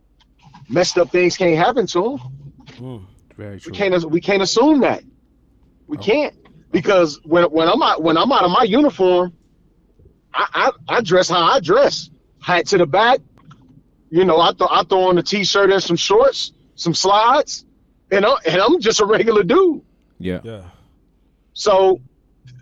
messed 0.69 0.99
up 0.99 1.11
things 1.11 1.37
can't 1.37 1.57
happen 1.57 1.87
to 1.87 2.03
them. 2.03 2.19
Mm, 2.79 3.07
very 3.37 3.61
true. 3.61 3.71
We 3.71 3.79
can't 3.79 4.11
we 4.11 4.21
can't 4.21 4.43
assume 4.43 4.81
that. 4.81 5.03
We 5.87 5.99
oh. 5.99 6.01
can't 6.01 6.35
because 6.71 7.21
when 7.25 7.45
when 7.45 7.69
I'm 7.69 7.83
out 7.83 8.03
when 8.03 8.17
I'm 8.17 8.33
out 8.33 8.45
of 8.45 8.51
my 8.51 8.65
uniform, 8.65 9.33
I 10.35 10.73
I, 10.89 10.97
I 10.97 11.01
dress 11.03 11.29
how 11.29 11.43
I 11.43 11.61
dress, 11.61 12.11
hat 12.43 12.67
to 12.69 12.79
the 12.79 12.87
back. 12.87 13.21
You 14.11 14.25
know, 14.25 14.39
I 14.41 14.53
th- 14.53 14.71
I 14.71 14.83
throw 14.85 15.05
on 15.09 15.19
a 15.19 15.23
t-shirt 15.23 15.71
and 15.73 15.83
some 15.83 15.97
shorts, 15.97 16.53
some 16.75 16.93
slides, 16.95 17.65
and 18.11 18.27
I, 18.27 18.35
and 18.47 18.61
I'm 18.61 18.81
just 18.81 19.01
a 19.01 19.07
regular 19.07 19.43
dude. 19.43 19.83
Yeah. 20.19 20.41
Yeah. 20.45 20.65
So 21.55 22.01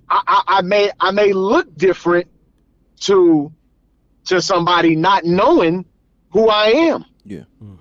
I, 0.08 0.22
I, 0.26 0.42
I 0.58 0.62
may 0.62 0.90
I 1.00 1.10
may 1.10 1.32
look 1.32 1.74
different 1.76 2.28
to 3.00 3.52
to 4.26 4.40
somebody 4.40 4.94
not 4.96 5.24
knowing 5.24 5.84
who 6.30 6.48
I 6.48 6.66
am. 6.66 7.04
Yeah. 7.24 7.44
Hmm. 7.58 7.74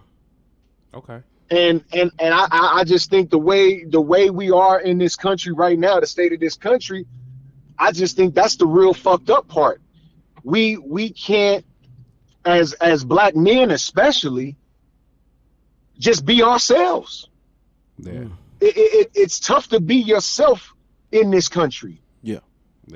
Okay. 0.96 1.20
and 1.52 1.84
and 1.94 2.12
and 2.20 2.34
I, 2.34 2.48
I 2.52 2.80
I 2.80 2.84
just 2.84 3.10
think 3.12 3.30
the 3.30 3.38
way 3.38 3.84
the 3.84 4.02
way 4.02 4.30
we 4.32 4.50
are 4.52 4.80
in 4.82 4.98
this 4.98 5.16
country 5.16 5.54
right 5.54 5.78
now, 5.78 6.00
the 6.00 6.08
state 6.08 6.34
of 6.34 6.40
this 6.40 6.56
country, 6.56 7.06
I 7.78 7.92
just 7.92 8.16
think 8.16 8.34
that's 8.34 8.56
the 8.56 8.66
real 8.66 8.94
fucked 8.96 9.30
up 9.30 9.48
part. 9.48 9.82
We 10.44 10.78
we 10.78 11.12
can't 11.12 11.66
as 12.50 12.74
as 12.74 13.04
black 13.04 13.36
men 13.36 13.72
especially 13.72 14.56
just 15.98 16.26
be 16.26 16.42
ourselves. 16.44 17.28
Yeah. 17.98 18.26
It, 18.62 18.78
it, 18.78 18.78
it- 18.78 19.12
it's 19.16 19.40
tough 19.40 19.68
to 19.70 19.80
be 19.80 19.96
yourself 19.98 20.74
in 21.12 21.32
this 21.32 21.48
country. 21.48 22.02
Yeah. 22.22 22.40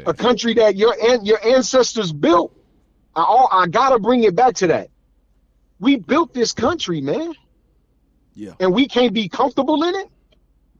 A 0.05 0.13
country 0.13 0.53
that 0.55 0.75
your 0.75 0.95
an, 1.01 1.23
your 1.25 1.43
ancestors 1.45 2.11
built. 2.11 2.55
I 3.15 3.21
all 3.23 3.47
I 3.51 3.67
gotta 3.67 3.99
bring 3.99 4.23
it 4.23 4.35
back 4.35 4.55
to 4.55 4.67
that. 4.67 4.89
We 5.79 5.97
built 5.97 6.33
this 6.33 6.51
country, 6.53 6.99
man 7.01 7.33
Yeah. 8.35 8.53
and 8.59 8.73
we 8.73 8.87
can't 8.87 9.13
be 9.13 9.27
comfortable 9.29 9.83
in 9.83 9.93
it, 9.95 10.07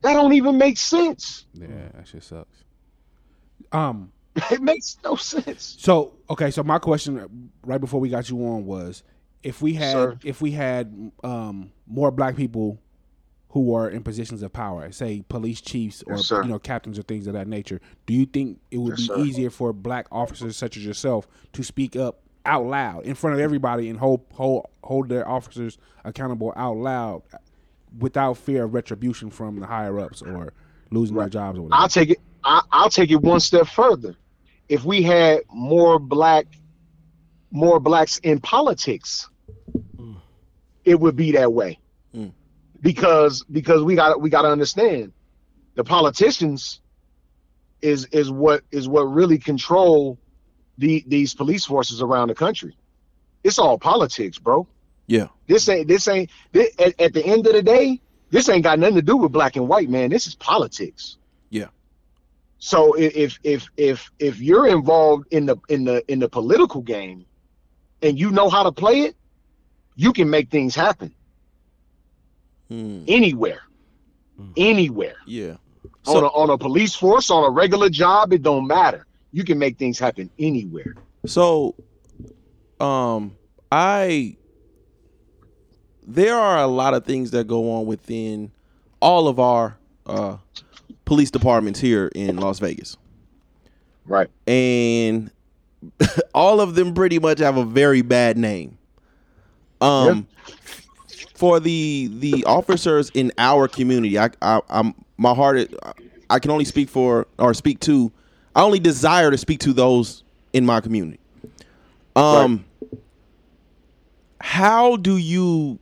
that 0.01 0.13
don't 0.13 0.33
even 0.33 0.57
make 0.57 0.77
sense. 0.77 1.45
Yeah, 1.53 1.67
that 1.93 2.07
shit 2.07 2.23
sucks. 2.23 2.63
Um, 3.71 4.11
it 4.51 4.61
makes 4.61 4.97
no 5.03 5.15
sense. 5.15 5.77
So 5.79 6.13
okay, 6.29 6.51
so 6.51 6.63
my 6.63 6.79
question 6.79 7.51
right 7.65 7.79
before 7.81 7.99
we 7.99 8.09
got 8.09 8.29
you 8.29 8.37
on 8.47 8.65
was 8.65 9.03
if 9.43 9.61
we 9.61 9.73
had 9.73 9.91
Sir. 9.91 10.17
if 10.23 10.41
we 10.41 10.51
had 10.51 11.11
um 11.23 11.71
more 11.87 12.11
black 12.11 12.35
people 12.35 12.79
who 13.49 13.75
are 13.75 13.87
in 13.87 14.01
positions 14.01 14.41
of 14.41 14.51
power, 14.51 14.91
say 14.91 15.23
police 15.29 15.61
chiefs 15.61 16.01
or 16.07 16.15
Yes, 16.17 16.31
you 16.31 16.49
know 16.49 16.57
captains 16.57 16.97
or 16.97 17.03
things 17.03 17.27
of 17.27 17.33
that 17.33 17.47
nature, 17.47 17.79
do 18.07 18.13
you 18.13 18.25
think 18.25 18.59
it 18.71 18.77
would 18.79 18.91
Yes, 18.91 18.97
be 18.97 19.05
sir. 19.07 19.15
easier 19.15 19.49
for 19.49 19.73
black 19.73 20.07
officers 20.11 20.57
such 20.57 20.77
as 20.77 20.85
yourself 20.85 21.27
to 21.53 21.63
speak 21.63 21.95
up 21.95 22.19
out 22.45 22.65
loud 22.65 23.05
in 23.05 23.15
front 23.15 23.35
of 23.35 23.39
everybody 23.39 23.89
and 23.89 23.99
hold 23.99 24.25
hold 24.33 24.65
hold 24.83 25.07
their 25.09 25.27
officers 25.27 25.77
accountable 26.03 26.51
out 26.55 26.75
loud 26.77 27.21
without 27.99 28.37
fear 28.37 28.63
of 28.63 28.73
retribution 28.73 29.29
from 29.29 29.59
the 29.59 29.67
higher 29.67 29.99
ups 29.99 30.21
or 30.21 30.53
losing 30.89 31.15
their 31.17 31.29
jobs 31.29 31.59
or 31.59 31.63
whatever? 31.63 31.81
I'll 31.83 31.87
take 31.89 32.09
it. 32.09 32.19
I, 32.43 32.61
I'll 32.71 32.89
take 32.89 33.11
it 33.11 33.21
one 33.21 33.39
step 33.39 33.67
further. 33.67 34.15
If 34.73 34.83
we 34.83 35.03
had 35.03 35.41
more 35.51 35.99
black, 35.99 36.47
more 37.51 37.79
blacks 37.79 38.17
in 38.17 38.39
politics, 38.39 39.29
mm. 39.95 40.15
it 40.83 40.99
would 40.99 41.15
be 41.15 41.33
that 41.33 41.53
way. 41.53 41.77
Mm. 42.15 42.31
Because 42.81 43.43
because 43.43 43.83
we 43.83 43.93
got 43.93 44.19
we 44.19 44.31
got 44.31 44.41
to 44.41 44.47
understand, 44.47 45.13
the 45.75 45.83
politicians 45.83 46.81
is 47.83 48.05
is 48.05 48.31
what 48.31 48.63
is 48.71 48.87
what 48.87 49.03
really 49.03 49.37
control 49.37 50.17
the 50.79 51.03
these 51.05 51.35
police 51.35 51.65
forces 51.65 52.01
around 52.01 52.29
the 52.29 52.35
country. 52.35 52.75
It's 53.43 53.59
all 53.59 53.77
politics, 53.77 54.39
bro. 54.39 54.67
Yeah. 55.05 55.27
This 55.45 55.69
ain't 55.69 55.87
this 55.87 56.07
ain't 56.07 56.31
thi- 56.51 56.71
at, 56.79 56.99
at 56.99 57.13
the 57.13 57.23
end 57.23 57.45
of 57.45 57.53
the 57.53 57.61
day, 57.61 58.01
this 58.31 58.49
ain't 58.49 58.63
got 58.63 58.79
nothing 58.79 58.95
to 58.95 59.03
do 59.03 59.17
with 59.17 59.31
black 59.31 59.55
and 59.55 59.67
white, 59.67 59.91
man. 59.91 60.09
This 60.09 60.25
is 60.25 60.33
politics. 60.33 61.17
Yeah. 62.63 62.69
So 62.69 62.93
if 62.93 63.39
if 63.43 63.69
if 63.77 64.11
if 64.19 64.39
you're 64.39 64.67
involved 64.67 65.27
in 65.31 65.45
the 65.45 65.57
in 65.69 65.83
the 65.83 66.03
in 66.11 66.19
the 66.19 66.29
political 66.29 66.81
game 66.81 67.25
and 68.01 68.17
you 68.17 68.31
know 68.31 68.49
how 68.49 68.63
to 68.63 68.71
play 68.71 69.01
it, 69.01 69.15
you 69.95 70.13
can 70.13 70.29
make 70.29 70.49
things 70.49 70.75
happen 70.75 71.13
anywhere. 73.07 73.61
Anywhere. 74.57 75.15
Yeah. 75.25 75.57
on 76.05 76.23
a 76.23 76.27
on 76.27 76.49
a 76.49 76.57
police 76.57 76.95
force, 76.95 77.29
on 77.29 77.43
a 77.43 77.49
regular 77.49 77.89
job, 77.89 78.33
it 78.33 78.41
don't 78.41 78.67
matter. 78.67 79.05
You 79.31 79.43
can 79.43 79.59
make 79.59 79.77
things 79.77 79.99
happen 79.99 80.29
anywhere. 80.39 80.95
So, 81.25 81.75
um, 82.79 83.35
I 83.71 84.37
there 86.05 86.35
are 86.35 86.59
a 86.59 86.67
lot 86.67 86.93
of 86.93 87.05
things 87.05 87.31
that 87.31 87.47
go 87.47 87.71
on 87.71 87.85
within 87.85 88.51
all 89.01 89.27
of 89.27 89.39
our 89.39 89.77
uh, 90.05 90.37
police 91.05 91.31
departments 91.31 91.79
here 91.79 92.11
in 92.15 92.37
Las 92.37 92.59
Vegas, 92.59 92.97
right? 94.05 94.29
And 94.47 95.31
all 96.33 96.61
of 96.61 96.75
them 96.75 96.93
pretty 96.93 97.19
much 97.19 97.39
have 97.39 97.57
a 97.57 97.65
very 97.65 98.01
bad 98.01 98.37
name. 98.37 98.77
Um, 99.81 100.27
for 101.33 101.59
the 101.59 102.09
the 102.19 102.45
officers 102.45 103.09
in 103.13 103.31
our 103.37 103.67
community. 103.67 104.17
I, 104.17 104.29
I 104.41 104.61
I'm 104.69 104.93
my 105.17 105.33
heart. 105.33 105.73
I 106.29 106.39
can 106.39 106.51
only 106.51 106.65
speak 106.65 106.89
for 106.89 107.27
or 107.37 107.53
speak 107.53 107.79
to. 107.81 108.11
I 108.55 108.61
only 108.61 108.79
desire 108.79 109.31
to 109.31 109.37
speak 109.37 109.59
to 109.61 109.73
those 109.73 110.23
in 110.53 110.65
my 110.65 110.79
community. 110.79 111.19
Um, 112.15 112.63
how 114.39 114.95
do 114.97 115.17
you 115.17 115.79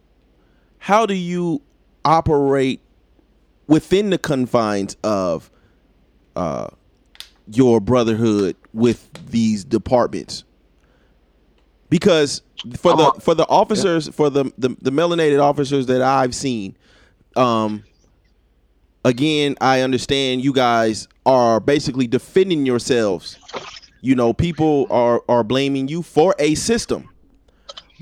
how 0.79 1.05
do 1.05 1.13
you 1.13 1.61
operate 2.05 2.81
within 3.71 4.09
the 4.09 4.17
confines 4.17 4.97
of 5.01 5.49
uh 6.35 6.67
your 7.53 7.79
brotherhood 7.79 8.55
with 8.73 9.09
these 9.31 9.63
departments? 9.63 10.43
Because 11.89 12.41
for 12.77 12.95
the 12.95 13.13
for 13.19 13.33
the 13.33 13.47
officers 13.47 14.07
for 14.09 14.29
the, 14.29 14.51
the 14.57 14.75
the 14.81 14.91
melanated 14.91 15.41
officers 15.41 15.87
that 15.87 16.01
I've 16.01 16.35
seen, 16.35 16.77
um, 17.35 17.83
again, 19.03 19.55
I 19.61 19.81
understand 19.81 20.43
you 20.43 20.53
guys 20.53 21.07
are 21.25 21.59
basically 21.59 22.07
defending 22.07 22.65
yourselves. 22.65 23.37
You 24.01 24.15
know, 24.15 24.33
people 24.33 24.87
are 24.89 25.23
are 25.29 25.43
blaming 25.43 25.87
you 25.87 26.01
for 26.01 26.35
a 26.39 26.55
system. 26.55 27.09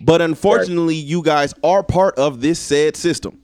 But 0.01 0.21
unfortunately, 0.21 0.95
you 0.95 1.21
guys 1.21 1.53
are 1.63 1.83
part 1.83 2.17
of 2.17 2.41
this 2.41 2.57
said 2.59 2.95
system. 2.95 3.41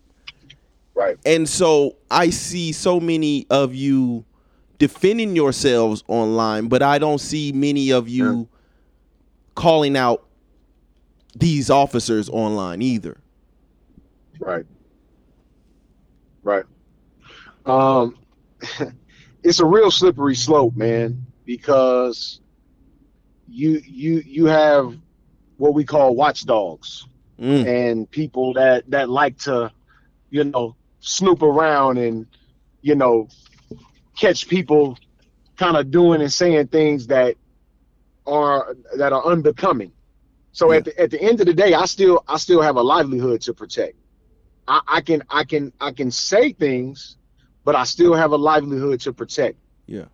Right. 0.95 1.17
And 1.25 1.47
so 1.47 1.97
I 2.09 2.29
see 2.29 2.71
so 2.71 2.99
many 2.99 3.45
of 3.49 3.75
you 3.75 4.23
defending 4.77 5.35
yourselves 5.35 6.03
online, 6.07 6.67
but 6.67 6.81
I 6.81 6.99
don't 6.99 7.19
see 7.19 7.51
many 7.51 7.91
of 7.91 8.07
you 8.07 8.47
calling 9.55 9.97
out 9.97 10.25
these 11.35 11.69
officers 11.69 12.29
online 12.29 12.81
either. 12.81 13.17
Right. 14.39 14.65
Right. 16.43 16.65
Um, 17.65 18.17
it's 19.43 19.59
a 19.59 19.65
real 19.65 19.91
slippery 19.91 20.35
slope, 20.35 20.75
man, 20.75 21.25
because 21.45 22.39
you 23.47 23.81
you 23.85 24.21
you 24.25 24.45
have 24.45 24.95
what 25.57 25.73
we 25.73 25.83
call 25.83 26.15
watchdogs 26.15 27.07
and 27.37 28.09
people 28.09 28.53
that 28.53 28.89
that 28.89 29.09
like 29.09 29.37
to, 29.39 29.71
you 30.29 30.43
know, 30.45 30.75
snoop 31.05 31.43
around 31.43 31.97
and 31.97 32.25
you 32.81 32.95
know 32.95 33.27
catch 34.17 34.47
people 34.47 34.97
kind 35.55 35.77
of 35.77 35.91
doing 35.91 36.21
and 36.21 36.33
saying 36.33 36.67
things 36.67 37.07
that 37.07 37.35
are 38.25 38.75
that 38.97 39.13
are 39.13 39.25
unbecoming. 39.25 39.91
So 40.51 40.71
at 40.71 40.85
the 40.85 40.99
at 40.99 41.11
the 41.11 41.21
end 41.21 41.39
of 41.41 41.45
the 41.45 41.53
day, 41.53 41.73
I 41.73 41.85
still 41.85 42.23
I 42.27 42.37
still 42.37 42.61
have 42.61 42.75
a 42.75 42.81
livelihood 42.81 43.41
to 43.41 43.53
protect. 43.53 43.95
I, 44.67 44.81
I 44.87 45.01
can 45.01 45.21
I 45.29 45.43
can 45.43 45.71
I 45.79 45.91
can 45.91 46.11
say 46.11 46.53
things, 46.53 47.17
but 47.63 47.75
I 47.75 47.83
still 47.83 48.13
have 48.13 48.31
a 48.31 48.37
livelihood 48.37 49.01
to 49.01 49.13
protect. 49.13 49.57
Yeah. 49.85 50.05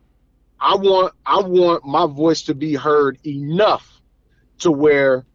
I 0.59 0.75
want 0.75 1.13
I 1.25 1.41
want 1.41 1.85
my 1.85 2.05
voice 2.05 2.41
to 2.43 2.55
be 2.55 2.75
heard 2.75 3.17
enough 3.25 4.01
to 4.59 4.71
where 4.71 5.25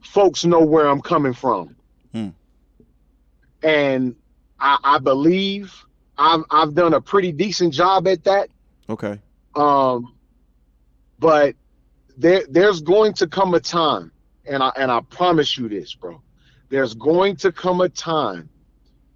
folks 0.00 0.44
know 0.44 0.64
where 0.64 0.86
I'm 0.86 1.00
coming 1.00 1.32
from. 1.32 1.76
Hmm. 2.12 2.28
And 3.62 4.16
I, 4.60 4.78
I 4.82 4.98
believe 4.98 5.74
I've 6.18 6.44
I've 6.50 6.74
done 6.74 6.94
a 6.94 7.00
pretty 7.00 7.32
decent 7.32 7.74
job 7.74 8.06
at 8.08 8.24
that. 8.24 8.48
Okay. 8.88 9.20
Um, 9.54 10.14
but 11.18 11.54
there 12.16 12.42
there's 12.48 12.80
going 12.80 13.12
to 13.14 13.26
come 13.26 13.54
a 13.54 13.60
time, 13.60 14.10
and 14.46 14.62
I 14.62 14.70
and 14.76 14.90
I 14.90 15.00
promise 15.00 15.56
you 15.58 15.68
this, 15.68 15.94
bro. 15.94 16.20
There's 16.68 16.94
going 16.94 17.36
to 17.36 17.52
come 17.52 17.80
a 17.80 17.88
time 17.88 18.48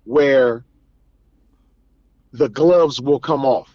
where 0.05 0.65
the 2.33 2.49
gloves 2.49 3.01
will 3.01 3.19
come 3.21 3.45
off. 3.45 3.75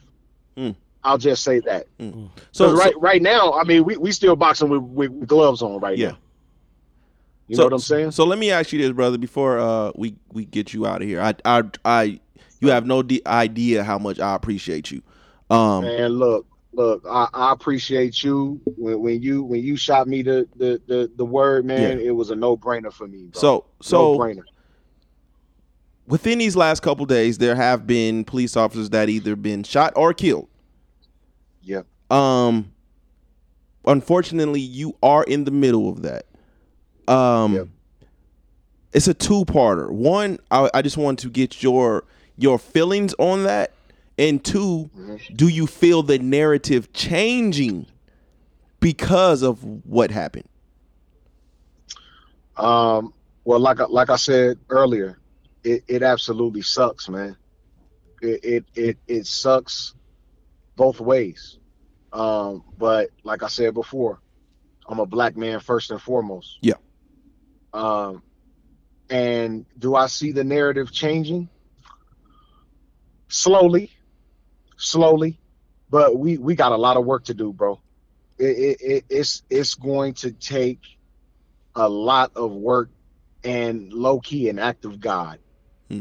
Hmm. 0.57 0.71
I'll 1.03 1.17
just 1.17 1.43
say 1.43 1.59
that. 1.61 1.87
So- 1.99 2.29
So 2.51 2.73
right 2.75 2.93
so- 2.93 2.99
right 2.99 3.21
now, 3.21 3.53
I 3.53 3.63
mean, 3.63 3.83
we, 3.83 3.97
we 3.97 4.11
still 4.11 4.35
boxing 4.35 4.69
with, 4.69 4.81
with 4.81 5.27
gloves 5.27 5.61
on 5.61 5.79
right 5.79 5.97
Yeah. 5.97 6.11
now. 6.11 6.17
You 7.47 7.57
know 7.57 7.65
what 7.65 7.73
I'm 7.73 7.80
saying? 7.80 8.11
So 8.11 8.26
let 8.26 8.39
me 8.39 8.49
ask 8.51 8.72
you 8.73 8.80
this, 8.80 8.91
brother, 8.91 9.17
before 9.17 9.59
uh 9.59 9.91
we 9.95 10.15
we 10.34 10.45
get 10.45 10.73
you 10.73 10.85
out 10.88 11.01
of 11.01 11.07
here. 11.07 11.22
I 11.22 11.35
I 11.45 11.63
I 11.84 12.19
you 12.59 12.69
have 12.69 12.85
no 12.85 13.03
de- 13.03 13.22
idea 13.27 13.84
how 13.84 13.97
much 13.99 14.19
I 14.19 14.34
appreciate 14.35 14.89
you. 14.91 15.01
Um 15.51 15.84
Man, 15.84 16.09
look, 16.13 16.47
look, 16.73 17.03
I, 17.07 17.27
I 17.34 17.51
appreciate 17.51 18.23
you. 18.23 18.59
When, 18.77 18.99
when 18.99 19.22
you 19.22 19.43
when 19.43 19.61
you 19.61 19.76
shot 19.77 20.07
me 20.07 20.23
the 20.23 20.47
the 20.55 20.81
the, 20.88 21.11
the 21.15 21.26
word, 21.26 21.65
man, 21.65 21.99
Yeah. 21.99 22.07
it 22.07 22.15
was 22.15 22.31
a 22.31 22.35
no 22.35 22.57
brainer 22.57 22.91
for 22.91 23.07
me. 23.07 23.26
Bro. 23.26 23.39
So 23.39 23.65
so 23.81 24.13
no 24.13 24.19
brainer. 24.19 24.43
within 26.07 26.39
these 26.39 26.55
last 26.55 26.81
couple 26.81 27.05
days 27.05 27.38
there 27.38 27.55
have 27.55 27.85
been 27.85 28.23
police 28.23 28.57
officers 28.57 28.89
that 28.89 29.07
either 29.09 29.35
been 29.35 29.63
shot 29.63 29.93
or 29.95 30.13
killed. 30.15 30.47
Yeah. 31.61 31.81
Um 32.09 32.72
unfortunately 33.85 34.61
you 34.61 34.95
are 35.03 35.23
in 35.26 35.43
the 35.43 35.51
middle 35.51 35.88
of 35.89 36.01
that. 36.01 36.26
Um 37.07 37.72
it's 38.94 39.07
a 39.10 39.14
two-parter. 39.14 39.91
One, 39.91 40.40
I, 40.52 40.69
I 40.73 40.82
just 40.82 40.95
want 40.98 41.19
to 41.19 41.30
get 41.30 41.61
your 41.61 42.06
your 42.38 42.57
feelings 42.60 43.14
on 43.19 43.44
that. 43.44 43.72
And 44.18 44.44
2 44.44 44.90
do 45.36 45.48
you 45.49 45.68
feel 45.68 46.02
the 46.03 46.18
narrative 46.19 46.94
changing 46.94 47.86
because 48.80 49.41
of 49.44 49.61
what 49.86 50.11
happened? 50.11 50.48
Um, 52.57 53.14
well, 53.44 53.60
like 53.60 53.80
I- 53.82 53.86
like 53.86 54.10
I 54.10 54.15
said 54.15 54.57
earlier, 54.69 55.19
it, 55.64 55.84
it 55.88 56.03
absolutely 56.03 56.61
sucks, 56.61 57.10
man. 57.10 57.36
It, 58.22 58.40
it 58.45 58.65
it 58.76 58.98
it 59.07 59.27
sucks 59.27 59.94
both 60.77 61.02
ways. 61.02 61.57
Um, 62.14 62.64
but 62.77 63.10
like 63.23 63.44
I 63.44 63.48
said 63.49 63.73
before, 63.73 64.19
I'm 64.88 64.99
a 64.99 65.06
black 65.06 65.36
man 65.36 65.60
first 65.60 65.91
and 65.91 66.02
foremost. 66.02 66.57
Yeah. 66.61 66.76
Um, 67.76 68.23
and 69.10 69.65
do 69.77 69.95
I 69.95 70.07
see 70.07 70.31
the 70.31 70.45
narrative 70.45 70.91
changing? 70.93 71.49
Slowly, 73.27 73.91
slowly, 74.77 75.38
but 75.89 76.18
we 76.18 76.38
we 76.38 76.56
got 76.56 76.72
a 76.72 76.77
lot 76.77 76.95
of 76.95 77.06
work 77.06 77.26
to 77.26 77.34
do, 77.34 77.52
bro. 77.52 77.81
It, 78.38 78.45
it, 78.45 78.77
it 78.81 79.06
it's 79.10 79.43
it's 79.49 79.76
going 79.76 80.14
to 80.15 80.31
take 80.31 80.80
a 81.76 81.89
lot 81.89 82.31
of 82.35 82.52
work 82.52 82.89
and 83.43 83.91
low 83.91 84.22
key 84.22 84.47
an 84.47 84.57
act 84.57 84.85
of 84.85 85.02
God. 85.02 85.39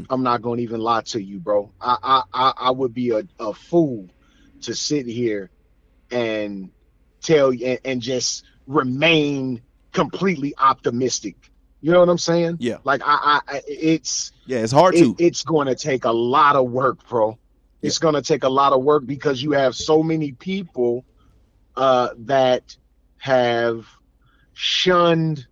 I'm 0.09 0.23
not 0.23 0.41
going 0.41 0.57
to 0.57 0.63
even 0.63 0.79
lie 0.79 1.01
to 1.01 1.21
you, 1.21 1.39
bro. 1.39 1.73
I 1.81 1.97
I 2.01 2.23
I, 2.33 2.53
I 2.57 2.71
would 2.71 2.93
be 2.93 3.09
a, 3.11 3.27
a 3.37 3.53
fool 3.53 4.07
to 4.61 4.73
sit 4.73 5.07
here 5.07 5.51
and 6.09 6.71
tell 7.21 7.53
you 7.53 7.67
and, 7.67 7.79
and 7.83 8.01
just 8.01 8.45
remain 8.65 9.61
completely 9.91 10.53
optimistic. 10.57 11.35
You 11.85 11.91
know 11.91 11.99
what 11.99 12.09
I'm 12.09 12.17
saying? 12.17 12.57
Yeah. 12.61 12.77
Like 12.83 13.03
I, 13.05 13.41
I 13.47 13.61
it's 13.67 14.31
Yeah, 14.47 14.57
it's 14.57 14.71
hard 14.71 14.95
it- 14.95 15.01
to. 15.01 15.15
It's 15.19 15.43
going 15.43 15.67
to 15.67 15.75
take 15.75 16.05
a 16.05 16.11
lot 16.11 16.55
of 16.55 16.71
work, 16.71 17.07
bro. 17.07 17.37
It's 17.83 17.99
going 17.99 18.15
to 18.15 18.23
take 18.23 18.43
a 18.43 18.49
lot 18.49 18.73
of 18.73 18.81
work 18.83 19.05
because 19.05 19.43
you 19.43 19.51
have 19.51 19.75
so 19.75 20.01
many 20.01 20.31
people 20.31 21.05
uh, 21.77 22.09
that 22.21 22.75
have 23.19 23.85
shunned 24.53 25.45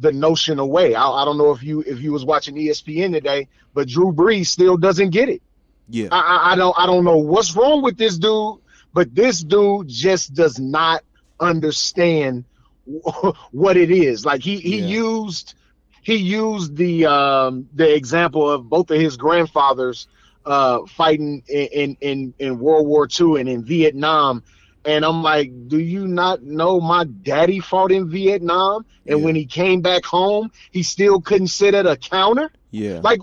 the 0.00 0.10
notion 0.10 0.58
away. 0.58 0.96
I, 0.96 1.08
I 1.08 1.24
don't 1.24 1.38
know 1.38 1.52
if 1.52 1.62
you 1.62 1.80
if 1.82 2.00
you 2.00 2.10
was 2.10 2.24
watching 2.24 2.56
ESPN 2.56 3.12
today, 3.12 3.46
but 3.72 3.86
Drew 3.86 4.10
Brees 4.12 4.46
still 4.46 4.76
doesn't 4.76 5.10
get 5.10 5.28
it. 5.28 5.42
Yeah. 5.88 6.08
I, 6.10 6.18
I, 6.18 6.52
I 6.52 6.56
don't 6.56 6.76
I 6.76 6.86
don't 6.86 7.04
know 7.04 7.18
what's 7.18 7.54
wrong 7.54 7.82
with 7.82 7.96
this 7.96 8.18
dude, 8.18 8.58
but 8.92 9.14
this 9.14 9.44
dude 9.44 9.86
just 9.86 10.34
does 10.34 10.58
not 10.58 11.04
understand 11.38 12.46
what 13.50 13.76
it 13.76 13.90
is. 13.90 14.24
Like 14.24 14.42
he 14.42 14.58
he 14.58 14.78
used 14.80 15.54
he 16.02 16.16
used 16.16 16.76
the 16.76 17.06
um 17.06 17.68
the 17.74 17.94
example 17.94 18.48
of 18.50 18.68
both 18.68 18.90
of 18.90 19.00
his 19.00 19.16
grandfathers 19.16 20.08
uh 20.44 20.80
fighting 20.86 21.42
in 21.48 21.96
in 22.00 22.34
in, 22.38 22.58
World 22.58 22.86
War 22.86 23.08
II 23.08 23.40
and 23.40 23.48
in 23.48 23.64
Vietnam. 23.64 24.42
And 24.84 25.04
I'm 25.04 25.20
like, 25.24 25.50
do 25.66 25.80
you 25.80 26.06
not 26.06 26.44
know 26.44 26.80
my 26.80 27.04
daddy 27.04 27.58
fought 27.58 27.90
in 27.90 28.08
Vietnam? 28.08 28.86
And 29.04 29.24
when 29.24 29.34
he 29.34 29.44
came 29.44 29.80
back 29.80 30.04
home, 30.04 30.52
he 30.70 30.84
still 30.84 31.20
couldn't 31.20 31.48
sit 31.48 31.74
at 31.74 31.86
a 31.86 31.96
counter. 31.96 32.52
Yeah. 32.70 33.00
Like, 33.02 33.20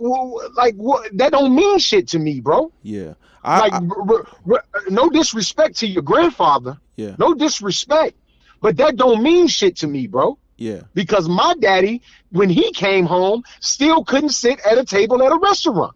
like 0.55 0.75
what? 0.75 1.15
That 1.17 1.31
don't 1.31 1.55
mean 1.55 1.79
shit 1.79 2.09
to 2.09 2.19
me, 2.19 2.41
bro. 2.41 2.71
Yeah. 2.81 3.13
like, 3.45 3.73
r- 3.73 3.81
r- 4.09 4.25
r- 4.51 4.63
no 4.89 5.09
disrespect 5.09 5.77
to 5.77 5.87
your 5.87 6.01
grandfather. 6.01 6.77
Yeah. 6.97 7.15
No 7.17 7.33
disrespect, 7.33 8.17
but 8.63 8.77
that 8.77 8.95
don't 8.95 9.21
mean 9.21 9.47
shit 9.47 9.75
to 9.75 9.87
me, 9.87 10.07
bro. 10.07 10.39
Yeah. 10.55 10.83
Because 10.93 11.27
my 11.27 11.53
daddy, 11.59 12.01
when 12.31 12.49
he 12.49 12.71
came 12.71 13.05
home, 13.05 13.43
still 13.59 14.05
couldn't 14.05 14.29
sit 14.29 14.61
at 14.61 14.77
a 14.77 14.85
table 14.85 15.21
at 15.21 15.33
a 15.33 15.37
restaurant. 15.37 15.93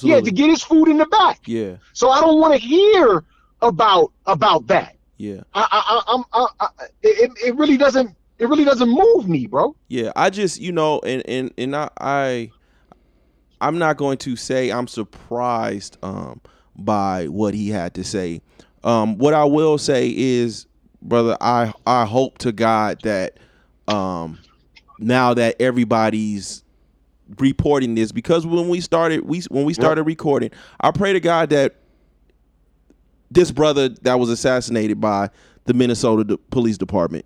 He 0.00 0.10
had 0.10 0.26
to 0.26 0.30
get 0.30 0.50
his 0.50 0.62
food 0.62 0.88
in 0.88 0.98
the 0.98 1.06
back. 1.06 1.40
Yeah. 1.46 1.76
So 1.94 2.10
I 2.10 2.20
don't 2.20 2.38
want 2.38 2.52
to 2.52 2.60
hear 2.60 3.24
about 3.62 4.12
about 4.26 4.66
that. 4.66 4.96
Yeah. 5.16 5.40
I, 5.54 5.66
I, 5.72 5.80
I, 5.88 6.14
I'm, 6.14 6.24
I, 6.34 6.46
I, 6.60 6.68
it, 7.02 7.30
it 7.42 7.56
really 7.56 7.78
doesn't, 7.78 8.14
it 8.38 8.48
really 8.50 8.64
doesn't 8.64 8.90
move 8.90 9.26
me, 9.26 9.46
bro. 9.46 9.74
Yeah, 9.88 10.12
I 10.14 10.28
just 10.28 10.60
you 10.60 10.72
know, 10.72 11.00
and 11.00 11.22
and 11.26 11.54
and 11.56 11.74
I 11.74 11.88
I, 11.98 12.50
I'm 13.62 13.78
not 13.78 13.96
going 13.96 14.18
to 14.18 14.36
say 14.36 14.70
I'm 14.70 14.88
surprised 14.88 15.96
um, 16.02 16.42
by 16.76 17.28
what 17.28 17.54
he 17.54 17.70
had 17.70 17.94
to 17.94 18.04
say. 18.04 18.42
Um, 18.84 19.16
what 19.16 19.32
I 19.32 19.44
will 19.44 19.78
say 19.78 20.08
is, 20.14 20.66
brother, 21.02 21.36
I 21.40 21.72
I 21.86 22.04
hope 22.04 22.38
to 22.38 22.52
God 22.52 23.00
that 23.02 23.38
um, 23.88 24.38
now 24.98 25.34
that 25.34 25.56
everybody's 25.60 26.62
reporting 27.38 27.94
this, 27.94 28.12
because 28.12 28.46
when 28.46 28.68
we 28.68 28.80
started 28.80 29.22
we 29.22 29.40
when 29.50 29.64
we 29.64 29.74
started 29.74 30.04
recording, 30.04 30.50
I 30.80 30.90
pray 30.90 31.12
to 31.12 31.20
God 31.20 31.50
that 31.50 31.76
this 33.30 33.50
brother 33.50 33.88
that 34.02 34.18
was 34.18 34.28
assassinated 34.30 35.00
by 35.00 35.30
the 35.64 35.74
Minnesota 35.74 36.24
De- 36.24 36.36
Police 36.36 36.78
Department, 36.78 37.24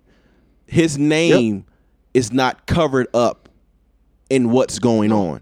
his 0.67 0.97
name 0.97 1.65
is 2.13 2.31
not 2.31 2.65
covered 2.67 3.07
up 3.13 3.49
in 4.29 4.51
what's 4.51 4.79
going 4.79 5.11
on. 5.11 5.41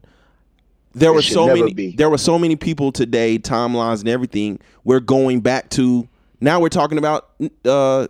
There 0.94 1.12
It 1.12 1.16
were 1.16 1.22
so 1.22 1.48
many 1.48 1.74
be. 1.74 1.92
there 1.96 2.10
were 2.10 2.18
so 2.18 2.38
many 2.38 2.56
people 2.56 2.92
today, 2.92 3.40
timelines 3.40 4.00
and 4.00 4.10
everything. 4.10 4.60
We're 4.84 5.00
going 5.00 5.42
back 5.42 5.70
to 5.72 6.08
now 6.40 6.60
we're 6.60 6.70
talking 6.70 6.98
about 6.98 7.30
uh 7.66 8.08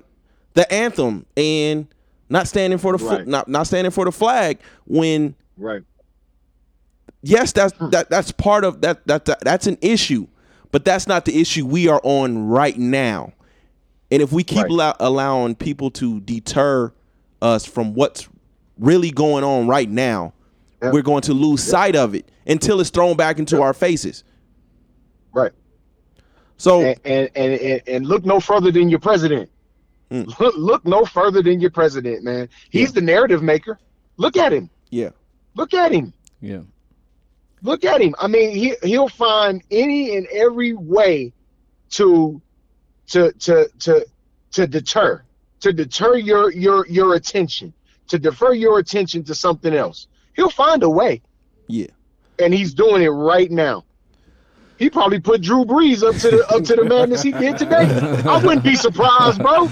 the 0.54 0.72
anthem 0.72 1.26
and 1.36 1.88
not 2.30 2.48
standing 2.48 2.80
for 2.80 2.98
the 2.98 3.04
Right. 3.04 3.28
not 3.28 3.48
not 3.48 3.68
standing 3.68 3.92
for 3.92 4.06
the 4.06 4.12
flag 4.12 4.60
when 4.86 5.36
Right. 5.58 5.84
yes, 7.22 7.52
that's 7.52 7.74
hmm. 7.78 7.90
that 7.90 8.10
that's 8.10 8.32
part 8.32 8.64
of 8.64 8.82
that 8.82 9.06
that, 9.08 9.26
that 9.26 9.42
that's 9.42 9.68
an 9.68 9.78
issue, 9.82 10.28
but 10.72 10.86
that's 10.86 11.08
not 11.08 11.26
the 11.26 11.40
issue 11.40 11.66
we 11.66 11.88
are 11.88 12.02
on 12.04 12.48
right 12.48 12.78
now. 12.78 13.34
And 14.12 14.22
if 14.22 14.32
we 14.32 14.44
keep 14.44 14.68
allow, 14.68 14.96
allowing 15.00 15.56
people 15.56 15.90
to 15.92 16.20
deter 16.22 16.92
us 17.42 17.66
from 17.66 17.94
what's 17.96 18.30
really 18.78 19.10
going 19.12 19.44
on 19.44 19.68
right 19.68 19.90
now, 19.90 20.34
we're 20.82 21.02
going 21.02 21.22
to 21.24 21.34
lose 21.34 21.64
sight 21.64 21.96
of 21.96 22.14
it 22.14 22.30
until 22.46 22.80
it's 22.80 22.90
thrown 22.90 23.16
back 23.16 23.40
into 23.40 23.62
our 23.62 23.74
faces. 23.74 24.24
Right. 25.32 25.52
So 26.58 26.82
and, 26.82 27.00
and, 27.06 27.30
and, 27.36 27.82
and 27.88 28.06
look 28.06 28.26
no 28.26 28.40
further 28.40 28.72
than 28.72 28.90
your 28.90 29.00
president. 29.00 29.50
Hmm. 30.12 30.24
Look, 30.40 30.56
look 30.58 30.86
no 30.86 31.06
further 31.06 31.42
than 31.42 31.60
your 31.60 31.72
president, 31.72 32.24
man. 32.24 32.50
He's 32.70 32.94
the 32.94 33.02
narrative 33.02 33.42
maker. 33.42 33.80
Look 34.18 34.38
at 34.38 34.54
him. 34.54 34.70
Yeah. 34.90 35.10
Look 35.56 35.74
at 35.74 35.92
him. 35.92 36.14
Yeah. 36.42 36.62
Look 37.62 37.84
at 37.86 38.02
him. 38.02 38.14
I 38.20 38.28
mean, 38.28 38.52
he 38.56 38.76
he'll 38.84 39.08
find 39.10 39.64
any 39.72 40.18
and 40.18 40.28
every 40.28 40.74
way 40.74 41.32
to 41.92 42.42
to 43.08 43.32
to 43.32 43.70
to 43.80 44.06
to 44.52 44.68
deter 44.68 45.24
to 45.62 45.72
deter 45.74 46.16
your 46.18 46.52
your 46.52 46.86
your 46.88 47.16
attention 47.16 47.74
to 48.10 48.20
defer 48.20 48.54
your 48.54 48.80
attention 48.80 49.24
to 49.24 49.34
something 49.34 49.74
else. 49.74 50.08
He'll 50.36 50.50
find 50.50 50.84
a 50.84 50.90
way, 50.90 51.22
Yeah. 51.68 51.88
and 52.40 52.54
he's 52.54 52.74
doing 52.74 53.02
it 53.02 53.08
right 53.10 53.50
now. 53.50 53.86
He 54.84 54.90
probably 54.90 55.22
put 55.22 55.42
Drew 55.42 55.64
Brees 55.64 56.04
up 56.04 56.14
to 56.18 56.30
the 56.30 56.46
up 56.54 56.66
to 56.66 56.76
the 56.76 56.84
madness 56.84 57.22
he 57.22 57.32
did 57.32 57.58
today. 57.58 57.88
I 58.28 58.44
wouldn't 58.44 58.66
be 58.66 58.76
surprised, 58.76 59.42
bro. 59.42 59.70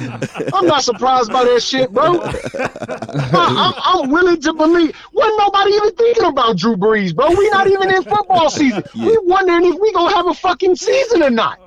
I'm 0.53 0.65
not 0.67 0.85
surprised 0.85 1.33
by 1.33 1.43
that 1.43 1.61
shit, 1.61 1.91
bro. 1.91 2.21
I, 2.21 3.33
I'm, 3.33 4.03
I'm 4.05 4.09
willing 4.09 4.39
to 4.39 4.53
believe. 4.53 4.95
Wasn't 5.11 5.37
nobody 5.37 5.71
even 5.73 5.95
thinking 5.95 6.23
about 6.23 6.55
Drew 6.55 6.77
Brees, 6.77 7.13
bro. 7.13 7.27
We 7.29 7.49
not 7.49 7.67
even 7.67 7.93
in 7.93 8.03
football 8.03 8.49
season. 8.49 8.85
We 8.97 9.17
wondering 9.23 9.65
if 9.65 9.77
we 9.81 9.91
gonna 9.91 10.15
have 10.15 10.27
a 10.27 10.33
fucking 10.33 10.77
season 10.77 11.23
or 11.23 11.29
not. 11.29 11.59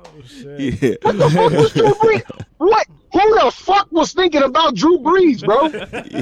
Yeah. 0.57 0.95
What 1.01 1.17
the 1.17 1.29
fuck 1.29 1.51
was 1.51 1.73
Drew 1.73 1.93
Brees? 1.93 2.45
What? 2.57 2.87
Who 3.13 3.39
the 3.39 3.51
fuck 3.51 3.87
was 3.91 4.11
thinking 4.13 4.43
about 4.43 4.75
Drew 4.75 4.97
Brees, 4.99 5.43
bro? 5.45 5.67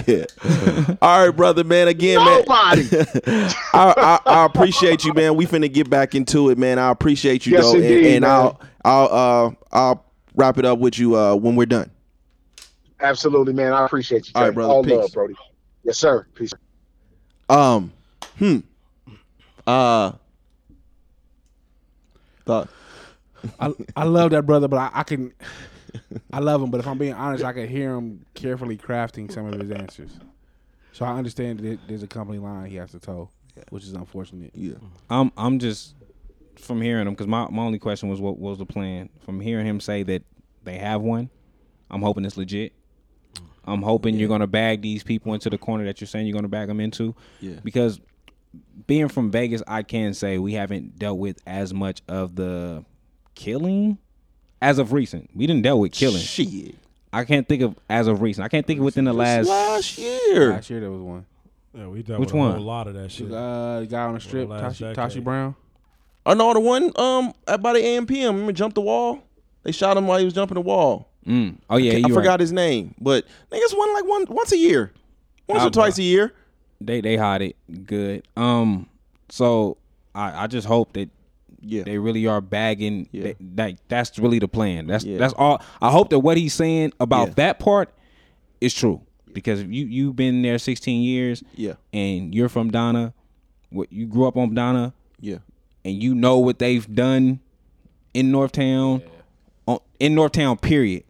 Yeah. 0.08 0.96
All 1.02 1.26
right, 1.26 1.36
brother, 1.36 1.64
man. 1.64 1.88
Again, 1.88 2.24
Nobody. 2.24 2.84
man. 2.92 3.08
I, 3.74 3.94
I, 3.98 4.20
I 4.26 4.46
appreciate 4.46 5.04
you, 5.04 5.14
man. 5.14 5.36
We 5.36 5.46
finna 5.48 5.72
get 5.72 5.90
back 5.90 6.14
into 6.14 6.50
it, 6.50 6.58
man. 6.58 6.78
I 6.78 6.90
appreciate 6.92 7.46
you, 7.48 7.54
Yes, 7.54 7.64
though, 7.66 7.76
and, 7.76 7.84
indeed, 7.84 8.14
and 8.16 8.22
man. 8.24 8.32
I'll 8.32 8.60
I'll 8.86 9.10
uh 9.12 9.52
I'll 9.72 10.06
wrap 10.36 10.58
it 10.60 10.66
up 10.66 10.78
with 10.80 11.00
you 11.00 11.16
uh 11.18 11.36
when 11.36 11.56
we're 11.56 11.66
done. 11.66 11.90
Absolutely, 13.00 13.54
man. 13.54 13.74
I 13.74 13.86
appreciate 13.86 14.28
you. 14.28 14.32
All 14.36 14.44
right, 14.44 14.54
brother. 14.54 14.72
All 14.72 14.84
Peace. 14.84 14.94
love, 14.94 15.12
Brody. 15.14 15.36
Yes, 15.84 15.98
sir. 15.98 16.28
Peace. 16.36 16.54
Um, 17.50 17.92
hmm. 18.38 18.60
Uh, 19.66 20.12
thought. 22.46 22.70
I 23.60 23.74
I 23.96 24.04
love 24.06 24.32
that 24.32 24.46
brother, 24.46 24.68
but 24.68 24.78
I, 24.78 24.92
I 24.94 25.04
can 25.04 25.34
I 26.32 26.40
love 26.40 26.62
him, 26.62 26.72
but 26.72 26.80
if 26.80 26.88
I'm 26.88 26.98
being 26.98 27.14
honest, 27.14 27.44
I 27.44 27.54
can 27.54 27.68
hear 27.68 27.96
him 27.96 28.26
carefully 28.34 28.78
crafting 28.78 29.32
some 29.32 29.46
of 29.46 29.60
his 29.60 29.72
answers. 29.72 30.12
So 30.92 31.06
I 31.06 31.18
understand 31.18 31.60
that 31.60 31.80
there's 31.88 32.04
a 32.04 32.08
company 32.08 32.38
line 32.38 32.70
he 32.70 32.76
has 32.78 32.92
to 32.92 33.00
toe, 33.00 33.30
which 33.70 33.84
is 33.84 33.94
unfortunate. 33.94 34.52
Yeah. 34.54 34.74
Mm-hmm. 34.74 34.86
I'm 35.10 35.32
I'm 35.38 35.60
just 35.60 35.96
from 36.58 36.82
hearing 36.82 37.08
him 37.08 37.14
because 37.14 37.28
my, 37.28 37.48
my 37.50 37.64
only 37.64 37.80
question 37.80 38.10
was 38.10 38.22
what 38.22 38.38
was 38.38 38.58
the 38.58 38.66
plan. 38.66 39.10
From 39.26 39.40
hearing 39.40 39.66
him 39.66 39.80
say 39.80 40.04
that 40.04 40.24
they 40.64 40.78
have 40.78 41.02
one, 41.02 41.30
I'm 41.90 42.02
hoping 42.02 42.26
it's 42.26 42.38
legit. 42.38 42.74
I'm 43.66 43.82
hoping 43.82 44.16
you're 44.16 44.30
gonna 44.30 44.48
bag 44.48 44.82
these 44.82 45.04
people 45.04 45.34
into 45.34 45.50
the 45.50 45.58
corner 45.58 45.86
that 45.86 46.02
you're 46.02 46.08
saying 46.08 46.28
you're 46.28 46.36
gonna 46.36 46.48
bag 46.48 46.68
them 46.68 46.80
into. 46.80 47.16
Yeah. 47.40 47.60
Because 47.64 48.00
being 48.88 49.08
from 49.08 49.32
Vegas, 49.32 49.64
I 49.68 49.84
can 49.84 50.14
say 50.14 50.38
we 50.38 50.54
haven't 50.54 51.00
dealt 51.00 51.18
with 51.18 51.40
as 51.48 51.74
much 51.74 52.02
of 52.08 52.36
the 52.36 52.86
killing 53.36 53.98
as 54.62 54.80
of 54.80 54.94
recent. 54.94 55.30
We 55.36 55.48
didn't 55.48 55.64
deal 55.64 55.80
with 55.80 55.92
killing. 55.92 56.22
Shit. 56.22 56.76
I 57.12 57.26
can't 57.26 57.48
think 57.48 57.62
of 57.62 57.76
as 57.90 58.08
of 58.08 58.22
recent. 58.22 58.46
I 58.46 58.50
can't 58.50 58.66
think 58.66 58.80
of 58.80 58.86
within 58.86 59.06
the 59.06 59.14
last 59.14 59.48
last 59.48 59.98
year. 59.98 60.52
Last 60.52 60.70
year 60.70 60.80
there 60.80 60.92
was 60.92 61.02
one. 61.02 61.26
Yeah, 61.74 61.88
we 61.88 62.04
dealt 62.04 62.20
Which 62.20 62.28
with 62.28 62.36
a 62.36 62.38
one? 62.38 62.52
whole 62.56 62.62
lot 62.64 62.88
of 62.88 62.94
that 62.96 63.12
shit. 63.12 63.32
Uh, 63.32 63.82
the 63.82 63.88
guy 63.88 64.02
on 64.04 64.14
the 64.16 64.20
strip, 64.20 64.48
last 64.50 64.80
Tashii, 64.80 64.96
decade. 64.96 65.22
Tashii 65.22 65.24
Brown. 65.24 65.56
Oh 66.26 66.34
no, 66.34 66.54
the 66.54 66.60
one 66.60 66.92
um 66.96 67.34
at 67.48 67.62
by 67.62 67.74
the 67.74 67.80
AMPM. 67.80 68.28
Remember, 68.28 68.52
jumped 68.52 68.76
the 68.76 68.82
wall. 68.82 69.20
They 69.64 69.72
shot 69.72 69.96
him 69.98 70.08
while 70.08 70.20
he 70.20 70.26
was 70.26 70.34
jumping 70.34 70.56
the 70.56 70.62
wall. 70.62 71.08
Mm. 71.28 71.58
Oh 71.70 71.78
yeah, 71.78 71.94
I, 71.94 71.96
you 71.98 72.14
forgot 72.14 72.32
right. 72.32 72.40
his 72.40 72.52
name, 72.52 72.96
but 73.00 73.26
niggas 73.52 73.78
won 73.78 73.94
like 73.94 74.06
one 74.06 74.26
once 74.30 74.52
a 74.52 74.58
year, 74.58 74.92
once 75.48 75.62
Ah, 75.62 75.68
or 75.68 75.70
twice 75.70 75.98
a 75.98 76.04
year. 76.04 76.34
They 76.82 77.00
they 77.02 77.16
hide 77.16 77.42
it 77.42 77.56
good. 77.86 78.28
Um, 78.36 78.88
so 79.30 79.78
I 80.16 80.44
I 80.44 80.48
just 80.48 80.68
hope 80.68 80.94
that 80.94 81.10
yeah 81.64 81.84
they 81.84 81.98
really 81.98 82.28
are 82.28 82.42
bagging. 82.42 83.08
Yeah. 83.12 83.24
That, 83.24 83.36
that 83.56 83.76
that's 83.88 84.20
really 84.20 84.40
the 84.40 84.48
plan. 84.48 84.88
That's 84.88 85.04
Yeah. 85.04 85.18
that's 85.18 85.34
all. 85.38 85.62
I 85.82 85.90
hope 85.92 86.10
that 86.10 86.20
what 86.20 86.38
he's 86.38 86.54
saying 86.54 86.94
about 87.00 87.30
Yeah. 87.30 87.34
that 87.36 87.60
part 87.60 87.94
is 88.62 88.74
true 88.74 89.02
because 89.34 89.62
if 89.62 89.68
you 89.72 89.86
you've 89.86 90.16
been 90.16 90.42
there 90.42 90.58
16 90.58 91.02
years. 91.02 91.44
Yeah. 91.56 91.74
and 91.92 92.34
you're 92.36 92.50
from 92.50 92.70
Donna. 92.72 93.14
What 93.70 93.92
you 93.92 94.06
grew 94.06 94.28
up 94.28 94.38
on 94.38 94.54
Donna. 94.54 94.94
Yeah. 95.20 95.38
and 95.86 96.02
you 96.02 96.14
know 96.16 96.38
what 96.38 96.60
they've 96.60 96.88
done 96.94 97.40
in 98.14 98.32
Northtown, 98.32 99.02
on, 99.68 99.80
in 100.00 100.14
Northtown. 100.16 100.62
Period. 100.62 101.04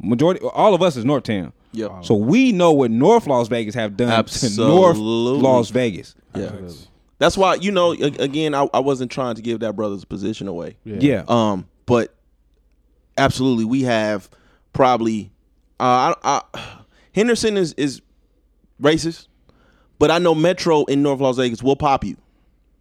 Majority, 0.00 0.40
all 0.54 0.74
of 0.74 0.80
us 0.82 0.96
is 0.96 1.04
Northtown. 1.04 1.52
Yep. 1.72 2.04
So 2.04 2.14
we 2.14 2.52
know 2.52 2.72
what 2.72 2.90
North 2.90 3.26
Las 3.26 3.48
Vegas 3.48 3.74
have 3.74 3.96
done 3.96 4.24
to 4.24 4.56
North 4.56 4.96
Las 4.96 5.70
Vegas. 5.70 6.14
Yeah. 6.34 6.52
That's 7.18 7.36
why 7.36 7.54
you 7.56 7.70
know 7.72 7.92
again 7.92 8.54
I, 8.54 8.68
I 8.72 8.78
wasn't 8.80 9.10
trying 9.10 9.34
to 9.36 9.42
give 9.42 9.60
that 9.60 9.74
brother's 9.74 10.04
position 10.04 10.48
away. 10.48 10.76
Yeah. 10.84 10.96
Yeah. 11.00 11.24
Um, 11.28 11.68
but 11.86 12.14
absolutely 13.16 13.64
we 13.64 13.82
have 13.82 14.28
probably 14.72 15.30
uh 15.80 16.14
I, 16.22 16.40
I, 16.54 16.74
Henderson 17.14 17.56
is 17.56 17.72
is 17.74 18.00
racist, 18.80 19.26
but 19.98 20.10
I 20.10 20.18
know 20.18 20.34
Metro 20.34 20.84
in 20.84 21.02
North 21.02 21.20
Las 21.20 21.36
Vegas 21.36 21.62
will 21.62 21.76
pop 21.76 22.04
you 22.04 22.16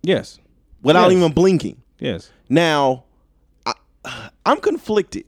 Yes. 0.03 0.39
without 0.83 1.09
Yes. 1.11 1.17
even 1.17 1.31
blinking. 1.31 1.81
Yes. 1.99 2.29
Now, 2.49 3.05
I, 3.65 3.73
I'm 4.45 4.59
conflicted, 4.61 5.25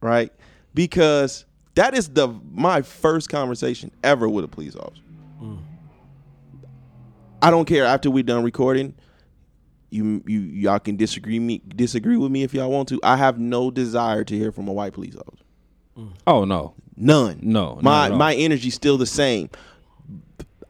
right? 0.00 0.32
Because 0.72 1.44
that 1.74 1.94
is 1.94 2.08
the 2.08 2.28
my 2.52 2.80
first 2.80 3.28
conversation 3.28 3.90
ever 4.02 4.26
with 4.28 4.44
a 4.46 4.48
police 4.48 4.74
officer. 4.74 5.02
I 7.42 7.50
don't 7.50 7.64
care 7.64 7.84
after 7.84 8.10
we're 8.10 8.22
done 8.22 8.42
recording. 8.44 8.94
You 9.90 10.22
you 10.26 10.40
y'all 10.40 10.78
can 10.78 10.96
disagree 10.96 11.40
me 11.40 11.60
disagree 11.66 12.16
with 12.16 12.30
me 12.30 12.42
if 12.42 12.54
y'all 12.54 12.70
want 12.70 12.88
to. 12.90 13.00
I 13.02 13.16
have 13.16 13.38
no 13.38 13.70
desire 13.70 14.22
to 14.24 14.36
hear 14.36 14.52
from 14.52 14.68
a 14.68 14.72
white 14.72 14.92
police 14.92 15.16
officer. 15.16 15.44
Oh 16.26 16.44
no. 16.44 16.74
None. 16.96 17.40
No. 17.42 17.78
my 17.82 18.10
my 18.10 18.34
energy's 18.34 18.74
still 18.74 18.98
the 18.98 19.06
same. 19.06 19.50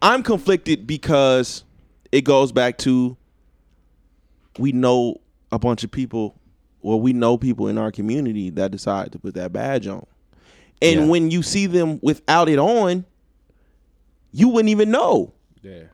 I'm 0.01 0.23
conflicted 0.23 0.87
because 0.87 1.65
it 2.13 2.23
goes 2.23 2.53
back 2.53 2.79
to 2.79 3.17
we 4.59 4.73
know 4.73 5.21
a 5.53 5.59
bunch 5.59 5.85
of 5.85 5.91
people, 5.91 6.39
well, 6.83 7.01
we 7.01 7.13
know 7.13 7.37
people 7.37 7.69
in 7.69 7.77
our 7.79 7.91
community 7.93 8.51
that 8.51 8.71
decide 8.71 9.13
to 9.13 9.19
put 9.19 9.35
that 9.35 9.53
badge 9.53 9.87
on. 9.87 10.07
And 10.83 11.01
Yeah. 11.01 11.07
when 11.07 11.31
you 11.31 11.43
see 11.43 11.67
them 11.67 11.99
without 12.03 12.49
it 12.49 12.59
on, 12.59 13.05
you 14.33 14.49
wouldn't 14.49 14.71
even 14.71 14.91
know. 14.91 15.33
Yeah. 15.63 15.85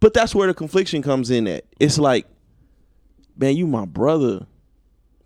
But 0.00 0.14
that's 0.14 0.34
where 0.34 0.46
the 0.46 0.54
confliction 0.54 1.02
comes 1.02 1.30
in 1.30 1.46
at. 1.48 1.64
It's 1.80 1.98
like, 1.98 2.26
man, 3.36 3.56
you 3.56 3.66
my 3.66 3.84
brother, 3.84 4.46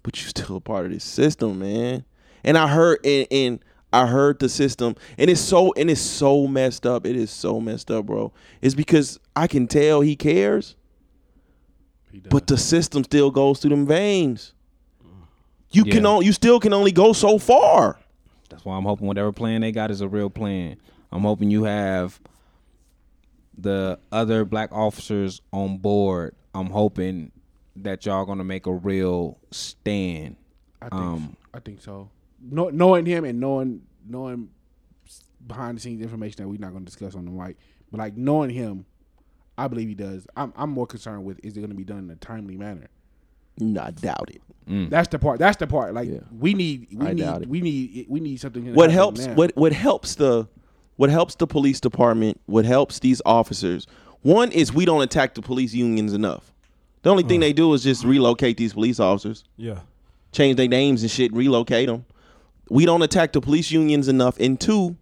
but 0.03 0.21
you 0.23 0.29
still 0.29 0.57
a 0.57 0.61
part 0.61 0.87
of 0.87 0.93
this 0.93 1.05
system, 1.05 1.59
man. 1.59 2.05
And 2.45 2.57
I 2.59 2.69
heard 2.69 2.99
and, 3.05 3.27
and 3.31 3.65
I 3.93 4.07
heard 4.07 4.39
the 4.39 4.49
system, 4.49 4.97
and 5.19 5.29
it's 5.29 5.41
so 5.41 5.73
and 5.77 5.91
it's 5.91 6.01
so 6.01 6.47
messed 6.47 6.87
up. 6.87 7.07
It 7.07 7.15
is 7.17 7.31
so 7.31 7.61
messed 7.61 7.91
up, 7.91 8.07
bro. 8.07 8.33
It's 8.63 8.75
because 8.75 9.21
I 9.37 9.47
can 9.47 9.67
tell 9.69 10.01
he 10.01 10.17
cares, 10.17 10.75
but 12.31 12.47
the 12.47 12.57
system 12.57 13.05
still 13.05 13.31
goes 13.31 13.61
through 13.61 13.71
them 13.71 13.87
veins. 13.87 14.55
You 15.71 15.85
can 15.85 16.03
Yeah. 16.05 16.11
on, 16.11 16.25
you 16.25 16.33
still 16.33 16.61
can 16.61 16.73
only 16.73 16.93
go 16.93 17.13
so 17.13 17.39
far. 17.39 17.99
That's 18.51 18.65
why 18.65 18.77
I'm 18.77 18.85
hoping 18.85 19.07
whatever 19.07 19.33
plan 19.33 19.61
they 19.63 19.73
got 19.73 19.91
is 19.91 20.01
a 20.03 20.09
real 20.09 20.29
plan. 20.31 20.77
I'm 21.11 21.23
hoping 21.23 21.51
you 21.51 21.65
have 21.65 22.21
the 23.57 23.99
other 24.11 24.45
black 24.45 24.73
officers 24.73 25.41
on 25.53 25.79
board. 25.79 26.35
I'm 26.55 26.71
hoping 26.71 27.33
that 27.77 28.05
y'all 28.07 28.25
gonna 28.25 28.45
make 28.45 28.67
a 28.67 28.73
real 28.73 29.39
stand. 29.51 30.37
I 30.81 30.89
think 30.89 30.95
Um, 30.95 31.37
I 31.55 31.61
think 31.61 31.81
so. 31.81 32.11
Know, 32.41 32.71
knowing 32.71 33.07
him 33.07 33.25
and 33.25 33.39
knowing 33.41 33.83
knowing 34.07 34.49
behind 35.47 35.77
the 35.79 35.81
scenes 35.83 36.03
information 36.03 36.43
that 36.43 36.49
we're 36.49 36.59
not 36.59 36.71
going 36.73 36.85
to 36.85 36.91
discuss 36.91 37.15
on 37.15 37.25
the 37.25 37.31
mic, 37.31 37.57
but 37.91 37.99
like 37.99 38.17
knowing 38.17 38.51
him, 38.51 38.85
I 39.59 39.69
believe 39.69 39.89
he 39.89 39.95
does. 39.95 40.27
I'm 40.37 40.53
I'm 40.57 40.71
more 40.71 40.87
concerned 40.87 41.25
with 41.25 41.39
is 41.45 41.57
it 41.57 41.61
going 41.61 41.71
to 41.71 41.77
be 41.77 41.85
done 41.85 41.99
in 41.99 42.11
a 42.11 42.17
timely 42.17 42.57
manner. 42.57 42.89
No, 43.59 43.83
I 43.83 43.91
doubt 43.91 44.31
it. 44.31 44.91
That's 44.91 45.09
the 45.09 45.19
part. 45.19 45.39
That's 45.39 45.57
the 45.59 45.67
part. 45.67 45.95
Like 45.95 46.09
we 46.37 46.55
need 46.55 46.89
we 46.93 47.07
I 47.07 47.15
doubt 47.15 47.41
need 47.41 47.43
it. 47.43 47.49
we 47.49 47.61
need 47.61 48.07
we 48.09 48.21
need 48.21 48.41
something. 48.41 48.75
what 48.75 48.91
helps 48.91 49.27
now. 49.27 49.35
what 49.35 49.53
what 49.57 49.73
helps 49.73 50.15
the 50.15 50.49
what 51.03 51.11
helps 51.11 51.35
the 51.35 51.49
police 51.49 51.81
department 51.81 52.41
what 52.47 52.65
helps 52.65 53.01
these 53.01 53.21
officers 53.27 53.89
one 54.21 54.53
is 54.53 54.73
we 54.73 54.85
don't 54.85 55.03
attack 55.03 55.35
the 55.35 55.43
police 55.43 55.75
unions 55.75 56.13
enough 56.13 56.53
the 57.03 57.11
only 57.11 57.25
thing 57.25 57.39
mm. 57.39 57.43
they 57.43 57.53
do 57.53 57.75
is 57.75 57.83
just 57.83 58.05
relocate 58.05 58.57
these 58.57 58.73
police 58.75 59.01
officers 59.01 59.43
Yeah. 59.57 59.81
change 60.31 60.59
their 60.59 60.69
names 60.69 61.03
and 61.03 61.11
shit 61.11 61.33
and 61.33 61.39
relocate 61.39 61.89
them 61.89 62.05
we 62.71 62.87
don't 62.87 63.03
attack 63.03 63.33
the 63.33 63.41
police 63.41 63.73
unions 63.73 64.07
enough 64.07 64.39
and 64.39 64.61
two 64.61 64.97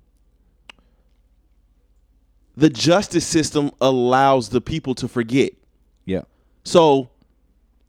the 2.57 2.71
justice 2.71 3.27
system 3.27 3.71
allows 3.79 4.49
the 4.49 4.63
people 4.63 4.95
to 4.95 5.07
forget 5.07 5.53
Yeah. 6.07 6.23
so 6.65 7.11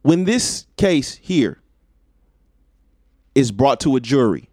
when 0.02 0.24
this 0.24 0.66
case 0.76 1.14
here 1.14 1.62
is 3.34 3.50
brought 3.50 3.80
to 3.80 3.96
a 3.96 4.00
jury 4.00 4.50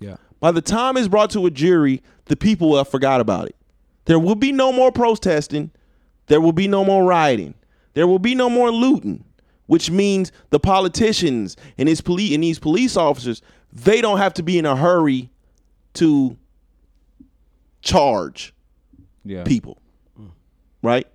Yeah. 0.00 0.16
by 0.40 0.52
the 0.52 0.62
time 0.62 0.96
it's 0.96 1.06
brought 1.06 1.28
to 1.32 1.44
a 1.44 1.50
jury, 1.50 2.00
the 2.28 2.36
people 2.36 2.70
will 2.70 2.78
have 2.78 2.88
forgot 2.88 3.20
about 3.20 3.46
it. 3.48 3.56
There 4.04 4.18
will 4.18 4.34
be 4.34 4.52
no 4.52 4.72
more 4.72 4.90
protesting. 4.92 5.70
There 6.26 6.40
will 6.40 6.52
be 6.52 6.68
no 6.68 6.84
more 6.84 7.04
rioting. 7.04 7.54
There 7.94 8.06
will 8.06 8.18
be 8.18 8.34
no 8.34 8.48
more 8.48 8.70
looting, 8.70 9.24
which 9.66 9.90
means 9.90 10.30
the 10.50 10.60
politicians 10.60 11.56
and 11.76 11.88
his 11.88 12.00
police 12.00 12.34
and 12.34 12.42
these 12.42 12.58
police 12.58 12.96
officers, 12.96 13.42
they 13.72 14.00
don't 14.00 14.18
have 14.18 14.34
to 14.34 14.42
be 14.42 14.58
in 14.58 14.66
a 14.66 14.76
hurry 14.76 15.30
to 15.94 16.36
charge 17.82 18.54
Yeah. 19.24 19.44
people. 19.44 19.80
Right? 20.82 21.06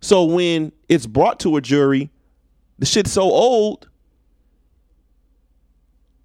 So 0.00 0.24
when 0.24 0.72
it's 0.88 1.06
brought 1.06 1.40
to 1.40 1.56
a 1.56 1.60
jury, 1.60 2.10
the 2.78 2.86
shit's 2.86 3.10
so 3.12 3.22
old, 3.22 3.88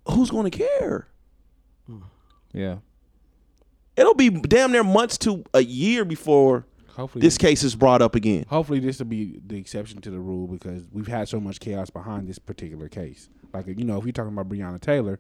who's 0.09 0.29
going 0.29 0.49
to 0.49 0.57
care? 0.57 1.07
Yeah. 2.53 2.77
It'll 3.95 4.15
be 4.15 4.29
damn 4.29 4.71
near 4.71 4.83
months 4.83 5.17
to 5.19 5.43
a 5.53 5.61
year 5.61 6.03
before 6.05 6.65
Hopefully 6.95 7.21
this 7.21 7.37
case 7.37 7.63
is 7.63 7.75
brought 7.75 8.01
up 8.01 8.15
again. 8.15 8.45
Hopefully, 8.47 8.79
this 8.79 8.99
will 8.99 9.07
be 9.07 9.39
the 9.45 9.57
exception 9.57 10.01
to 10.01 10.11
the 10.11 10.19
rule 10.19 10.47
because 10.47 10.83
we've 10.91 11.07
had 11.07 11.27
so 11.27 11.39
much 11.39 11.59
chaos 11.59 11.89
behind 11.89 12.27
this 12.27 12.37
particular 12.37 12.87
case. 12.87 13.29
Like 13.53 13.67
you 13.67 13.83
know, 13.83 13.97
if 13.97 14.05
you're 14.05 14.13
talking 14.13 14.33
about 14.33 14.49
Breonna 14.49 14.79
Taylor, 14.79 15.19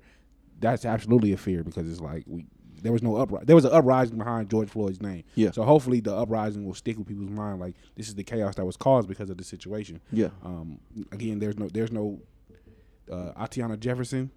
that's 0.59 0.85
absolutely 0.85 1.33
a 1.33 1.37
fear 1.37 1.63
because 1.63 1.89
it's 1.89 2.01
like 2.01 2.23
we 2.27 2.45
there 2.81 2.91
was 2.91 3.01
no 3.01 3.15
uprising. 3.15 3.45
There 3.45 3.55
was 3.55 3.65
an 3.65 3.71
uprising 3.71 4.17
behind 4.17 4.49
George 4.49 4.69
Floyd's 4.69 5.01
name. 5.01 5.23
Yeah. 5.35 5.51
So 5.51 5.63
hopefully, 5.63 5.99
the 5.99 6.13
uprising 6.13 6.65
will 6.65 6.75
stick 6.75 6.97
with 6.97 7.07
people's 7.07 7.29
mind. 7.29 7.59
Like 7.59 7.75
this 7.95 8.07
is 8.07 8.15
the 8.15 8.23
chaos 8.23 8.55
that 8.55 8.65
was 8.65 8.77
caused 8.77 9.07
because 9.07 9.29
of 9.29 9.37
the 9.37 9.43
situation. 9.43 9.99
Yeah. 10.11 10.29
Um. 10.43 10.79
Again, 11.11 11.39
there's 11.39 11.57
no 11.57 11.69
there's 11.69 11.91
no 11.91 12.21
uh, 13.11 13.31
Atiana 13.39 13.77
Jefferson. 13.77 14.31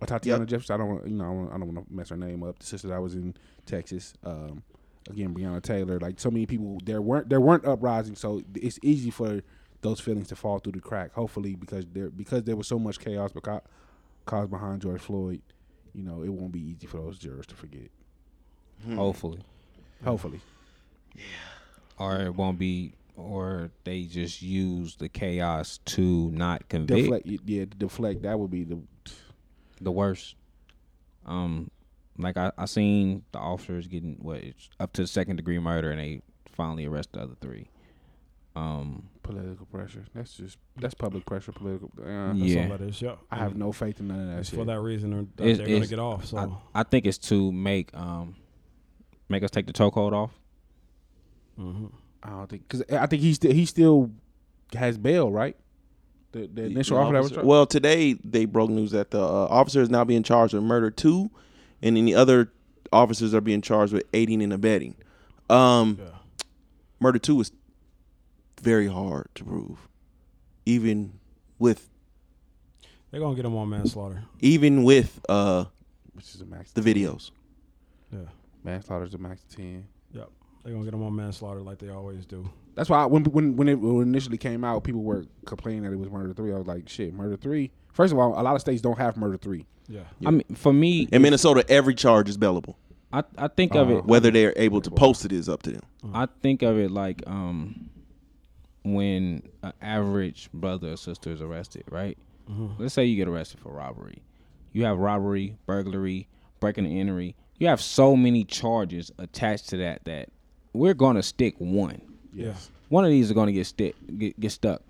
Or 0.00 0.06
Tatiana 0.06 0.40
Yep. 0.42 0.48
Jefferson. 0.48 0.74
I 0.74 0.76
don't 0.78 0.88
want 0.88 1.06
you 1.08 1.14
know 1.14 1.24
I 1.24 1.28
don't, 1.34 1.48
I 1.48 1.58
don't 1.58 1.74
want 1.74 1.88
to 1.88 1.94
mess 1.94 2.08
her 2.10 2.16
name 2.16 2.42
up. 2.42 2.58
The 2.58 2.66
sister 2.66 2.88
that 2.88 3.00
was 3.02 3.14
in 3.14 3.34
Texas. 3.66 4.14
Um, 4.24 4.62
again, 5.10 5.34
Breonna 5.34 5.62
Taylor. 5.62 5.98
Like 5.98 6.20
so 6.20 6.30
many 6.30 6.46
people, 6.46 6.78
there 6.84 7.02
weren't 7.02 7.28
there 7.28 7.40
weren't 7.40 7.64
uprising, 7.66 8.14
so 8.14 8.42
it's 8.54 8.78
easy 8.82 9.10
for 9.10 9.42
those 9.80 10.00
feelings 10.00 10.28
to 10.28 10.36
fall 10.36 10.58
through 10.58 10.72
the 10.72 10.80
crack. 10.80 11.12
Hopefully, 11.14 11.54
because 11.54 11.84
there 11.92 12.10
because 12.10 12.44
there 12.44 12.56
was 12.56 12.66
so 12.68 12.78
much 12.78 12.98
chaos 13.00 13.32
beca- 13.32 13.62
caused 14.26 14.50
behind 14.50 14.82
George 14.82 15.00
Floyd, 15.00 15.40
you 15.94 16.02
know, 16.04 16.22
it 16.22 16.28
won't 16.32 16.52
be 16.52 16.60
easy 16.60 16.86
for 16.86 16.98
those 16.98 17.18
jurors 17.18 17.46
to 17.46 17.54
forget. 17.54 17.90
Hopefully. 18.94 19.40
Hopefully. 20.04 20.40
yeah. 21.14 21.22
Or 21.98 22.20
it 22.20 22.34
won't 22.34 22.58
be 22.58 22.92
or 23.16 23.70
they 23.82 24.04
just 24.04 24.40
use 24.42 24.94
the 24.96 25.08
chaos 25.08 25.80
to 25.86 26.30
not 26.30 26.68
convict. 26.68 27.02
Deflect, 27.24 27.26
yeah, 27.46 27.64
deflect. 27.76 28.22
That 28.22 28.38
would 28.38 28.50
be 28.52 28.62
the 28.62 28.78
the 29.84 29.92
worst. 29.92 30.34
Um, 31.26 31.70
like 32.18 32.36
I, 32.36 32.52
I 32.58 32.64
seen 32.64 33.22
the 33.32 33.38
officers 33.38 33.86
getting 33.86 34.16
what 34.20 34.38
it's 34.38 34.68
up 34.80 34.92
to 34.94 35.06
second 35.06 35.36
degree 35.36 35.58
murder, 35.58 35.90
and 35.90 36.00
they 36.00 36.22
finally 36.52 36.86
arrest 36.86 37.12
the 37.12 37.20
other 37.20 37.34
three. 37.40 37.68
Um, 38.56 39.08
political 39.22 39.66
pressure. 39.66 40.04
That's 40.14 40.34
just 40.34 40.58
that's 40.76 40.94
public 40.94 41.24
pressure. 41.26 41.52
Political. 41.52 41.92
Uh, 42.00 42.32
Yeah. 42.34 42.62
all 42.64 42.68
that 42.78 42.80
is, 42.80 43.00
yeah. 43.00 43.14
I 43.30 43.36
have 43.36 43.54
no 43.56 43.70
faith 43.70 44.00
in 44.00 44.08
none 44.08 44.20
of 44.20 44.26
that 44.28 44.38
It's 44.40 44.48
shit. 44.50 44.58
for 44.58 44.64
that 44.64 44.80
reason 44.80 45.10
they're, 45.36 45.46
it's- 45.48 45.58
they're 45.58 45.66
gonna 45.76 45.86
get 45.86 45.98
off. 46.00 46.24
So 46.24 46.38
I, 46.74 46.80
I 46.80 46.82
think 46.82 47.06
it's 47.06 47.18
to 47.28 47.52
make 47.52 47.94
um 47.96 48.34
make 49.28 49.44
us 49.44 49.50
take 49.50 49.66
the 49.66 49.72
chokehold 49.72 50.12
off. 50.12 50.32
Mm-hmm. 51.58 51.86
I 52.22 52.30
don't 52.30 52.48
think 52.48 52.62
because 52.68 52.82
I 52.90 53.06
think 53.06 53.22
he 53.22 53.34
still 53.34 53.52
he 53.52 53.64
still 53.64 54.10
has 54.74 54.98
bail, 54.98 55.30
right? 55.30 55.56
The, 56.32 56.46
the 56.46 56.64
initial 56.64 56.96
The 56.98 57.02
offer 57.02 57.12
that 57.14 57.22
was 57.22 57.32
officer- 57.32 57.46
well, 57.46 57.66
today 57.66 58.12
they 58.24 58.44
broke 58.44 58.70
news 58.70 58.90
that 58.90 59.10
the 59.10 59.20
uh, 59.20 59.46
officer 59.50 59.80
is 59.80 59.88
now 59.90 60.04
being 60.04 60.22
charged 60.22 60.52
with 60.54 60.62
murder 60.62 60.90
two, 60.90 61.30
and 61.82 61.96
then 61.96 62.04
the 62.04 62.14
other 62.14 62.52
officers 62.92 63.34
are 63.34 63.40
being 63.40 63.62
charged 63.62 63.92
with 63.92 64.04
aiding 64.12 64.42
and 64.42 64.52
abetting. 64.52 64.94
Um, 65.50 65.98
Murder 67.00 67.18
two 67.18 67.40
is 67.40 67.52
very 68.60 68.88
hard 68.88 69.28
to 69.36 69.44
prove, 69.44 69.88
even 70.66 71.18
with 71.58 71.88
they're 73.10 73.20
gonna 73.20 73.34
get 73.36 73.44
them 73.44 73.56
on 73.56 73.68
manslaughter. 73.70 74.24
even 74.40 74.82
with 74.82 75.20
uh, 75.28 75.64
which 76.12 76.34
is 76.34 76.40
a 76.40 76.44
max 76.44 76.72
the 76.72 76.80
videos. 76.82 77.30
Yeah. 78.12 78.18
manslaughter's 78.64 79.14
a 79.14 79.18
max 79.18 79.42
of 79.44 79.56
ten. 79.56 79.86
Yep. 80.12 80.28
They're 80.64 80.72
gonna 80.72 80.84
get 80.84 80.90
them 80.92 81.02
on 81.02 81.14
manslaughter 81.16 81.60
like 81.60 81.78
they 81.78 81.88
always 81.88 82.26
do. 82.26 82.48
That's 82.74 82.90
why 82.90 83.04
when 83.06 83.24
when 83.24 83.56
when 83.56 83.68
it, 83.68 83.74
when 83.76 83.96
it 83.98 84.02
initially 84.02 84.38
came 84.38 84.64
out, 84.64 84.84
people 84.84 85.02
were 85.02 85.24
complaining 85.46 85.82
that 85.84 85.92
it 85.92 85.98
was 85.98 86.10
murder 86.10 86.32
three. 86.34 86.52
I 86.52 86.58
was 86.58 86.66
like, 86.66 86.88
shit, 86.88 87.12
murder 87.14 87.36
three. 87.36 87.70
First 87.92 88.12
of 88.12 88.18
all, 88.18 88.38
a 88.40 88.42
lot 88.42 88.54
of 88.54 88.60
states 88.60 88.80
don't 88.82 88.98
have 88.98 89.16
murder 89.16 89.36
three. 89.36 89.66
Yeah. 89.88 90.02
I 90.26 90.30
mean, 90.30 90.44
for 90.54 90.72
me, 90.72 91.08
In 91.10 91.22
Minnesota, 91.22 91.64
every 91.68 91.94
charge 91.94 92.28
is 92.28 92.36
bailable. 92.36 92.74
I 93.12 93.24
I 93.38 93.48
think 93.48 93.74
of 93.74 93.90
it 93.90 94.04
Whether 94.04 94.30
they're 94.30 94.52
able 94.56 94.80
to 94.82 94.90
post 94.90 95.24
it 95.24 95.32
is 95.32 95.48
up 95.48 95.62
to 95.62 95.72
them. 95.72 95.82
I 96.12 96.26
think 96.42 96.62
of 96.62 96.76
it 96.78 96.90
like 96.90 97.22
um 97.26 97.88
when 98.84 99.42
an 99.62 99.72
average 99.82 100.50
brother 100.52 100.92
or 100.92 100.96
sister 100.96 101.30
is 101.30 101.40
arrested, 101.40 101.84
right? 101.90 102.16
Mhm. 102.50 102.78
Let's 102.78 102.94
say 102.94 103.04
you 103.04 103.16
get 103.16 103.28
arrested 103.28 103.60
for 103.60 103.72
robbery. 103.72 104.22
You 104.72 104.84
have 104.84 104.98
robbery, 104.98 105.56
burglary, 105.66 106.28
breaking 106.60 106.86
and 106.86 106.96
entering. 106.98 107.34
You 107.58 107.66
have 107.68 107.80
so 107.80 108.14
many 108.16 108.44
charges 108.44 109.10
attached 109.18 109.68
to 109.70 109.76
that 109.78 110.04
that 110.04 110.28
we're 110.78 110.94
gonna 110.94 111.22
stick 111.22 111.54
one. 111.58 112.00
Yes. 112.32 112.70
One 112.88 113.04
of 113.04 113.10
these 113.10 113.30
are 113.30 113.34
gonna 113.34 113.52
get 113.52 113.66
stick 113.66 113.94
get, 114.16 114.38
get 114.38 114.52
stuck. 114.52 114.82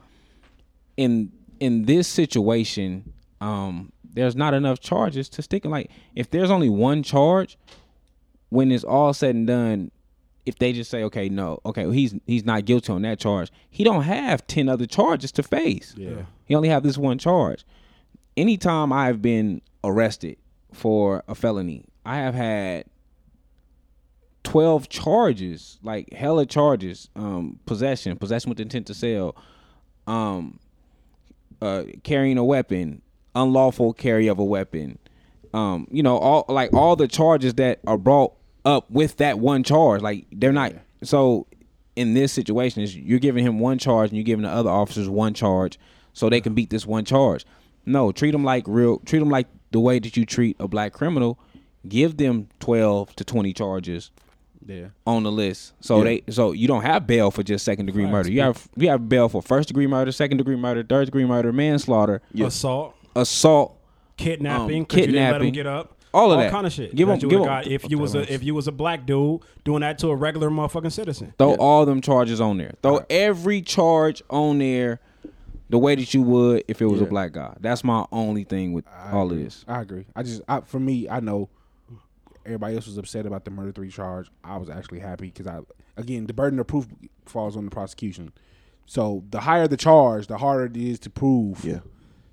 In 0.97 1.33
in 1.61 1.85
this 1.87 2.07
situation, 2.07 3.13
um, 3.41 3.93
there's 4.05 4.37
not 4.37 4.55
enough 4.55 4.81
charges 4.81 5.29
to 5.31 5.43
stick. 5.43 5.65
Like 5.65 5.91
if 6.15 6.31
there's 6.31 6.51
only 6.51 6.69
one 6.69 7.03
charge, 7.03 7.59
when 8.51 8.71
it's 8.71 8.85
all 8.85 9.13
said 9.13 9.35
and 9.35 9.47
done, 9.47 9.91
if 10.47 10.59
they 10.59 10.73
just 10.73 10.91
say, 10.91 11.03
okay, 11.05 11.29
no, 11.29 11.61
okay, 11.67 11.85
well, 11.85 11.93
he's 11.93 12.15
he's 12.27 12.45
not 12.45 12.65
guilty 12.65 12.93
on 12.93 13.03
that 13.03 13.19
charge, 13.19 13.51
he 13.71 13.85
don't 13.85 14.03
have 14.03 14.47
ten 14.47 14.69
other 14.69 14.87
charges 14.87 15.33
to 15.33 15.43
face. 15.43 15.95
Yeah. 15.97 16.23
He 16.45 16.55
only 16.55 16.69
have 16.69 16.83
this 16.83 16.99
one 16.99 17.19
charge. 17.19 17.65
Anytime 18.37 18.93
I've 18.93 19.21
been 19.21 19.61
arrested 19.85 20.37
for 20.73 21.25
a 21.29 21.35
felony, 21.35 21.85
I 22.07 22.17
have 22.17 22.35
had 22.35 22.85
twelve 24.49 24.89
charges, 24.89 25.79
like 25.83 26.11
hella 26.13 26.47
charges. 26.47 27.11
Um, 27.15 27.61
possession, 27.67 28.17
possession 28.17 28.49
with 28.49 28.61
intent 28.61 28.87
to 28.87 28.95
sell, 28.95 29.37
um, 30.07 30.59
uh, 31.61 31.85
carrying 32.03 32.39
a 32.39 32.45
weapon, 32.45 33.03
unlawful 33.35 33.93
carry 33.93 34.27
of 34.27 34.39
a 34.39 34.45
weapon. 34.45 34.99
Um, 35.53 35.87
you 35.91 36.03
know, 36.03 36.17
all 36.17 36.47
like 36.49 36.73
all 36.73 36.97
the 36.97 37.09
charges 37.09 37.55
that 37.55 37.81
are 37.87 37.99
brought 37.99 38.33
up 38.65 38.91
with 38.91 39.19
that 39.19 39.39
one 39.39 39.65
charge. 39.65 40.01
Like 40.01 40.27
they're 40.33 40.53
not 40.53 40.73
so 41.03 41.47
in 41.95 42.15
this 42.15 42.33
situation 42.33 42.83
is 42.83 42.97
you're 42.97 43.19
giving 43.19 43.45
him 43.45 43.59
one 43.59 43.79
charge 43.79 44.09
and 44.11 44.17
you're 44.17 44.25
giving 44.25 44.45
the 44.45 44.51
other 44.51 44.71
officers 44.71 45.09
one 45.09 45.35
charge 45.35 45.79
so 46.15 46.31
they 46.31 46.41
can 46.41 46.55
beat 46.55 46.71
this 46.71 46.87
one 46.87 47.05
charge. 47.05 47.45
No, 47.85 48.13
treat 48.13 48.31
them 48.31 48.45
like 48.45 48.65
real 48.67 49.01
treat 49.01 49.19
them 49.19 49.31
like 49.31 49.47
the 49.73 49.81
way 49.81 49.99
that 49.99 50.17
you 50.17 50.25
treat 50.25 50.57
a 50.59 50.69
black 50.69 50.95
criminal. 50.95 51.39
Give 51.87 52.17
them 52.17 52.49
12 52.61 53.15
to 53.17 53.25
20 53.25 53.53
charges 53.53 54.11
Yeah. 54.67 54.87
on 55.07 55.23
the 55.23 55.33
list. 55.33 55.73
So 55.81 55.99
Yeah. 55.99 56.05
they 56.27 56.33
so 56.33 56.53
you 56.53 56.69
don't 56.69 56.83
have 56.83 57.07
bail 57.07 57.31
for 57.31 57.43
just 57.43 57.65
second 57.65 57.87
degree 57.87 58.05
Facts, 58.05 58.13
murder. 58.13 58.31
You 58.33 58.41
have 58.43 58.69
you 58.77 58.89
have 58.89 59.09
bail 59.09 59.29
for 59.29 59.41
first 59.43 59.69
degree 59.69 59.87
murder, 59.87 60.13
second 60.13 60.37
degree 60.39 60.57
murder, 60.57 60.83
third 60.83 61.07
degree 61.07 61.25
murder, 61.25 61.53
manslaughter, 61.53 62.21
Assault, 62.39 62.95
assault, 63.17 63.77
kidnapping, 64.17 64.81
um, 64.81 64.85
'cause 64.87 64.99
you 64.99 65.07
didn't 65.07 65.15
let 65.17 65.23
kidnapping, 65.27 65.49
him 65.49 65.55
get 65.55 65.67
up. 65.67 65.95
all 66.13 66.33
of 66.33 66.39
that. 66.41 66.51
kind 66.51 66.67
of 66.67 66.73
shit. 66.73 66.95
Give 66.95 67.09
them, 67.09 67.19
you 67.21 67.29
give 67.29 67.41
would've 67.41 67.65
them, 67.65 67.73
if 67.73 67.91
you 67.91 67.99
was 67.99 68.15
a 68.15 68.33
if 68.33 68.43
you 68.43 68.55
was 68.55 68.67
a 68.69 68.73
black 68.73 69.07
dude 69.07 69.41
doing 69.65 69.81
that 69.81 69.99
to 70.01 70.09
a 70.09 70.17
regular 70.17 70.51
motherfucking 70.51 70.93
citizen. 70.93 71.33
throw 71.39 71.55
all 71.57 71.87
them 71.87 72.01
charges 72.01 72.41
on 72.41 72.59
there. 72.59 72.75
Throw 72.83 73.01
every 73.11 73.63
charge 73.63 74.23
on 74.31 74.59
there, 74.59 75.01
the 75.71 75.79
way 75.79 75.95
that 75.95 76.13
you 76.15 76.23
would 76.23 76.65
if 76.69 76.81
it 76.83 76.87
was 76.87 77.01
a 77.01 77.07
black 77.07 77.33
guy. 77.33 77.55
That's 77.61 77.85
my 77.85 78.07
only 78.11 78.45
thing 78.45 78.73
with 78.73 78.85
all 79.13 79.31
of 79.31 79.39
this. 79.39 79.65
I 79.69 79.83
agree. 79.83 80.07
I 80.17 80.23
just, 80.23 80.43
I, 80.49 80.61
for 80.63 80.81
me, 80.81 81.09
I 81.09 81.21
know 81.21 81.49
everybody 82.49 82.75
else 82.75 82.87
was 82.87 82.99
upset 82.99 83.27
about 83.27 83.45
the 83.45 83.51
murder 83.51 83.73
three 83.73 83.91
charge. 83.91 84.31
I 84.43 84.57
was 84.57 84.69
actually 84.71 84.99
happy 85.01 85.27
because 85.27 85.47
I, 85.47 85.61
again, 85.97 86.27
the 86.27 86.33
burden 86.35 86.59
of 86.59 86.67
proof 86.67 86.87
falls 87.27 87.57
on 87.57 87.65
the 87.65 87.71
prosecution. 87.71 88.33
So 88.87 89.23
the 89.31 89.41
higher 89.41 89.69
the 89.69 89.77
charge, 89.77 90.27
the 90.27 90.39
harder 90.39 90.65
it 90.67 90.77
is 90.77 90.99
to 91.01 91.11
prove. 91.11 91.65
Yeah. 91.65 91.81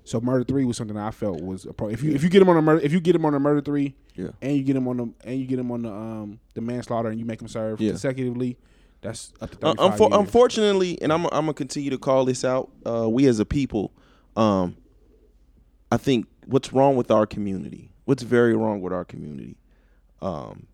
So 0.04 0.20
murder 0.20 0.44
three 0.44 0.64
was 0.64 0.76
something 0.76 0.96
I 0.96 1.10
felt 1.10 1.42
was 1.42 1.66
a 1.66 1.72
pro. 1.72 1.88
If 1.88 2.02
you 2.02 2.12
if 2.14 2.22
you 2.22 2.28
get 2.28 2.40
him 2.42 2.48
on 2.48 2.56
a 2.56 2.62
murder 2.62 2.80
if 2.80 2.92
you 2.92 3.00
get 3.00 3.14
him 3.14 3.24
on 3.24 3.34
a 3.34 3.40
murder 3.40 3.60
three, 3.60 3.94
Yeah. 4.14 4.28
and 4.40 4.56
you 4.56 4.62
get 4.62 4.76
him 4.76 4.86
on 4.88 4.96
the 4.96 5.12
and 5.24 5.38
you 5.40 5.46
get 5.46 5.58
him 5.58 5.70
on 5.70 5.82
the 5.82 5.90
um 5.92 6.40
the 6.54 6.60
manslaughter 6.60 7.08
and 7.10 7.18
you 7.18 7.24
make 7.26 7.42
him 7.42 7.48
serve 7.48 7.80
Yeah. 7.80 7.90
consecutively, 7.90 8.56
that's 9.02 9.32
up 9.40 9.50
to 9.50 9.66
Uh, 9.66 9.74
unfor- 9.74 10.10
years. 10.10 10.20
unfortunately, 10.20 11.02
and 11.02 11.12
I'm 11.12 11.24
I'm 11.26 11.30
gonna 11.46 11.54
continue 11.54 11.90
to 11.90 11.98
call 11.98 12.24
this 12.24 12.44
out. 12.44 12.70
Uh, 12.86 13.08
we 13.10 13.26
as 13.26 13.38
a 13.40 13.44
people, 13.44 13.92
um, 14.36 14.76
I 15.90 15.96
think 15.96 16.26
what's 16.46 16.72
wrong 16.72 16.96
with 16.96 17.10
our 17.10 17.26
community, 17.26 17.90
what's 18.04 18.22
very 18.22 18.54
wrong 18.56 18.80
with 18.80 18.92
our 18.92 19.04
community, 19.04 19.56
um, 20.22 20.66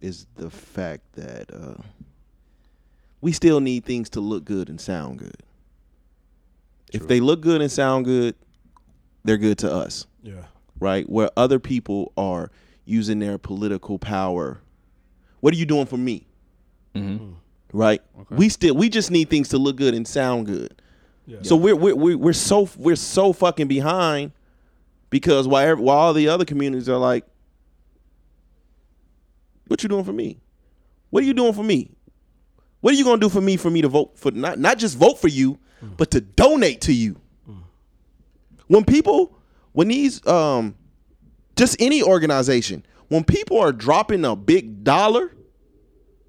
is 0.00 0.26
the 0.36 0.50
fact 0.50 1.02
that 1.14 1.50
uh, 1.52 1.82
we 3.20 3.32
still 3.32 3.60
need 3.60 3.84
things 3.84 4.08
to 4.10 4.20
look 4.20 4.44
good 4.44 4.68
and 4.68 4.80
sound 4.80 5.18
good. 5.18 5.42
If 6.92 7.06
they 7.06 7.20
look 7.20 7.40
good 7.40 7.60
and 7.60 7.70
sound 7.70 8.04
good, 8.04 8.34
they're 9.24 9.36
good 9.36 9.58
to 9.58 9.72
us. 9.72 10.06
Yeah. 10.22 10.46
Right? 10.80 11.08
Where 11.08 11.30
other 11.36 11.58
people 11.58 12.12
are 12.16 12.50
using 12.84 13.20
their 13.20 13.38
political 13.38 13.98
power. 13.98 14.60
What 15.40 15.54
are 15.54 15.56
you 15.56 15.66
doing 15.66 15.86
for 15.86 15.96
me? 15.96 16.26
Mm-hmm. 16.94 17.34
right? 17.72 18.02
We 18.30 18.48
still 18.48 18.74
we 18.74 18.88
just 18.88 19.12
need 19.12 19.30
things 19.30 19.50
to 19.50 19.58
look 19.58 19.76
good 19.76 19.94
and 19.94 20.06
sound 20.06 20.46
good. 20.46 20.82
So 21.42 21.54
we're 21.54 21.76
we're 21.76 21.94
we're 21.94 22.18
we're 22.18 22.32
so 22.32 22.68
we're 22.76 22.96
so 22.96 23.32
fucking 23.32 23.68
behind 23.68 24.32
because 25.08 25.46
while 25.46 25.76
while 25.76 25.96
all 25.96 26.12
the 26.12 26.26
other 26.26 26.44
communities 26.44 26.88
are 26.88 26.96
like, 26.96 27.24
what 29.70 29.82
you 29.84 29.88
doing 29.88 30.04
for 30.04 30.12
me? 30.12 30.40
What 31.10 31.22
are 31.22 31.26
you 31.26 31.32
doing 31.34 31.52
for 31.52 31.62
me? 31.62 31.92
What 32.80 32.92
are 32.92 32.96
you 32.96 33.04
gonna 33.04 33.20
do 33.20 33.28
for 33.28 33.40
me 33.40 33.56
for 33.56 33.70
me 33.70 33.82
to 33.82 33.88
vote 33.88 34.18
for 34.18 34.32
not 34.32 34.58
not 34.58 34.78
just 34.78 34.96
vote 34.98 35.18
for 35.20 35.28
you, 35.28 35.58
but 35.96 36.10
to 36.10 36.20
donate 36.20 36.80
to 36.82 36.92
you? 36.92 37.20
When 38.66 38.84
people 38.84 39.38
when 39.72 39.88
these 39.88 40.26
um 40.26 40.74
just 41.56 41.76
any 41.80 42.02
organization 42.02 42.84
when 43.08 43.22
people 43.24 43.58
are 43.60 43.72
dropping 43.72 44.24
a 44.24 44.34
big 44.34 44.82
dollar 44.82 45.34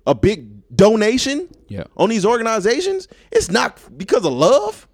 a 0.05 0.13
big 0.15 0.47
donation 0.75 1.47
Yeah. 1.67 1.85
on 1.97 2.09
these 2.09 2.25
organizations, 2.25 3.07
it's 3.31 3.49
not 3.49 3.79
because 3.97 4.23
of 4.25 4.33
love. 4.33 4.87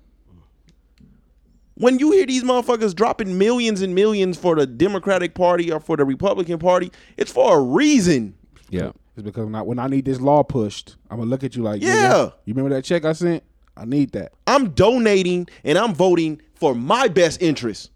When 1.76 2.00
you 2.00 2.12
hear 2.12 2.26
these 2.26 2.44
motherfuckers 2.44 2.96
dropping 2.96 3.38
millions 3.38 3.82
and 3.82 3.94
millions 3.94 4.38
for 4.38 4.56
the 4.56 4.66
Democratic 4.66 5.36
Party 5.36 5.72
or 5.72 5.80
for 5.80 5.96
the 5.96 6.04
Republican 6.06 6.58
Party, 6.60 6.92
it's 7.18 7.32
for 7.32 7.58
a 7.58 7.62
reason. 7.62 8.34
Yeah. 8.70 8.92
It's 9.16 9.24
because 9.24 9.46
when 9.46 9.56
I, 9.56 9.62
when 9.62 9.80
I 9.80 9.88
need 9.88 10.06
this 10.06 10.20
law 10.22 10.44
pushed, 10.44 10.96
I'm 11.10 11.18
gonna 11.18 11.30
look 11.30 11.44
at 11.44 11.56
you 11.56 11.64
like, 11.64 11.82
Yeah. 11.82 11.96
nigga, 12.12 12.34
you 12.46 12.54
remember 12.54 12.76
that 12.76 12.84
check 12.84 13.06
I 13.06 13.14
sent? 13.14 13.44
I 13.76 13.86
need 13.86 14.12
that. 14.14 14.34
I'm 14.46 14.72
donating 14.72 15.48
and 15.64 15.78
I'm 15.78 15.94
voting 15.94 16.42
for 16.56 16.74
my 16.76 17.08
best 17.08 17.42
interest. 17.42 17.92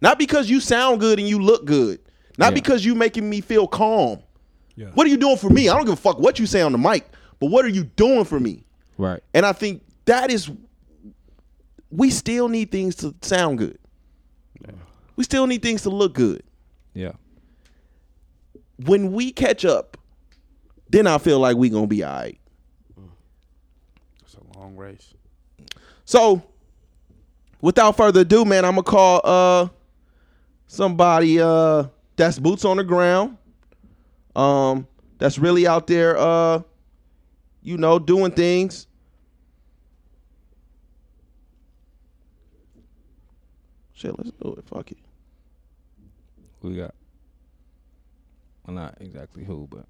Not 0.00 0.18
because 0.18 0.48
you 0.48 0.60
sound 0.60 1.00
good 1.00 1.18
and 1.18 1.28
you 1.28 1.38
look 1.38 1.64
good. 1.66 2.00
Not 2.38 2.54
because 2.54 2.84
you 2.86 2.94
making 2.94 3.28
me 3.28 3.42
feel 3.42 3.66
calm. 3.68 4.20
What 4.94 5.06
are 5.06 5.10
you 5.10 5.18
doing 5.18 5.36
for 5.36 5.50
me? 5.50 5.68
I 5.68 5.74
don't 5.76 5.84
give 5.84 5.92
a 5.92 5.96
fuck 5.96 6.18
what 6.18 6.38
you 6.38 6.46
say 6.46 6.62
on 6.62 6.72
the 6.72 6.78
mic, 6.78 7.06
but 7.38 7.50
what 7.50 7.66
are 7.66 7.68
you 7.68 7.84
doing 7.84 8.24
for 8.24 8.40
me? 8.40 8.64
Right. 8.96 9.22
And 9.34 9.44
I 9.44 9.52
think 9.52 9.82
that 10.06 10.30
is 10.30 10.50
we 11.90 12.08
still 12.10 12.48
need 12.48 12.70
things 12.70 12.94
to 12.96 13.14
sound 13.20 13.58
good. 13.58 13.78
We 15.16 15.24
still 15.24 15.46
need 15.46 15.60
things 15.60 15.82
to 15.82 15.90
look 15.90 16.14
good. 16.14 16.42
Yeah. 16.94 17.12
When 18.84 19.12
we 19.12 19.32
catch 19.32 19.64
up, 19.64 19.96
then 20.88 21.06
I 21.06 21.18
feel 21.18 21.38
like 21.38 21.56
we 21.56 21.68
gonna 21.68 21.86
be 21.86 22.02
all 22.02 22.12
right. 22.14 22.38
It's 24.22 24.34
a 24.34 24.58
long 24.58 24.76
race. 24.76 25.14
So, 26.04 26.42
without 27.60 27.96
further 27.96 28.20
ado, 28.20 28.44
man, 28.44 28.64
I'm 28.64 28.72
gonna 28.72 28.82
call 28.82 29.20
uh 29.24 29.68
somebody 30.66 31.40
uh 31.40 31.84
that's 32.16 32.38
boots 32.38 32.64
on 32.64 32.76
the 32.78 32.84
ground. 32.84 33.36
Um 34.34 34.86
that's 35.18 35.38
really 35.38 35.66
out 35.66 35.86
there 35.86 36.16
uh 36.16 36.62
you 37.62 37.76
know 37.76 37.98
doing 37.98 38.32
things. 38.32 38.86
Shit, 43.92 44.16
let's 44.16 44.30
do 44.30 44.54
it. 44.56 44.64
Fuck 44.66 44.92
it. 44.92 44.98
Who 46.62 46.70
we 46.70 46.76
got? 46.76 46.94
Well, 48.70 48.84
not 48.84 48.98
exactly 49.00 49.42
who, 49.42 49.66
but 49.68 49.84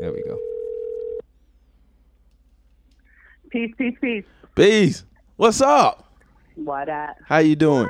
there 0.00 0.12
we 0.12 0.22
go. 0.22 0.38
Peace, 3.50 3.74
peace, 3.76 3.96
peace. 4.00 4.24
Peace. 4.54 5.04
What's 5.34 5.60
up? 5.60 6.14
What 6.54 6.88
up? 6.88 7.16
How 7.26 7.38
you 7.38 7.56
doing? 7.56 7.88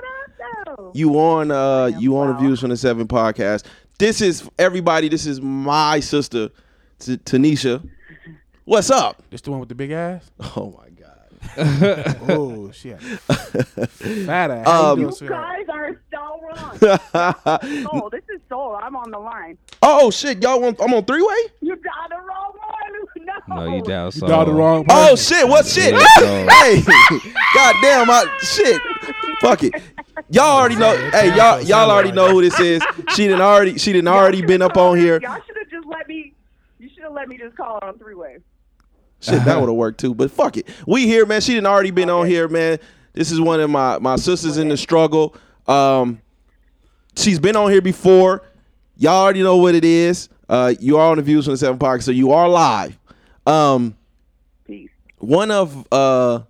You 0.95 1.19
on 1.21 1.51
uh 1.51 1.91
you 1.99 2.17
on 2.17 2.29
the 2.29 2.35
Views 2.41 2.61
from 2.61 2.71
the 2.71 2.79
Seven 2.79 3.07
podcast. 3.09 3.67
This 3.99 4.23
is 4.23 4.49
everybody, 4.59 5.11
this 5.11 5.27
is 5.27 5.43
my 5.43 6.01
sister 6.01 6.49
T- 6.99 7.19
Tanisha. 7.19 7.87
What's 8.65 8.91
up? 8.91 9.23
This 9.29 9.43
the 9.43 9.51
one 9.51 9.61
with 9.61 9.69
the 9.69 9.75
big 9.75 9.91
ass? 9.91 10.31
Oh 10.57 10.79
my 10.79 10.89
god. 10.89 12.17
oh 12.31 12.71
shit. 12.73 12.99
Fat 13.03 14.51
ass. 14.51 14.67
Um, 14.67 14.99
you 14.99 15.05
You 15.05 15.09
doing, 15.11 15.13
sweetheart? 15.15 15.59
guys 15.59 15.75
are 15.75 16.01
so 16.10 16.10
wrong. 16.55 17.83
Soul, 17.85 18.11
this 18.11 18.23
is 18.35 18.41
Soul. 18.49 18.77
I'm 18.83 18.97
on 18.97 19.11
the 19.11 19.19
line. 19.19 19.59
Oh 19.83 20.11
shit, 20.11 20.43
y'all 20.43 20.61
want 20.61 20.81
I'm 20.81 20.93
on 20.95 21.05
three 21.05 21.23
way? 21.23 21.37
You 21.61 21.77
got 21.77 22.09
the 22.11 22.17
wrong 22.17 22.53
one. 22.55 22.67
No. 23.49 23.65
No, 23.67 23.77
you 23.77 23.83
down. 23.83 24.11
You 24.15 24.21
dialed 24.23 24.49
the 24.49 24.53
wrong 24.53 24.85
Oh 24.89 25.17
shit, 25.17 25.47
what 25.49 25.67
shit? 25.67 25.93
Yeah, 25.93 26.07
so- 26.19 26.47
hey, 26.51 26.83
goddamn, 27.55 28.11
I 28.11 28.39
shit. 28.41 28.81
Fuck 29.41 29.63
it. 29.65 29.75
Y'all 30.31 30.59
already 30.59 30.77
know. 30.77 30.95
Hey, 31.11 31.35
y'all 31.37 31.61
y'all 31.61 31.91
already 31.91 32.13
know 32.13 32.29
who 32.29 32.43
this 32.43 32.59
is. 32.61 32.83
She 33.15 33.27
didn't 33.27 33.41
already 33.41 33.79
she 33.79 33.93
didn't 33.93 34.09
already 34.09 34.43
been 34.43 34.63
up 34.63 34.77
on 34.77 34.97
here. 34.99 35.21
Y'all 35.21 35.37
should 35.47 35.57
have 35.57 35.69
just 35.71 35.87
let 35.87 36.07
me. 36.09 36.35
You 36.79 36.89
should 36.95 37.03
have 37.05 37.13
let 37.13 37.29
me 37.29 37.39
just 37.39 37.57
call 37.57 37.79
her 37.83 37.89
on 37.89 37.99
three 37.99 38.15
way. 38.15 38.39
Shit, 39.21 39.45
that 39.45 39.59
would 39.61 39.69
have 39.69 39.77
worked 39.77 40.01
too. 40.01 40.15
But 40.15 40.31
fuck 40.31 40.57
it. 40.57 40.69
We 40.87 41.07
here, 41.07 41.27
man. 41.27 41.41
She 41.41 41.53
didn't 41.55 41.67
already 41.67 41.91
been 41.91 42.11
on 42.11 42.27
here, 42.27 42.49
man. 42.49 42.79
This 43.13 43.31
is 43.33 43.41
one 43.41 43.61
of 43.61 43.69
my 43.71 43.99
my 43.99 44.17
sisters 44.17 44.57
in 44.59 44.69
the 44.69 44.77
struggle. 44.77 45.35
Um, 45.67 46.21
she's 47.21 47.39
been 47.39 47.57
on 47.57 47.71
here 47.71 47.83
before. 47.83 48.43
Y'all 48.97 49.23
already 49.23 49.43
know 49.43 49.57
what 49.57 49.75
it 49.75 49.85
is. 49.85 50.29
Uh, 50.49 50.75
you 50.81 50.97
are 50.97 51.11
on 51.11 51.17
the 51.17 51.23
Views 51.23 51.45
from 51.45 51.55
the 51.55 51.59
Seven 51.59 51.79
Pocket, 51.79 52.03
so 52.03 52.11
you 52.11 52.33
are 52.33 52.49
live. 52.49 52.99
Um, 53.47 53.97
one 55.19 55.51
of 55.51 55.87
uh, 55.93 56.41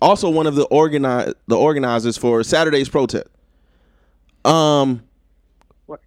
also 0.00 0.28
one 0.30 0.46
of 0.46 0.54
the 0.54 0.64
organize 0.64 1.32
the 1.46 1.56
organizers 1.56 2.16
for 2.16 2.42
Saturday's 2.42 2.88
protest. 2.88 3.28
Um, 4.44 5.02
what 5.86 6.00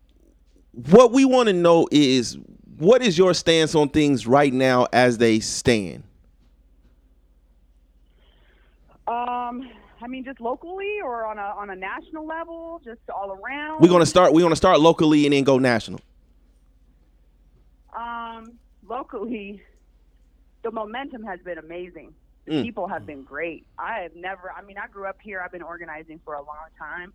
what 0.72 1.12
we 1.12 1.24
want 1.26 1.48
to 1.48 1.54
know 1.54 1.88
is 1.92 2.38
what 2.78 3.02
is 3.02 3.18
your 3.18 3.34
stance 3.34 3.74
on 3.74 3.90
things 3.90 4.28
right 4.28 4.52
now 4.52 4.88
as 4.92 5.18
they 5.18 5.40
stand? 5.40 6.04
Um, 9.08 9.35
I 10.02 10.08
mean, 10.08 10.24
just 10.26 10.42
locally 10.42 11.00
or 11.04 11.26
on 11.26 11.38
a 11.38 11.42
on 11.58 11.70
a 11.70 11.76
national 11.76 12.26
level, 12.26 12.82
just 12.84 13.00
all 13.10 13.32
around. 13.32 13.82
We're 13.82 13.88
gonna 13.90 14.06
start. 14.06 14.34
We're 14.34 14.42
gonna 14.42 14.56
start 14.56 14.80
locally 14.80 15.26
and 15.26 15.34
then 15.34 15.44
go 15.44 15.58
national. 15.58 16.00
Um, 17.96 18.54
locally, 18.88 19.62
the 20.64 20.72
momentum 20.72 21.24
has 21.24 21.40
been 21.42 21.58
amazing. 21.58 22.14
The 22.46 22.52
Mm. 22.56 22.64
People 22.64 22.88
have 22.88 23.06
been 23.06 23.24
great. 23.24 23.66
I 23.80 24.00
have 24.02 24.16
never. 24.16 24.52
I 24.52 24.62
mean, 24.62 24.78
I 24.78 24.88
grew 24.88 25.06
up 25.06 25.18
here. 25.22 25.42
I've 25.42 25.52
been 25.52 25.64
organizing 25.64 26.20
for 26.24 26.36
a 26.36 26.42
long 26.42 26.68
time. 26.78 27.12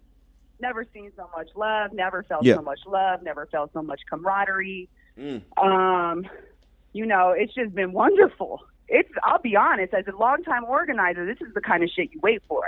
Never 0.59 0.85
seen 0.93 1.12
so 1.16 1.28
much 1.36 1.48
love. 1.55 1.93
Never 1.93 2.23
felt 2.24 2.44
Yeah. 2.44 2.57
so 2.57 2.62
much 2.62 2.81
love. 2.86 3.23
Never 3.23 3.47
felt 3.47 3.73
so 3.73 3.82
much 3.82 4.01
camaraderie. 4.11 4.89
Mm. 5.16 5.43
Um, 5.57 6.27
you 6.93 7.07
know, 7.07 7.31
it's 7.31 7.55
just 7.55 7.74
been 7.74 7.93
wonderful. 7.93 8.61
It's. 8.91 9.09
I'll 9.23 9.39
be 9.41 9.57
honest. 9.57 9.95
As 9.95 10.05
a 10.07 10.17
longtime 10.17 10.65
organizer, 10.65 11.25
this 11.25 11.39
is 11.47 11.55
the 11.55 11.61
kind 11.62 11.83
of 11.83 11.89
shit 11.91 12.11
you 12.12 12.21
wait 12.23 12.43
for. 12.49 12.62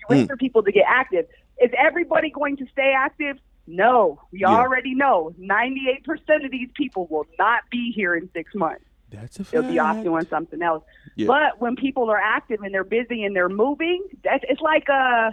You 0.00 0.06
wait 0.10 0.24
Mm. 0.24 0.28
for 0.28 0.36
people 0.36 0.62
to 0.64 0.72
get 0.72 0.84
active. 0.86 1.26
Is 1.62 1.70
everybody 1.78 2.28
going 2.30 2.56
to 2.58 2.66
stay 2.72 2.92
active? 2.96 3.38
No, 3.68 4.20
we 4.32 4.40
Yeah. 4.40 4.48
already 4.48 4.94
know 4.94 5.32
98% 5.38 6.44
of 6.44 6.50
these 6.50 6.68
people 6.74 7.06
will 7.08 7.26
not 7.38 7.62
be 7.70 7.92
here 7.92 8.14
in 8.16 8.28
six 8.32 8.52
months. 8.56 8.84
That's 9.10 9.38
a 9.38 9.44
fact. 9.44 9.52
They'll 9.52 9.70
be 9.70 9.78
off 9.78 10.02
doing 10.02 10.26
something 10.26 10.60
else. 10.62 10.82
Yeah. 11.14 11.28
But 11.28 11.60
when 11.60 11.76
people 11.76 12.10
are 12.10 12.18
active 12.18 12.60
and 12.62 12.74
they're 12.74 12.82
busy 12.82 13.22
and 13.24 13.36
they're 13.36 13.48
moving, 13.48 14.02
that's 14.24 14.42
it's 14.48 14.60
like 14.60 14.88
a, 14.88 15.32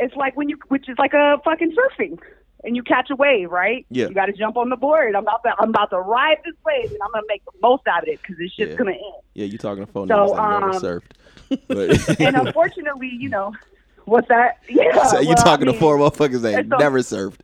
it's 0.00 0.16
like 0.16 0.36
when 0.36 0.48
you, 0.48 0.58
which 0.68 0.88
is 0.88 0.98
like 0.98 1.12
a 1.14 1.38
fucking 1.44 1.72
surfing, 1.72 2.18
and 2.64 2.76
you 2.76 2.82
catch 2.82 3.10
a 3.10 3.16
wave, 3.16 3.50
right? 3.50 3.86
Yeah. 3.90 4.08
You 4.08 4.14
got 4.14 4.26
to 4.26 4.32
jump 4.32 4.56
on 4.56 4.68
the 4.68 4.76
board. 4.76 5.14
I'm 5.14 5.22
about 5.22 5.42
to, 5.44 5.52
I'm 5.58 5.70
about 5.70 5.90
to 5.90 5.98
ride 6.00 6.38
this 6.44 6.54
wave, 6.64 6.90
and 6.90 6.98
I'm 7.02 7.10
gonna 7.12 7.26
make 7.28 7.44
the 7.44 7.52
most 7.62 7.86
out 7.88 8.02
of 8.02 8.08
it 8.08 8.20
because 8.22 8.36
this 8.38 8.52
shit's 8.52 8.72
Yeah. 8.72 8.76
gonna 8.76 8.90
end. 8.92 9.00
Yeah, 9.34 9.44
you're 9.46 9.58
talking 9.58 9.84
to 9.86 9.90
phone 9.92 10.08
So, 10.08 10.14
niggas 10.14 10.36
that 10.36 10.60
never 10.60 10.70
um, 10.72 10.82
surfed. 10.82 12.20
And 12.26 12.36
unfortunately, 12.36 13.10
you 13.18 13.28
know, 13.28 13.54
what's 14.04 14.28
that? 14.28 14.58
Yeah. 14.68 15.04
so 15.04 15.20
you 15.20 15.28
well, 15.28 15.38
I 15.38 15.42
talking 15.42 15.66
mean, 15.66 15.74
to 15.74 15.80
four 15.80 15.96
motherfuckers 15.98 16.42
that 16.42 16.66
so- 16.68 16.76
never 16.76 16.98
surfed. 17.00 17.40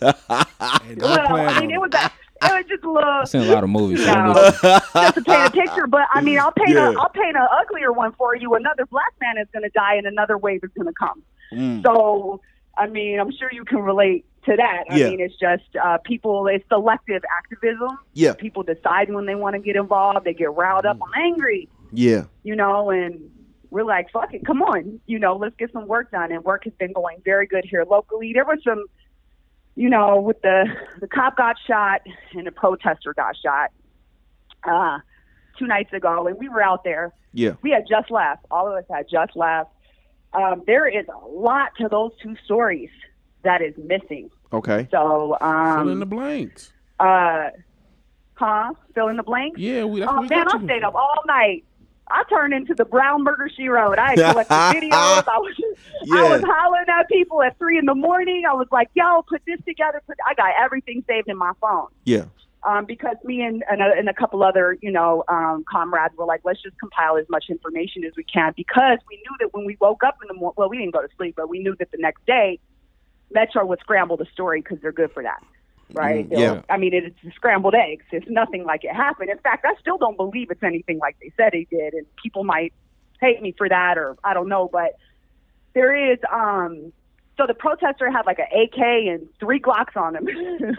Well, 0.00 0.16
I 0.60 1.60
mean, 1.60 1.70
it 1.70 1.80
was 1.80 1.90
a, 1.94 2.06
it 2.44 2.52
was 2.52 2.64
just 2.68 2.84
a 2.84 2.90
little. 2.90 3.08
I've 3.10 3.28
seen 3.28 3.42
a 3.42 3.52
lot 3.52 3.64
of 3.64 3.70
movies. 3.70 4.00
You 4.00 4.06
I'm 4.12 4.32
know, 4.32 4.42
with 4.42 4.60
just 4.60 5.14
to 5.14 5.22
paint 5.22 5.46
a 5.46 5.50
picture, 5.50 5.86
but 5.86 6.02
I 6.12 6.20
mean, 6.20 6.38
I'll 6.38 6.52
paint 6.52 6.70
Yeah. 6.70 6.90
a 6.92 6.98
I'll 6.98 7.08
paint 7.08 7.36
a 7.36 7.48
uglier 7.62 7.92
one 7.92 8.12
for 8.12 8.36
you. 8.36 8.54
Another 8.54 8.84
black 8.86 9.12
man 9.20 9.38
is 9.38 9.48
going 9.52 9.62
to 9.62 9.70
die, 9.70 9.94
and 9.94 10.06
another 10.06 10.36
wave 10.38 10.60
is 10.62 10.70
going 10.76 10.86
to 10.86 10.92
come. 10.92 11.22
Mm. 11.52 11.82
So, 11.82 12.40
I 12.76 12.86
mean, 12.88 13.18
I'm 13.20 13.32
sure 13.32 13.48
you 13.52 13.64
can 13.64 13.78
relate 13.78 14.26
to 14.46 14.56
that. 14.56 14.84
I 14.90 14.96
Yeah. 14.96 15.10
mean, 15.10 15.20
it's 15.20 15.36
just 15.36 15.64
uh, 15.82 15.98
people. 15.98 16.46
It's 16.46 16.66
selective 16.68 17.22
activism. 17.36 17.98
Yeah. 18.14 18.32
People 18.34 18.62
decide 18.62 19.12
when 19.12 19.26
they 19.26 19.34
want 19.34 19.54
to 19.54 19.60
get 19.60 19.76
involved. 19.76 20.24
They 20.24 20.34
get 20.34 20.52
riled 20.54 20.86
up. 20.86 20.98
I'm 21.02 21.22
angry. 21.22 21.68
Yeah. 21.92 22.24
You 22.42 22.56
know, 22.56 22.90
and 22.90 23.30
we're 23.70 23.84
like, 23.84 24.10
fuck 24.12 24.32
it, 24.32 24.44
come 24.46 24.62
on. 24.62 25.00
You 25.06 25.18
know, 25.18 25.36
let's 25.36 25.54
get 25.56 25.72
some 25.72 25.86
work 25.86 26.10
done. 26.10 26.32
And 26.32 26.44
work 26.44 26.64
has 26.64 26.72
been 26.74 26.92
going 26.92 27.18
very 27.24 27.46
good 27.46 27.64
here 27.64 27.84
locally. 27.88 28.32
There 28.32 28.44
was 28.44 28.58
some, 28.64 28.84
you 29.74 29.88
know, 29.90 30.20
with 30.20 30.40
the 30.42 30.64
the 31.00 31.08
cop 31.08 31.36
got 31.36 31.56
shot 31.66 32.00
and 32.32 32.46
the 32.46 32.52
protester 32.52 33.12
got 33.14 33.36
shot 33.36 33.70
uh, 34.64 34.98
two 35.58 35.66
nights 35.66 35.92
ago, 35.92 36.26
and 36.26 36.38
we 36.38 36.48
were 36.48 36.62
out 36.62 36.84
there. 36.84 37.12
Yeah. 37.32 37.54
We 37.62 37.70
had 37.70 37.84
just 37.88 38.10
left. 38.10 38.44
All 38.50 38.66
of 38.68 38.74
us 38.74 38.84
had 38.90 39.06
just 39.10 39.36
left. 39.36 39.70
Um, 40.32 40.62
there 40.66 40.86
is 40.86 41.06
a 41.08 41.26
lot 41.28 41.70
to 41.80 41.88
those 41.88 42.12
two 42.22 42.34
stories 42.44 42.90
that 43.42 43.62
is 43.62 43.74
missing. 43.76 44.30
Okay. 44.52 44.88
So, 44.90 45.36
um, 45.40 45.78
Fill 45.84 45.92
in 45.92 45.98
the 46.00 46.06
blanks. 46.06 46.72
uh, 47.00 47.50
huh? 48.34 48.72
Fill 48.94 49.08
in 49.08 49.16
the 49.16 49.22
blanks. 49.22 49.58
Yeah, 49.60 49.84
we. 49.84 50.00
That's 50.00 50.12
Oh 50.12 50.16
what 50.16 50.22
we 50.30 50.36
man, 50.36 50.46
I 50.48 50.64
stayed 50.64 50.82
up 50.84 50.94
all 50.94 51.22
night. 51.26 51.64
I 52.08 52.22
turned 52.30 52.54
into 52.54 52.72
the 52.72 52.84
Brown 52.84 53.24
Burger 53.24 53.50
She 53.54 53.66
Wrote. 53.68 53.98
I 53.98 54.14
collected 54.14 54.54
videos. 54.54 54.92
I 55.26 55.38
was, 55.38 55.54
I 56.12 56.22
was 56.30 56.42
hollering 56.46 56.88
at 56.88 57.08
people 57.08 57.42
at 57.42 57.58
three 57.58 57.78
in 57.78 57.84
the 57.84 57.96
morning. 57.96 58.44
I 58.48 58.52
was 58.52 58.68
like, 58.70 58.88
"Yo, 58.94 59.22
put 59.28 59.42
this 59.46 59.58
together." 59.66 60.00
Put. 60.06 60.16
I 60.24 60.34
got 60.34 60.52
everything 60.60 61.02
saved 61.08 61.28
in 61.28 61.36
my 61.36 61.52
phone. 61.60 61.88
Yeah. 62.04 62.26
Um, 62.62 62.84
because 62.84 63.14
me 63.22 63.42
and, 63.42 63.62
and, 63.70 63.80
a, 63.80 63.92
and 63.96 64.08
a 64.08 64.14
couple 64.14 64.42
other, 64.42 64.76
you 64.82 64.90
know, 64.90 65.22
um, 65.28 65.64
comrades 65.70 66.14
were 66.16 66.24
like, 66.24 66.40
let's 66.42 66.60
just 66.60 66.76
compile 66.80 67.16
as 67.16 67.24
much 67.28 67.44
information 67.48 68.02
as 68.04 68.12
we 68.16 68.24
can 68.24 68.54
because 68.56 68.98
we 69.08 69.16
knew 69.18 69.36
that 69.38 69.54
when 69.54 69.64
we 69.66 69.76
woke 69.80 70.02
up 70.02 70.16
in 70.20 70.26
the 70.26 70.34
morning, 70.34 70.54
well, 70.56 70.68
we 70.68 70.76
didn't 70.78 70.92
go 70.92 71.00
to 71.00 71.06
sleep, 71.16 71.34
but 71.36 71.48
we 71.48 71.60
knew 71.60 71.76
that 71.78 71.92
the 71.92 71.98
next 71.98 72.26
day, 72.26 72.58
Metro 73.32 73.64
would 73.66 73.80
scramble 73.80 74.16
the 74.16 74.26
story 74.32 74.60
because 74.60 74.78
they're 74.80 74.92
good 74.92 75.12
for 75.12 75.22
that, 75.22 75.42
right? 75.92 76.28
Mm, 76.28 76.38
yeah. 76.38 76.62
I 76.68 76.76
mean, 76.76 76.92
it's 76.94 77.34
scrambled 77.34 77.74
eggs. 77.74 78.04
It's 78.12 78.28
nothing 78.28 78.64
like 78.64 78.84
it 78.84 78.94
happened. 78.94 79.30
In 79.30 79.38
fact, 79.38 79.64
I 79.66 79.74
still 79.80 79.98
don't 79.98 80.16
believe 80.16 80.50
it's 80.50 80.62
anything 80.62 80.98
like 80.98 81.16
they 81.20 81.32
said 81.36 81.54
it 81.54 81.68
did, 81.70 81.94
and 81.94 82.06
people 82.22 82.44
might 82.44 82.72
hate 83.20 83.40
me 83.42 83.52
for 83.56 83.68
that, 83.68 83.98
or 83.98 84.16
I 84.22 84.34
don't 84.34 84.48
know, 84.48 84.68
but 84.72 84.96
there 85.74 86.12
is. 86.12 86.18
Um, 86.32 86.92
so 87.36 87.46
the 87.46 87.54
protester 87.54 88.10
had 88.10 88.24
like 88.24 88.38
an 88.38 88.46
AK 88.50 88.78
and 88.78 89.28
three 89.38 89.60
Glocks 89.60 89.94
on 89.96 90.16
him. 90.16 90.24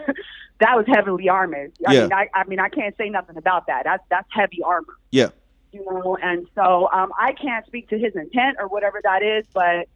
that 0.60 0.76
was 0.76 0.86
heavily 0.88 1.28
armored. 1.28 1.72
I 1.86 1.92
Yeah. 1.92 2.02
mean, 2.02 2.12
I, 2.12 2.28
I 2.34 2.44
mean, 2.44 2.58
I 2.58 2.68
can't 2.68 2.96
say 2.96 3.08
nothing 3.08 3.36
about 3.36 3.66
that. 3.68 3.84
That's 3.84 4.02
that's 4.10 4.26
heavy 4.30 4.60
armor, 4.64 4.94
Yeah. 5.12 5.28
you 5.72 5.84
know. 5.84 6.16
And 6.20 6.48
so 6.56 6.88
um, 6.92 7.12
I 7.16 7.32
can't 7.32 7.64
speak 7.66 7.90
to 7.90 7.98
his 7.98 8.16
intent 8.16 8.56
or 8.58 8.66
whatever 8.66 9.00
that 9.04 9.22
is, 9.22 9.44
but 9.54 9.86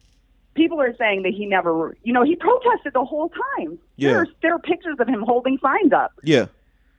people 0.53 0.81
are 0.81 0.95
saying 0.97 1.23
that 1.23 1.33
he 1.33 1.45
never, 1.45 1.97
you 2.03 2.13
know, 2.13 2.23
he 2.23 2.35
protested 2.35 2.93
the 2.93 3.03
whole 3.03 3.29
time. 3.57 3.79
Yeah. 3.95 4.11
There's 4.11 4.29
there 4.41 4.53
are 4.55 4.59
pictures 4.59 4.97
of 4.99 5.07
him 5.07 5.21
holding 5.21 5.57
signs 5.59 5.93
up. 5.93 6.13
Yeah. 6.23 6.47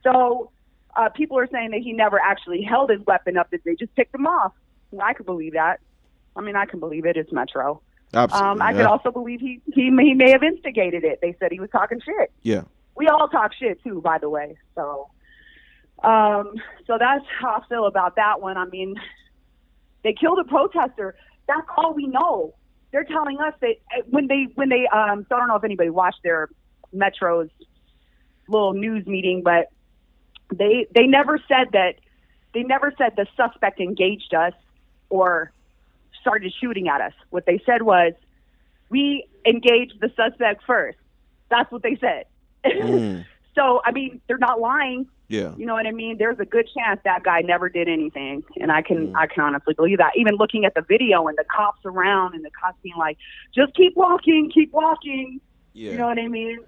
So 0.03 0.51
uh, 0.95 1.09
people 1.09 1.37
are 1.37 1.47
saying 1.51 1.71
that 1.71 1.81
he 1.81 1.93
never 1.93 2.19
actually 2.19 2.61
held 2.61 2.89
his 2.89 3.01
weapon 3.05 3.37
up; 3.37 3.49
that 3.51 3.63
they 3.63 3.75
just 3.75 3.95
picked 3.95 4.13
him 4.13 4.27
off. 4.27 4.53
I 5.01 5.13
could 5.13 5.25
believe 5.25 5.53
that. 5.53 5.79
I 6.35 6.41
mean, 6.41 6.55
I 6.55 6.65
can 6.65 6.79
believe 6.79 7.05
it. 7.05 7.17
It's 7.17 7.31
Metro. 7.31 7.81
Absolutely. 8.13 8.49
Um, 8.49 8.61
I 8.61 8.71
yeah. 8.71 8.77
could 8.77 8.85
also 8.85 9.11
believe 9.11 9.39
he, 9.41 9.61
he 9.73 9.83
he 9.85 10.13
may 10.13 10.31
have 10.31 10.43
instigated 10.43 11.03
it. 11.03 11.19
They 11.21 11.35
said 11.39 11.51
he 11.51 11.59
was 11.59 11.69
talking 11.69 11.99
shit. 11.99 12.31
Yeah. 12.43 12.63
We 12.95 13.07
all 13.07 13.27
talk 13.27 13.51
shit 13.53 13.83
too, 13.83 14.01
by 14.01 14.19
the 14.19 14.29
way. 14.29 14.57
So, 14.73 15.09
um, 16.01 16.53
so 16.87 16.97
that's 16.97 17.25
how 17.41 17.61
I 17.61 17.67
feel 17.67 17.87
about 17.87 18.15
that 18.15 18.41
one. 18.41 18.57
I 18.57 18.65
mean, 18.65 18.95
they 20.03 20.13
killed 20.13 20.39
a 20.39 20.45
protester. 20.45 21.15
That's 21.47 21.67
all 21.75 21.93
we 21.93 22.07
know. 22.07 22.53
They're 22.95 23.03
telling 23.03 23.37
us 23.41 23.53
that 23.59 23.75
when 24.09 24.27
they 24.27 24.47
when 24.55 24.69
they 24.69 24.87
um, 24.87 25.25
so 25.27 25.35
I 25.35 25.39
don't 25.39 25.49
know 25.49 25.57
if 25.57 25.65
anybody 25.65 25.89
watched 25.89 26.23
their 26.23 26.47
Metro's 26.93 27.49
little 28.47 28.71
news 28.71 29.05
meeting, 29.05 29.41
but 29.43 29.67
they 30.49 30.87
they 30.95 31.05
never 31.05 31.37
said 31.45 31.73
that 31.73 31.95
they 32.53 32.63
never 32.63 32.93
said 32.97 33.17
the 33.17 33.27
suspect 33.35 33.81
engaged 33.81 34.33
us 34.33 34.53
or 35.09 35.51
started 36.21 36.53
shooting 36.61 36.87
at 36.87 37.01
us. 37.01 37.11
What 37.31 37.45
they 37.45 37.61
said 37.65 37.81
was 37.81 38.13
we 38.87 39.27
engaged 39.45 39.99
the 39.99 40.09
suspect 40.15 40.63
first. 40.65 40.97
That's 41.49 41.69
what 41.73 41.83
they 41.83 41.97
said. 41.97 42.27
Mm. 42.65 43.25
so 43.55 43.81
I 43.83 43.91
mean, 43.91 44.21
they're 44.29 44.37
not 44.37 44.61
lying. 44.61 45.05
Yeah. 45.27 45.53
You 45.57 45.65
know 45.65 45.73
what 45.73 45.87
I 45.87 45.91
mean? 45.91 46.17
There's 46.17 46.39
a 46.39 46.45
good 46.45 46.69
chance 46.75 46.99
that 47.03 47.23
guy 47.23 47.41
never 47.41 47.67
did 47.67 47.87
anything, 47.87 48.43
and 48.59 48.71
I 48.71 48.81
can 48.81 49.07
Mm. 49.07 49.15
I 49.15 49.27
can 49.27 49.43
honestly 49.43 49.73
believe 49.73 49.97
that. 49.97 50.11
Even 50.15 50.35
looking 50.35 50.65
at 50.65 50.75
the 50.75 50.81
video 50.81 51.27
and 51.27 51.37
the 51.37 51.45
cops 51.45 51.81
around 51.85 52.35
and 52.35 52.45
the 52.45 52.51
cops 52.51 52.77
being 52.83 52.95
like, 52.97 53.17
"Just 53.53 53.73
keep 53.73 53.95
walking, 53.95 54.51
keep 54.53 54.71
walking." 54.71 55.41
Yeah. 55.73 55.91
You 55.91 55.97
know 55.97 56.07
what 56.07 56.19
I 56.19 56.27
mean? 56.27 56.59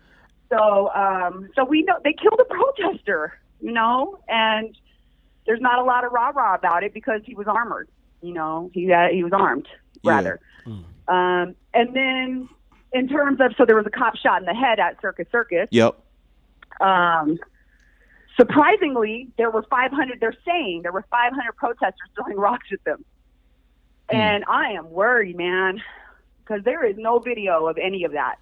So 0.49 0.89
um, 0.93 1.49
so 1.55 1.63
we 1.65 1.83
know 1.83 1.97
they 2.03 2.13
killed 2.13 2.39
a 2.39 2.45
protester. 2.45 3.39
You 3.61 3.71
know, 3.71 4.19
and 4.27 4.77
there's 5.45 5.61
not 5.61 5.79
a 5.79 5.83
lot 5.83 6.03
of 6.03 6.11
rah 6.11 6.29
rah 6.29 6.53
about 6.55 6.83
it 6.83 6.93
because 6.93 7.21
he 7.25 7.33
was 7.33 7.47
armored. 7.47 7.89
You 8.21 8.33
know, 8.33 8.69
he 8.73 8.85
had, 8.87 9.11
he 9.11 9.23
was 9.23 9.33
armed 9.33 9.67
rather. 10.03 10.39
Um, 11.07 11.55
and 11.73 11.95
then 11.95 12.49
in 12.91 13.07
terms 13.07 13.39
of 13.39 13.53
so 13.57 13.65
there 13.65 13.75
was 13.75 13.85
a 13.85 13.89
cop 13.89 14.15
shot 14.15 14.41
in 14.41 14.45
the 14.45 14.53
head 14.53 14.79
at 14.79 15.01
Circus 15.01 15.27
Circus. 15.31 15.67
Yep. 15.71 15.95
Um, 16.81 17.39
surprisingly, 18.37 19.29
there 19.37 19.49
were 19.51 19.63
500. 19.63 20.19
They're 20.19 20.33
saying 20.45 20.81
there 20.83 20.91
were 20.91 21.05
500 21.09 21.55
protesters 21.55 22.09
throwing 22.15 22.37
rocks 22.47 22.67
at 22.71 22.83
them, 22.83 23.03
and 24.09 24.43
I 24.47 24.71
am 24.71 24.89
worried, 24.91 25.37
man, 25.37 25.81
because 26.43 26.63
there 26.63 26.85
is 26.85 26.95
no 26.97 27.19
video 27.19 27.67
of 27.67 27.77
any 27.77 28.03
of 28.03 28.13
that. 28.13 28.35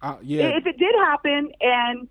Uh, 0.00 0.16
yeah. 0.22 0.48
If 0.48 0.66
it 0.66 0.78
did 0.78 0.94
happen, 0.96 1.52
and 1.60 2.08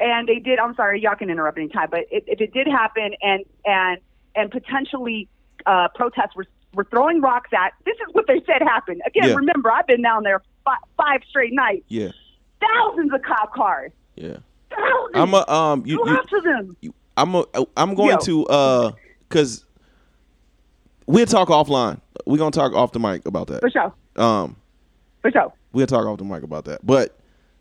and 0.00 0.26
they 0.28 0.40
did, 0.40 0.58
I'm 0.58 0.74
sorry, 0.74 1.00
y'all 1.00 1.14
can 1.14 1.30
interrupt 1.30 1.56
any 1.58 1.68
time, 1.68 1.88
but 1.90 2.00
if, 2.10 2.24
if 2.26 2.40
it 2.40 2.52
did 2.52 2.66
happen, 2.66 3.12
and 3.22 3.44
and 3.64 3.98
and 4.34 4.50
potentially 4.50 5.28
uh, 5.66 5.88
protests 5.94 6.34
were 6.34 6.46
were 6.74 6.84
throwing 6.84 7.20
rocks 7.20 7.50
at, 7.52 7.74
this 7.84 7.96
is 8.08 8.14
what 8.14 8.26
they 8.26 8.40
said 8.46 8.62
happened. 8.62 9.02
Again, 9.06 9.28
Yeah. 9.28 9.34
remember, 9.34 9.70
I've 9.70 9.86
been 9.86 10.00
down 10.00 10.22
there 10.22 10.40
fi- 10.64 10.74
five 10.96 11.20
straight 11.28 11.52
nights, 11.52 11.84
Yeah. 11.88 12.08
thousands 12.60 13.12
of 13.12 13.20
cop 13.20 13.52
cars, 13.52 13.92
Yeah. 14.16 14.38
Thousands. 14.76 15.14
I'm 15.14 15.34
a 15.34 15.48
um 15.50 15.86
you, 15.86 15.94
you 16.04 16.04
lots 16.12 16.32
of 16.32 16.44
them. 16.44 16.76
I'm 17.16 17.34
a 17.34 17.44
I'm 17.76 17.94
going 17.94 18.10
Yo. 18.10 18.18
to 18.18 18.46
uh 18.46 18.92
cuz 19.28 19.64
we'll 21.06 21.26
talk 21.26 21.48
offline. 21.48 22.00
We're 22.26 22.38
going 22.38 22.52
to 22.52 22.58
talk 22.58 22.72
off 22.74 22.92
the 22.92 23.00
mic 23.00 23.26
about 23.26 23.48
that. 23.48 23.60
For 23.60 23.70
sure. 23.70 23.92
Um 24.16 24.56
For 25.20 25.30
sure. 25.30 25.52
we'll 25.72 25.86
talk 25.86 26.06
off 26.06 26.18
the 26.18 26.24
mic 26.24 26.42
about 26.42 26.64
that. 26.66 26.84
But 26.86 27.18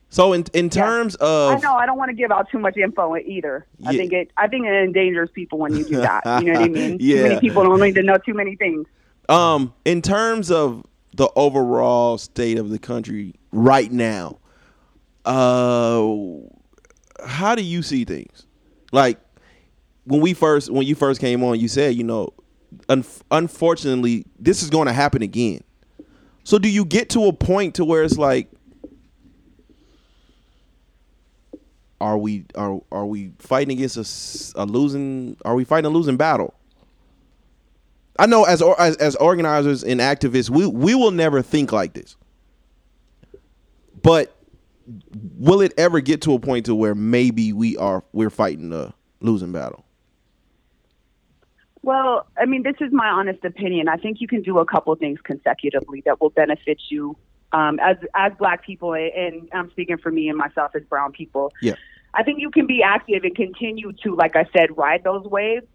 so 0.09 0.33
in 0.33 0.45
in 0.53 0.69
terms 0.69 1.15
I 1.21 1.25
of 1.55 1.63
know 1.63 1.73
I 1.75 1.85
don't 1.85 1.97
want 1.97 2.09
to 2.09 2.15
give 2.15 2.31
out 2.31 2.47
too 2.51 2.59
much 2.59 2.77
info 2.77 3.15
either. 3.17 3.65
I 3.85 3.95
think 3.95 4.13
it 4.13 4.31
I 4.37 4.47
think 4.47 4.65
it 4.65 4.73
endangers 4.73 5.29
people 5.33 5.57
when 5.59 5.73
you 5.75 5.83
do 5.85 5.97
that. 6.01 6.23
You 6.43 6.51
know 6.53 6.59
what 6.59 6.63
I 6.65 6.67
mean? 6.79 6.97
Too 6.99 7.05
Yeah. 7.05 7.23
many 7.23 7.39
people 7.39 7.63
don't 7.63 7.79
need 7.81 7.95
to 7.95 8.03
know 8.03 8.17
too 8.17 8.33
many 8.33 8.55
things. 8.55 8.85
um 9.29 9.73
in 9.85 10.01
terms 10.01 10.51
of 10.51 10.85
the 11.15 11.29
overall 11.35 12.17
state 12.17 12.57
of 12.57 12.69
the 12.69 12.79
country 12.79 13.33
right 13.51 13.91
now, 13.91 14.37
uh 15.25 16.07
how 17.25 17.55
do 17.55 17.63
you 17.63 17.81
see 17.83 18.05
things? 18.05 18.45
Like 18.91 19.19
when 20.05 20.21
we 20.21 20.33
first 20.33 20.69
when 20.69 20.85
you 20.85 20.95
first 20.95 21.21
came 21.21 21.43
on, 21.43 21.59
you 21.59 21.67
said, 21.67 21.95
you 21.95 22.03
know, 22.03 22.29
un- 22.89 23.05
unfortunately, 23.29 24.25
this 24.39 24.63
is 24.63 24.69
going 24.69 24.87
to 24.87 24.93
happen 24.93 25.21
again. 25.21 25.63
So 26.43 26.57
do 26.57 26.69
you 26.69 26.85
get 26.85 27.09
to 27.11 27.25
a 27.25 27.33
point 27.33 27.75
to 27.75 27.85
where 27.85 28.03
it's 28.03 28.17
like 28.17 28.49
are 31.99 32.17
we 32.17 32.45
are 32.55 32.81
are 32.91 33.05
we 33.05 33.31
fighting 33.37 33.77
against 33.77 34.53
a 34.55 34.65
losing 34.65 35.37
are 35.45 35.55
we 35.55 35.63
fighting 35.63 35.85
a 35.85 35.93
losing 35.93 36.17
battle? 36.17 36.53
I 38.17 38.25
know 38.25 38.43
as 38.43 38.61
as 38.79 38.97
as 38.97 39.15
organizers 39.17 39.83
and 39.83 39.99
activists, 40.01 40.49
we 40.49 40.65
we 40.65 40.95
will 40.95 41.11
never 41.11 41.41
think 41.41 41.71
like 41.71 41.93
this. 41.93 42.17
But 44.01 44.35
will 45.37 45.61
it 45.61 45.73
ever 45.77 45.99
get 45.99 46.21
to 46.23 46.33
a 46.33 46.39
point 46.39 46.65
to 46.67 46.75
where 46.75 46.95
maybe 46.95 47.53
we 47.53 47.77
are 47.77 48.03
we're 48.13 48.29
fighting 48.29 48.73
a 48.73 48.93
losing 49.19 49.51
battle? 49.51 49.85
Well, 51.83 52.27
I 52.37 52.45
mean, 52.45 52.63
this 52.63 52.75
is 52.79 52.91
my 52.91 53.07
honest 53.07 53.43
opinion. 53.43 53.87
I 53.87 53.97
think 53.97 54.21
you 54.21 54.27
can 54.27 54.41
do 54.43 54.59
a 54.59 54.65
couple 54.65 54.93
things 54.95 55.19
consecutively 55.23 56.03
that 56.05 56.21
will 56.21 56.29
benefit 56.29 56.79
you 56.89 57.17
um, 57.53 57.79
as 57.79 57.97
as 58.15 58.31
Black 58.37 58.63
people, 58.65 58.93
and 58.93 59.49
I'm 59.53 59.69
speaking 59.71 59.97
for 59.97 60.11
me 60.11 60.29
and 60.29 60.37
myself 60.37 60.71
as 60.75 60.83
Brown 60.83 61.11
people. 61.11 61.51
Yeah. 61.61 61.75
I 62.13 62.23
think 62.23 62.39
you 62.39 62.51
can 62.51 62.67
be 62.67 62.83
active 62.83 63.23
and 63.23 63.35
continue 63.35 63.93
to, 64.03 64.15
like 64.15 64.35
I 64.35 64.45
said, 64.55 64.77
ride 64.77 65.03
those 65.03 65.23
waves. 65.23 65.65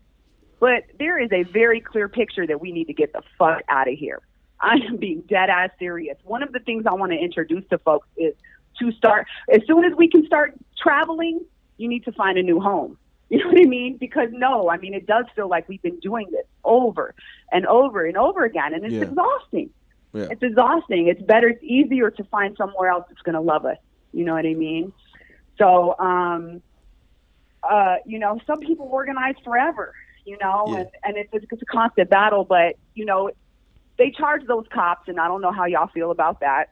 But 0.60 0.84
there 0.98 1.18
is 1.18 1.30
a 1.32 1.42
very 1.44 1.80
clear 1.80 2.08
picture 2.08 2.46
that 2.46 2.60
we 2.60 2.72
need 2.72 2.86
to 2.86 2.94
get 2.94 3.12
the 3.12 3.22
fuck 3.38 3.62
out 3.68 3.88
of 3.88 3.98
here. 3.98 4.20
I 4.60 4.76
am 4.88 4.96
being 4.96 5.22
dead 5.28 5.50
ass 5.50 5.70
serious. 5.78 6.16
One 6.24 6.42
of 6.42 6.52
the 6.52 6.60
things 6.60 6.84
I 6.86 6.92
want 6.94 7.12
to 7.12 7.18
introduce 7.18 7.66
to 7.68 7.78
folks 7.78 8.08
is 8.16 8.34
to 8.80 8.92
start 8.92 9.26
as 9.52 9.60
soon 9.66 9.84
as 9.84 9.92
we 9.96 10.08
can 10.08 10.24
start 10.26 10.54
traveling. 10.78 11.40
You 11.78 11.88
need 11.88 12.04
to 12.04 12.12
find 12.12 12.38
a 12.38 12.42
new 12.42 12.60
home. 12.60 12.98
You 13.28 13.38
know 13.38 13.48
what 13.48 13.58
I 13.60 13.64
mean? 13.64 13.96
Because 13.98 14.28
no, 14.30 14.70
I 14.70 14.76
mean 14.78 14.94
it 14.94 15.04
does 15.04 15.24
feel 15.34 15.48
like 15.48 15.68
we've 15.68 15.82
been 15.82 15.98
doing 15.98 16.28
this 16.30 16.46
over 16.62 17.12
and 17.50 17.66
over 17.66 18.04
and 18.06 18.16
over 18.16 18.44
again, 18.44 18.72
and 18.72 18.84
it's 18.84 18.94
Yeah. 18.94 19.02
exhausting. 19.02 19.70
Yeah. 20.14 20.28
It's 20.30 20.42
exhausting. 20.44 21.08
It's 21.08 21.20
better, 21.22 21.48
it's 21.48 21.62
easier 21.64 22.10
to 22.12 22.24
find 22.24 22.56
somewhere 22.56 22.88
else 22.88 23.04
that's 23.08 23.20
going 23.22 23.34
to 23.34 23.40
love 23.40 23.66
us. 23.66 23.78
You 24.12 24.24
know 24.24 24.34
what 24.34 24.46
I 24.46 24.54
mean? 24.54 24.92
So, 25.58 25.98
um, 25.98 26.62
uh, 27.68 27.96
you 28.06 28.20
know, 28.20 28.38
some 28.46 28.60
people 28.60 28.86
organize 28.92 29.34
forever, 29.44 29.92
you 30.24 30.38
know, 30.40 30.66
Yeah. 30.68 30.76
and, 30.78 30.88
and 31.02 31.16
it's, 31.16 31.44
it's 31.52 31.62
a 31.62 31.66
constant 31.66 32.08
battle, 32.08 32.44
but, 32.44 32.76
you 32.94 33.04
know, 33.04 33.30
they 33.98 34.12
charge 34.12 34.42
those 34.46 34.66
cops, 34.72 35.08
and 35.08 35.18
I 35.18 35.26
don't 35.26 35.40
know 35.40 35.52
how 35.52 35.64
y'all 35.64 35.88
feel 35.92 36.12
about 36.12 36.40
that 36.40 36.68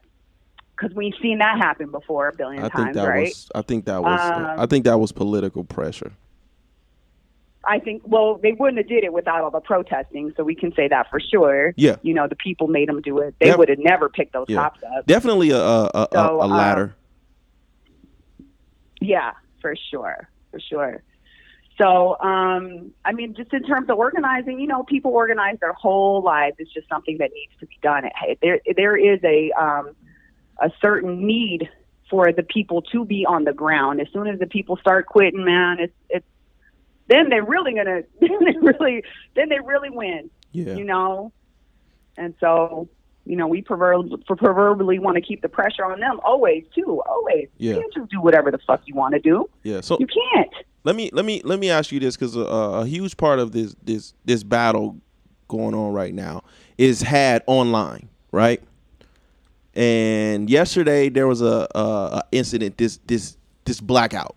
because 0.77 0.95
we've 0.95 1.13
seen 1.21 1.37
that 1.39 1.57
happen 1.57 1.89
before 1.91 2.27
a 2.29 2.33
billion 2.35 2.63
I 2.63 2.69
think 2.69 2.73
times, 2.87 2.95
that 2.95 3.05
right? 3.07 3.23
was 3.27 3.51
I 3.55 3.61
think 3.61 3.85
that 3.85 4.01
was 4.03 4.19
Um, 4.21 4.45
I 4.59 4.65
think 4.65 4.85
that 4.85 4.99
was 4.99 5.11
political 5.11 5.63
pressure. 5.63 6.11
I 7.67 7.79
think, 7.79 8.03
well, 8.05 8.37
they 8.37 8.51
wouldn't 8.51 8.77
have 8.77 8.87
did 8.87 9.03
it 9.03 9.11
without 9.11 9.41
all 9.41 9.49
the 9.49 9.59
protesting, 9.59 10.31
so 10.37 10.43
we 10.43 10.53
can 10.53 10.71
say 10.75 10.87
that 10.87 11.09
for 11.09 11.19
sure. 11.19 11.73
Yeah. 11.77 11.95
You 12.03 12.13
know, 12.13 12.27
the 12.27 12.35
people 12.35 12.67
made 12.67 12.87
them 12.87 13.01
do 13.01 13.17
it. 13.19 13.33
They 13.39 13.55
would 13.55 13.69
have 13.69 13.79
never 13.79 14.07
picked 14.07 14.33
those 14.33 14.45
Yeah. 14.47 14.57
cops 14.57 14.81
up. 14.83 15.05
Definitely 15.07 15.49
a 15.49 15.57
a, 15.57 15.85
a, 15.95 16.07
So, 16.13 16.41
a, 16.41 16.43
um, 16.45 16.51
ladder. 16.51 16.95
Yeah, 19.01 19.31
for 19.61 19.75
sure, 19.89 20.29
for 20.51 20.59
sure. 20.59 21.01
So, 21.77 22.17
um, 22.21 22.91
I 23.03 23.11
mean, 23.11 23.33
just 23.35 23.51
in 23.53 23.63
terms 23.63 23.89
of 23.89 23.97
organizing, 23.97 24.59
you 24.59 24.67
know, 24.67 24.83
people 24.83 25.11
organize 25.11 25.57
their 25.59 25.73
whole 25.73 26.21
lives. 26.21 26.55
It's 26.59 26.71
just 26.71 26.87
something 26.87 27.17
that 27.17 27.31
needs 27.33 27.51
to 27.59 27.65
be 27.65 27.77
done. 27.81 28.03
Hey, 28.15 28.37
There, 28.41 28.59
there 28.77 28.95
is 28.95 29.19
a 29.23 29.51
um, 29.59 29.95
a 30.61 30.71
certain 30.81 31.25
need 31.25 31.69
for 32.09 32.31
the 32.31 32.43
people 32.43 32.81
to 32.81 33.03
be 33.05 33.25
on 33.25 33.43
the 33.45 33.53
ground. 33.53 33.99
As 33.99 34.07
soon 34.13 34.27
as 34.27 34.39
the 34.39 34.45
people 34.47 34.77
start 34.77 35.05
quitting, 35.07 35.43
man, 35.43 35.79
it's 35.79 35.93
it's 36.09 36.25
then 37.07 37.29
they're 37.29 37.43
really 37.43 37.73
gonna 37.73 38.01
then 38.21 38.39
they 38.45 38.57
really 38.61 39.03
then 39.35 39.49
they 39.49 39.59
really 39.59 39.89
win. 39.89 40.29
Yeah. 40.51 40.75
You 40.75 40.85
know, 40.85 41.31
and 42.17 42.33
so 42.39 42.87
you 43.25 43.35
know 43.35 43.47
we 43.47 43.61
proverb, 43.61 44.25
proverbially 44.25 44.99
want 44.99 45.15
to 45.15 45.21
keep 45.21 45.41
the 45.41 45.49
pressure 45.49 45.83
on 45.83 45.99
them 45.99 46.19
always 46.23 46.63
too. 46.73 47.01
Always. 47.07 47.47
Yeah. 47.57 47.73
You 47.73 47.79
can't 47.81 47.93
just 47.93 48.11
do 48.11 48.21
whatever 48.21 48.51
the 48.51 48.59
fuck 48.59 48.81
you 48.85 48.95
want 48.95 49.13
to 49.15 49.19
do. 49.19 49.49
Yeah. 49.63 49.81
So 49.81 49.97
You 49.99 50.07
can't. 50.07 50.51
let 50.83 50.95
me 50.95 51.09
let 51.11 51.25
me 51.25 51.41
let 51.43 51.59
me 51.59 51.69
ask 51.69 51.91
you 51.91 51.99
this 51.99 52.15
because 52.15 52.35
a, 52.35 52.47
uh, 52.47 52.81
a 52.81 52.85
huge 52.85 53.17
part 53.17 53.39
of 53.39 53.51
this 53.51 53.75
this 53.83 54.13
this 54.23 54.43
battle 54.43 54.97
going 55.47 55.73
on 55.73 55.93
right 55.93 56.13
now 56.13 56.43
is 56.77 57.01
had 57.01 57.43
online, 57.47 58.09
right? 58.31 58.61
And 59.75 60.49
yesterday 60.49 61.09
there 61.09 61.27
was 61.27 61.41
a, 61.41 61.67
a, 61.75 61.79
a 61.79 62.23
incident 62.31 62.77
this 62.77 62.99
this 63.05 63.37
this 63.65 63.81
blackout 63.81 64.35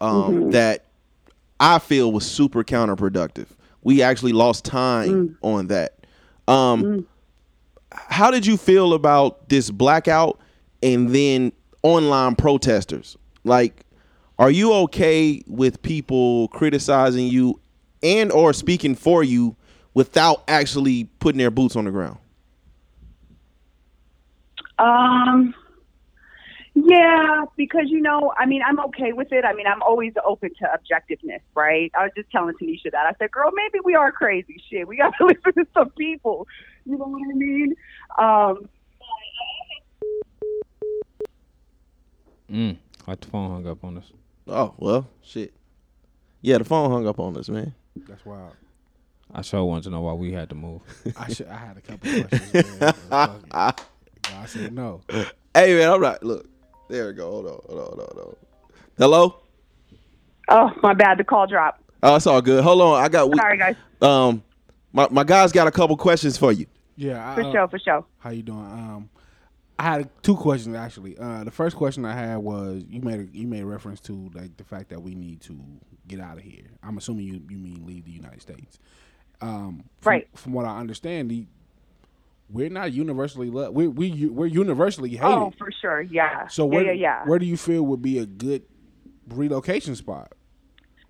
um, 0.00 0.50
that 0.50 0.84
I 1.60 1.78
feel 1.78 2.12
was 2.12 2.26
super 2.30 2.62
counterproductive. 2.64 3.46
We 3.82 4.02
actually 4.02 4.32
lost 4.32 4.64
time 4.64 5.38
on 5.42 5.68
that. 5.68 5.94
Um, 6.46 7.06
How 7.92 8.30
did 8.30 8.44
you 8.46 8.56
feel 8.56 8.92
about 8.92 9.48
this 9.48 9.70
blackout 9.70 10.38
and 10.82 11.14
then 11.14 11.52
online 11.82 12.34
protesters? 12.34 13.16
Like, 13.44 13.84
are 14.38 14.50
you 14.50 14.72
okay 14.72 15.42
with 15.46 15.80
people 15.82 16.48
criticizing 16.48 17.28
you 17.28 17.60
and 18.02 18.30
or 18.30 18.52
speaking 18.52 18.94
for 18.94 19.24
you 19.24 19.56
without 19.94 20.44
actually 20.48 21.04
putting 21.18 21.38
their 21.38 21.50
boots 21.50 21.74
on 21.76 21.86
the 21.86 21.90
ground? 21.90 22.18
Um. 24.78 25.54
Yeah, 26.74 27.44
because 27.56 27.86
you 27.86 28.00
know, 28.00 28.32
I 28.38 28.46
mean, 28.46 28.62
I'm 28.66 28.78
okay 28.80 29.12
with 29.12 29.32
it. 29.32 29.44
I 29.44 29.52
mean, 29.52 29.66
I'm 29.66 29.82
always 29.82 30.12
open 30.24 30.50
to 30.60 30.66
objectiveness, 30.66 31.40
right? 31.54 31.90
I 31.98 32.04
was 32.04 32.12
just 32.16 32.30
telling 32.30 32.54
Tanisha 32.54 32.92
that. 32.92 33.06
I 33.06 33.12
said, 33.18 33.32
"Girl, 33.32 33.50
maybe 33.52 33.80
we 33.84 33.94
are 33.94 34.12
crazy. 34.12 34.62
Shit, 34.70 34.86
we 34.86 34.96
got 34.96 35.12
to 35.18 35.26
listen 35.26 35.54
to 35.54 35.66
some 35.74 35.90
people." 35.90 36.46
You 36.84 36.98
know 36.98 37.06
what 37.06 37.22
I 37.22 37.34
mean? 37.34 37.74
Um. 38.18 38.68
Mm. 42.50 42.76
Like 43.06 43.20
the 43.20 43.28
phone 43.28 43.50
hung 43.50 43.66
up 43.66 43.82
on 43.82 43.98
us. 43.98 44.12
Oh 44.46 44.74
well, 44.78 45.08
shit. 45.22 45.52
Yeah, 46.42 46.58
the 46.58 46.64
phone 46.64 46.90
hung 46.90 47.06
up 47.06 47.18
on 47.18 47.36
us, 47.36 47.48
man. 47.48 47.74
That's 47.96 48.24
wild. 48.24 48.54
I 49.32 49.42
sure 49.42 49.64
wanted 49.64 49.84
to 49.84 49.90
know 49.90 50.02
why 50.02 50.12
we 50.12 50.32
had 50.32 50.48
to 50.50 50.54
move. 50.54 50.82
I 51.16 51.32
should. 51.32 51.48
I 51.48 51.56
had 51.56 51.76
a 51.76 51.80
couple 51.80 52.10
questions. 52.22 52.52
Man, 52.54 52.78
but 52.78 52.96
fuck 53.10 53.80
it. 53.80 53.84
I 54.42 54.46
said 54.46 54.72
no. 54.72 55.02
Hey 55.54 55.74
man, 55.76 55.90
I'm 55.90 56.00
not. 56.00 56.22
Look, 56.22 56.46
there 56.88 57.08
we 57.08 57.14
go. 57.14 57.30
Hold 57.30 57.46
on, 57.46 57.52
hold 57.66 57.80
on, 57.80 57.86
hold 57.86 58.00
on. 58.00 58.06
Hold 58.16 58.28
on. 58.28 58.36
Hello. 58.96 59.40
Oh, 60.48 60.70
my 60.82 60.94
bad. 60.94 61.18
The 61.18 61.24
call 61.24 61.46
dropped. 61.46 61.82
Oh, 62.02 62.14
it's 62.16 62.26
all 62.26 62.40
good. 62.40 62.62
Hold 62.62 62.80
on, 62.80 63.02
I 63.02 63.08
got. 63.08 63.28
we- 63.30 63.36
Sorry, 63.36 63.58
guys. 63.58 63.74
Um, 64.00 64.44
my 64.92 65.08
my 65.10 65.24
guys 65.24 65.50
got 65.50 65.66
a 65.66 65.70
couple 65.72 65.96
questions 65.96 66.36
for 66.38 66.52
you. 66.52 66.66
Yeah, 66.96 67.32
I, 67.32 67.34
For 67.34 67.42
uh, 67.42 67.52
sure, 67.52 67.68
for 67.68 67.78
sure. 67.78 68.04
How 68.18 68.30
you 68.30 68.42
doing? 68.42 68.60
Um, 68.60 69.10
I 69.78 69.84
had 69.84 70.10
two 70.22 70.36
questions 70.36 70.76
actually. 70.76 71.16
Uh, 71.18 71.44
the 71.44 71.50
first 71.50 71.74
question 71.76 72.04
I 72.04 72.12
had 72.14 72.36
was 72.38 72.84
you 72.88 73.00
made 73.00 73.20
a, 73.20 73.26
you 73.36 73.46
made 73.48 73.64
reference 73.64 74.00
to 74.02 74.30
like 74.34 74.56
the 74.58 74.64
fact 74.64 74.90
that 74.90 75.00
we 75.02 75.14
need 75.14 75.40
to 75.42 75.58
get 76.06 76.20
out 76.20 76.36
of 76.36 76.44
here. 76.44 76.66
I'm 76.82 76.98
assuming 76.98 77.26
you 77.26 77.40
you 77.48 77.58
mean 77.58 77.84
leave 77.86 78.04
the 78.04 78.12
United 78.12 78.42
States. 78.42 78.78
Um, 79.40 79.84
from, 80.00 80.10
Right. 80.10 80.28
From 80.34 80.52
what 80.52 80.66
I 80.66 80.78
understand, 80.78 81.30
the 81.30 81.46
we're 82.50 82.70
not 82.70 82.92
universally 82.92 83.50
loved. 83.50 83.74
We 83.74 83.88
we 83.88 84.26
we're 84.26 84.46
universally 84.46 85.18
oh, 85.18 85.22
hated. 85.22 85.38
Oh, 85.38 85.52
for 85.58 85.70
sure. 85.70 86.00
Yeah. 86.00 86.46
so 86.48 86.64
yeah, 86.64 86.74
where 86.74 86.84
yeah, 86.86 86.92
yeah. 86.92 87.24
where 87.26 87.38
do 87.38 87.46
you 87.46 87.56
feel 87.56 87.82
would 87.82 88.02
be 88.02 88.18
a 88.18 88.26
good 88.26 88.62
relocation 89.28 89.94
spot? 89.94 90.32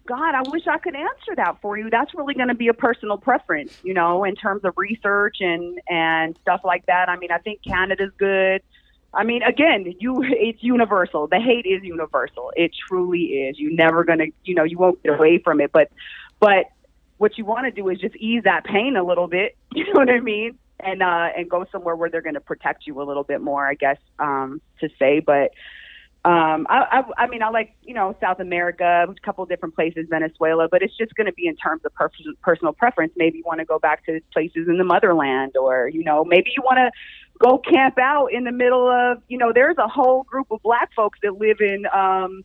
God, 0.06 0.34
I 0.34 0.42
wish 0.50 0.66
I 0.66 0.78
could 0.78 0.96
answer 0.96 1.36
that 1.36 1.60
for 1.60 1.76
you. 1.76 1.90
That's 1.90 2.14
really 2.14 2.32
going 2.32 2.48
to 2.48 2.54
be 2.54 2.68
a 2.68 2.74
personal 2.74 3.18
preference, 3.18 3.78
you 3.82 3.92
know, 3.92 4.24
in 4.24 4.34
terms 4.36 4.64
of 4.64 4.72
research 4.76 5.36
and 5.40 5.80
and 5.88 6.36
stuff 6.42 6.62
like 6.64 6.86
that. 6.86 7.08
I 7.08 7.16
mean, 7.18 7.30
I 7.30 7.38
think 7.38 7.62
Canada's 7.62 8.10
good. 8.18 8.62
I 9.14 9.24
mean, 9.24 9.42
again, 9.42 9.94
you 10.00 10.22
it's 10.24 10.62
universal. 10.62 11.26
The 11.28 11.40
hate 11.40 11.66
is 11.66 11.82
universal. 11.82 12.52
It 12.56 12.72
truly 12.88 13.20
is. 13.20 13.58
You're 13.58 13.72
never 13.72 14.02
going 14.02 14.18
to, 14.18 14.30
you 14.44 14.54
know, 14.54 14.64
you 14.64 14.78
won't 14.78 15.02
get 15.02 15.14
away 15.14 15.38
from 15.38 15.60
it, 15.60 15.72
but 15.72 15.90
but 16.40 16.66
what 17.18 17.36
you 17.36 17.44
want 17.44 17.66
to 17.66 17.70
do 17.70 17.88
is 17.88 17.98
just 17.98 18.16
ease 18.16 18.44
that 18.44 18.64
pain 18.64 18.96
a 18.96 19.04
little 19.04 19.26
bit, 19.26 19.56
you 19.74 19.84
know 19.84 20.00
what 20.00 20.08
I 20.08 20.20
mean? 20.20 20.58
And 20.80 21.02
uh 21.02 21.28
and 21.36 21.50
go 21.50 21.66
somewhere 21.72 21.96
where 21.96 22.08
they're 22.08 22.22
going 22.22 22.34
to 22.34 22.40
protect 22.40 22.86
you 22.86 23.00
a 23.00 23.04
little 23.04 23.24
bit 23.24 23.40
more, 23.40 23.66
I 23.66 23.74
guess 23.74 23.98
um 24.18 24.60
to 24.80 24.88
say, 24.98 25.20
but 25.20 25.52
um, 26.24 26.66
I, 26.68 27.04
I, 27.16 27.24
I 27.24 27.26
mean, 27.28 27.42
I 27.42 27.48
like 27.48 27.74
you 27.82 27.94
know 27.94 28.16
South 28.20 28.40
America, 28.40 29.06
a 29.08 29.14
couple 29.24 29.46
different 29.46 29.74
places, 29.74 30.06
Venezuela, 30.10 30.68
but 30.68 30.82
it's 30.82 30.96
just 30.96 31.14
going 31.14 31.26
to 31.26 31.32
be 31.32 31.46
in 31.46 31.56
terms 31.56 31.82
of 31.84 31.94
per- 31.94 32.10
personal 32.42 32.72
preference. 32.72 33.12
Maybe 33.16 33.38
you 33.38 33.44
want 33.46 33.60
to 33.60 33.64
go 33.64 33.78
back 33.78 34.04
to 34.06 34.20
places 34.32 34.68
in 34.68 34.78
the 34.78 34.84
motherland, 34.84 35.56
or 35.56 35.88
you 35.88 36.02
know, 36.02 36.24
maybe 36.24 36.50
you 36.56 36.62
want 36.62 36.78
to 36.78 36.90
go 37.38 37.58
camp 37.58 37.98
out 37.98 38.26
in 38.26 38.44
the 38.44 38.52
middle 38.52 38.90
of 38.90 39.22
you 39.28 39.38
know. 39.38 39.52
There's 39.54 39.78
a 39.78 39.86
whole 39.86 40.24
group 40.24 40.48
of 40.50 40.60
black 40.62 40.92
folks 40.94 41.20
that 41.22 41.38
live 41.38 41.60
in 41.60 41.86
um, 41.94 42.44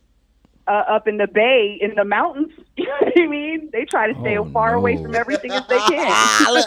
uh, 0.66 0.82
up 0.88 1.06
in 1.08 1.16
the 1.18 1.26
bay 1.26 1.78
in 1.80 1.94
the 1.94 2.04
mountains. 2.04 2.52
You 2.76 2.86
know 2.88 2.96
what 3.02 3.12
I 3.16 3.26
mean? 3.28 3.70
They 3.72 3.84
try 3.84 4.12
to 4.12 4.20
stay 4.20 4.36
as 4.36 4.44
far 4.52 4.74
away 4.74 5.00
from 5.00 5.14
everything 5.14 5.52
as 5.52 5.62
they 5.68 5.78
can. 5.78 6.64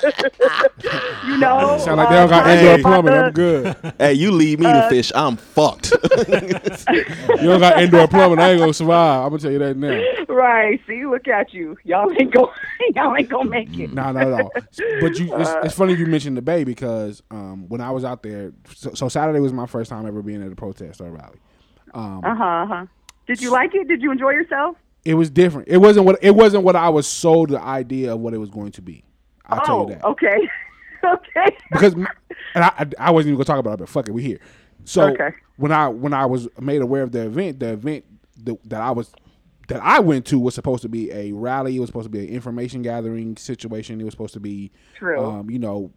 you 1.25 1.37
know, 1.39 1.77
Sound 1.83 1.97
like 1.97 2.07
they 2.09 2.15
don't 2.15 2.29
got 2.29 2.45
uh, 2.47 2.49
indoor 2.49 2.75
about 2.75 2.81
plumbing. 3.03 3.11
the- 3.13 3.25
I'm 3.25 3.33
good. 3.33 3.93
Hey, 3.99 4.13
you 4.13 4.31
leave 4.31 4.59
me 4.61 4.67
to 4.67 4.79
Uh, 4.85 4.87
fish, 4.89 5.11
I'm 5.13 5.35
fucked. 5.35 5.91
You 5.91 7.43
don't 7.43 7.59
got 7.59 7.81
indoor 7.81 8.07
plumbing. 8.07 8.39
I 8.39 8.51
ain't 8.51 8.59
gonna 8.61 8.73
survive. 8.73 9.23
I'm 9.25 9.29
gonna 9.31 9.39
tell 9.41 9.51
you 9.51 9.59
that 9.59 9.75
now. 9.75 10.01
Right. 10.33 10.79
See, 10.87 11.05
look 11.05 11.27
at 11.27 11.53
you. 11.53 11.77
Y'all 11.83 12.09
ain't 12.17 12.33
go. 12.33 12.51
Y'all 12.95 13.15
ain't 13.17 13.27
gonna 13.29 13.49
make 13.49 13.77
it. 13.77 13.91
No, 13.93 14.11
not 14.13 14.27
at 14.27 14.33
all. 14.33 14.53
But 15.01 15.19
you, 15.19 15.29
it's, 15.37 15.51
it's 15.63 15.73
funny 15.75 15.93
you 15.95 16.05
mentioned 16.05 16.37
the 16.37 16.41
Bay 16.41 16.63
because 16.63 17.21
um, 17.31 17.67
when 17.67 17.81
I 17.81 17.91
was 17.91 18.05
out 18.05 18.23
there, 18.23 18.53
so, 18.73 18.93
so 18.93 19.09
Saturday 19.09 19.39
was 19.41 19.51
my 19.51 19.65
first 19.65 19.89
time 19.89 20.05
ever 20.07 20.21
being 20.21 20.41
at 20.41 20.51
a 20.51 20.55
protest 20.55 21.01
or 21.01 21.09
rally. 21.11 21.37
Um, 21.93 22.21
Uh 22.23 22.35
huh. 22.35 22.43
Uh-huh. 22.45 22.85
Did 23.27 23.41
you 23.41 23.51
like 23.51 23.75
it? 23.75 23.87
Did 23.87 24.01
you 24.01 24.11
enjoy 24.11 24.31
yourself? 24.31 24.77
It 25.05 25.13
was 25.13 25.29
different. 25.29 25.67
It 25.67 25.77
wasn't 25.77 26.05
what 26.05 26.19
it 26.21 26.31
wasn't 26.31 26.63
what 26.63 26.75
I 26.75 26.89
was 26.89 27.07
sold 27.07 27.49
the 27.49 27.61
idea 27.61 28.13
of 28.13 28.19
what 28.19 28.33
it 28.33 28.37
was 28.37 28.49
going 28.49 28.71
to 28.73 28.81
be. 28.81 29.03
I'll 29.45 29.61
oh, 29.61 29.65
tell 29.65 29.79
you 29.81 29.95
that 29.95 30.03
okay. 30.03 30.49
okay. 31.05 31.57
because, 31.71 31.93
and 31.93 32.07
I, 32.55 32.71
I, 32.77 32.87
I 32.99 33.11
wasn't 33.11 33.29
even 33.29 33.37
gonna 33.37 33.45
talk 33.45 33.59
about 33.59 33.75
it, 33.75 33.79
but 33.79 33.89
fuck 33.89 34.09
it, 34.09 34.11
we 34.11 34.23
here. 34.23 34.39
So 34.83 35.03
Okay. 35.09 35.29
when 35.57 35.71
I 35.71 35.87
when 35.87 36.13
I 36.13 36.25
was 36.25 36.47
made 36.59 36.81
aware 36.81 37.03
of 37.03 37.11
the 37.11 37.25
event, 37.25 37.59
the 37.59 37.73
event 37.73 38.05
the, 38.37 38.57
that 38.65 38.81
I 38.81 38.91
was 38.91 39.13
that 39.67 39.81
I 39.83 39.99
went 39.99 40.25
to 40.27 40.39
was 40.39 40.55
supposed 40.55 40.81
to 40.83 40.89
be 40.89 41.11
a 41.11 41.31
rally. 41.33 41.75
It 41.75 41.79
was 41.79 41.87
supposed 41.87 42.05
to 42.05 42.09
be 42.09 42.19
an 42.19 42.29
information 42.29 42.81
gathering 42.81 43.37
situation. 43.37 43.99
It 43.99 44.05
was 44.05 44.13
supposed 44.13 44.33
to 44.33 44.39
be, 44.39 44.71
True. 44.95 45.23
Um, 45.23 45.49
you 45.49 45.59
know, 45.59 45.91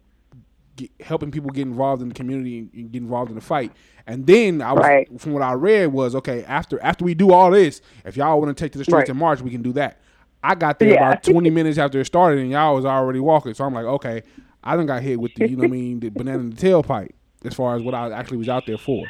get, 0.81 0.91
helping 1.07 1.31
people 1.31 1.49
get 1.51 1.63
involved 1.63 2.01
in 2.01 2.09
the 2.09 2.13
community 2.15 2.59
and, 2.59 2.73
and 2.73 2.91
get 2.91 3.01
involved 3.01 3.29
in 3.29 3.35
the 3.35 3.41
fight. 3.41 3.71
And 4.07 4.25
then 4.27 4.61
I 4.61 4.73
was, 4.73 4.85
Right. 4.85 5.07
from 5.19 5.33
what 5.33 5.41
I 5.43 5.53
read, 5.53 5.87
was 5.93 6.15
okay 6.15 6.43
after 6.45 6.81
after 6.81 7.05
we 7.05 7.13
do 7.13 7.31
all 7.31 7.51
this, 7.51 7.81
if 8.05 8.17
y'all 8.17 8.39
want 8.41 8.55
to 8.55 8.63
take 8.63 8.71
to 8.73 8.77
the 8.77 8.83
streets 8.83 9.09
Right. 9.09 9.09
and 9.09 9.19
march, 9.19 9.41
we 9.41 9.51
can 9.51 9.61
do 9.61 9.73
that. 9.73 9.99
I 10.43 10.55
got 10.55 10.79
there 10.79 10.93
Yeah. 10.93 10.95
about 10.95 11.23
twenty 11.31 11.49
minutes 11.49 11.77
after 11.77 11.99
it 11.99 12.05
started, 12.05 12.39
and 12.39 12.49
y'all 12.51 12.75
was 12.75 12.85
already 12.85 13.19
walking. 13.19 13.53
So 13.53 13.63
I'm 13.63 13.73
like, 13.73 13.85
okay, 13.85 14.23
I 14.63 14.75
done 14.75 14.85
got 14.87 15.01
hit 15.01 15.19
with 15.19 15.35
the, 15.35 15.43
you 15.43 15.55
know 15.55 15.63
what 15.63 15.69
I 15.69 15.71
mean, 15.71 15.99
the 15.99 16.09
banana 16.09 16.39
in 16.39 16.49
the 16.51 16.55
tailpipe 16.55 17.11
as 17.45 17.53
far 17.53 17.75
as 17.75 17.81
what 17.81 17.93
I 17.95 18.11
actually 18.11 18.37
was 18.37 18.49
out 18.49 18.65
there 18.65 18.77
for. 18.77 19.07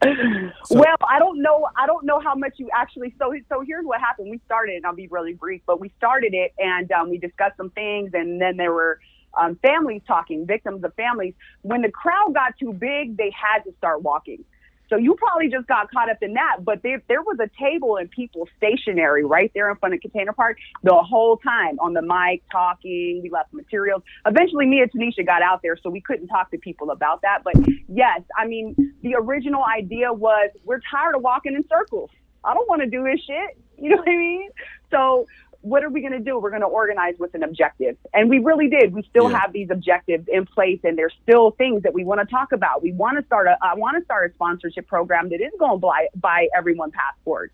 well, 0.70 0.96
I 1.08 1.18
don't 1.18 1.42
know. 1.42 1.66
I 1.76 1.86
don't 1.86 2.04
know 2.06 2.20
how 2.20 2.34
much 2.34 2.54
you 2.58 2.68
actually. 2.74 3.14
So, 3.18 3.32
so 3.48 3.62
here's 3.66 3.84
what 3.84 4.00
happened. 4.00 4.30
We 4.30 4.40
started, 4.44 4.76
and 4.76 4.86
I'll 4.86 4.94
be 4.94 5.08
really 5.08 5.34
brief, 5.34 5.62
but 5.66 5.80
we 5.80 5.92
started 5.96 6.34
it, 6.34 6.52
and 6.58 6.90
um, 6.92 7.10
we 7.10 7.18
discussed 7.18 7.56
some 7.56 7.70
things, 7.70 8.10
and 8.14 8.40
then 8.40 8.56
there 8.56 8.72
were 8.72 9.00
um, 9.34 9.58
families 9.62 10.02
talking, 10.06 10.46
victims 10.46 10.84
of 10.84 10.94
families. 10.94 11.34
When 11.62 11.82
the 11.82 11.90
crowd 11.90 12.34
got 12.34 12.54
too 12.58 12.72
big, 12.72 13.16
they 13.16 13.32
had 13.34 13.62
to 13.64 13.72
start 13.78 14.02
walking. 14.02 14.44
So 14.88 14.96
you 14.96 15.14
probably 15.16 15.48
just 15.48 15.66
got 15.66 15.90
caught 15.90 16.10
up 16.10 16.18
in 16.22 16.34
that, 16.34 16.64
but 16.64 16.82
there 16.82 17.02
there 17.08 17.20
was 17.20 17.38
a 17.40 17.48
table 17.62 17.96
and 17.96 18.10
people 18.10 18.48
stationary 18.56 19.24
right 19.24 19.50
there 19.54 19.70
in 19.70 19.76
front 19.76 19.94
of 19.94 20.00
Container 20.00 20.32
Park 20.32 20.56
the 20.82 20.94
whole 20.94 21.36
time 21.36 21.78
on 21.78 21.92
the 21.92 22.00
mic 22.00 22.42
talking. 22.50 23.20
We 23.22 23.28
left 23.28 23.52
materials. 23.52 24.02
Eventually, 24.26 24.66
me 24.66 24.80
and 24.80 24.90
Tanisha 24.90 25.26
got 25.26 25.42
out 25.42 25.60
there, 25.62 25.76
so 25.76 25.90
we 25.90 26.00
couldn't 26.00 26.28
talk 26.28 26.50
to 26.52 26.58
people 26.58 26.90
about 26.90 27.20
that. 27.22 27.40
But 27.44 27.54
yes, 27.88 28.22
I 28.36 28.46
mean 28.46 28.94
the 29.02 29.14
original 29.16 29.62
idea 29.62 30.12
was 30.12 30.50
we're 30.64 30.80
tired 30.90 31.14
of 31.14 31.22
walking 31.22 31.54
in 31.54 31.64
circles. 31.68 32.10
I 32.42 32.54
don't 32.54 32.68
want 32.68 32.80
to 32.80 32.88
do 32.88 33.04
this 33.04 33.20
shit. 33.26 33.58
You 33.80 33.90
know 33.90 33.98
what 33.98 34.08
I 34.08 34.16
mean? 34.16 34.50
So 34.90 35.26
what 35.68 35.84
are 35.84 35.90
we 35.90 36.00
going 36.00 36.12
to 36.12 36.18
do? 36.18 36.38
We're 36.38 36.50
going 36.50 36.62
to 36.62 36.68
organize 36.68 37.14
with 37.18 37.34
an 37.34 37.42
objective. 37.42 37.96
And 38.14 38.28
we 38.30 38.38
really 38.38 38.68
did. 38.68 38.92
We 38.92 39.02
still 39.10 39.28
have 39.28 39.52
these 39.52 39.68
objectives 39.70 40.26
in 40.28 40.46
place 40.46 40.80
and 40.84 40.96
there's 40.96 41.14
still 41.22 41.50
things 41.52 41.82
that 41.82 41.92
we 41.92 42.04
want 42.04 42.20
to 42.20 42.26
talk 42.26 42.52
about. 42.52 42.82
We 42.82 42.92
want 42.92 43.18
to 43.18 43.24
start 43.26 43.46
a, 43.46 43.56
I 43.62 43.74
want 43.74 43.98
to 43.98 44.04
start 44.04 44.30
a 44.30 44.34
sponsorship 44.34 44.86
program 44.86 45.28
that 45.30 45.40
is 45.40 45.52
going 45.58 45.72
to 45.72 45.78
buy, 45.78 46.08
buy 46.14 46.48
everyone 46.56 46.90
passports. 46.90 47.52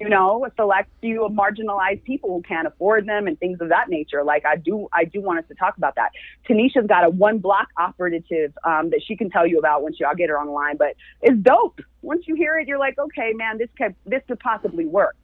You 0.00 0.08
know, 0.08 0.46
a 0.46 0.52
select 0.54 0.90
few 1.00 1.24
of 1.24 1.32
marginalized 1.32 2.04
people 2.04 2.30
who 2.30 2.40
can't 2.42 2.68
afford 2.68 3.08
them 3.08 3.26
and 3.26 3.36
things 3.36 3.60
of 3.60 3.70
that 3.70 3.88
nature. 3.88 4.22
Like 4.22 4.46
I 4.46 4.54
do, 4.54 4.86
I 4.92 5.04
do 5.04 5.20
want 5.20 5.40
us 5.40 5.44
to 5.48 5.56
talk 5.56 5.76
about 5.76 5.96
that. 5.96 6.12
Tanisha's 6.48 6.86
got 6.86 7.02
a 7.02 7.10
one 7.10 7.38
block 7.38 7.66
operative 7.76 8.52
um, 8.62 8.90
that 8.90 9.02
she 9.04 9.16
can 9.16 9.28
tell 9.28 9.44
you 9.44 9.58
about 9.58 9.82
once 9.82 9.96
you, 9.98 10.06
I'll 10.06 10.14
get 10.14 10.28
her 10.28 10.38
online, 10.38 10.76
but 10.76 10.94
it's 11.20 11.36
dope. 11.36 11.80
Once 12.02 12.28
you 12.28 12.36
hear 12.36 12.60
it, 12.60 12.68
you're 12.68 12.78
like, 12.78 12.96
okay, 12.96 13.32
man, 13.34 13.58
this 13.58 13.70
could, 13.76 13.96
this 14.06 14.22
could 14.28 14.38
possibly 14.38 14.86
work. 14.86 15.16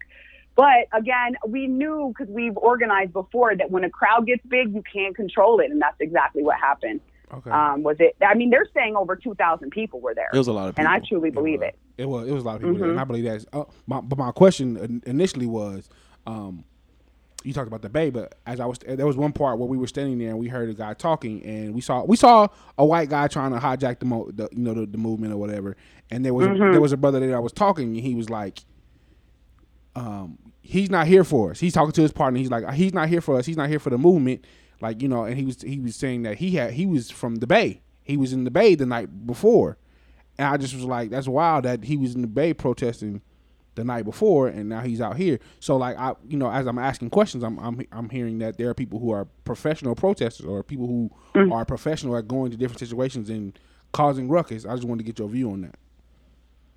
But 0.57 0.87
again, 0.93 1.37
we 1.47 1.67
knew 1.67 2.15
because 2.17 2.33
we've 2.33 2.57
organized 2.57 3.13
before 3.13 3.57
that 3.57 3.71
when 3.71 3.83
a 3.85 3.91
crowd 3.91 4.27
gets 4.27 4.45
big, 4.47 4.73
you 4.75 4.83
can't 4.93 5.15
control 5.17 5.59
it, 5.61 5.71
and 5.71 5.81
that's 5.83 5.97
exactly 6.01 6.43
what 6.43 6.57
happened. 6.57 7.01
Okay. 7.33 7.51
Um, 7.51 7.83
was 7.83 7.97
it? 7.99 8.15
I 8.25 8.35
mean, 8.35 8.51
they're 8.51 8.69
saying 8.75 8.95
over 8.95 9.17
two 9.17 9.35
thousand 9.35 9.71
people 9.71 10.01
were 10.01 10.15
there. 10.15 10.29
It 10.33 10.39
was 10.39 10.47
a 10.47 10.53
lot 10.53 10.69
of 10.69 10.77
people, 10.77 10.89
and 10.93 11.03
I 11.03 11.05
truly 11.05 11.31
believe 11.31 11.63
it. 11.63 11.77
It 11.99 12.09
was 12.09 12.29
it 12.29 12.33
was 12.33 12.45
a 12.45 12.47
lot 12.47 12.57
of 12.57 12.63
people, 12.63 12.79
there, 12.79 12.91
and. 12.91 13.01
I 13.01 13.05
believe 13.05 13.25
that's. 13.25 13.47
Uh, 13.53 13.65
my, 13.87 14.01
but 14.01 14.17
my 14.19 14.31
question 14.31 15.03
initially 15.07 15.47
was, 15.47 15.89
um, 16.27 16.63
you 17.43 17.53
talked 17.53 17.67
about 17.67 17.83
the 17.83 17.89
bay, 17.89 18.11
but 18.11 18.37
as 18.47 18.61
I 18.61 18.67
was, 18.67 18.79
there 18.79 19.07
was 19.07 19.17
one 19.17 19.33
part 19.33 19.59
where 19.59 19.69
we 19.69 19.77
were 19.77 19.89
standing 19.89 20.19
there 20.19 20.31
and 20.31 20.39
we 20.39 20.47
heard 20.47 20.71
a 20.71 20.75
guy 20.75 20.95
talking, 20.95 21.43
and 21.45 21.75
we 21.75 21.81
saw 21.81 22.05
we 22.05 22.17
saw 22.17 22.47
a 22.79 22.85
white 22.87 23.09
guy 23.09 23.27
trying 23.27 23.51
to 23.53 23.59
hijack 23.59 23.99
the, 23.99 24.07
mo- 24.07 24.31
the 24.33 24.49
you 24.53 24.59
know 24.63 24.75
the, 24.75 24.87
the 24.87 24.99
movement 24.99 25.33
or 25.33 25.37
whatever, 25.39 25.77
and 26.13 26.25
there 26.25 26.35
was 26.35 26.47
a, 26.47 26.51
Mhm. 26.51 26.71
there 26.73 26.81
was 26.81 26.93
a 26.93 26.97
brother 26.97 27.19
there 27.19 27.31
that 27.31 27.43
was 27.43 27.53
talking, 27.53 27.89
and 27.97 28.01
he 28.01 28.15
was 28.15 28.31
like, 28.31 28.61
um, 29.97 30.39
he's 30.61 30.91
not 30.91 31.07
here 31.07 31.25
for 31.25 31.51
us. 31.51 31.61
He's 31.61 31.73
talking 31.73 31.93
to 31.93 32.03
his 32.03 32.13
partner. 32.13 32.39
He's 32.39 32.51
like, 32.51 32.69
he's 32.75 32.95
not 32.95 33.09
here 33.09 33.21
for 33.21 33.37
us. 33.37 33.47
He's 33.47 33.57
not 33.57 33.69
here 33.69 33.79
for 33.79 33.91
the 33.91 33.99
movement. 33.99 34.45
Like 34.81 35.01
you 35.01 35.09
know, 35.09 35.25
and 35.25 35.37
he 35.37 35.45
was 35.45 35.63
he 35.63 35.81
was 35.81 35.97
saying 35.97 36.23
that 36.23 36.39
he 36.39 36.53
had 36.53 36.73
he 36.73 36.87
was 36.87 37.11
from 37.11 37.37
the 37.37 37.47
Bay. 37.47 37.83
He 38.03 38.17
was 38.17 38.33
in 38.33 38.45
the 38.45 38.51
Bay 38.51 38.75
the 38.75 38.87
night 38.87 39.27
before, 39.27 39.79
and 40.37 40.49
I 40.49 40.57
just 40.57 40.75
was 40.75 40.85
like, 40.85 41.11
that's 41.11 41.29
wild 41.29 41.65
that 41.65 41.85
he 41.85 41.97
was 41.97 42.15
in 42.15 42.21
the 42.21 42.27
Bay 42.27 42.53
protesting 42.53 43.23
the 43.77 43.85
night 43.85 44.05
before, 44.05 44.49
and 44.49 44.69
now 44.69 44.81
he's 44.81 45.01
out 45.01 45.17
here. 45.17 45.39
So 45.61 45.77
like 45.77 45.97
I, 45.99 46.15
you 46.29 46.37
know, 46.37 46.51
as 46.51 46.67
I'm 46.67 46.79
asking 46.79 47.11
questions, 47.11 47.43
I'm 47.43 47.59
I'm 47.59 47.81
I'm 47.93 48.09
hearing 48.11 48.39
that 48.39 48.59
there 48.59 48.69
are 48.69 48.75
people 48.75 48.99
who 48.99 49.11
are 49.11 49.27
professional 49.45 49.95
protesters 49.95 50.47
or 50.47 50.63
people 50.63 50.87
who 50.87 51.11
are 51.53 51.65
professional 51.65 52.17
at 52.17 52.29
going 52.29 52.51
to 52.51 52.57
different 52.57 52.81
situations 52.81 53.31
and 53.31 53.59
causing 53.93 54.29
ruckus. 54.29 54.67
I 54.67 54.75
just 54.75 54.85
wanted 54.87 55.05
to 55.05 55.07
get 55.07 55.19
your 55.19 55.29
view 55.29 55.51
on 55.53 55.63
that. 55.63 55.77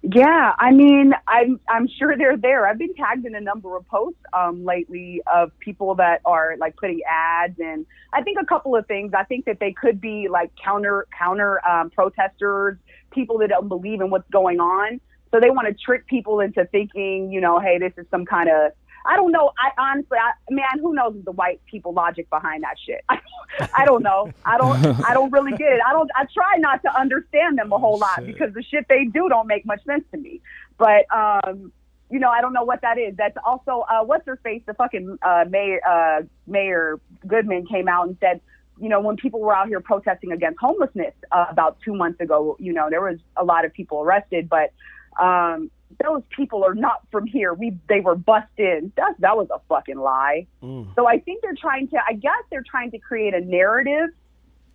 Yeah, 0.03 0.53
I 0.59 0.71
mean, 0.71 1.13
I'm 1.27 1.59
I'm 1.67 1.87
sure 1.87 2.15
they're 2.17 2.37
there. 2.37 2.67
I've 2.67 2.77
been 2.77 2.93
tagged 2.93 3.25
in 3.25 3.35
a 3.35 3.41
number 3.41 3.75
of 3.75 3.85
posts 3.87 4.19
um, 4.31 4.63
lately 4.63 5.21
of 5.33 5.51
people 5.59 5.95
that 5.95 6.21
are 6.23 6.55
like 6.59 6.77
putting 6.77 7.01
ads, 7.09 7.59
and 7.59 7.85
I 8.13 8.21
think 8.21 8.37
a 8.41 8.45
couple 8.45 8.75
of 8.75 8.85
things. 8.87 9.11
I 9.17 9.23
think 9.23 9.45
that 9.45 9.59
they 9.59 9.73
could 9.73 9.99
be 9.99 10.27
like 10.29 10.51
counter 10.63 11.07
counter 11.17 11.59
um, 11.67 11.89
protesters, 11.89 12.77
people 13.11 13.39
that 13.39 13.49
don't 13.49 13.67
believe 13.67 13.99
in 13.99 14.09
what's 14.11 14.29
going 14.29 14.59
on, 14.59 15.01
so 15.31 15.39
they 15.39 15.49
want 15.49 15.67
to 15.67 15.73
trick 15.73 16.05
people 16.07 16.39
into 16.39 16.63
thinking, 16.65 17.31
you 17.31 17.41
know, 17.41 17.59
hey, 17.59 17.79
this 17.79 17.93
is 17.97 18.05
some 18.11 18.25
kind 18.25 18.49
of 18.49 18.71
I 19.07 19.15
don't 19.15 19.31
know. 19.31 19.51
I 19.57 19.71
honestly, 19.81 20.17
I, 20.17 20.33
man, 20.51 20.79
who 20.81 20.93
knows 20.93 21.15
the 21.23 21.31
white 21.31 21.61
people 21.65 21.93
logic 21.93 22.29
behind 22.29 22.63
that 22.63 22.75
shit? 22.85 23.03
I, 23.07 23.19
I 23.77 23.85
don't 23.85 24.03
know. 24.03 24.31
I 24.45 24.57
don't. 24.57 25.05
I 25.05 25.13
don't 25.13 25.31
really 25.31 25.51
get 25.51 25.71
it. 25.71 25.79
I 25.87 25.93
don't. 25.93 26.11
I 26.15 26.25
try 26.33 26.57
not 26.57 26.81
to 26.83 26.99
understand 26.99 27.57
them 27.57 27.71
a 27.71 27.77
whole 27.77 27.97
lot 27.97 28.25
because 28.25 28.53
the 28.53 28.63
shit 28.63 28.85
they 28.89 29.05
do 29.05 29.29
don't 29.29 29.47
make 29.47 29.65
much 29.65 29.83
sense 29.85 30.03
to 30.11 30.17
me. 30.17 30.41
But 30.77 31.05
um, 31.15 31.71
you 32.09 32.19
know, 32.19 32.29
I 32.29 32.41
don't 32.41 32.53
know 32.53 32.63
what 32.63 32.81
that 32.81 32.97
is. 32.97 33.15
That's 33.17 33.37
also 33.45 33.85
uh, 33.89 34.03
what's 34.03 34.25
her 34.27 34.37
face? 34.37 34.61
The 34.65 34.73
fucking 34.73 35.17
uh, 35.21 35.45
mayor, 35.49 35.79
uh, 35.87 36.21
Mayor 36.45 36.99
Goodman 37.25 37.65
came 37.65 37.87
out 37.87 38.07
and 38.07 38.17
said, 38.19 38.41
you 38.79 38.89
know, 38.89 38.99
when 38.99 39.15
people 39.15 39.39
were 39.39 39.55
out 39.55 39.67
here 39.67 39.79
protesting 39.79 40.31
against 40.31 40.59
homelessness 40.59 41.13
uh, 41.31 41.45
about 41.49 41.77
two 41.83 41.95
months 41.95 42.19
ago, 42.19 42.57
you 42.59 42.73
know, 42.73 42.89
there 42.89 43.01
was 43.01 43.17
a 43.35 43.43
lot 43.43 43.65
of 43.65 43.73
people 43.73 44.01
arrested, 44.01 44.49
but 44.49 44.73
um, 45.21 45.71
those 46.03 46.21
people 46.29 46.63
are 46.63 46.75
not 46.75 47.01
from 47.11 47.25
here. 47.25 47.53
We 47.53 47.77
they 47.87 48.01
were 48.01 48.15
bussed 48.15 48.57
in. 48.57 48.91
That 48.97 49.15
that 49.19 49.37
was 49.37 49.47
a 49.53 49.59
fucking 49.69 49.97
lie. 49.97 50.47
So 50.95 51.07
I 51.07 51.19
think 51.19 51.41
they're 51.41 51.55
trying 51.59 51.87
to. 51.89 51.97
I 52.07 52.13
guess 52.13 52.43
they're 52.49 52.65
trying 52.69 52.91
to 52.91 52.99
create 52.99 53.33
a 53.33 53.41
narrative 53.41 54.09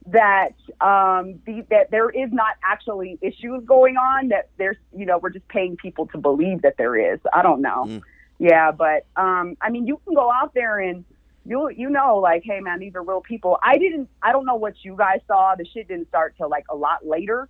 that 0.07 0.55
um 0.81 1.39
the, 1.47 1.65
that 1.71 1.91
there 1.93 2.11
is 2.11 2.33
not 2.33 2.57
actually 2.65 3.19
issues 3.21 3.63
going 3.65 3.97
on. 3.97 4.29
That 4.29 4.49
there's 4.59 4.77
you 4.97 5.07
know 5.07 5.19
we're 5.19 5.31
just 5.31 5.47
paying 5.49 5.77
people 5.77 6.07
to 6.09 6.19
believe 6.19 6.63
that 6.63 6.77
there 6.77 7.15
is. 7.15 7.21
I 7.33 7.43
don't 7.43 7.61
know. 7.61 7.85
Yeah, 8.39 8.73
but 8.73 9.07
um 9.17 9.57
I 9.61 9.71
mean 9.71 9.87
you 9.87 10.01
can 10.05 10.15
go 10.15 10.31
out 10.33 10.55
there 10.55 10.81
and 10.81 11.05
you 11.45 11.69
you 11.71 11.91
know 11.91 12.19
like 12.19 12.43
hey 12.45 12.61
man 12.61 12.81
these 12.81 12.95
are 12.95 13.03
real 13.03 13.21
people. 13.21 13.59
I 13.63 13.79
didn't. 13.79 14.09
I 14.23 14.33
don't 14.33 14.47
know 14.47 14.57
what 14.57 14.75
you 14.83 14.97
guys 14.97 15.21
saw. 15.29 15.55
The 15.57 15.67
shit 15.67 15.89
didn't 15.89 16.09
start 16.09 16.35
till 16.37 16.49
like 16.49 16.65
a 16.71 16.75
lot 16.75 17.07
later. 17.07 17.49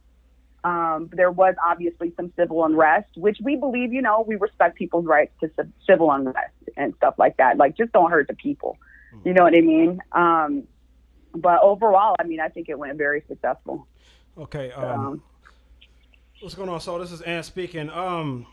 Um, 0.64 1.10
there 1.12 1.30
was 1.30 1.54
obviously 1.66 2.12
some 2.16 2.32
civil 2.36 2.64
unrest, 2.64 3.08
which 3.16 3.38
we 3.42 3.56
believe, 3.56 3.92
you 3.92 4.02
know, 4.02 4.24
we 4.26 4.36
respect 4.36 4.76
people's 4.76 5.06
rights 5.06 5.32
to 5.40 5.50
civ- 5.56 5.72
civil 5.86 6.10
unrest 6.10 6.54
and 6.76 6.94
stuff 6.96 7.14
like 7.18 7.36
that. 7.38 7.56
Like, 7.56 7.76
just 7.76 7.92
don't 7.92 8.10
hurt 8.10 8.28
the 8.28 8.34
people. 8.34 8.78
You 9.24 9.34
know 9.34 9.42
what 9.42 9.54
I 9.54 9.60
mean? 9.60 10.00
Um, 10.12 10.64
but 11.34 11.60
overall, 11.62 12.16
I 12.18 12.24
mean, 12.24 12.40
I 12.40 12.48
think 12.48 12.68
it 12.68 12.78
went 12.78 12.96
very 12.96 13.22
successful. 13.28 13.86
Okay. 14.38 14.70
Um, 14.72 15.22
what's 16.40 16.54
going 16.54 16.68
on? 16.68 16.80
So 16.80 16.98
this 16.98 17.12
is 17.12 17.20
Ann 17.20 17.42
speaking. 17.42 17.90
Um, 17.90 18.46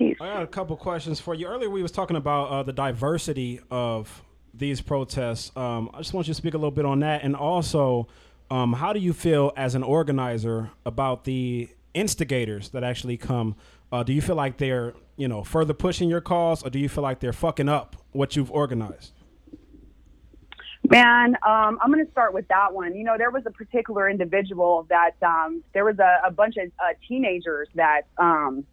I 0.00 0.14
got 0.18 0.42
a 0.42 0.46
couple 0.46 0.76
questions 0.76 1.20
for 1.20 1.34
you. 1.34 1.46
Earlier 1.46 1.70
we 1.70 1.82
was 1.82 1.92
talking 1.92 2.16
about 2.16 2.50
uh, 2.50 2.62
the 2.62 2.72
diversity 2.72 3.60
of 3.70 4.22
these 4.52 4.80
protests. 4.80 5.54
Um, 5.56 5.90
I 5.92 5.98
just 5.98 6.14
want 6.14 6.26
you 6.26 6.34
to 6.34 6.38
speak 6.38 6.54
a 6.54 6.58
little 6.58 6.70
bit 6.70 6.84
on 6.84 7.00
that, 7.00 7.22
and 7.22 7.36
also, 7.36 8.08
um, 8.50 8.74
how 8.74 8.92
do 8.92 9.00
you 9.00 9.12
feel 9.12 9.52
as 9.56 9.74
an 9.74 9.82
organizer 9.82 10.70
about 10.84 11.24
the 11.24 11.68
instigators 11.94 12.70
that 12.70 12.84
actually 12.84 13.16
come? 13.16 13.56
Uh, 13.90 14.02
do 14.02 14.12
you 14.12 14.20
feel 14.20 14.36
like 14.36 14.58
they're 14.58 14.94
you 15.16 15.28
know 15.28 15.44
further 15.44 15.74
pushing 15.74 16.08
your 16.08 16.20
cause, 16.20 16.62
or 16.64 16.70
do 16.70 16.78
you 16.78 16.88
feel 16.88 17.02
like 17.02 17.20
they're 17.20 17.32
fucking 17.32 17.68
up 17.68 17.96
what 18.12 18.36
you've 18.36 18.50
organized? 18.50 19.12
Man, 20.90 21.34
um, 21.46 21.78
I'm 21.80 21.90
going 21.90 22.04
to 22.04 22.10
start 22.12 22.34
with 22.34 22.46
that 22.48 22.74
one. 22.74 22.94
You 22.94 23.04
know, 23.04 23.16
there 23.16 23.30
was 23.30 23.44
a 23.46 23.50
particular 23.50 24.08
individual 24.08 24.86
that 24.90 25.12
um, 25.22 25.62
there 25.72 25.84
was 25.84 25.98
a, 25.98 26.20
a 26.26 26.30
bunch 26.30 26.56
of 26.58 26.70
uh, 26.78 26.92
teenagers 27.08 27.68
that 27.74 28.02
um, 28.18 28.66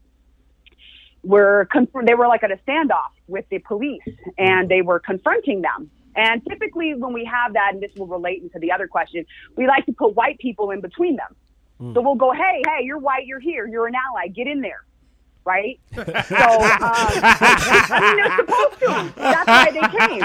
were 1.23 1.69
conf- 1.71 2.05
they 2.05 2.13
were 2.13 2.27
like 2.27 2.43
at 2.43 2.51
a 2.51 2.57
standoff 2.67 3.11
with 3.27 3.45
the 3.49 3.59
police, 3.59 4.01
and 4.37 4.67
they 4.67 4.81
were 4.81 4.99
confronting 4.99 5.61
them. 5.61 5.89
And 6.15 6.41
typically, 6.47 6.93
when 6.95 7.13
we 7.13 7.25
have 7.25 7.53
that, 7.53 7.71
and 7.73 7.81
this 7.81 7.91
will 7.95 8.07
relate 8.07 8.41
into 8.41 8.59
the 8.59 8.71
other 8.71 8.87
question, 8.87 9.25
we 9.55 9.67
like 9.67 9.85
to 9.85 9.93
put 9.93 10.15
white 10.15 10.37
people 10.39 10.71
in 10.71 10.81
between 10.81 11.15
them. 11.15 11.35
Hmm. 11.79 11.93
So 11.93 12.01
we'll 12.01 12.15
go, 12.15 12.31
hey, 12.31 12.61
hey, 12.67 12.83
you're 12.83 12.99
white, 12.99 13.25
you're 13.25 13.39
here, 13.39 13.67
you're 13.67 13.87
an 13.87 13.95
ally, 13.95 14.27
get 14.27 14.47
in 14.47 14.61
there. 14.61 14.83
Right? 15.45 15.79
So, 16.31 16.37
um, 16.37 16.77
I 17.91 17.99
mean, 18.01 18.15
they're 18.17 18.37
supposed 18.37 18.79
to. 18.79 19.13
That's 19.19 19.47
why 19.47 19.71
they 19.71 19.87
came. 19.99 20.21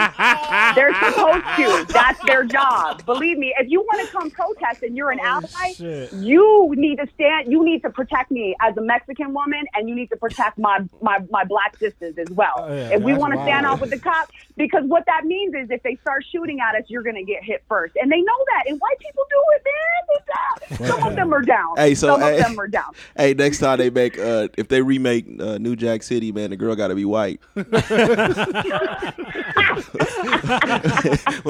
They're 0.74 0.94
supposed 0.94 1.44
to. 1.56 1.92
That's 1.92 2.24
their 2.26 2.44
job. 2.44 3.04
Believe 3.04 3.38
me, 3.38 3.52
if 3.58 3.68
you 3.68 3.80
want 3.80 4.06
to 4.06 4.12
come 4.12 4.30
protest 4.30 4.82
and 4.82 4.96
you're 4.96 5.10
an 5.10 5.18
ally, 5.20 5.74
you 6.12 6.72
need 6.76 6.96
to 6.96 7.06
stand. 7.14 7.50
You 7.50 7.64
need 7.64 7.82
to 7.82 7.90
protect 7.90 8.30
me 8.30 8.54
as 8.60 8.76
a 8.76 8.82
Mexican 8.82 9.32
woman, 9.34 9.64
and 9.74 9.88
you 9.88 9.94
need 9.94 10.08
to 10.10 10.16
protect 10.16 10.58
my 10.58 10.80
my, 11.02 11.18
my 11.30 11.44
black 11.44 11.76
sisters 11.78 12.16
as 12.18 12.30
well. 12.30 12.54
Oh, 12.58 12.74
yeah, 12.74 12.96
if 12.96 13.02
we 13.02 13.14
want 13.14 13.34
to 13.34 13.42
stand 13.42 13.66
wild. 13.66 13.74
off 13.74 13.80
with 13.80 13.90
the 13.90 13.98
cops, 13.98 14.30
because 14.56 14.84
what 14.86 15.04
that 15.06 15.24
means 15.24 15.54
is 15.54 15.70
if 15.70 15.82
they 15.82 15.96
start 15.96 16.24
shooting 16.30 16.60
at 16.60 16.74
us, 16.76 16.84
you're 16.88 17.02
going 17.02 17.16
to 17.16 17.24
get 17.24 17.42
hit 17.42 17.64
first, 17.68 17.96
and 17.96 18.10
they 18.10 18.20
know 18.20 18.44
that. 18.54 18.64
And 18.68 18.78
white 18.80 18.98
people 18.98 19.24
do 19.30 19.42
it, 19.56 19.62
man. 19.64 19.96
Some 20.86 21.02
of 21.02 21.14
them 21.14 21.32
are 21.32 21.42
down. 21.42 21.76
Hey, 21.76 21.94
so 21.94 22.08
some 22.08 22.20
hey, 22.20 22.38
of 22.38 22.46
them 22.46 22.58
are 22.58 22.68
down. 22.68 22.92
hey, 23.16 23.34
next 23.34 23.58
time 23.58 23.78
they 23.78 23.90
make 23.90 24.18
uh 24.18 24.48
if 24.56 24.68
they 24.68 24.82
remake 24.82 25.05
uh, 25.06 25.58
New 25.58 25.76
Jack 25.76 26.02
City, 26.02 26.32
man, 26.32 26.50
the 26.50 26.56
girl 26.56 26.74
got 26.74 26.88
to 26.88 26.94
be 26.94 27.04
white. 27.04 27.40
when 27.54 27.64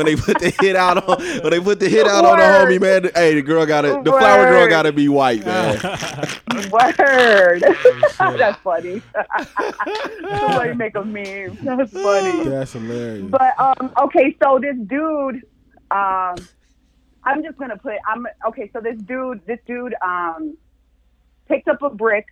they 0.07 0.17
put 0.17 0.39
the 0.39 0.55
hit 0.61 0.77
out 0.77 1.09
on 1.09 1.21
when 1.43 1.51
they 1.51 1.61
put 1.61 1.81
the 1.81 1.89
hit 1.89 2.07
out 2.07 2.25
on 2.25 2.39
the 2.39 2.45
homie, 2.45 2.81
man, 2.81 3.11
hey, 3.15 3.35
the 3.35 3.43
girl 3.43 3.67
got 3.67 3.83
to 3.83 4.01
the 4.03 4.11
flower 4.11 4.51
girl 4.51 4.69
got 4.69 4.83
to 4.83 4.93
be 4.93 5.09
white, 5.09 5.45
man. 5.45 5.79
Word. 6.71 7.63
That's 8.19 8.59
funny. 8.59 9.03
Somebody 10.39 10.75
make 10.75 10.95
a 10.95 11.05
meme. 11.05 11.59
That's 11.63 11.93
funny. 11.93 12.45
That's 12.45 12.73
hilarious. 12.73 13.31
But 13.31 13.59
um, 13.59 13.93
okay, 14.03 14.37
so 14.43 14.59
this 14.59 14.77
dude, 14.87 15.43
um, 15.91 16.37
I'm 17.25 17.43
just 17.43 17.59
gonna 17.59 17.77
put. 17.77 17.95
I'm 18.07 18.27
okay. 18.49 18.71
So 18.73 18.81
this 18.81 18.99
dude, 19.03 19.45
this 19.47 19.59
dude, 19.67 19.95
um, 20.03 20.57
picked 21.49 21.69
up 21.69 21.83
a 21.83 21.91
brick 21.91 22.27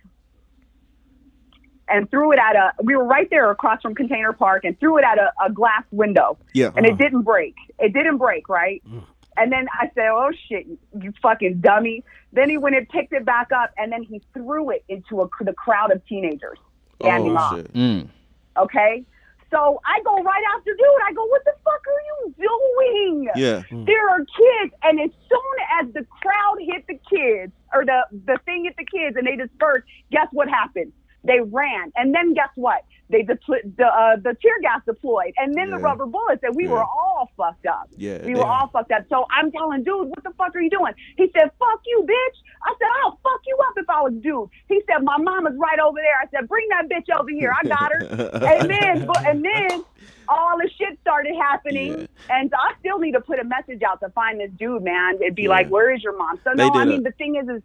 and 1.87 2.09
threw 2.09 2.31
it 2.31 2.39
at 2.39 2.55
a. 2.55 2.73
We 2.83 2.95
were 2.95 3.05
right 3.05 3.29
there 3.29 3.51
across 3.51 3.81
from 3.81 3.95
Container 3.95 4.33
Park, 4.33 4.63
and 4.63 4.79
threw 4.79 4.97
it 4.97 5.03
at 5.03 5.17
a, 5.17 5.31
a 5.45 5.51
glass 5.51 5.83
window. 5.91 6.37
Yeah. 6.53 6.71
And 6.75 6.85
it 6.85 6.93
uh-huh. 6.93 7.03
didn't 7.03 7.21
break. 7.21 7.55
It 7.79 7.93
didn't 7.93 8.17
break, 8.17 8.49
right? 8.49 8.81
Mm. 8.89 9.03
And 9.37 9.51
then 9.51 9.67
I 9.73 9.91
said, 9.93 10.09
"Oh 10.09 10.31
shit, 10.47 10.65
you 10.99 11.13
fucking 11.21 11.61
dummy!" 11.61 12.03
Then 12.33 12.49
he 12.49 12.57
went 12.57 12.75
and 12.75 12.87
picked 12.87 13.13
it 13.13 13.25
back 13.25 13.51
up, 13.51 13.71
and 13.77 13.91
then 13.91 14.03
he 14.03 14.21
threw 14.33 14.69
it 14.71 14.83
into 14.89 15.21
a, 15.21 15.29
the 15.41 15.53
crowd 15.53 15.91
of 15.91 16.05
teenagers 16.05 16.57
standing 17.01 17.33
oh, 17.33 17.37
off. 17.37 17.57
Mm. 17.57 18.09
Okay. 18.57 19.05
So 19.51 19.79
I 19.85 20.01
go 20.03 20.21
right 20.21 20.43
after 20.55 20.71
dude. 20.71 20.85
I 21.07 21.13
go, 21.13 21.23
what 21.25 21.43
the 21.45 21.53
fuck 21.63 21.81
are 21.87 22.01
you 22.09 22.35
doing? 22.37 23.29
Yeah. 23.35 23.63
Mm. 23.71 23.85
There 23.85 24.09
are 24.09 24.19
kids, 24.19 24.73
and 24.83 24.99
as 24.99 25.11
soon 25.29 25.55
as 25.81 25.93
the 25.93 26.05
crowd 26.21 26.57
hit 26.59 26.85
the 26.87 26.99
kids, 27.09 27.53
or 27.73 27.85
the 27.85 28.05
the 28.25 28.37
thing 28.45 28.65
hit 28.65 28.75
the 28.77 28.85
kids, 28.85 29.15
and 29.17 29.27
they 29.27 29.35
dispersed, 29.35 29.85
guess 30.11 30.27
what 30.31 30.49
happened? 30.49 30.91
They 31.25 31.39
ran, 31.41 31.91
and 31.95 32.13
then 32.13 32.33
guess 32.33 32.49
what? 32.55 32.83
They 33.09 33.21
depl- 33.21 33.61
the 33.77 33.85
uh, 33.85 34.15
the 34.17 34.35
tear 34.41 34.59
gas 34.61 34.81
deployed, 34.85 35.33
and 35.37 35.53
then 35.53 35.69
the 35.69 35.77
rubber 35.77 36.05
bullets, 36.07 36.41
and 36.43 36.55
we 36.55 36.67
were 36.67 36.83
all 36.83 37.29
fucked 37.37 37.65
up. 37.67 37.87
Yeah, 37.97 38.25
we 38.25 38.33
were 38.35 38.45
all 38.45 38.67
fucked 38.69 38.91
up. 38.91 39.03
So 39.09 39.25
I'm 39.29 39.51
telling 39.51 39.83
dude, 39.83 40.07
what 40.09 40.23
the 40.23 40.31
fuck 40.37 40.55
are 40.55 40.61
you 40.61 40.69
doing? 40.71 40.93
He 41.17 41.29
said, 41.37 41.51
"Fuck 41.59 41.81
you, 41.85 42.01
bitch." 42.07 42.37
I 42.65 42.73
said, 42.79 42.87
"I'll 43.03 43.19
fuck 43.21 43.41
you 43.45 43.57
up 43.67 43.73
if 43.77 43.89
I 43.89 44.01
was 44.01 44.13
dude." 44.23 44.49
He 44.67 44.81
said, 44.87 45.03
"My 45.03 45.17
mama's 45.17 45.53
right 45.57 45.79
over 45.79 45.97
there." 45.99 46.17
I 46.19 46.25
said, 46.31 46.47
"Bring 46.49 46.67
that 46.69 46.89
bitch 46.89 47.15
over 47.15 47.29
here. 47.29 47.51
I 47.53 47.67
got 47.67 47.91
her." 47.93 47.99
and 48.59 48.69
then, 48.69 49.05
but, 49.05 49.23
and 49.27 49.45
then 49.45 49.83
all 50.27 50.57
the 50.57 50.67
shit 50.75 50.97
started 51.01 51.35
happening, 51.39 52.07
and 52.31 52.51
I 52.55 52.73
still 52.79 52.97
need 52.97 53.11
to 53.11 53.21
put 53.21 53.37
a 53.39 53.43
message 53.43 53.83
out 53.83 53.99
to 53.99 54.09
find 54.09 54.39
this 54.39 54.49
dude, 54.57 54.81
man. 54.83 55.15
It'd 55.21 55.35
be 55.35 55.43
Yeah. 55.43 55.49
like, 55.49 55.69
"Where 55.69 55.93
is 55.93 56.01
your 56.03 56.17
mom?" 56.17 56.39
So 56.43 56.51
They 56.55 56.67
no, 56.69 56.73
I 56.73 56.85
mean 56.85 56.99
a- 57.01 57.03
the 57.03 57.11
thing 57.11 57.35
is, 57.35 57.47
is 57.47 57.61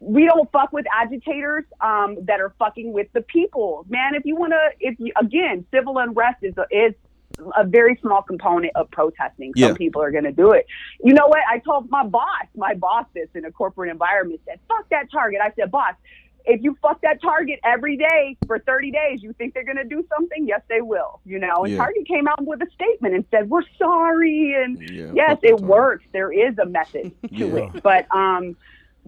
we 0.00 0.24
don't 0.26 0.50
fuck 0.52 0.72
with 0.72 0.86
agitators 0.94 1.64
um, 1.80 2.16
that 2.22 2.40
are 2.40 2.54
fucking 2.58 2.92
with 2.92 3.08
the 3.12 3.20
people, 3.22 3.84
man. 3.88 4.14
If 4.14 4.24
you 4.24 4.36
want 4.36 4.52
to, 4.52 4.68
if 4.80 4.98
you 5.00 5.12
again, 5.20 5.64
civil 5.72 5.98
unrest 5.98 6.38
is 6.42 6.54
a, 6.56 6.66
is 6.70 6.94
a 7.56 7.64
very 7.64 7.96
small 8.00 8.22
component 8.22 8.72
of 8.76 8.90
protesting. 8.90 9.52
Some 9.56 9.70
Yeah. 9.70 9.74
people 9.76 10.02
are 10.02 10.10
going 10.10 10.24
to 10.24 10.32
do 10.32 10.52
it. 10.52 10.66
You 11.02 11.14
know 11.14 11.26
what? 11.26 11.40
I 11.50 11.58
told 11.58 11.90
my 11.90 12.04
boss, 12.04 12.46
my 12.56 12.74
boss, 12.74 13.06
this 13.14 13.28
in 13.34 13.44
a 13.44 13.50
corporate 13.52 13.90
environment 13.90 14.40
said, 14.44 14.60
"Fuck 14.68 14.88
that 14.90 15.10
target." 15.10 15.40
I 15.42 15.52
said, 15.56 15.70
"Boss." 15.70 15.94
If 16.50 16.62
you 16.62 16.78
fuck 16.80 17.02
that 17.02 17.20
target 17.20 17.60
every 17.62 17.98
day 17.98 18.38
for 18.46 18.58
30 18.58 18.90
days, 18.90 19.22
you 19.22 19.34
think 19.34 19.52
they're 19.52 19.64
going 19.66 19.76
to 19.76 19.84
do 19.84 20.02
something? 20.16 20.46
Yes, 20.48 20.62
they 20.70 20.80
will. 20.80 21.20
You 21.26 21.38
know, 21.40 21.64
and 21.64 21.72
Yeah. 21.74 21.78
Target 21.80 22.06
came 22.06 22.26
out 22.26 22.42
with 22.42 22.62
a 22.62 22.70
statement 22.70 23.14
and 23.14 23.24
said, 23.30 23.50
"We're 23.50 23.64
sorry." 23.78 24.54
And 24.54 24.80
Yeah, 24.88 25.10
yes, 25.14 25.38
it 25.42 25.50
Target. 25.50 25.66
works. 25.66 26.04
There 26.12 26.32
is 26.32 26.56
a 26.58 26.64
method 26.64 27.12
to 27.36 27.56
it, 27.58 27.82
but 27.82 28.06
um, 28.14 28.56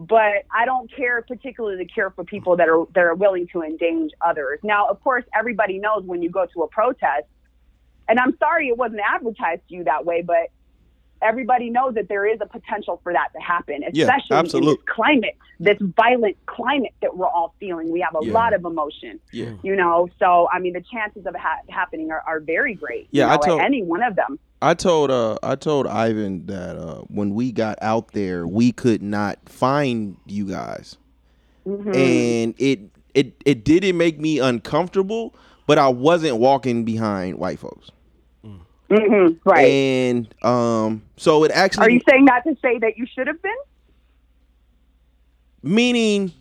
but 0.09 0.45
I 0.55 0.65
don't 0.65 0.91
care 0.95 1.21
particularly 1.23 1.85
to 1.85 1.93
care 1.93 2.11
for 2.11 2.25
people 2.25 2.57
that 2.57 2.69
are 2.69 2.87
that 2.95 3.05
are 3.05 3.15
willing 3.15 3.47
to 3.53 3.63
endanger 3.63 4.15
others. 4.25 4.59
Now, 4.63 4.87
of 4.89 5.03
course, 5.05 5.25
everybody 5.39 5.79
knows 5.79 6.05
when 6.05 6.23
you 6.23 6.31
go 6.31 6.47
to 6.55 6.63
a 6.63 6.69
protest, 6.69 7.27
and 8.09 8.19
I'm 8.19 8.37
sorry 8.39 8.69
it 8.69 8.79
wasn't 8.79 9.03
advertised 9.07 9.63
to 9.69 9.75
you 9.75 9.85
that 9.85 10.07
way, 10.07 10.23
but 10.23 10.49
everybody 11.23 11.69
knows 11.69 11.95
that 11.97 12.09
there 12.09 12.25
is 12.27 12.39
a 12.41 12.47
potential 12.47 12.99
for 13.03 13.13
that 13.13 13.29
to 13.35 13.41
happen, 13.41 13.83
Yeah, 13.93 14.05
especially 14.07 14.37
in 14.37 14.39
absolute. 14.39 14.79
this 14.79 14.85
climate, 14.95 15.37
this 15.59 15.77
violent 15.79 16.39
climate 16.47 16.95
that 17.03 17.15
we're 17.15 17.27
all 17.29 17.55
feeling. 17.61 17.93
We 17.93 18.01
have 18.01 18.15
a 18.19 18.25
Yeah. 18.25 18.33
lot 18.33 18.55
of 18.55 18.65
emotion, 18.65 19.21
Yeah. 19.31 19.51
you 19.63 19.77
know. 19.77 20.09
So, 20.19 20.49
I 20.51 20.61
mean, 20.61 20.73
the 20.73 20.81
chances 20.81 21.27
of 21.27 21.35
it 21.35 21.41
ha- 21.43 21.61
happening 21.69 22.11
are, 22.11 22.23
are 22.27 22.41
very 22.41 22.73
great. 22.75 23.09
Yeah, 23.11 23.27
I 23.27 23.29
know, 23.29 23.35
at 23.35 23.43
told- 23.43 23.61
any 23.61 23.83
one 23.83 24.03
of 24.03 24.17
them. 24.17 24.39
I 24.63 24.75
told 24.75 25.11
uh 25.11 25.39
I 25.43 25.57
told 25.57 25.87
Ivan 25.87 26.47
that 26.47 26.77
uh 26.77 27.01
when 27.09 27.35
we 27.35 27.51
got 27.53 27.79
out 27.81 28.13
there 28.13 28.47
we 28.47 28.73
could 28.73 29.03
not 29.03 29.39
find 29.49 30.17
you 30.27 30.45
guys. 30.47 30.97
Mhm. 31.67 31.95
And 31.97 32.55
it 32.59 32.81
it 33.15 33.35
it 33.47 33.65
didn't 33.65 33.97
make 33.97 34.21
me 34.21 34.39
uncomfortable, 34.39 35.35
but 35.67 35.79
I 35.79 35.89
wasn't 35.89 36.37
walking 36.39 36.85
behind 36.85 37.39
white 37.39 37.59
folks. 37.59 37.91
Mm-hmm, 38.91 39.49
right. 39.49 39.67
And 39.67 40.35
um 40.45 41.03
so 41.17 41.45
it 41.45 41.53
actually 41.53 41.87
Are 41.87 41.91
you 41.91 42.01
saying 42.09 42.25
that 42.27 42.43
to 42.45 42.57
say 42.61 42.79
that 42.79 42.99
you 42.99 43.07
should 43.07 43.29
have 43.29 43.41
been? 43.41 43.53
meaning 45.63 46.33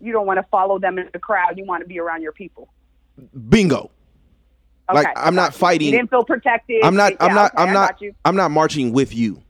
You 0.00 0.12
don't 0.12 0.26
want 0.26 0.38
to 0.38 0.46
follow 0.50 0.78
them 0.78 0.98
in 0.98 1.08
the 1.12 1.18
crowd. 1.18 1.56
You 1.56 1.64
want 1.64 1.82
to 1.82 1.88
be 1.88 1.98
around 1.98 2.22
your 2.22 2.32
people. 2.32 2.68
bingo. 3.48 3.90
Okay, 4.90 4.98
like 5.04 5.08
I'm 5.16 5.34
not 5.34 5.54
fighting. 5.54 5.86
You 5.86 5.98
didn't 5.98 6.10
feel 6.10 6.24
protected. 6.24 6.82
I'm 6.84 6.94
not. 6.96 7.14
I'm 7.20 7.34
not. 7.34 7.52
okay, 7.54 7.62
I'm 7.62 7.72
not. 7.72 8.00
I'm 8.24 8.36
not 8.36 8.50
marching 8.50 8.92
with 8.92 9.14
you. 9.14 9.42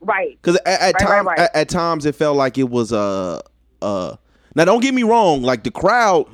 Right. 0.00 0.38
Because 0.40 0.56
at, 0.66 0.66
at 0.66 0.80
Right, 0.80 0.94
right, 0.94 1.06
times, 1.06 1.26
right. 1.26 1.38
At, 1.38 1.56
at 1.56 1.68
times, 1.68 2.06
it 2.06 2.14
felt 2.14 2.36
like 2.36 2.58
it 2.58 2.68
was 2.68 2.92
uh 2.92 3.40
uh. 3.82 4.16
Now, 4.54 4.64
don't 4.64 4.80
get 4.82 4.94
me 4.94 5.02
wrong. 5.02 5.42
Like 5.42 5.64
the 5.64 5.70
crowd, 5.70 6.26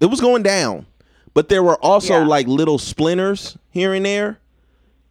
it 0.00 0.06
was 0.06 0.20
going 0.20 0.42
down, 0.42 0.86
but 1.34 1.48
there 1.48 1.62
were 1.62 1.76
also 1.84 2.20
Yeah. 2.20 2.26
like 2.26 2.46
little 2.46 2.78
splinters 2.78 3.56
here 3.70 3.92
and 3.94 4.04
there. 4.06 4.38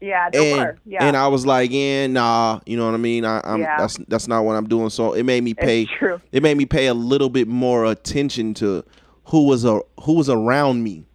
Yeah, 0.02 0.30
there 0.30 0.41
and, 0.41 0.60
were. 0.60 0.77
Yeah. 0.86 1.03
and 1.03 1.18
I 1.18 1.27
was 1.27 1.45
like, 1.45 1.72
yeah, 1.72 2.07
nah, 2.07 2.61
you 2.65 2.77
know 2.77 2.86
what 2.86 2.94
I 2.94 2.98
mean. 2.98 3.26
I, 3.26 3.41
I'm 3.44 3.60
Yeah. 3.60 3.77
that's 3.77 3.98
that's 4.07 4.27
not 4.30 4.45
what 4.45 4.56
I'm 4.56 4.68
doing. 4.68 4.90
So 4.90 5.11
it 5.14 5.23
made 5.23 5.44
me 5.44 5.53
pay. 5.53 5.88
It 6.31 6.41
made 6.41 6.56
me 6.57 6.65
pay 6.65 6.88
a 6.88 6.94
little 6.94 7.30
bit 7.30 7.48
more 7.49 7.84
attention 7.86 8.53
to 8.56 8.86
who 9.26 9.45
was 9.48 9.65
a 9.65 9.81
who 10.03 10.14
was 10.14 10.30
around 10.30 10.84
me. 10.84 11.06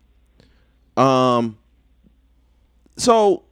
Um. 0.97 1.59
So 2.97 3.45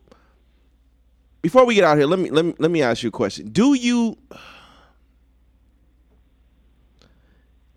before 1.42 1.66
we 1.66 1.74
get 1.74 1.84
out 1.84 1.98
here, 1.98 2.06
let 2.06 2.18
me 2.20 2.30
let 2.30 2.44
me 2.44 2.54
let 2.58 2.70
me 2.70 2.82
ask 2.82 3.02
you 3.02 3.08
a 3.08 3.12
question. 3.12 3.50
Do 3.50 3.74
you 3.74 4.16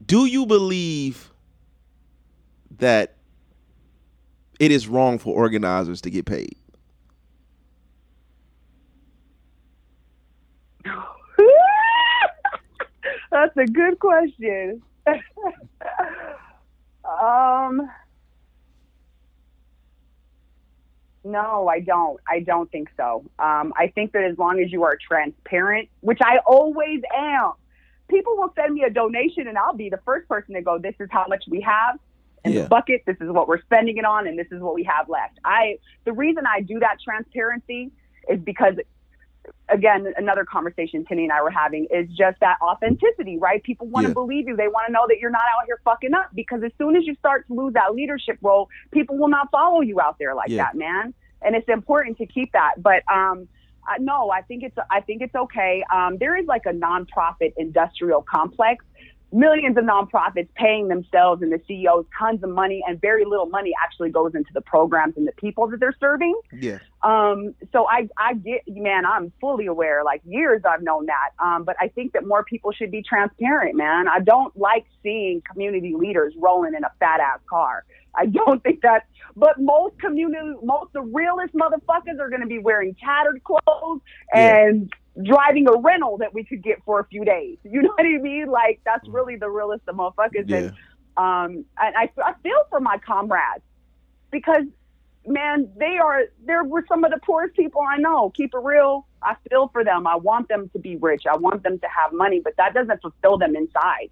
do 0.05 0.25
you 0.25 0.45
believe 0.45 1.31
that 2.77 3.15
it 4.59 4.71
is 4.71 4.87
wrong 4.87 5.17
for 5.17 5.33
organizers 5.35 6.01
to 6.01 6.09
get 6.11 6.25
paid? 6.25 6.55
That's 13.31 13.57
a 13.57 13.65
good 13.65 13.99
question. 13.99 14.81
um, 17.21 17.89
no, 21.25 21.67
I 21.67 21.79
don't. 21.79 22.19
I 22.29 22.39
don't 22.39 22.71
think 22.71 22.89
so. 22.95 23.25
Um, 23.39 23.73
I 23.75 23.87
think 23.93 24.13
that 24.13 24.23
as 24.23 24.37
long 24.37 24.61
as 24.61 24.71
you 24.71 24.83
are 24.83 24.95
transparent, 24.95 25.89
which 26.01 26.19
I 26.23 26.37
always 26.45 27.01
am, 27.15 27.53
people 28.07 28.37
will 28.37 28.53
send 28.55 28.73
me 28.73 28.83
a 28.83 28.89
donation 28.89 29.47
and 29.47 29.57
I'll 29.57 29.75
be 29.75 29.89
the 29.89 29.99
first 30.05 30.29
person 30.29 30.53
to 30.53 30.61
go, 30.61 30.77
this 30.77 30.95
is 30.99 31.09
how 31.11 31.25
much 31.27 31.43
we 31.49 31.61
have 31.61 31.99
in 32.45 32.53
Yeah. 32.53 32.63
the 32.63 32.69
bucket, 32.69 33.01
this 33.07 33.17
is 33.19 33.29
what 33.29 33.47
we're 33.47 33.61
spending 33.61 33.97
it 33.97 34.05
on, 34.05 34.27
and 34.27 34.37
this 34.37 34.47
is 34.51 34.61
what 34.61 34.75
we 34.75 34.83
have 34.83 35.09
left. 35.09 35.39
I 35.43 35.79
the 36.05 36.13
reason 36.13 36.43
I 36.45 36.61
do 36.61 36.79
that 36.79 36.97
transparency 37.03 37.91
is 38.29 38.39
because 38.39 38.75
again, 39.69 40.13
another 40.17 40.45
conversation 40.45 41.05
Tinny 41.05 41.23
and 41.23 41.31
I 41.31 41.41
were 41.41 41.49
having 41.49 41.87
is 41.91 42.07
just 42.09 42.39
that 42.41 42.57
authenticity, 42.61 43.37
right? 43.37 43.61
People 43.63 43.87
want 43.87 44.05
to 44.05 44.09
Yeah. 44.09 44.13
believe 44.13 44.47
you. 44.47 44.55
They 44.55 44.67
want 44.67 44.87
to 44.87 44.91
know 44.93 45.05
that 45.07 45.19
you're 45.19 45.31
not 45.31 45.43
out 45.57 45.65
here 45.65 45.79
fucking 45.83 46.13
up 46.13 46.29
because 46.33 46.63
as 46.63 46.71
soon 46.77 46.95
as 46.95 47.05
you 47.05 47.15
start 47.15 47.47
to 47.47 47.53
lose 47.53 47.73
that 47.73 47.93
leadership 47.95 48.37
role, 48.41 48.69
people 48.91 49.17
will 49.17 49.27
not 49.27 49.49
follow 49.51 49.81
you 49.81 49.99
out 49.99 50.17
there 50.19 50.35
like 50.35 50.49
Yeah. 50.49 50.63
that, 50.65 50.75
man. 50.75 51.13
And 51.41 51.55
it's 51.55 51.67
important 51.69 52.17
to 52.19 52.25
keep 52.25 52.51
that. 52.53 52.73
But 52.77 53.03
um, 53.11 53.47
uh, 53.87 53.95
no, 53.99 54.31
I 54.31 54.41
think 54.41 54.63
it's 54.63 54.75
I 54.89 55.01
think 55.01 55.21
it's 55.21 55.35
okay. 55.35 55.83
Um, 55.93 56.17
there 56.17 56.35
is 56.35 56.45
like 56.47 56.65
a 56.65 56.73
nonprofit 56.73 57.53
industrial 57.57 58.23
complex 58.23 58.83
millions 59.35 59.77
of 59.77 59.83
nonprofits 59.83 60.47
paying 60.55 60.87
themselves 60.87 61.41
and 61.41 61.51
the 61.51 61.59
CEOs 61.67 62.05
tons 62.17 62.41
of 62.41 62.49
money, 62.49 62.81
and 62.87 62.99
very 63.01 63.25
little 63.25 63.47
money 63.47 63.71
actually 63.83 64.09
goes 64.09 64.33
into 64.33 64.49
the 64.53 64.61
programs 64.61 65.15
and 65.17 65.27
the 65.27 65.33
people 65.33 65.67
that 65.67 65.79
they're 65.79 65.95
serving. 65.99 66.39
Yeah. 66.57 66.79
Um, 67.03 67.53
so 67.73 67.85
I, 67.87 68.07
I 68.17 68.35
get, 68.35 68.61
man, 68.67 69.05
I'm 69.05 69.31
fully 69.41 69.65
aware. 69.65 70.03
Like 70.03 70.21
years, 70.25 70.61
I've 70.67 70.81
known 70.81 71.05
that. 71.07 71.29
Um, 71.43 71.65
but 71.65 71.75
I 71.79 71.89
think 71.89 72.13
that 72.13 72.25
more 72.25 72.43
people 72.43 72.71
should 72.71 72.91
be 72.91 73.03
transparent, 73.03 73.75
man. 73.75 74.07
I 74.07 74.19
don't 74.19 74.55
like 74.57 74.85
seeing 75.03 75.41
community 75.51 75.93
leaders 75.95 76.33
rolling 76.37 76.73
in 76.73 76.83
a 76.83 76.91
fat 76.99 77.19
ass 77.19 77.39
car. 77.49 77.83
I 78.15 78.27
don't 78.27 78.63
think 78.63 78.81
that. 78.81 79.03
But 79.35 79.59
most 79.59 79.99
community, 79.99 80.53
most 80.63 80.93
the 80.93 81.01
realest 81.01 81.53
motherfuckers 81.53 82.19
are 82.19 82.29
going 82.29 82.41
to 82.41 82.47
be 82.47 82.59
wearing 82.59 82.95
tattered 83.03 83.41
clothes 83.43 83.99
and 84.33 84.89
driving 85.23 85.67
a 85.67 85.77
rental 85.77 86.17
that 86.17 86.33
we 86.33 86.43
could 86.43 86.63
get 86.63 86.83
for 86.85 86.99
a 86.99 87.05
few 87.05 87.23
days. 87.25 87.57
You 87.63 87.81
know 87.81 87.93
what 87.95 88.05
I 88.05 88.17
mean? 88.17 88.47
Like 88.47 88.81
that's 88.85 89.07
really 89.07 89.35
the 89.35 89.49
realest 89.49 89.83
of 89.87 89.95
motherfuckers. 89.95 90.51
And 90.51 90.69
um, 91.17 91.65
and 91.79 91.95
I, 91.95 92.09
I 92.23 92.33
feel 92.43 92.63
for 92.69 92.79
my 92.79 92.97
comrades 92.97 93.63
because 94.31 94.65
man, 95.25 95.69
they 95.77 95.97
are 95.97 96.23
they 96.45 96.55
were 96.65 96.85
some 96.87 97.03
of 97.03 97.11
the 97.11 97.19
poorest 97.25 97.55
people 97.55 97.81
I 97.81 97.97
know. 97.97 98.31
Keep 98.35 98.53
it 98.53 98.59
real. 98.59 99.07
I 99.21 99.35
feel 99.49 99.69
for 99.69 99.83
them. 99.83 100.05
I 100.07 100.15
want 100.15 100.49
them 100.49 100.69
to 100.73 100.79
be 100.79 100.97
rich. 100.97 101.23
I 101.31 101.37
want 101.37 101.63
them 101.63 101.79
to 101.79 101.87
have 101.87 102.13
money, 102.13 102.41
but 102.43 102.53
that 102.57 102.73
doesn't 102.73 103.01
fulfill 103.01 103.37
them 103.37 103.55
inside. 103.55 104.09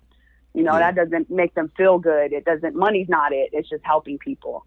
You 0.53 0.63
know, 0.63 0.77
that 0.77 0.95
doesn't 0.95 1.31
make 1.31 1.55
them 1.55 1.71
feel 1.75 1.97
good. 1.97 2.31
It 2.31 2.45
doesn't. 2.45 2.75
Money's 2.75 3.09
not 3.09 3.33
it. 3.33 3.49
It's 3.53 3.69
just 3.69 3.83
helping 3.83 4.19
people. 4.19 4.65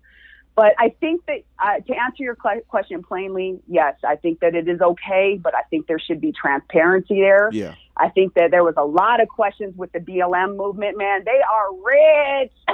But 0.56 0.72
I 0.78 0.88
think 1.00 1.24
that 1.26 1.42
uh, 1.58 1.80
to 1.86 1.94
answer 1.94 2.22
your 2.22 2.34
question 2.34 3.02
plainly, 3.02 3.60
yes, 3.68 3.94
I 4.02 4.16
think 4.16 4.40
that 4.40 4.54
it 4.54 4.66
is 4.68 4.80
okay, 4.80 5.38
but 5.40 5.54
I 5.54 5.60
think 5.68 5.86
there 5.86 5.98
should 5.98 6.18
be 6.20 6.32
transparency 6.32 7.20
there. 7.20 7.50
Yeah. 7.52 7.74
I 7.98 8.08
think 8.08 8.32
that 8.34 8.50
there 8.50 8.64
was 8.64 8.74
a 8.78 8.84
lot 8.84 9.20
of 9.20 9.28
questions 9.28 9.76
with 9.76 9.92
the 9.92 9.98
BLM 9.98 10.56
movement. 10.56 10.96
Man, 10.96 11.24
they 11.24 11.40
are 11.42 11.74
rich. 11.74 12.52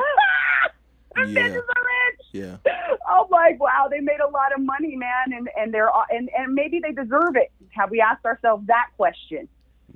Yeah. 1.15 1.25
bitches 1.25 1.57
are 1.59 1.85
rich. 1.85 2.21
Yeah. 2.33 2.57
I'm 3.07 3.27
like, 3.31 3.61
wow, 3.61 3.89
they 3.91 4.01
made 4.01 4.21
a 4.21 4.31
lot 4.31 4.55
of 4.57 4.63
money, 4.65 4.97
man, 4.97 5.37
and 5.37 5.47
and 5.59 5.73
they're 5.73 5.91
and 6.11 6.31
and 6.37 6.55
maybe 6.55 6.81
they 6.83 6.93
deserve 6.93 7.37
it. 7.37 7.53
Have 7.71 7.91
we 7.91 8.01
asked 8.01 8.25
ourselves 8.25 8.67
that 8.69 8.87
question? 8.97 9.47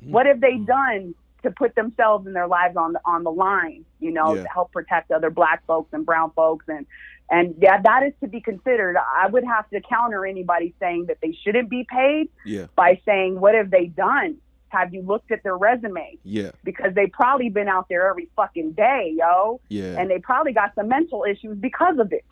Mm-hmm. 0.02 0.12
What 0.12 0.26
have 0.26 0.40
they 0.42 0.58
done 0.58 1.14
to 1.42 1.50
put 1.50 1.74
themselves 1.74 2.26
and 2.26 2.36
their 2.36 2.46
lives 2.46 2.76
on 2.76 2.92
the 2.92 3.00
on 3.06 3.24
the 3.24 3.30
line? 3.32 3.86
You 3.98 4.10
know, 4.12 4.34
Yeah. 4.34 4.42
to 4.42 4.48
help 4.50 4.72
protect 4.72 5.10
other 5.10 5.30
black 5.30 5.64
folks 5.66 5.88
and 5.94 6.04
brown 6.04 6.32
folks, 6.32 6.66
and 6.68 6.84
and 7.30 7.54
yeah, 7.60 7.80
that 7.82 8.02
is 8.04 8.12
to 8.20 8.28
be 8.28 8.40
considered. 8.40 8.96
I 8.96 9.26
would 9.28 9.44
have 9.44 9.68
to 9.70 9.80
counter 9.80 10.24
anybody 10.24 10.74
saying 10.78 11.06
that 11.06 11.18
they 11.22 11.32
shouldn't 11.42 11.68
be 11.68 11.86
paid 11.90 12.28
Yeah. 12.44 12.66
by 12.76 13.00
saying, 13.04 13.40
what 13.40 13.54
have 13.54 13.70
they 13.70 13.86
done? 13.86 14.36
Have 14.68 14.92
you 14.94 15.02
looked 15.02 15.32
at 15.32 15.42
their 15.42 15.56
resume? 15.56 16.18
Yeah. 16.24 16.50
Because 16.64 16.94
they 16.94 17.06
probably 17.06 17.48
been 17.48 17.68
out 17.68 17.88
there 17.88 18.08
every 18.08 18.28
fucking 18.36 18.72
day, 18.72 19.14
yo 19.16 19.60
Yeah. 19.68 19.98
and 19.98 20.10
they 20.10 20.18
probably 20.18 20.52
got 20.52 20.74
some 20.74 20.88
mental 20.88 21.24
issues 21.28 21.56
because 21.58 21.98
of 21.98 22.12
it. 22.12 22.24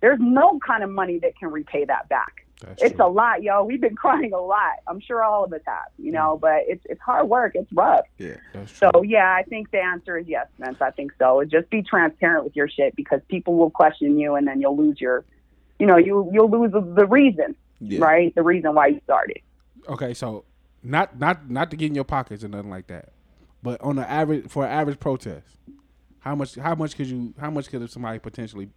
There's 0.00 0.20
no 0.20 0.58
kind 0.66 0.82
of 0.82 0.90
money 0.90 1.18
that 1.20 1.36
can 1.38 1.50
repay 1.50 1.84
that 1.84 2.08
back. 2.08 2.46
It's 2.78 2.98
a 3.00 3.06
lot, 3.06 3.42
yo. 3.42 3.64
We've 3.64 3.80
been 3.80 3.96
crying 4.04 4.32
a 4.32 4.40
lot. 4.40 4.74
I'm 4.86 5.00
sure 5.00 5.22
all 5.22 5.44
of 5.44 5.52
us 5.52 5.60
have, 5.66 5.86
you 5.98 6.12
know, 6.12 6.38
but 6.40 6.62
it's 6.66 6.82
it's 6.88 7.00
hard 7.00 7.28
work. 7.28 7.52
It's 7.54 7.72
rough. 7.72 8.04
Yeah. 8.18 8.36
So 8.66 9.02
yeah, 9.02 9.34
I 9.34 9.42
think 9.42 9.70
the 9.70 9.80
answer 9.80 10.18
is 10.18 10.26
yes, 10.28 10.46
Vince. 10.58 10.78
I 10.80 10.90
think 10.90 11.12
so. 11.18 11.42
Just 11.44 11.70
be 11.70 11.82
transparent 11.82 12.44
with 12.44 12.56
your 12.56 12.68
shit 12.68 12.94
because 12.96 13.20
people 13.28 13.54
will 13.54 13.70
question 13.70 14.18
you, 14.18 14.34
and 14.34 14.46
then 14.46 14.60
you'll 14.60 14.76
lose 14.76 15.00
your, 15.00 15.24
you 15.78 15.86
know, 15.86 15.96
you 15.96 16.28
you'll 16.32 16.50
lose 16.50 16.72
the, 16.72 16.80
the 16.80 17.06
reason, 17.06 17.54
Yeah. 17.80 18.04
right? 18.04 18.34
The 18.34 18.42
reason 18.42 18.74
why 18.74 18.88
you 18.88 19.00
started. 19.04 19.40
Okay, 19.88 20.14
so 20.14 20.44
not 20.82 21.18
not 21.18 21.50
not 21.50 21.70
to 21.70 21.76
get 21.76 21.86
in 21.86 21.94
your 21.94 22.04
pockets 22.04 22.44
or 22.44 22.48
nothing 22.48 22.70
like 22.70 22.86
that, 22.88 23.10
but 23.62 23.80
on 23.80 23.96
the 23.96 24.08
average 24.10 24.48
for 24.48 24.64
an 24.64 24.70
average 24.70 25.00
protest, 25.00 25.46
how 26.20 26.34
much 26.34 26.54
how 26.56 26.74
much 26.74 26.96
could 26.96 27.06
you 27.06 27.34
how 27.40 27.50
much 27.50 27.68
could 27.68 27.88
somebody 27.90 28.18
potentially? 28.18 28.70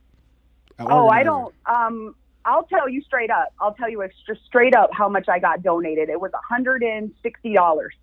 Oh, 0.79 1.07
I 1.07 1.23
don't. 1.23 1.53
Um, 1.65 2.15
I'll 2.45 2.63
tell 2.63 2.87
you 2.87 3.01
straight 3.01 3.31
up. 3.31 3.53
I'll 3.59 3.73
tell 3.73 3.89
you 3.89 4.03
extra 4.03 4.35
straight 4.45 4.75
up 4.75 4.91
how 4.93 5.09
much 5.09 5.27
I 5.27 5.39
got 5.39 5.63
donated. 5.63 6.09
It 6.09 6.19
was 6.19 6.31
hundred 6.47 6.83
and 6.83 7.11
sixty 7.21 7.53
dollars 7.53 7.93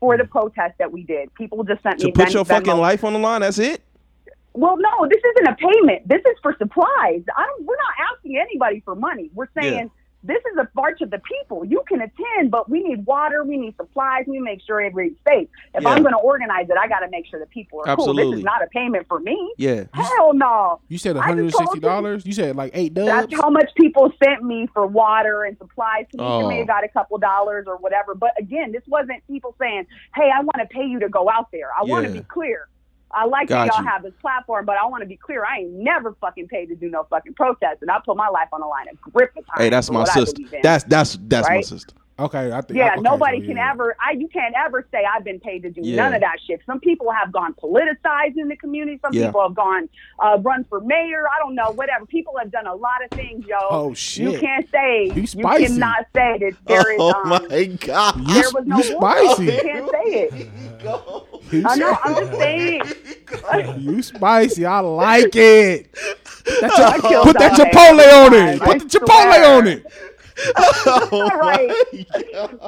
for 0.00 0.16
the 0.16 0.24
hmm. 0.24 0.30
protest 0.30 0.74
that 0.78 0.92
we 0.92 1.02
did. 1.02 1.32
People 1.34 1.64
just 1.64 1.82
sent 1.82 2.00
To 2.00 2.06
me. 2.06 2.12
To 2.12 2.16
put 2.16 2.26
Ven- 2.26 2.34
your 2.34 2.44
fucking 2.44 2.76
life 2.76 3.02
on 3.04 3.14
the 3.14 3.18
line, 3.18 3.40
that's 3.40 3.58
it? 3.58 3.82
Well, 4.52 4.76
no, 4.78 5.08
this 5.08 5.20
isn't 5.32 5.48
a 5.48 5.56
payment. 5.56 6.08
This 6.08 6.20
is 6.20 6.36
for 6.42 6.54
supplies. 6.58 7.22
I 7.36 7.46
don't. 7.46 7.66
We're 7.66 7.76
not 7.76 8.14
asking 8.14 8.38
anybody 8.38 8.80
for 8.84 8.94
money. 8.94 9.30
We're 9.34 9.48
saying 9.58 9.74
Yeah. 9.74 9.88
This 10.26 10.42
is 10.52 10.58
a 10.58 10.68
march 10.74 11.00
of 11.00 11.10
the 11.10 11.20
people. 11.20 11.64
You 11.64 11.82
can 11.88 12.00
attend, 12.00 12.50
but 12.50 12.68
we 12.68 12.82
need 12.82 13.06
water. 13.06 13.44
We 13.44 13.56
need 13.56 13.76
supplies. 13.76 14.24
We 14.26 14.38
make 14.40 14.60
sure 14.66 14.80
everybody's 14.80 15.16
safe. 15.26 15.48
If 15.74 15.82
Yeah. 15.82 15.88
I'm 15.90 16.02
going 16.02 16.12
to 16.14 16.18
organize 16.18 16.68
it, 16.68 16.76
I 16.78 16.88
got 16.88 17.00
to 17.00 17.08
make 17.10 17.26
sure 17.26 17.38
the 17.40 17.46
people 17.46 17.82
are 17.86 17.96
cool. 17.96 18.14
This 18.14 18.38
is 18.38 18.44
not 18.44 18.62
a 18.62 18.66
payment 18.68 19.06
for 19.08 19.20
me. 19.20 19.52
Yeah. 19.56 19.84
Hell 19.92 20.32
no. 20.34 20.80
You 20.88 20.98
said 20.98 21.16
I 21.16 21.20
one 21.20 21.28
hundred 21.28 21.40
and 21.42 21.50
just 21.50 21.58
told 21.58 21.68
sixty 21.70 21.80
dollars. 21.80 22.26
You 22.26 22.32
said 22.32 22.56
like 22.56 22.72
eight 22.74 22.94
dubs. 22.94 23.06
That's 23.30 23.40
how 23.40 23.50
much 23.50 23.70
people 23.76 24.12
sent 24.22 24.42
me 24.42 24.68
for 24.72 24.86
water 24.86 25.44
and 25.44 25.56
supplies. 25.58 26.06
Each 26.12 26.20
Oh. 26.20 26.48
may 26.48 26.58
have 26.58 26.66
got 26.66 26.84
a 26.84 26.88
couple 26.88 27.18
dollars 27.18 27.66
or 27.68 27.76
whatever. 27.76 28.14
But 28.14 28.32
again, 28.38 28.72
this 28.72 28.82
wasn't 28.86 29.26
people 29.26 29.54
saying, 29.58 29.86
"Hey, 30.14 30.30
I 30.34 30.40
want 30.40 30.56
to 30.58 30.66
pay 30.66 30.84
you 30.84 30.98
to 31.00 31.08
go 31.08 31.28
out 31.30 31.50
there." 31.52 31.68
I 31.78 31.84
want 31.84 32.06
to 32.06 32.12
be 32.12 32.20
clear. 32.20 32.68
I 33.10 33.24
like 33.24 33.48
Got 33.48 33.66
that 33.66 33.74
y'all 33.74 33.84
you. 33.84 33.88
have 33.88 34.02
this 34.02 34.12
platform, 34.20 34.66
but 34.66 34.76
I 34.76 34.86
want 34.86 35.02
to 35.02 35.06
be 35.06 35.16
clear. 35.16 35.44
I 35.44 35.60
ain't 35.60 35.72
never 35.72 36.14
fucking 36.20 36.48
paid 36.48 36.66
to 36.66 36.76
do 36.76 36.90
no 36.90 37.04
fucking 37.08 37.34
protest, 37.34 37.82
and 37.82 37.90
I 37.90 37.98
put 38.04 38.16
my 38.16 38.28
life 38.28 38.48
on 38.52 38.60
the 38.60 38.66
line 38.66 38.86
a 38.90 39.10
grip 39.10 39.30
of 39.36 39.46
time. 39.46 39.64
Hey, 39.64 39.70
that's 39.70 39.90
my 39.90 40.04
sister. 40.04 40.42
That's 40.62 40.84
that's 40.84 41.18
that's 41.22 41.48
my 41.48 41.60
sister. 41.60 41.94
Okay, 42.18 42.50
I 42.50 42.62
think. 42.62 42.78
Yeah, 42.78 42.92
okay, 42.92 43.02
nobody 43.02 43.40
so, 43.42 43.48
can 43.48 43.58
ever. 43.58 43.94
I 44.00 44.12
you 44.12 44.26
can't 44.28 44.54
ever 44.56 44.86
say 44.90 45.04
I've 45.04 45.22
been 45.22 45.38
paid 45.38 45.62
to 45.64 45.70
do 45.70 45.82
Yeah. 45.82 45.96
none 45.96 46.14
of 46.14 46.22
that 46.22 46.38
shit. 46.46 46.62
Some 46.64 46.80
people 46.80 47.10
have 47.12 47.30
gone 47.30 47.52
politicized 47.54 48.38
in 48.38 48.48
the 48.48 48.56
community. 48.56 48.98
Some 49.02 49.12
Yeah. 49.12 49.26
people 49.26 49.42
have 49.42 49.54
gone 49.54 49.90
uh, 50.18 50.38
run 50.40 50.64
for 50.64 50.80
mayor. 50.80 51.24
I 51.28 51.38
don't 51.40 51.54
know, 51.54 51.72
whatever. 51.72 52.06
People 52.06 52.32
have 52.38 52.50
done 52.50 52.66
a 52.66 52.74
lot 52.74 53.04
of 53.04 53.10
things, 53.10 53.44
yo. 53.46 53.58
Oh, 53.70 53.92
shit. 53.92 54.32
You 54.32 54.38
can't 54.38 54.66
say. 54.70 55.12
You 55.14 55.26
spicy. 55.26 55.38
You, 55.38 55.42
spicy. 55.44 55.66
cannot 55.66 56.06
say 56.14 56.38
that 56.38 56.52
there 56.66 56.92
is. 56.92 56.98
Oh 57.00 57.12
um, 57.22 57.28
my 57.28 57.64
god. 57.66 58.26
There 58.26 58.50
was 58.54 58.64
no 58.64 58.78
You 58.78 58.98
war. 58.98 59.16
spicy. 59.18 59.44
You 59.44 59.60
can't 59.60 59.90
say 59.90 60.28
it. 60.32 60.48
I 61.66 61.76
know. 61.76 61.98
I'm 62.02 62.14
just 62.14 62.32
saying. 62.38 62.82
You 63.78 64.02
spicy. 64.02 64.64
I 64.64 64.80
like 64.80 65.34
it. 65.36 65.92
Put 66.46 66.60
that, 66.60 67.00
put 67.24 67.38
that 67.38 67.52
chipotle 67.58 68.26
on 68.26 68.32
it. 68.34 68.62
I 68.62 68.66
Put 68.78 68.82
the 68.82 68.88
swear. 68.88 69.02
chipotle 69.04 69.58
on 69.58 69.66
it. 69.66 69.86
right. 71.12 71.72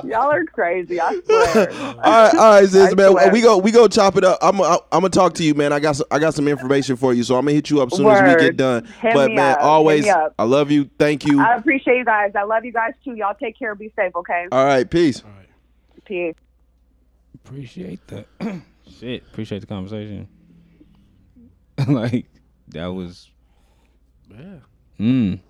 Y'all 0.05 0.31
are 0.31 0.45
crazy. 0.45 1.01
I 1.01 1.21
swear. 1.25 1.71
all 1.73 1.95
right, 1.97 2.35
all 2.35 2.51
right, 2.61 2.69
sis, 2.69 2.93
I 2.93 2.95
man. 2.95 3.11
swear. 3.11 3.33
We 3.33 3.41
go, 3.43 3.59
we 3.59 3.71
go 3.71 3.89
chop 3.89 4.17
it 4.17 4.25
up. 4.25 4.39
I'm, 4.41 4.61
I'm 4.61 4.79
gonna 4.91 5.11
talk 5.11 5.35
to 5.35 5.45
you, 5.45 5.55
man. 5.55 5.73
I 5.73 5.81
got, 5.81 5.97
some, 5.97 6.07
I 6.11 6.19
got 6.19 6.35
some 6.35 6.49
information 6.49 6.97
for 6.97 7.13
you, 7.13 7.23
so 7.25 7.37
I'm 7.37 7.45
gonna 7.45 7.55
hit 7.55 7.69
you 7.71 7.83
up 7.83 7.93
as 7.93 7.99
soon 7.99 8.07
as 8.07 8.23
we 8.23 8.43
get 8.43 8.57
done. 8.57 8.85
Hit 9.01 9.15
but 9.15 9.31
man, 9.31 9.53
up. 9.53 9.59
Always, 9.61 10.05
me. 10.05 10.13
I 10.39 10.45
love 10.45 10.71
you. 10.71 10.89
Thank 10.99 11.27
you. 11.27 11.41
I 11.41 11.57
appreciate 11.57 11.99
you 11.99 12.05
guys. 12.05 12.33
I 12.35 12.45
love 12.45 12.65
you 12.65 12.73
guys 12.73 12.93
too. 13.05 13.15
Y'all 13.15 13.35
take 13.35 13.59
care. 13.59 13.75
Be 13.75 13.93
safe. 13.97 14.17
Okay. 14.17 14.47
All 14.51 14.65
right, 14.65 14.89
peace. 14.91 15.23
All 15.23 15.31
right. 15.31 16.05
Peace. 16.05 16.35
Appreciate 17.35 18.07
that. 18.09 18.27
Shit. 18.99 19.23
Appreciate 19.23 19.61
the 19.61 19.67
conversation. 19.67 20.29
like 21.89 22.27
that 22.69 22.87
was. 22.87 23.31
Yeah. 24.31 24.59
Mm. 24.99 25.41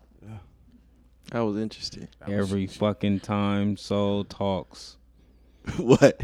That 1.32 1.40
was 1.40 1.58
interesting. 1.58 2.08
Every 2.26 2.66
fucking 2.66 3.20
time 3.20 3.76
Soul 3.76 4.24
talks, 4.24 4.96
what? 5.76 6.22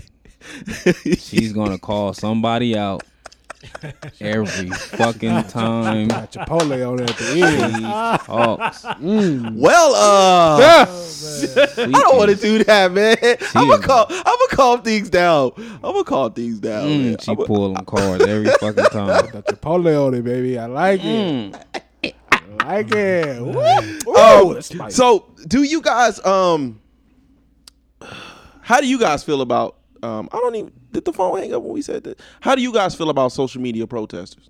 she's 1.19 1.53
gonna 1.53 1.79
call 1.79 2.13
somebody 2.15 2.77
out. 2.77 3.03
Every 4.21 4.69
fucking 4.71 5.45
time. 5.45 6.09
Got 6.09 6.33
Chipotle 6.33 6.87
on 6.93 7.01
it 7.03 7.11
at 7.11 7.17
the 7.17 7.43
end. 7.43 7.75
She 7.77 7.81
talks. 8.27 8.83
Mm. 8.85 9.57
Well, 9.57 9.95
uh, 9.95 10.59
Yeah. 10.59 10.85
I 11.87 11.91
don't 12.03 12.17
want 12.19 12.31
to 12.31 12.37
do 12.37 12.63
that, 12.65 12.93
man. 12.93 13.17
I'm 13.55 13.69
gonna 13.69 13.83
call. 13.83 14.07
I'm 14.11 14.23
gonna 14.23 14.49
calm 14.51 14.83
things 14.83 15.09
down. 15.09 15.53
I'm 15.57 15.81
gonna 15.81 16.05
calm 16.05 16.33
things 16.35 16.61
down. 16.61 16.89
man. 16.89 17.17
Mm, 17.17 17.23
she 17.25 17.35
pulling 17.47 17.77
cards 17.87 18.25
every 18.27 18.51
fucking 18.51 18.85
time. 18.85 19.27
Got 19.31 19.47
Chipotle 19.47 20.07
on 20.09 20.13
it, 20.15 20.23
baby. 20.25 20.59
I 20.59 20.67
like 20.67 21.01
Mm. 21.01 21.55
it. 21.55 21.67
I 21.75 21.81
like 22.67 22.93
it. 22.93 23.41
Woo. 23.43 23.51
Ooh, 23.53 24.01
Oh, 24.17 24.55
that's 24.55 24.69
spicy. 24.69 24.95
so 24.95 25.27
do 25.47 25.63
you 25.63 25.81
guys? 25.81 26.25
Um, 26.25 26.81
how 28.61 28.81
do 28.81 28.87
you 28.87 28.99
guys 28.99 29.23
feel 29.25 29.41
about? 29.41 29.77
Um, 30.03 30.29
I 30.33 30.39
don't 30.39 30.55
even. 30.55 30.73
Did 30.93 31.05
the 31.05 31.13
phone 31.13 31.39
hang 31.39 31.53
up 31.55 31.63
when 31.63 31.73
we 31.73 31.83
said 31.83 32.05
that? 32.05 32.21
How 32.41 32.55
do 32.55 32.63
you 32.63 32.73
guys 32.73 32.95
feel 32.95 33.11
about 33.11 33.33
social 33.33 33.61
media 33.61 33.87
protesters? 33.87 34.49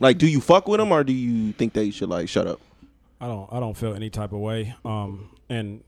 Like, 0.00 0.18
do 0.18 0.26
you 0.26 0.40
fuck 0.40 0.68
with 0.68 0.78
them 0.78 0.92
or 0.92 1.04
do 1.04 1.12
you 1.12 1.52
think 1.52 1.72
they 1.72 1.90
should 1.90 2.08
like 2.08 2.28
shut 2.28 2.46
up? 2.46 2.60
I 3.20 3.26
don't 3.26 3.50
I 3.52 3.60
don't 3.60 3.74
feel 3.76 3.94
any 3.94 4.10
type 4.10 4.32
of 4.32 4.40
way. 4.40 4.74
Um, 4.84 5.30
and 5.48 5.82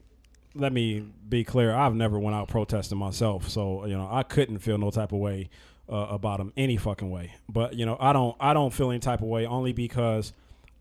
let 0.54 0.72
me 0.72 1.04
be 1.28 1.44
clear, 1.44 1.74
I've 1.74 1.94
never 1.94 2.18
went 2.18 2.34
out 2.34 2.48
protesting 2.48 2.98
myself, 2.98 3.48
so 3.48 3.84
you 3.86 3.96
know 3.96 4.08
I 4.10 4.22
couldn't 4.22 4.58
feel 4.58 4.78
no 4.78 4.90
type 4.90 5.12
of 5.12 5.18
way 5.18 5.50
uh, 5.88 6.06
about 6.10 6.38
them 6.38 6.52
any 6.56 6.76
fucking 6.76 7.10
way. 7.10 7.34
But 7.48 7.74
you 7.74 7.86
know 7.86 7.96
I 8.00 8.12
don't 8.12 8.36
I 8.40 8.52
don't 8.54 8.72
feel 8.72 8.90
any 8.90 9.00
type 9.00 9.20
of 9.20 9.28
way 9.28 9.46
only 9.46 9.72
because 9.72 10.32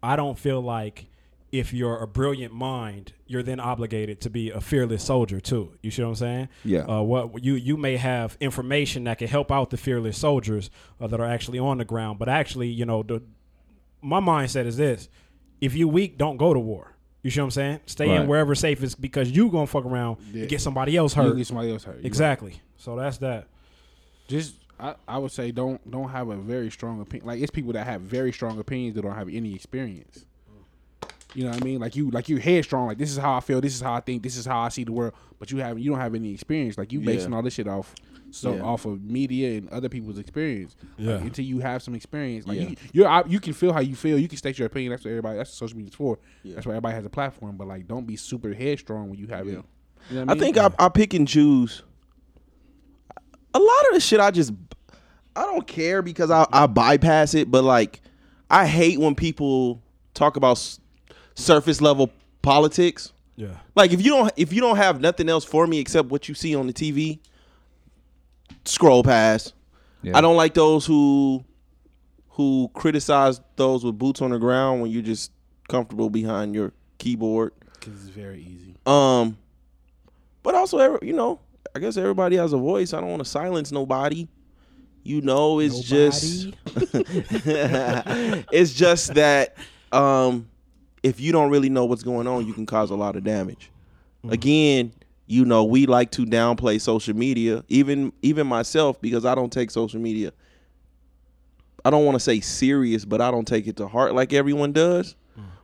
I 0.03 0.15
don't 0.15 0.37
feel 0.37 0.61
like 0.61 1.07
if 1.51 1.73
you're 1.73 1.97
a 1.99 2.07
brilliant 2.07 2.53
mind, 2.53 3.13
you're 3.25 3.41
then 3.41 3.59
obligated 3.59 4.19
to 4.19 4.29
be 4.29 4.49
a 4.51 4.59
fearless 4.59 5.01
soldier 5.03 5.39
too. 5.39 5.71
You 5.81 5.91
see 5.91 6.01
what 6.03 6.09
I'm 6.09 6.15
saying? 6.15 6.49
Yeah. 6.65 6.79
Uh, 6.81 7.01
what 7.01 7.43
you 7.43 7.55
you 7.55 7.77
may 7.77 7.95
have 7.97 8.35
information 8.41 9.05
that 9.05 9.17
can 9.17 9.27
help 9.27 9.51
out 9.51 9.69
the 9.69 9.77
fearless 9.77 10.17
soldiers 10.17 10.69
uh, 10.99 11.07
that 11.07 11.19
are 11.19 11.25
actually 11.25 11.59
on 11.59 11.77
the 11.77 11.85
ground, 11.85 12.19
but 12.19 12.27
actually, 12.29 12.67
you 12.67 12.85
know, 12.85 13.01
the 13.03 13.23
my 14.01 14.19
mindset 14.19 14.65
is 14.65 14.77
this: 14.77 15.07
if 15.61 15.73
you 15.73 15.87
weak, 15.87 16.17
don't 16.17 16.37
go 16.37 16.53
to 16.53 16.59
war. 16.59 16.93
You 17.23 17.31
see 17.31 17.39
what 17.41 17.45
I'm 17.45 17.51
saying? 17.51 17.79
Stay 17.87 18.09
in 18.13 18.27
wherever 18.27 18.53
safe 18.55 18.81
is 18.83 18.95
because 18.95 19.31
you 19.31 19.49
gonna 19.49 19.67
fuck 19.67 19.85
around 19.85 20.17
Yeah. 20.31 20.41
and 20.41 20.49
get 20.49 20.61
somebody 20.61 20.95
else 20.95 21.13
hurt. 21.13 21.35
get 21.35 21.47
somebody 21.47 21.71
else 21.71 21.83
hurt. 21.83 21.95
You're 21.95 22.03
right. 22.03 22.05
Exactly. 22.05 22.61
So 22.77 22.95
that's 22.95 23.17
that. 23.17 23.47
Just 24.27 24.55
I, 24.79 24.95
I 25.07 25.17
would 25.17 25.31
say 25.31 25.51
don't 25.51 25.89
don't 25.89 26.09
have 26.09 26.29
a 26.29 26.35
very 26.37 26.69
strong 26.69 27.01
opinion. 27.01 27.27
Like 27.27 27.41
it's 27.41 27.51
people 27.51 27.73
that 27.73 27.85
have 27.85 28.01
very 28.01 28.31
strong 28.31 28.59
opinions 28.59 28.95
that 28.95 29.01
don't 29.01 29.15
have 29.15 29.29
any 29.29 29.53
experience. 29.55 30.25
You 31.33 31.43
know 31.43 31.49
what 31.51 31.61
I 31.61 31.65
mean? 31.65 31.79
Like 31.79 31.95
you 31.95 32.09
like 32.11 32.29
you 32.29 32.37
headstrong. 32.37 32.87
Like 32.87 32.97
this 32.97 33.11
is 33.11 33.17
how 33.17 33.35
I 33.35 33.39
feel. 33.41 33.59
This 33.61 33.75
is 33.75 33.81
how 33.81 33.93
I 33.93 33.99
think. 33.99 34.23
This 34.23 34.37
is 34.37 34.45
how 34.45 34.59
I 34.59 34.69
see 34.69 34.83
the 34.83 34.91
world. 34.91 35.13
But 35.39 35.51
you 35.51 35.57
have 35.59 35.77
you 35.79 35.91
don't 35.91 35.99
have 35.99 36.15
any 36.15 36.33
experience. 36.33 36.77
Like 36.77 36.91
you 36.91 36.99
Yeah. 36.99 37.05
basing 37.05 37.33
all 37.33 37.41
this 37.41 37.55
shit 37.55 37.67
off 37.67 37.93
so 38.31 38.55
Yeah. 38.55 38.61
off 38.61 38.85
of 38.85 39.01
media 39.03 39.57
and 39.57 39.69
other 39.69 39.87
people's 39.89 40.17
experience. 40.19 40.75
Like, 40.97 41.07
Yeah. 41.07 41.15
until 41.25 41.45
you 41.45 41.59
have 41.59 41.81
some 41.81 41.95
experience, 41.95 42.45
like 42.45 42.57
Yeah. 42.59 42.69
you 42.69 42.75
you're 42.93 43.07
out- 43.07 43.29
you 43.31 43.39
can 43.39 43.53
feel 43.53 43.71
how 43.73 43.79
you 43.79 43.95
feel. 43.95 44.17
You 44.19 44.27
can 44.27 44.37
state 44.37 44.57
your 44.59 44.65
opinion. 44.67 44.91
That's 44.91 45.03
what 45.05 45.11
everybody. 45.11 45.37
That's 45.37 45.49
what 45.51 45.55
social 45.69 45.77
media's 45.77 45.95
for. 45.95 46.17
Yeah. 46.43 46.55
That's 46.55 46.65
why 46.65 46.73
everybody 46.73 46.95
has 46.95 47.05
a 47.05 47.09
platform. 47.09 47.57
But 47.57 47.67
like, 47.67 47.87
don't 47.87 48.05
be 48.05 48.15
super 48.15 48.53
headstrong 48.53 49.09
when 49.09 49.17
you 49.19 49.27
have 49.27 49.47
it. 49.47 49.51
You 49.51 49.55
know 49.57 50.19
what 50.25 50.29
I 50.29 50.33
mean? 50.33 50.39
think 50.39 50.57
I, 50.57 50.69
I 50.79 50.89
pick 50.89 51.13
and 51.13 51.27
choose. 51.27 51.83
A 53.57 53.59
lot 53.59 53.87
of 53.89 53.93
the 53.93 53.99
shit 53.99 54.19
I 54.19 54.29
just 54.31 54.53
I 55.35 55.41
don't 55.43 55.65
care 55.67 56.01
because 56.01 56.29
I, 56.31 56.45
I 56.51 56.67
bypass 56.67 57.33
it, 57.33 57.49
but 57.49 57.63
like 57.63 58.01
I 58.49 58.65
hate 58.67 58.99
when 58.99 59.15
people 59.15 59.81
talk 60.13 60.35
about 60.37 60.57
s- 60.57 60.79
surface 61.35 61.81
level 61.81 62.11
politics. 62.41 63.13
Yeah. 63.35 63.49
Like 63.75 63.91
if 63.91 64.01
you 64.03 64.11
don't 64.11 64.31
if 64.37 64.51
you 64.53 64.61
don't 64.61 64.77
have 64.77 64.99
nothing 65.01 65.29
else 65.29 65.43
for 65.45 65.65
me 65.67 65.79
except 65.79 66.09
what 66.09 66.27
you 66.29 66.35
see 66.35 66.55
on 66.55 66.67
the 66.67 66.73
TV, 66.73 67.19
scroll 68.65 69.03
past. 69.03 69.53
Yeah. 70.03 70.17
I 70.17 70.21
don't 70.21 70.35
like 70.37 70.53
those 70.53 70.85
who 70.85 71.43
who 72.29 72.69
criticize 72.73 73.41
those 73.55 73.83
with 73.83 73.97
boots 73.97 74.21
on 74.21 74.29
the 74.31 74.37
ground 74.39 74.81
when 74.81 74.91
you're 74.91 75.01
just 75.01 75.31
comfortable 75.69 76.09
behind 76.09 76.53
your 76.53 76.71
keyboard. 76.99 77.51
because 77.79 77.93
it's 77.93 78.09
very 78.15 78.39
easy. 78.41 78.75
Um, 78.85 79.37
but 80.43 80.53
also, 80.55 80.99
you 81.01 81.13
know, 81.13 81.39
I 81.77 81.79
guess 81.79 81.95
everybody 81.95 82.35
has 82.37 82.53
a 82.53 82.57
voice. 82.57 82.91
I 82.91 82.99
don't 82.99 83.11
want 83.11 83.23
to 83.23 83.29
silence 83.29 83.71
nobody. 83.71 84.27
You 85.03 85.21
know, 85.21 85.59
it's 85.59 85.79
just 85.79 86.47
it's 88.51 88.73
just 88.73 89.13
that 89.13 89.55
um, 89.91 90.49
if 91.03 91.19
you 91.19 91.31
don't 91.31 91.51
really 91.51 91.69
know 91.69 91.85
what's 91.85 92.01
going 92.01 92.25
on, 92.25 92.47
you 92.47 92.53
can 92.53 92.65
cause 92.65 92.89
a 92.89 92.95
lot 92.95 93.15
of 93.15 93.23
damage. 93.23 93.69
Again, 94.27 94.91
you 95.27 95.45
know, 95.45 95.65
we 95.65 95.85
like 95.85 96.09
to 96.13 96.25
downplay 96.25 96.81
social 96.81 97.15
media, 97.15 97.63
even 97.67 98.11
even 98.23 98.47
myself, 98.47 98.99
because 98.99 99.23
I 99.23 99.35
don't 99.35 99.53
take 99.53 99.69
social 99.69 99.99
media. 99.99 100.33
I 101.85 101.91
don't 101.91 102.05
want 102.05 102.15
to 102.15 102.19
say 102.19 102.39
serious, 102.39 103.05
but 103.05 103.21
I 103.21 103.29
don't 103.29 103.47
take 103.47 103.67
it 103.67 103.77
to 103.77 103.87
heart 103.87 104.15
like 104.15 104.33
everyone 104.33 104.71
does. 104.71 105.15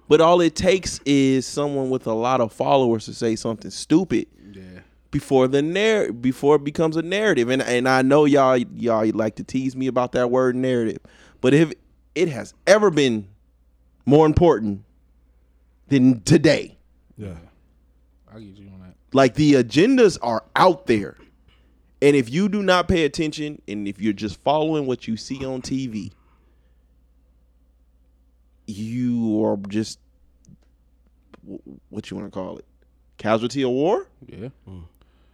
But 0.08 0.22
all 0.22 0.42
it 0.42 0.56
takes 0.56 1.00
is 1.08 1.48
someone 1.48 1.90
with 1.90 2.06
a 2.06 2.14
lot 2.14 2.40
of 2.40 2.54
followers 2.54 3.06
to 3.06 3.16
say 3.16 3.36
something 3.36 3.72
stupid 3.72 4.28
before 5.14 5.48
the 5.48 5.62
narr- 5.62 6.12
before 6.12 6.58
it 6.58 6.64
becomes 6.66 6.98
a 6.98 7.02
narrative. 7.02 7.48
And 7.50 7.62
and 7.62 7.88
I 7.88 8.02
know 8.02 8.26
y'all 8.26 8.58
y'all 8.58 9.10
like 9.14 9.36
to 9.36 9.44
tease 9.44 9.76
me 9.78 9.88
about 9.88 10.12
that 10.12 10.30
word 10.30 10.56
narrative, 10.58 11.00
but 11.40 11.54
if 11.54 11.72
it 12.16 12.28
has 12.30 12.54
ever 12.68 12.90
been 12.92 13.28
more 14.06 14.26
important 14.26 14.84
than 15.88 16.20
today, 16.22 16.78
Yeah. 17.18 17.36
I 18.34 18.40
get 18.40 18.58
you 18.58 18.68
on 18.74 18.80
that. 18.82 18.96
like 19.14 19.36
the 19.36 19.54
agendas 19.54 20.18
are 20.22 20.44
out 20.56 20.88
there. 20.88 21.16
And 22.02 22.16
if 22.18 22.30
you 22.30 22.50
do 22.50 22.62
not 22.62 22.88
pay 22.90 23.06
attention 23.06 23.62
and 23.68 23.88
if 23.88 24.02
you're 24.02 24.12
just 24.12 24.42
following 24.44 24.86
what 24.88 25.08
you 25.08 25.16
see 25.16 25.46
on 25.46 25.62
TV, 25.62 26.12
you 28.68 29.44
are 29.46 29.58
just 29.70 30.00
what 31.90 32.10
you 32.10 32.18
want 32.18 32.28
to 32.28 32.32
call 32.32 32.58
it? 32.58 32.66
Casualty 33.18 33.62
of 33.64 33.70
war? 33.70 34.08
Yeah. 34.28 34.50
Mm. 34.68 34.84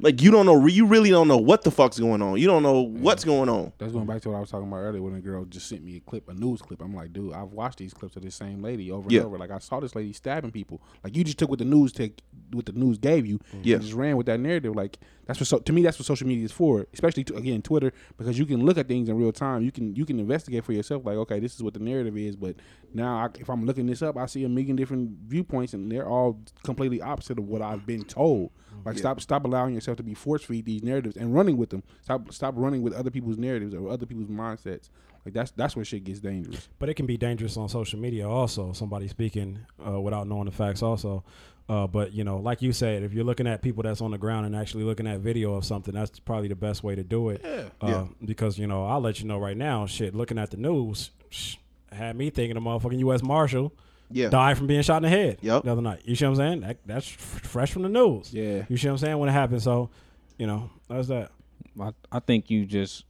Like 0.02 0.22
you 0.22 0.32
don't 0.32 0.46
know 0.46 0.66
you 0.66 0.86
really 0.86 1.10
don't 1.10 1.28
know 1.28 1.38
what 1.38 1.64
the 1.64 1.72
fuck's 1.72 2.00
going 2.00 2.22
on. 2.22 2.38
You 2.38 2.48
don't 2.48 2.64
know 2.64 2.82
what's 2.82 3.26
going 3.26 3.50
on. 3.50 3.74
That's 3.78 3.92
going 3.92 4.06
back 4.06 4.22
to 4.22 4.30
what 4.30 4.38
I 4.38 4.40
was 4.40 4.50
talking 4.50 4.68
about 4.68 4.78
earlier 4.78 5.02
when 5.02 5.14
a 5.16 5.20
girl 5.20 5.44
just 5.44 5.68
sent 5.68 5.84
me 5.84 5.98
a 5.98 6.00
clip, 6.00 6.30
a 6.30 6.34
news 6.34 6.62
clip. 6.62 6.82
I'm 6.82 6.96
like, 6.96 7.12
dude, 7.12 7.34
I've 7.34 7.52
watched 7.52 7.80
these 7.80 7.94
clips 7.94 8.16
of 8.16 8.22
this 8.22 8.36
same 8.36 8.62
lady 8.62 8.92
over 8.92 9.08
Yeah. 9.12 9.20
and 9.20 9.28
over. 9.28 9.38
Like 9.38 9.52
I 9.52 9.60
saw 9.60 9.82
this 9.82 9.96
lady 9.96 10.14
stabbing 10.14 10.52
people. 10.52 10.82
Like 11.04 11.18
you 11.18 11.24
just 11.26 11.38
took 11.38 11.50
what 11.50 11.60
the 11.60 11.66
news 11.66 11.92
take, 11.92 12.22
what 12.52 12.66
the 12.66 12.72
news 12.72 12.98
gave 12.98 13.26
you, 13.26 13.40
mm. 13.40 13.60
Yeah. 13.64 13.76
and 13.76 13.84
just 13.84 13.94
ran 13.94 14.16
with 14.16 14.28
that 14.28 14.40
narrative. 14.40 14.74
Like 14.74 15.00
that's 15.26 15.40
what 15.40 15.48
so, 15.48 15.60
to 15.60 15.74
me 15.74 15.82
that's 15.82 16.00
what 16.00 16.06
social 16.06 16.28
media 16.28 16.46
is 16.46 16.52
for, 16.54 16.88
especially 16.94 17.26
to, 17.26 17.36
again 17.36 17.62
Twitter 17.62 17.92
because 18.18 18.40
you 18.40 18.46
can 18.46 18.66
look 18.66 18.78
at 18.78 18.88
things 18.88 19.10
in 19.10 19.18
real 19.18 19.34
time. 19.34 19.64
You 19.64 19.72
can 19.72 19.96
you 19.96 20.06
can 20.06 20.18
investigate 20.18 20.64
for 20.64 20.72
yourself. 20.72 21.06
Like 21.06 21.18
okay, 21.18 21.40
this 21.42 21.56
is 21.56 21.62
what 21.62 21.74
the 21.74 21.80
narrative 21.82 22.18
is, 22.18 22.38
but 22.38 22.56
now 22.94 23.18
I, 23.18 23.28
if 23.38 23.50
I'm 23.50 23.66
looking 23.66 23.86
this 23.86 24.02
up, 24.02 24.16
I 24.16 24.28
see 24.28 24.46
a 24.46 24.50
million 24.50 24.78
different 24.78 25.12
viewpoints, 25.28 25.74
and 25.74 25.92
they're 25.92 26.08
all 26.08 26.40
completely 26.64 27.02
opposite 27.02 27.38
of 27.38 27.46
what 27.50 27.62
I've 27.62 27.86
been 27.86 28.04
told. 28.06 28.52
Like 28.86 28.96
Yeah. 28.96 29.02
stop 29.02 29.22
stop 29.22 29.46
allowing 29.46 29.74
yourself 29.76 29.98
to 29.98 30.04
be 30.04 30.14
force 30.14 30.44
feed 30.44 30.66
these 30.66 30.84
narratives 30.84 31.18
and 31.18 31.34
running 31.34 31.58
with 31.58 31.70
them. 31.70 31.84
Stop 32.02 32.32
stop 32.34 32.54
running 32.58 32.82
with 32.82 32.94
other 32.94 33.12
people's 33.12 33.38
narratives 33.38 33.74
or 33.74 33.90
other 33.90 34.06
people's 34.06 34.30
mindsets. 34.30 34.90
Like 35.26 35.34
that's 35.34 35.52
that's 35.52 35.76
where 35.76 35.84
shit 35.86 36.04
gets 36.06 36.20
dangerous. 36.20 36.70
But 36.80 36.90
it 36.90 36.94
can 36.96 37.06
be 37.06 37.18
dangerous 37.18 37.58
on 37.58 37.68
social 37.70 38.00
media 38.00 38.28
also. 38.28 38.72
Somebody 38.74 39.08
speaking 39.08 39.60
uh, 39.86 40.00
without 40.00 40.28
knowing 40.28 40.46
the 40.46 40.52
facts 40.52 40.82
also. 40.82 41.24
Uh, 41.68 41.86
but 41.86 42.14
you 42.14 42.24
know, 42.24 42.38
like 42.38 42.64
you 42.64 42.74
said, 42.74 43.04
if 43.04 43.14
you're 43.14 43.24
looking 43.24 43.46
at 43.46 43.62
people 43.62 43.84
that's 43.84 44.02
on 44.02 44.10
the 44.10 44.18
ground 44.18 44.46
and 44.48 44.56
actually 44.56 44.84
looking 44.84 45.06
at 45.06 45.20
video 45.20 45.54
of 45.54 45.64
something, 45.64 45.94
that's 45.94 46.18
probably 46.20 46.48
the 46.48 46.56
best 46.56 46.84
way 46.84 46.96
to 46.96 47.04
do 47.04 47.30
it. 47.30 47.42
Yeah. 47.44 47.64
Uh, 47.80 47.88
Yeah. 47.88 48.08
Because 48.26 48.58
you 48.58 48.66
know, 48.66 48.86
I'll 48.86 49.02
let 49.02 49.20
you 49.20 49.28
know 49.28 49.38
right 49.38 49.56
now. 49.58 49.86
Shit, 49.86 50.16
looking 50.16 50.40
at 50.40 50.50
the 50.50 50.58
news 50.58 51.12
sh- 51.30 51.58
had 51.92 52.16
me 52.16 52.30
thinking 52.32 52.58
a 52.58 52.62
motherfucking 52.62 53.00
U.S. 53.00 53.22
Marshal 53.22 53.72
Yeah. 54.12 54.30
died 54.30 54.58
from 54.58 54.68
being 54.68 54.82
shot 54.82 54.98
in 54.98 55.04
the 55.04 55.10
head. 55.10 55.38
Yep. 55.42 55.64
The 55.64 55.72
other 55.72 55.82
night. 55.82 56.02
You 56.06 56.16
see 56.16 56.26
what 56.26 56.32
I'm 56.32 56.38
saying? 56.38 56.62
That, 56.62 56.78
that's 56.86 57.08
fresh 57.08 57.72
from 57.72 57.84
the 57.84 57.90
news. 57.90 58.34
Yeah. 58.34 58.66
You 58.68 58.78
see 58.78 58.88
what 58.88 58.94
I'm 58.94 58.98
saying 58.98 59.18
when 59.18 59.30
it 59.30 59.34
happened. 59.34 59.62
So, 59.62 59.90
you 60.38 60.48
know, 60.48 60.70
that's 60.88 61.08
that. 61.10 61.32
I, 61.80 61.92
I 62.12 62.20
think 62.20 62.50
you 62.50 62.66
just 62.66 63.06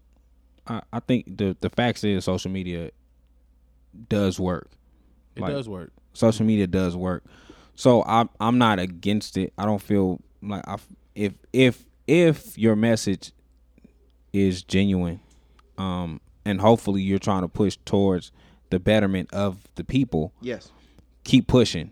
I, 0.67 0.81
I 0.93 0.99
think 0.99 1.37
the 1.37 1.57
the 1.59 1.69
facts 1.69 2.03
is 2.03 2.23
social 2.25 2.51
media 2.51 2.91
does 4.07 4.39
work. 4.39 4.69
It 5.35 5.41
does 5.41 5.67
work. 5.69 5.91
Social 6.13 6.45
media 6.45 6.67
does 6.67 6.95
work. 6.95 7.23
So 7.75 8.03
I'm 8.03 8.29
I'm 8.39 8.57
not 8.57 8.79
against 8.79 9.37
it. 9.37 9.53
I 9.57 9.65
don't 9.65 9.81
feel 9.81 10.19
like 10.41 10.67
I 10.67 10.77
if 11.15 11.33
if 11.53 11.85
if 12.07 12.57
your 12.57 12.75
message 12.75 13.31
is 14.33 14.63
genuine, 14.63 15.19
um, 15.77 16.21
and 16.45 16.61
hopefully 16.61 17.01
you're 17.01 17.19
trying 17.19 17.41
to 17.41 17.47
push 17.47 17.77
towards 17.85 18.31
the 18.69 18.79
betterment 18.79 19.33
of 19.33 19.67
the 19.75 19.83
people. 19.83 20.33
Yes. 20.41 20.71
Keep 21.29 21.47
pushing. 21.47 21.91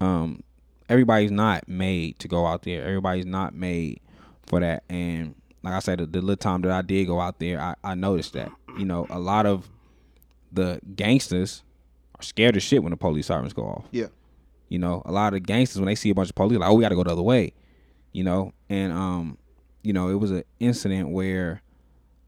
Um, 0.00 0.44
everybody's 0.88 1.32
not 1.32 1.68
made 1.68 2.20
to 2.20 2.28
go 2.28 2.46
out 2.46 2.62
there. 2.62 2.84
Everybody's 2.84 3.26
not 3.26 3.52
made 3.52 4.00
for 4.46 4.60
that. 4.60 4.84
And 4.88 5.34
like 5.64 5.74
I 5.74 5.80
said, 5.80 5.98
the, 5.98 6.06
the 6.06 6.20
little 6.20 6.36
time 6.36 6.60
that 6.62 6.70
I 6.70 6.82
did 6.82 7.06
go 7.08 7.20
out 7.20 7.40
there, 7.40 7.60
I, 7.60 7.74
I 7.82 7.94
noticed 7.96 8.34
that. 8.34 8.52
You 8.78 8.84
know, 8.84 9.08
a 9.10 9.18
lot 9.18 9.44
of 9.44 9.68
the 10.52 10.80
gangsters 10.94 11.64
are 12.16 12.22
scared 12.22 12.56
as 12.56 12.62
shit 12.62 12.82
when 12.82 12.92
the 12.92 12.96
police 12.96 13.26
sirens 13.26 13.52
go 13.52 13.62
off. 13.64 13.86
Yeah. 13.90 14.06
You 14.68 14.78
know, 14.78 15.02
a 15.04 15.10
lot 15.10 15.28
of 15.28 15.32
the 15.32 15.40
gangsters 15.40 15.80
when 15.80 15.86
they 15.86 15.96
see 15.96 16.10
a 16.10 16.14
bunch 16.14 16.28
of 16.28 16.36
police, 16.36 16.56
like, 16.56 16.70
oh, 16.70 16.74
we 16.74 16.82
got 16.82 16.90
to 16.90 16.94
go 16.94 17.02
the 17.02 17.10
other 17.10 17.22
way. 17.22 17.54
You 18.12 18.22
know, 18.22 18.52
and 18.68 18.92
um, 18.92 19.36
you 19.82 19.92
know, 19.92 20.10
it 20.10 20.14
was 20.14 20.30
an 20.30 20.44
incident 20.60 21.10
where 21.10 21.60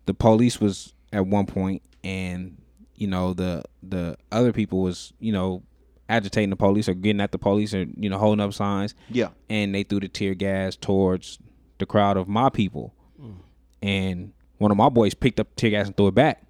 the 0.07 0.15
police 0.15 0.61
was 0.61 0.93
at 1.13 1.25
one 1.25 1.47
point, 1.47 1.83
and 2.03 2.61
you 2.97 3.07
know, 3.07 3.33
the 3.33 3.63
the 3.85 4.17
other 4.33 4.53
people 4.53 4.83
was 4.83 5.13
you 5.21 5.31
know 5.31 5.63
agitating 6.09 6.51
the 6.51 6.57
police 6.57 6.89
or 6.89 6.95
getting 6.95 7.21
at 7.21 7.33
the 7.33 7.39
police 7.39 7.75
or 7.75 7.87
you 7.97 8.09
know 8.09 8.19
holding 8.19 8.41
up 8.45 8.53
signs. 8.53 8.95
Yeah. 9.11 9.29
and 9.49 9.75
they 9.75 9.83
threw 9.83 10.01
the 10.01 10.09
tear 10.09 10.35
gas 10.35 10.77
towards 10.77 11.39
the 11.79 11.87
crowd 11.87 12.17
of 12.17 12.27
my 12.29 12.49
people, 12.49 12.95
and 13.83 14.33
one 14.59 14.71
of 14.71 14.77
my 14.77 14.89
boys 14.89 15.15
picked 15.15 15.39
up 15.41 15.49
the 15.51 15.57
tear 15.57 15.71
gas 15.71 15.87
and 15.87 15.97
threw 15.97 16.09
it 16.09 16.15
back. 16.15 16.43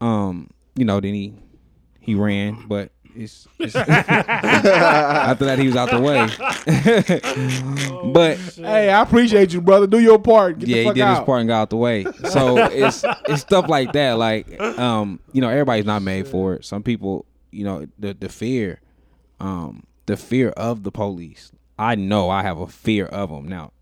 Um, 0.00 0.50
you 0.76 0.84
know, 0.84 1.00
then 1.00 1.14
he 1.14 1.34
he 2.00 2.14
ran, 2.14 2.64
but 2.66 2.90
it's, 3.16 3.46
it's 3.60 3.74
after 3.76 5.44
that 5.44 5.58
he 5.58 5.66
was 5.68 5.76
out 5.76 5.90
the 5.90 6.00
way. 6.00 6.26
but 8.12 8.36
Hey, 8.56 8.90
I 8.90 9.00
appreciate 9.02 9.52
you, 9.52 9.60
brother. 9.60 9.86
Do 9.86 9.98
your 10.00 10.18
part. 10.18 10.58
Get 10.58 10.68
yeah, 10.68 10.76
the 10.76 10.82
he 10.84 10.92
did 10.94 11.00
out. 11.02 11.18
his 11.18 11.24
part 11.26 11.40
and 11.40 11.48
got 11.48 11.62
out 11.62 11.70
the 11.70 11.76
way. 11.76 12.04
So 12.30 12.58
it's 12.58 13.04
it's 13.28 13.42
stuff 13.42 13.68
like 13.68 13.92
that. 13.92 14.14
Like 14.18 14.60
um, 14.60 15.20
you 15.32 15.40
know, 15.40 15.48
everybody's 15.48 15.84
not 15.86 16.02
made 16.02 16.26
for 16.26 16.54
it. 16.54 16.64
Some 16.64 16.82
people, 16.82 17.24
you 17.54 17.64
know, 17.64 17.86
the 17.98 18.14
the 18.14 18.28
fear, 18.28 18.80
um, 19.40 19.84
the 20.06 20.16
fear 20.16 20.50
of 20.50 20.82
the 20.82 20.92
police. 20.92 21.52
I 21.78 21.94
know 21.96 22.30
I 22.30 22.42
have 22.42 22.58
a 22.58 22.66
fear 22.66 23.06
of 23.06 23.30
them 23.30 23.48
now. 23.48 23.72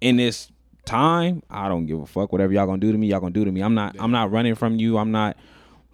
In 0.00 0.16
this 0.16 0.50
time, 0.84 1.42
I 1.50 1.68
don't 1.68 1.86
give 1.86 2.00
a 2.00 2.06
fuck. 2.06 2.32
Whatever 2.32 2.52
y'all 2.52 2.66
gonna 2.66 2.78
do 2.78 2.92
to 2.92 2.98
me, 2.98 3.08
y'all 3.08 3.20
gonna 3.20 3.32
do 3.32 3.44
to 3.44 3.52
me. 3.52 3.62
I'm 3.62 3.74
not. 3.74 3.96
I'm 3.98 4.10
not 4.10 4.30
running 4.30 4.54
from 4.54 4.76
you. 4.76 4.98
I'm 4.98 5.10
not 5.12 5.36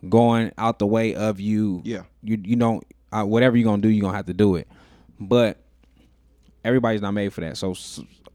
going 0.08 0.52
out 0.58 0.78
the 0.78 0.86
way 0.86 1.14
of 1.14 1.40
you. 1.40 1.82
Yeah. 1.84 2.02
You 2.22 2.38
you 2.42 2.56
don't. 2.56 2.84
uh, 3.12 3.24
whatever 3.24 3.56
you're 3.56 3.64
gonna 3.64 3.82
do, 3.82 3.88
you're 3.88 4.02
gonna 4.02 4.16
have 4.16 4.26
to 4.26 4.34
do 4.34 4.56
it. 4.56 4.66
But 5.18 5.58
everybody's 6.64 7.02
not 7.02 7.12
made 7.12 7.32
for 7.32 7.40
that. 7.42 7.56
So 7.56 7.74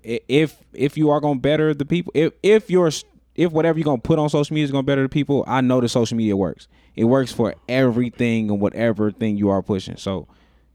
if 0.03 0.57
if 0.73 0.97
you 0.97 1.09
are 1.09 1.19
gonna 1.19 1.39
better 1.39 1.73
the 1.73 1.85
people, 1.85 2.11
if 2.15 2.33
if 2.43 2.69
you're 2.69 2.91
if 3.35 3.51
whatever 3.51 3.77
you're 3.77 3.85
gonna 3.85 4.01
put 4.01 4.19
on 4.19 4.29
social 4.29 4.53
media 4.53 4.65
is 4.65 4.71
gonna 4.71 4.83
better 4.83 5.03
the 5.03 5.09
people, 5.09 5.43
I 5.47 5.61
know 5.61 5.81
that 5.81 5.89
social 5.89 6.17
media 6.17 6.35
works. 6.35 6.67
It 6.95 7.05
works 7.05 7.31
for 7.31 7.55
everything 7.67 8.49
and 8.49 8.61
whatever 8.61 9.11
thing 9.11 9.37
you 9.37 9.49
are 9.49 9.61
pushing. 9.61 9.97
So 9.97 10.27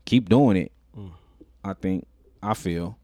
keep 0.05 0.28
doing 0.28 0.57
it. 0.57 0.73
Mm. 0.97 1.12
I 1.65 1.74
think 1.74 2.07
I 2.43 2.55
feel. 2.55 2.99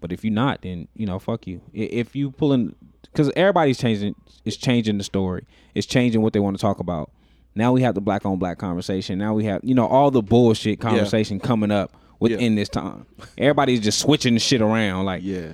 But 0.00 0.12
if 0.12 0.24
you're 0.24 0.32
not, 0.32 0.62
then 0.62 0.88
you 0.94 1.06
know, 1.06 1.18
fuck 1.18 1.46
you. 1.46 1.60
If 1.72 2.16
you 2.16 2.30
pulling, 2.30 2.74
because 3.02 3.30
everybody's 3.36 3.78
changing, 3.78 4.14
it's 4.44 4.56
changing 4.56 4.98
the 4.98 5.04
story. 5.04 5.46
It's 5.74 5.86
changing 5.86 6.22
what 6.22 6.32
they 6.32 6.40
want 6.40 6.56
to 6.56 6.60
talk 6.60 6.80
about. 6.80 7.10
Now 7.54 7.72
we 7.72 7.82
have 7.82 7.94
the 7.94 8.00
black 8.00 8.24
on 8.24 8.38
black 8.38 8.58
conversation. 8.58 9.18
Now 9.18 9.34
we 9.34 9.44
have, 9.44 9.60
you 9.62 9.74
know, 9.74 9.86
all 9.86 10.10
the 10.10 10.22
bullshit 10.22 10.80
conversation 10.80 11.38
coming 11.38 11.70
up 11.70 11.94
within 12.18 12.54
this 12.54 12.68
time. 12.68 13.06
Everybody's 13.36 13.80
just 13.80 13.98
switching 13.98 14.34
the 14.34 14.40
shit 14.40 14.62
around. 14.62 15.04
Like, 15.04 15.22
yeah, 15.22 15.52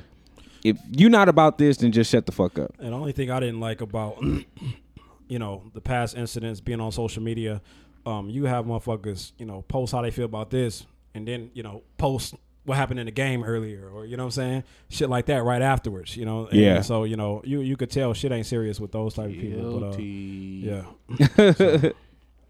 if 0.65 0.77
you're 0.91 1.11
not 1.11 1.29
about 1.29 1.59
this, 1.59 1.77
then 1.79 1.93
just 1.93 2.11
shut 2.11 2.27
the 2.27 2.33
fuck 2.33 2.59
up. 2.59 2.75
And 2.79 2.89
the 2.93 2.97
only 2.97 3.13
thing 3.13 3.31
I 3.31 3.41
didn't 3.41 3.61
like 3.61 3.81
about, 3.81 4.23
you 5.29 5.39
know, 5.39 5.63
the 5.75 5.81
past 5.81 6.17
incidents 6.17 6.61
being 6.61 6.81
on 6.81 6.93
social 6.93 7.23
media, 7.23 7.61
um, 8.07 8.31
you 8.31 8.45
have 8.47 8.65
motherfuckers, 8.65 9.33
you 9.39 9.47
know, 9.47 9.63
post 9.63 9.93
how 9.93 10.03
they 10.03 10.11
feel 10.11 10.25
about 10.25 10.51
this, 10.51 10.87
and 11.15 11.27
then 11.29 11.51
you 11.55 11.63
know, 11.63 11.83
post 11.99 12.35
what 12.65 12.77
happened 12.77 13.01
in 13.01 13.07
the 13.07 13.13
game 13.13 13.43
earlier, 13.45 13.89
or 13.89 14.05
you 14.05 14.17
know 14.17 14.25
what 14.25 14.37
I'm 14.39 14.43
saying, 14.43 14.65
shit 14.91 15.09
like 15.09 15.27
that 15.27 15.43
right 15.43 15.63
afterwards, 15.63 16.17
you 16.17 16.25
know. 16.25 16.47
And 16.47 16.61
Yeah. 16.61 16.81
So 16.83 17.05
you 17.05 17.17
know, 17.17 17.41
you 17.45 17.61
you 17.61 17.77
could 17.77 17.91
tell 17.91 18.13
shit 18.15 18.31
ain't 18.33 18.47
serious 18.47 18.79
with 18.81 18.93
those 18.93 19.15
type 19.15 19.27
of 19.31 19.33
people. 19.33 19.81
But, 19.81 19.95
uh, 19.95 19.99
yeah. 19.99 21.53
So- 21.55 21.93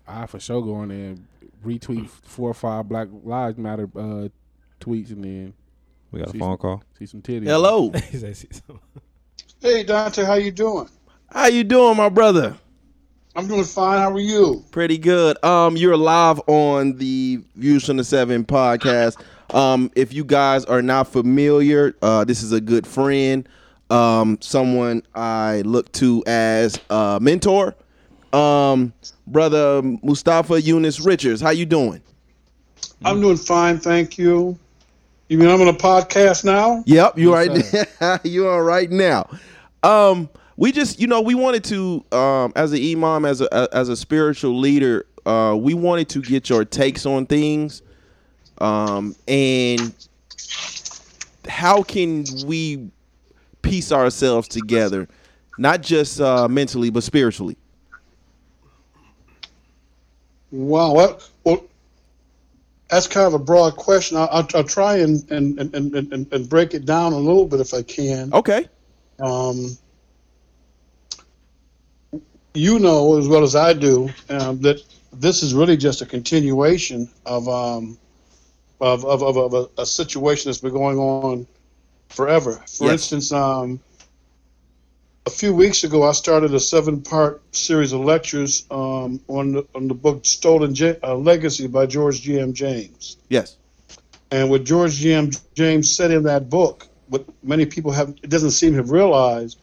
I 0.07 0.27
for 0.27 0.41
sure 0.41 0.63
go 0.63 0.83
in 0.85 0.89
there 0.89 0.99
and 1.11 1.27
retweet 1.65 2.09
four 2.09 2.51
or 2.51 2.55
five 2.55 2.89
Black 2.89 3.09
Lives 3.25 3.59
Matter 3.59 3.89
uh, 3.95 4.29
tweets 4.81 5.11
and 5.11 5.23
then 5.23 5.53
we 6.11 6.21
got 6.21 6.35
a 6.35 6.39
phone 6.39 6.53
some- 6.53 6.59
call. 6.59 6.83
See 6.99 7.07
some 7.07 7.23
titties. 7.23 7.45
Hello. 7.47 7.93
Hey 9.61 9.83
Dante, 9.83 10.25
how 10.25 10.35
you 10.35 10.53
doing? 10.53 10.89
How 11.33 11.49
you 11.49 11.65
doing, 11.65 11.97
my 11.97 12.09
brother? 12.09 12.57
I'm 13.35 13.49
doing 13.49 13.65
fine. 13.65 13.99
How 13.99 14.13
are 14.13 14.21
you? 14.21 14.65
Pretty 14.71 14.99
good. 14.99 15.43
Um, 15.45 15.77
you're 15.77 15.97
live 15.97 16.41
on 16.47 16.97
the 16.97 17.41
Views 17.57 17.85
from 17.85 17.97
the 17.97 18.05
Seven 18.05 18.45
podcast. 18.45 19.21
Um, 19.53 19.91
if 19.97 20.13
you 20.13 20.25
guys 20.25 20.65
are 20.65 20.81
not 20.81 21.09
familiar, 21.09 21.97
uh, 22.03 22.25
this 22.25 22.45
is 22.45 22.53
a 22.53 22.61
good 22.61 22.87
friend, 22.87 23.49
um, 23.91 24.39
someone 24.41 25.03
I 25.15 25.63
look 25.63 25.91
to 25.93 26.23
as 26.27 26.79
a 26.89 27.19
mentor. 27.21 27.75
Um, 28.33 28.93
brother 29.27 29.83
Mustafa 29.83 30.63
Yunus 30.63 31.01
Richards, 31.01 31.41
how 31.41 31.51
you 31.51 31.67
doing? 31.67 32.01
I'm 33.05 33.21
doing 33.21 33.37
fine, 33.37 33.79
thank 33.79 34.19
you. 34.19 34.57
You 35.29 35.37
mean 35.37 35.49
I'm 35.51 35.61
on 35.61 35.69
a 35.69 35.75
podcast 35.75 36.45
now? 36.45 36.83
Yep, 36.87 37.19
you 37.19 37.37
Yes, 37.37 37.87
right. 38.01 38.21
you 38.25 38.47
are 38.47 38.65
right 38.65 38.91
now. 38.91 39.29
Um, 39.83 40.31
we 40.57 40.73
just, 40.73 40.99
you 40.99 41.07
know, 41.07 41.21
we 41.21 41.35
wanted 41.35 41.65
to, 41.65 42.03
um, 42.13 42.53
as 42.57 42.73
an 42.73 42.83
imam, 42.83 43.27
as 43.27 43.43
a 43.43 43.69
as 43.73 43.91
a 43.91 43.97
spiritual 43.97 44.59
leader, 44.59 45.05
uh, 45.27 45.55
we 45.59 45.75
wanted 45.75 46.09
to 46.11 46.23
get 46.23 46.49
your 46.49 46.65
takes 46.65 47.05
on 47.05 47.27
things, 47.27 47.83
um, 48.59 49.15
and 49.29 49.95
how 51.47 51.83
can 51.83 52.25
we 52.47 52.91
piece 53.61 53.93
ourselves 53.93 54.49
together, 54.49 55.07
not 55.59 55.83
just 55.83 56.23
uh, 56.23 56.49
mentally 56.49 56.89
but 56.89 57.03
spiritually. 57.03 57.57
Wow. 60.51 60.95
What? 60.95 61.29
Well, 61.45 61.68
that's 62.89 63.07
kind 63.07 63.27
of 63.27 63.35
a 63.35 63.39
broad 63.39 63.77
question. 63.77 64.17
I'll, 64.17 64.29
I'll, 64.31 64.49
I'll 64.55 64.65
try 64.65 64.97
and, 64.99 65.31
and, 65.31 65.59
and, 65.59 65.75
and, 65.75 65.95
and, 66.13 66.33
and 66.33 66.49
break 66.49 66.75
it 66.75 66.85
down 66.87 67.13
a 67.13 67.19
little 67.19 67.47
bit 67.47 67.61
if 67.61 67.75
I 67.75 67.83
can. 67.83 68.33
Okay. 68.33 68.69
Um, 69.21 69.77
you 72.55 72.79
know 72.79 73.19
as 73.19 73.29
well 73.29 73.43
as 73.43 73.55
I 73.55 73.73
do 73.73 74.09
um, 74.31 74.61
that 74.63 74.81
this 75.13 75.43
is 75.43 75.55
really 75.55 75.77
just 75.77 76.03
a 76.03 76.07
continuation 76.07 77.09
of 77.25 77.49
um, 77.49 77.99
of, 78.81 79.05
of, 79.05 79.23
of, 79.23 79.37
of 79.37 79.55
a, 79.55 79.83
a 79.83 79.87
situation 79.87 80.49
that's 80.49 80.61
been 80.61 80.73
going 80.73 80.99
on 80.99 81.47
forever. 82.09 82.63
For 82.69 82.87
Yes. 82.87 83.13
instance, 83.13 83.33
um, 83.33 83.81
a 85.29 85.31
few 85.31 85.53
weeks 85.53 85.85
ago, 85.85 86.05
I 86.05 86.13
started 86.13 86.55
a 86.55 86.61
seven-part 86.61 87.43
series 87.55 87.93
of 87.93 88.01
lectures 88.01 88.65
um, 88.71 89.21
on 89.29 89.53
the, 89.53 89.67
on 89.75 89.87
the 89.87 89.93
book 89.93 90.25
"Stolen 90.25 90.75
Ja- 90.75 90.95
uh, 91.03 91.15
Legacy" 91.17 91.67
by 91.67 91.85
George 91.85 92.23
G. 92.23 92.41
M. 92.41 92.55
James. 92.55 93.19
Yes. 93.29 93.59
And 94.31 94.49
what 94.49 94.65
George 94.65 94.95
G. 94.95 95.13
M. 95.13 95.31
James 95.55 95.95
said 95.95 96.11
in 96.13 96.23
that 96.23 96.49
book, 96.49 96.89
what 97.09 97.27
many 97.43 97.67
people 97.67 97.93
have 97.93 98.09
it 98.23 98.31
doesn't 98.31 98.53
seem 98.53 98.71
to 98.73 98.79
have 98.79 98.91
realized, 98.91 99.59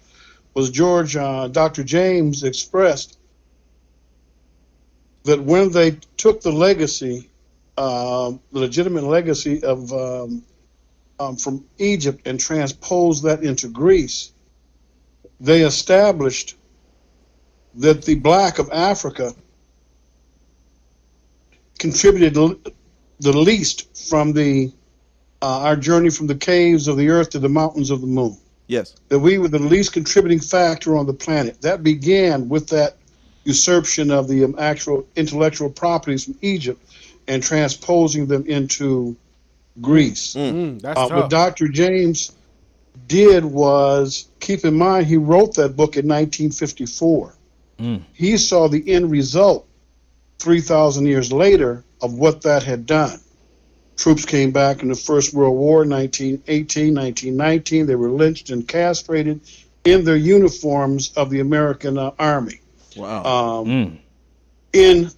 was 0.53 0.69
George 0.69 1.15
uh, 1.15 1.47
Dr. 1.47 1.83
James 1.83 2.43
expressed 2.43 3.17
that 5.23 5.41
when 5.41 5.71
they 5.71 5.97
took 6.17 6.41
the 6.41 6.51
legacy, 6.51 7.27
um, 7.79 8.39
the 8.51 8.59
legitimate 8.59 9.03
legacy 9.03 9.63
of 9.63 9.91
um, 9.91 10.43
um, 11.19 11.37
from 11.37 11.65
Egypt 11.79 12.27
and 12.27 12.39
transposed 12.39 13.23
that 13.23 13.41
into 13.41 13.67
Greece, 13.67 14.31
they 15.39 15.61
established 15.61 16.55
that 17.75 18.03
the 18.03 18.15
black 18.15 18.59
of 18.59 18.69
Africa 18.71 19.33
contributed 21.79 22.37
l- 22.37 22.55
the 23.19 23.33
least 23.37 23.97
from 24.09 24.33
the 24.33 24.71
uh, 25.41 25.59
our 25.61 25.75
journey 25.75 26.09
from 26.09 26.27
the 26.27 26.35
caves 26.35 26.87
of 26.87 26.97
the 26.97 27.09
earth 27.09 27.29
to 27.31 27.39
the 27.39 27.49
mountains 27.49 27.91
of 27.91 28.01
the 28.01 28.07
moon. 28.07 28.35
Yes. 28.67 28.95
That 29.09 29.19
we 29.19 29.37
were 29.37 29.49
the 29.49 29.59
least 29.59 29.93
contributing 29.93 30.39
factor 30.39 30.97
on 30.97 31.05
the 31.05 31.13
planet. 31.13 31.61
That 31.61 31.83
began 31.83 32.49
with 32.49 32.67
that 32.69 32.97
usurpation 33.43 34.09
of 34.09 34.27
the 34.27 34.43
um, 34.45 34.55
actual 34.57 35.05
intellectual 35.15 35.69
properties 35.69 36.23
from 36.25 36.35
Egypt 36.41 36.81
and 37.27 37.43
transposing 37.43 38.25
them 38.25 38.45
into 38.47 39.15
Greece. 39.81 40.33
Mm, 40.33 40.81
that's 40.81 40.99
Uh, 40.99 41.09
tough. 41.09 41.17
what 41.17 41.29
Dr. 41.29 41.67
James 41.67 42.31
did 43.07 43.45
was 43.45 44.27
keep 44.39 44.65
in 44.65 44.75
mind 44.75 45.07
he 45.07 45.17
wrote 45.17 45.55
that 45.55 45.75
book 45.75 45.97
in 45.97 46.07
1954. 46.07 47.35
He 48.13 48.37
saw 48.37 48.67
the 48.67 48.89
end 48.91 49.11
result 49.11 49.67
3,000 50.39 51.05
years 51.05 51.31
later 51.31 51.83
of 52.01 52.13
what 52.13 52.41
that 52.41 52.63
had 52.63 52.85
done. 52.85 53.19
Troops 53.97 54.25
came 54.25 54.51
back 54.51 54.81
in 54.81 54.89
the 54.89 54.95
First 54.95 55.33
World 55.33 55.55
War, 55.55 55.85
1918, 55.85 56.93
1919. 56.93 57.85
They 57.85 57.95
were 57.95 58.09
lynched 58.09 58.49
and 58.49 58.67
castrated 58.67 59.39
in 59.85 60.03
their 60.03 60.17
uniforms 60.17 61.11
of 61.15 61.29
the 61.29 61.39
American 61.39 61.97
uh, 61.97 62.11
Army. 62.19 62.59
Wow. 62.95 63.23
Um, 63.23 63.99
In 64.73 65.09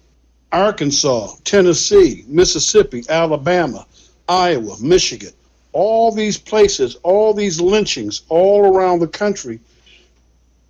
Arkansas, 0.52 1.34
Tennessee, 1.44 2.24
Mississippi, 2.28 3.02
Alabama, 3.08 3.86
Iowa, 4.28 4.76
Michigan, 4.80 5.32
all 5.72 6.12
these 6.12 6.38
places, 6.38 6.96
all 7.02 7.34
these 7.34 7.60
lynchings 7.60 8.22
all 8.28 8.66
around 8.66 9.00
the 9.00 9.08
country 9.08 9.60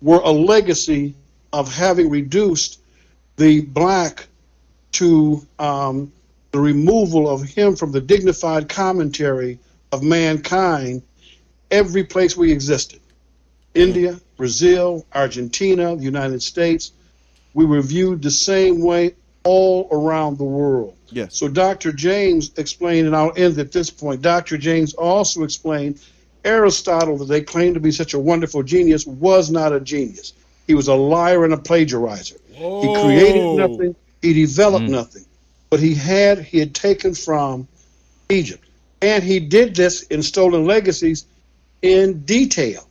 were 0.01 0.19
a 0.19 0.31
legacy 0.31 1.15
of 1.53 1.73
having 1.73 2.09
reduced 2.09 2.79
the 3.37 3.61
black 3.61 4.27
to 4.91 5.45
um, 5.59 6.11
the 6.51 6.59
removal 6.59 7.29
of 7.29 7.43
him 7.43 7.75
from 7.75 7.91
the 7.91 8.01
dignified 8.01 8.69
commentary 8.69 9.59
of 9.91 10.03
mankind 10.03 11.01
every 11.71 12.03
place 12.03 12.35
we 12.35 12.51
existed 12.51 12.99
India, 13.75 14.19
Brazil, 14.35 15.05
Argentina, 15.13 15.95
the 15.95 16.03
United 16.03 16.41
States. 16.41 16.91
We 17.53 17.65
were 17.65 17.81
viewed 17.81 18.21
the 18.21 18.31
same 18.31 18.81
way 18.81 19.13
all 19.51 19.87
around 19.91 20.37
the 20.37 20.43
world. 20.43 20.95
Yes. 21.09 21.35
So 21.35 21.47
Dr. 21.47 21.91
James 21.91 22.51
explained, 22.57 23.07
and 23.07 23.15
I'll 23.15 23.33
end 23.35 23.57
at 23.57 23.71
this 23.71 23.89
point. 23.89 24.21
Dr. 24.21 24.59
James 24.59 24.93
also 24.93 25.43
explained 25.43 25.99
Aristotle, 26.45 27.17
that 27.17 27.25
they 27.25 27.41
claimed 27.41 27.73
to 27.73 27.79
be 27.79 27.91
such 27.91 28.13
a 28.13 28.19
wonderful 28.19 28.61
genius, 28.61 29.07
was 29.07 29.49
not 29.49 29.73
a 29.73 29.79
genius. 29.79 30.33
He 30.67 30.75
was 30.75 30.87
a 30.87 30.93
liar 30.93 31.45
and 31.45 31.53
a 31.53 31.57
plagiarizer. 31.57 32.37
He 32.51 32.93
created 33.01 33.55
nothing. 33.57 33.95
He 34.21 34.33
developed 34.33 34.87
nothing. 34.87 35.25
But 35.71 35.79
he 35.79 35.95
had 35.95 36.39
he 36.39 36.59
had 36.59 36.75
taken 36.75 37.15
from 37.15 37.67
Egypt, 38.29 38.63
and 39.01 39.23
he 39.23 39.39
did 39.39 39.75
this 39.75 40.03
in 40.03 40.21
Stolen 40.21 40.65
Legacies 40.65 41.25
in 41.81 42.21
detail. 42.21 42.87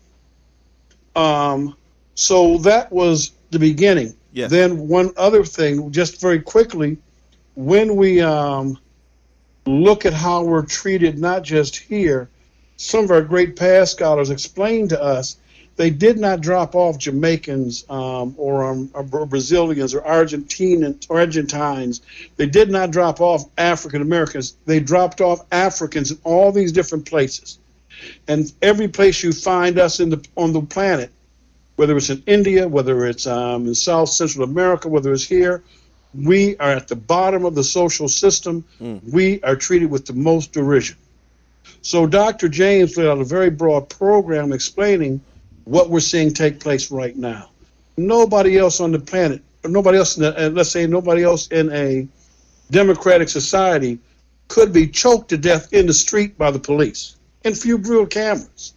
Um, 1.15 1.77
so 2.17 2.59
that 2.59 2.91
was 2.91 3.31
the 3.51 3.61
beginning. 3.61 4.15
Yes. 4.33 4.51
Then 4.51 4.89
one 4.89 5.13
other 5.17 5.45
thing, 5.45 5.91
just 5.91 6.21
very 6.21 6.41
quickly, 6.41 6.99
when 7.55 7.97
we 7.97 8.21
um, 8.21 8.79
look 9.67 10.07
at 10.07 10.13
how 10.13 10.45
we're 10.45 10.65
treated, 10.65 11.19
not 11.19 11.43
just 11.43 11.77
here, 11.77 12.29
some 12.77 13.05
of 13.05 13.11
our 13.11 13.23
great 13.23 13.57
past 13.57 13.93
scholars 13.93 14.31
explained 14.31 14.91
to 14.91 15.03
us 15.03 15.39
they 15.79 15.91
did 15.91 16.19
not 16.19 16.41
drop 16.41 16.75
off 16.75 16.99
Jamaicans 16.99 17.85
um, 17.89 18.35
or, 18.37 18.65
um, 18.69 18.91
or 18.93 19.25
Brazilians 19.27 19.95
or 19.95 20.01
Argentinians 20.01 21.07
or 21.09 21.21
Argentines. 21.21 22.03
They 22.37 22.47
did 22.47 22.69
not 22.69 22.91
drop 22.91 23.21
off 23.21 23.45
African 23.57 24.03
Americans. 24.03 24.57
They 24.67 24.81
dropped 24.81 25.21
off 25.21 25.47
Africans 25.53 26.11
in 26.11 26.19
all 26.25 26.51
these 26.51 26.73
different 26.73 27.07
places. 27.07 27.61
And 28.27 28.53
every 28.61 28.89
place 28.89 29.23
you 29.23 29.33
find 29.33 29.79
us 29.79 30.01
in 30.01 30.11
the 30.11 30.27
on 30.37 30.53
the 30.53 30.63
planet, 30.63 31.11
whether 31.79 31.97
it's 31.97 32.11
in 32.11 32.21
India, 32.27 32.67
whether 32.67 33.07
it's 33.07 33.25
um, 33.29 33.69
in 33.69 33.75
South 33.75 34.09
Central 34.09 34.43
America, 34.43 34.89
whether 34.89 35.13
it's 35.13 35.23
here, 35.23 35.63
we 36.13 36.57
are 36.57 36.73
at 36.73 36.89
the 36.89 36.97
bottom 36.97 37.45
of 37.45 37.55
the 37.55 37.63
social 37.63 38.09
system. 38.09 38.65
We 39.13 39.41
are 39.43 39.55
treated 39.55 39.89
with 39.89 40.05
the 40.05 40.13
most 40.13 40.53
derision. 40.53 40.97
So 41.83 42.05
Dr. 42.05 42.49
James 42.49 42.97
laid 42.97 43.07
out 43.07 43.21
a 43.21 43.25
very 43.25 43.51
broad 43.51 43.89
program 43.89 44.53
explaining 44.53 45.21
what 45.65 45.89
we're 45.89 46.01
seeing 46.01 46.35
take 46.35 46.59
place 46.59 46.91
right 46.91 47.17
now. 47.17 47.51
Nobody 47.97 48.59
else 48.59 48.81
on 48.81 48.91
the 48.91 48.99
planet, 48.99 49.41
or 49.63 49.71
nobody 49.71 49.99
else, 49.99 50.17
in 50.17 50.25
the, 50.25 50.47
uh, 50.47 50.51
let's 50.51 50.71
say 50.71 50.85
nobody 50.85 51.23
else 51.23 51.47
in 51.49 51.71
a 51.71 52.09
democratic 52.73 53.29
society 53.29 54.01
could 54.49 54.73
be 54.73 54.89
choked 54.89 55.29
to 55.29 55.37
death 55.37 55.73
in 55.73 55.87
the 55.87 55.95
street 55.95 56.37
by 56.37 56.51
the 56.51 56.59
police 56.59 57.15
and 57.45 57.57
few 57.57 57.77
real 57.77 58.07
cameras. 58.07 58.75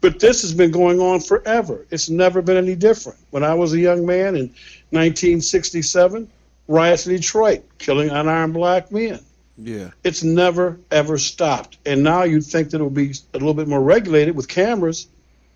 But 0.00 0.20
this 0.20 0.42
has 0.42 0.54
been 0.54 0.70
going 0.70 1.00
on 1.00 1.20
forever. 1.20 1.86
It's 1.90 2.08
never 2.08 2.42
been 2.42 2.56
any 2.56 2.74
different. 2.74 3.18
When 3.30 3.44
I 3.44 3.54
was 3.54 3.72
a 3.72 3.78
young 3.78 4.06
man 4.06 4.36
in 4.36 4.46
1967, 4.90 6.30
riots 6.68 7.06
in 7.06 7.16
Detroit, 7.16 7.64
killing 7.78 8.10
unarmed 8.10 8.54
black 8.54 8.90
men. 8.90 9.20
Yeah. 9.58 9.90
It's 10.04 10.22
never 10.22 10.78
ever 10.90 11.18
stopped. 11.18 11.78
And 11.86 12.02
now 12.02 12.24
you'd 12.24 12.44
think 12.44 12.70
that 12.70 12.80
it 12.80 12.84
would 12.84 12.94
be 12.94 13.14
a 13.32 13.38
little 13.38 13.54
bit 13.54 13.68
more 13.68 13.82
regulated 13.82 14.36
with 14.36 14.48
cameras. 14.48 15.08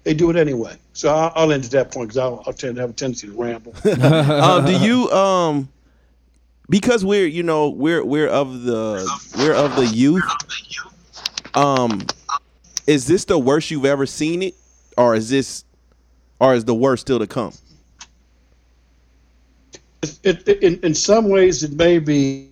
They 0.05 0.15
do 0.15 0.31
it 0.31 0.37
anyway. 0.37 0.77
So 0.95 1.15
I'll, 1.15 1.33
I'll 1.35 1.53
end 1.53 1.65
at 1.67 1.71
that 1.73 1.93
point 1.93 2.09
because 2.09 2.19
I'll, 2.19 2.43
I'll 2.47 2.55
tend 2.55 2.77
to 2.77 2.81
have 2.81 2.91
a 2.91 2.95
tendency 2.95 3.27
to 3.27 3.35
ramble. 3.35 3.75
um, 4.03 4.65
do 4.67 4.73
you 4.79 5.11
um 5.11 5.69
because 6.71 7.05
we're 7.05 7.27
you 7.27 7.43
know 7.43 7.69
we're 7.69 8.03
we're 8.05 8.29
of 8.29 8.63
the 8.63 9.07
we're 9.37 9.55
of 9.55 9.77
the 9.77 9.87
youth 9.87 10.25
um 11.55 12.01
is 12.87 13.07
this 13.07 13.25
the 13.25 13.39
worst 13.39 13.71
you've 13.71 13.85
ever 13.85 14.07
seen 14.07 14.43
it 14.43 14.55
or 14.97 15.15
is 15.15 15.31
this 15.31 15.65
or 16.41 16.55
is 16.55 16.65
the 16.65 16.75
worst 16.75 17.03
still 17.03 17.19
to 17.19 17.27
come 17.27 17.53
it, 20.03 20.49
it, 20.49 20.63
in, 20.63 20.81
in 20.83 20.95
some 20.95 21.29
ways, 21.29 21.63
it 21.63 21.73
may 21.73 21.99
be, 21.99 22.49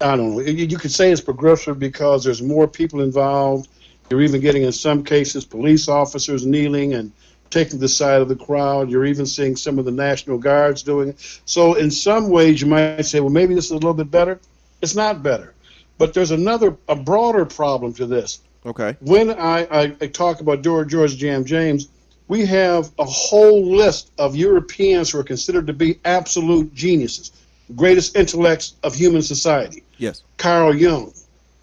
I 0.00 0.16
don't 0.16 0.34
know, 0.34 0.40
you, 0.40 0.66
you 0.66 0.76
could 0.76 0.92
say 0.92 1.10
it's 1.10 1.20
progressive 1.20 1.78
because 1.78 2.24
there's 2.24 2.42
more 2.42 2.68
people 2.68 3.00
involved. 3.00 3.68
You're 4.10 4.22
even 4.22 4.40
getting, 4.40 4.62
in 4.62 4.72
some 4.72 5.04
cases, 5.04 5.44
police 5.44 5.88
officers 5.88 6.46
kneeling 6.46 6.94
and 6.94 7.12
taking 7.50 7.78
the 7.78 7.88
side 7.88 8.20
of 8.20 8.28
the 8.28 8.36
crowd. 8.36 8.90
You're 8.90 9.06
even 9.06 9.26
seeing 9.26 9.56
some 9.56 9.78
of 9.78 9.84
the 9.84 9.90
National 9.90 10.38
Guards 10.38 10.82
doing 10.82 11.10
it. 11.10 11.40
So, 11.44 11.74
in 11.74 11.90
some 11.90 12.28
ways, 12.28 12.60
you 12.60 12.66
might 12.66 13.02
say, 13.02 13.20
well, 13.20 13.30
maybe 13.30 13.54
this 13.54 13.66
is 13.66 13.70
a 13.72 13.74
little 13.74 13.94
bit 13.94 14.10
better. 14.10 14.38
It's 14.82 14.94
not 14.94 15.22
better. 15.22 15.54
But 15.98 16.14
there's 16.14 16.30
another, 16.30 16.76
a 16.88 16.96
broader 16.96 17.44
problem 17.44 17.92
to 17.94 18.06
this. 18.06 18.40
Okay 18.68 18.96
When 19.00 19.30
I, 19.30 19.66
I, 19.70 19.82
I 20.00 20.06
talk 20.06 20.40
about 20.40 20.62
George, 20.62 20.90
George 20.90 21.16
Jam 21.16 21.44
James, 21.44 21.88
we 22.28 22.44
have 22.46 22.90
a 22.98 23.04
whole 23.04 23.64
list 23.74 24.12
of 24.18 24.36
Europeans 24.36 25.10
who 25.10 25.18
are 25.18 25.24
considered 25.24 25.66
to 25.66 25.72
be 25.72 25.98
absolute 26.04 26.72
geniuses, 26.74 27.32
greatest 27.74 28.16
intellects 28.16 28.74
of 28.82 28.94
human 28.94 29.22
society. 29.22 29.82
yes 29.96 30.22
Carl 30.36 30.74
Jung, 30.74 31.12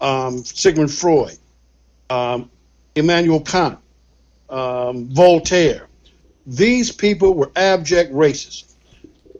um, 0.00 0.44
Sigmund 0.44 0.92
Freud, 0.92 1.38
um, 2.10 2.50
Immanuel 2.96 3.40
Kant, 3.40 3.78
um, 4.50 5.06
Voltaire. 5.08 5.86
These 6.46 6.92
people 6.92 7.34
were 7.34 7.50
abject 7.56 8.12
racists. 8.12 8.74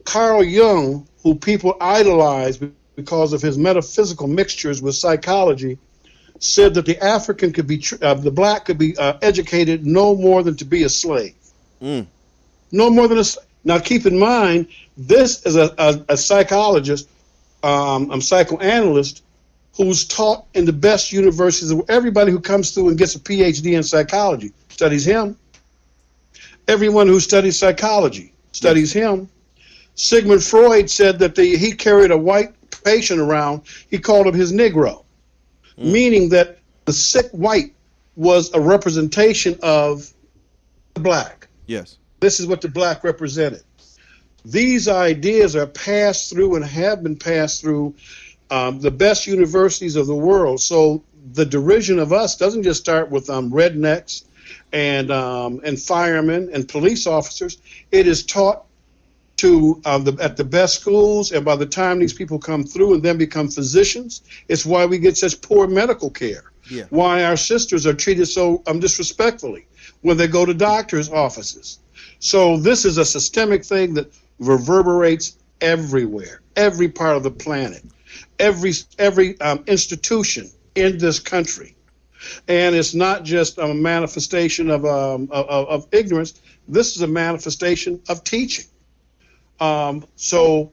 Carl 0.05 0.43
Jung, 0.43 1.07
who 1.23 1.35
people 1.35 1.77
idolized 1.81 2.63
because 2.95 3.33
of 3.33 3.43
his 3.43 3.59
metaphysical 3.59 4.27
mixtures 4.27 4.81
with 4.81 4.95
psychology, 4.95 5.79
said 6.39 6.75
that 6.75 6.87
the 6.87 7.03
African 7.03 7.53
could 7.53 7.67
be, 7.67 7.79
tr- 7.79 8.03
uh, 8.03 8.15
the 8.15 8.31
black 8.31 8.65
could 8.67 8.79
be 8.79 8.97
uh, 8.97 9.19
educated 9.23 9.87
no 9.87 10.15
more 10.15 10.43
than 10.43 10.57
to 10.57 10.65
be 10.65 10.83
a 10.85 10.89
slave. 10.89 11.35
Mm. 11.81 12.07
No 12.73 12.91
more 12.91 13.09
than 13.09 13.19
a 13.19 13.25
slave. 13.25 13.47
Now, 13.65 13.79
keep 13.79 14.07
in 14.07 14.19
mind, 14.19 14.69
this 14.97 15.45
is 15.45 15.57
a, 15.57 15.75
a, 15.79 16.05
a 16.11 16.17
psychologist, 16.17 17.09
um, 17.63 18.11
a 18.11 18.21
psychoanalyst, 18.21 19.23
who's 19.77 20.07
taught 20.07 20.47
in 20.55 20.65
the 20.65 20.73
best 20.73 21.13
universities. 21.13 21.73
Everybody 21.89 22.33
who 22.33 22.41
comes 22.41 22.71
through 22.71 22.89
and 22.89 22.99
gets 22.99 23.15
a 23.15 23.19
PhD 23.19 23.77
in 23.77 23.83
psychology 23.83 24.53
studies 24.69 25.05
him. 25.05 25.37
Everyone 26.69 27.07
who 27.07 27.21
studies 27.21 27.59
psychology 27.59 28.33
studies 28.53 28.93
him. 28.93 29.29
Sigmund 29.95 30.43
Freud 30.43 30.91
said 30.91 31.19
that 31.19 31.35
the, 31.35 31.57
he 31.57 31.73
carried 31.73 32.11
a 32.11 32.17
white 32.17 32.55
patient 32.85 33.21
around. 33.21 33.63
He 33.91 33.99
called 33.99 34.27
him 34.27 34.35
his 34.35 34.53
Negro, 34.53 35.05
meaning 35.77 36.29
that 36.31 36.59
the 36.85 36.93
sick 36.93 37.27
white 37.33 37.75
was 38.17 38.53
a 38.55 38.61
representation 38.61 39.59
of 39.63 40.13
the 40.95 41.01
black. 41.01 41.49
yes 41.67 41.99
This 42.21 42.41
is 42.41 42.47
what 42.47 42.61
the 42.61 42.69
black 42.69 43.05
represented. 43.05 43.63
These 44.45 44.89
ideas 44.89 45.57
are 45.57 45.67
passed 45.67 46.31
through 46.31 46.57
and 46.57 46.65
have 46.65 47.03
been 47.03 47.17
passed 47.17 47.61
through 47.61 47.95
um, 48.51 48.81
the 48.81 48.91
best 48.91 49.27
universities 49.27 49.97
of 49.97 50.07
the 50.07 50.15
world. 50.15 50.61
So 50.61 51.03
the 51.33 51.45
derision 51.45 51.99
of 51.99 52.13
us 52.13 52.37
doesn't 52.37 52.63
just 52.63 52.81
start 52.81 53.11
with 53.11 53.29
um, 53.29 53.51
rednecks 53.51 54.25
and 54.73 55.11
um, 55.11 55.61
and 55.65 55.81
firemen 55.81 56.51
and 56.53 56.69
police 56.69 57.07
officers. 57.07 57.59
It 57.91 58.07
is 58.07 58.25
taught 58.25 58.66
to 59.37 59.81
uh, 59.85 59.99
the, 59.99 60.17
at 60.23 60.37
the 60.37 60.45
best 60.45 60.81
schools, 60.81 61.33
and 61.33 61.45
by 61.45 61.57
the 61.57 61.67
time 61.67 61.99
these 61.99 62.13
people 62.13 62.39
come 62.39 62.65
through 62.65 62.95
and 62.95 63.03
then 63.03 63.19
become 63.19 63.49
physicians, 63.49 64.23
it's 64.49 64.65
why 64.65 64.87
we 64.87 64.99
get 64.99 65.17
such 65.17 65.41
poor 65.41 65.67
medical 65.67 66.11
care. 66.11 66.45
Yeah. 66.71 66.85
Why 66.91 67.25
our 67.25 67.37
sisters 67.37 67.87
are 67.87 67.95
treated 67.95 68.27
so 68.27 68.63
um, 68.67 68.81
disrespectfully 68.81 69.67
when 70.01 70.17
they 70.17 70.27
go 70.27 70.45
to 70.45 70.55
doctors' 70.55 71.11
offices. 71.11 71.79
So 72.19 72.57
this 72.57 72.85
is 72.85 72.99
a 72.99 73.05
systemic 73.05 73.65
thing 73.65 73.95
that 73.95 74.13
reverberates 74.39 75.37
everywhere, 75.61 76.41
every 76.57 76.89
part 76.89 77.17
of 77.17 77.23
the 77.23 77.31
planet, 77.31 77.85
every 78.39 78.73
every 78.99 79.41
um, 79.41 79.65
institution 79.67 80.51
in 80.75 80.99
this 80.99 81.21
country, 81.21 81.77
and 82.49 82.75
it's 82.75 82.95
not 82.95 83.23
just 83.23 83.59
a 83.59 83.73
manifestation 83.73 84.71
of 84.71 84.85
um, 84.85 85.29
of, 85.31 85.69
of 85.69 85.87
ignorance. 85.93 86.41
This 86.69 86.97
is 86.97 87.03
a 87.03 87.07
manifestation 87.07 88.01
of 88.09 88.25
teaching. 88.25 88.65
Um, 89.61 90.07
so 90.17 90.73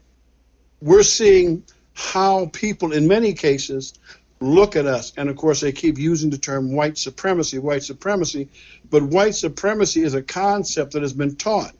we're 0.81 1.03
seeing 1.03 1.64
how 1.93 2.47
people, 2.47 2.91
in 2.91 3.07
many 3.07 3.34
cases, 3.34 3.93
look 4.39 4.76
at 4.76 4.85
us. 4.85 5.14
And 5.18 5.30
of 5.30 5.35
course, 5.35 5.61
they 5.61 5.72
keep 5.72 5.97
using 5.97 6.30
the 6.30 6.38
term 6.38 6.73
white 6.73 6.97
supremacy, 6.97 7.60
white 7.60 7.84
supremacy. 7.84 8.49
But 8.89 9.03
white 9.03 9.35
supremacy 9.35 10.03
is 10.03 10.14
a 10.14 10.22
concept 10.22 10.93
that 10.93 11.01
has 11.01 11.14
been 11.14 11.35
taught. 11.35 11.73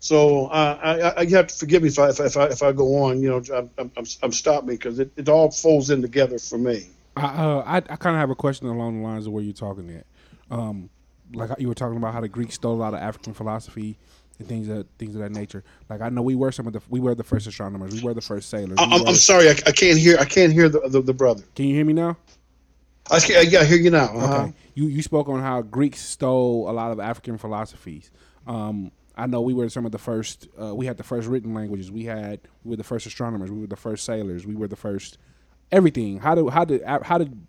So 0.00 0.46
uh, 0.46 0.78
I, 0.82 1.00
I, 1.00 1.22
you 1.22 1.36
have 1.36 1.46
to 1.46 1.54
forgive 1.54 1.82
me 1.82 1.88
if 1.88 1.98
I, 1.98 2.08
if 2.08 2.20
I, 2.20 2.24
if 2.24 2.36
I, 2.36 2.44
if 2.46 2.62
I 2.62 2.72
go 2.72 3.04
on. 3.04 3.22
You 3.22 3.30
know, 3.30 3.70
I'm, 3.78 3.90
I'm, 3.96 4.04
I'm 4.22 4.32
stop 4.32 4.64
me 4.64 4.74
because 4.74 4.98
it, 4.98 5.12
it 5.16 5.28
all 5.28 5.50
folds 5.50 5.90
in 5.90 6.02
together 6.02 6.38
for 6.38 6.58
me. 6.58 6.88
I 7.16 7.24
uh, 7.24 7.62
I, 7.64 7.76
I 7.76 7.96
kind 7.96 8.16
of 8.16 8.20
have 8.20 8.30
a 8.30 8.34
question 8.34 8.66
along 8.66 9.00
the 9.00 9.06
lines 9.06 9.26
of 9.26 9.32
where 9.32 9.44
you're 9.44 9.52
talking 9.52 9.90
at. 9.90 10.06
Um, 10.50 10.90
like 11.34 11.50
you 11.58 11.68
were 11.68 11.74
talking 11.74 11.96
about 11.96 12.14
how 12.14 12.20
the 12.20 12.28
Greeks 12.28 12.54
stole 12.54 12.74
a 12.74 12.76
lot 12.76 12.94
of 12.94 13.00
African 13.00 13.32
philosophy 13.32 13.96
and 14.42 14.48
things 14.48 14.68
of 14.68 14.86
things 14.98 15.14
of 15.14 15.20
that 15.22 15.32
nature. 15.32 15.64
Like 15.88 16.00
I 16.00 16.08
know 16.08 16.22
we 16.22 16.34
were 16.34 16.52
some 16.52 16.66
of 16.66 16.72
the 16.72 16.80
we 16.88 17.00
were 17.00 17.14
the 17.14 17.24
first 17.24 17.46
astronomers. 17.46 17.92
We 17.92 18.02
were 18.02 18.14
the 18.14 18.20
first 18.20 18.50
sailors. 18.50 18.78
We 18.78 18.84
I'm, 18.84 18.90
were- 18.90 19.08
I'm 19.08 19.14
sorry, 19.14 19.48
I, 19.48 19.52
I 19.66 19.72
can't 19.72 19.98
hear. 19.98 20.18
I 20.18 20.24
can't 20.24 20.52
hear 20.52 20.68
the, 20.68 20.80
the, 20.88 21.00
the 21.00 21.14
brother. 21.14 21.42
Can 21.54 21.66
you 21.66 21.74
hear 21.74 21.84
me 21.84 21.92
now? 21.92 22.16
I, 23.10 23.20
can, 23.20 23.44
yeah, 23.50 23.60
I 23.60 23.64
hear 23.64 23.78
you 23.78 23.90
now. 23.90 24.04
Uh-huh. 24.04 24.42
Okay. 24.44 24.52
You 24.74 24.86
you 24.86 25.02
spoke 25.02 25.28
on 25.28 25.40
how 25.40 25.62
Greeks 25.62 26.00
stole 26.00 26.70
a 26.70 26.72
lot 26.72 26.92
of 26.92 27.00
African 27.00 27.38
philosophies. 27.38 28.10
Um, 28.46 28.92
I 29.16 29.26
know 29.26 29.42
we 29.42 29.52
were 29.54 29.68
some 29.68 29.84
of 29.84 29.92
the 29.92 29.98
first. 29.98 30.48
Uh, 30.60 30.74
we 30.74 30.86
had 30.86 30.96
the 30.96 31.02
first 31.02 31.28
written 31.28 31.52
languages. 31.54 31.90
We 31.90 32.04
had 32.04 32.40
we 32.64 32.70
were 32.70 32.76
the 32.76 32.84
first 32.84 33.06
astronomers. 33.06 33.50
We 33.50 33.60
were 33.60 33.66
the 33.66 33.76
first 33.76 34.04
sailors. 34.04 34.46
We 34.46 34.54
were 34.54 34.68
the 34.68 34.76
first 34.76 35.18
everything. 35.70 36.18
How 36.20 36.34
did 36.34 36.48
how 36.50 36.64
did 36.64 36.82
how 36.84 37.18
did 37.18 37.46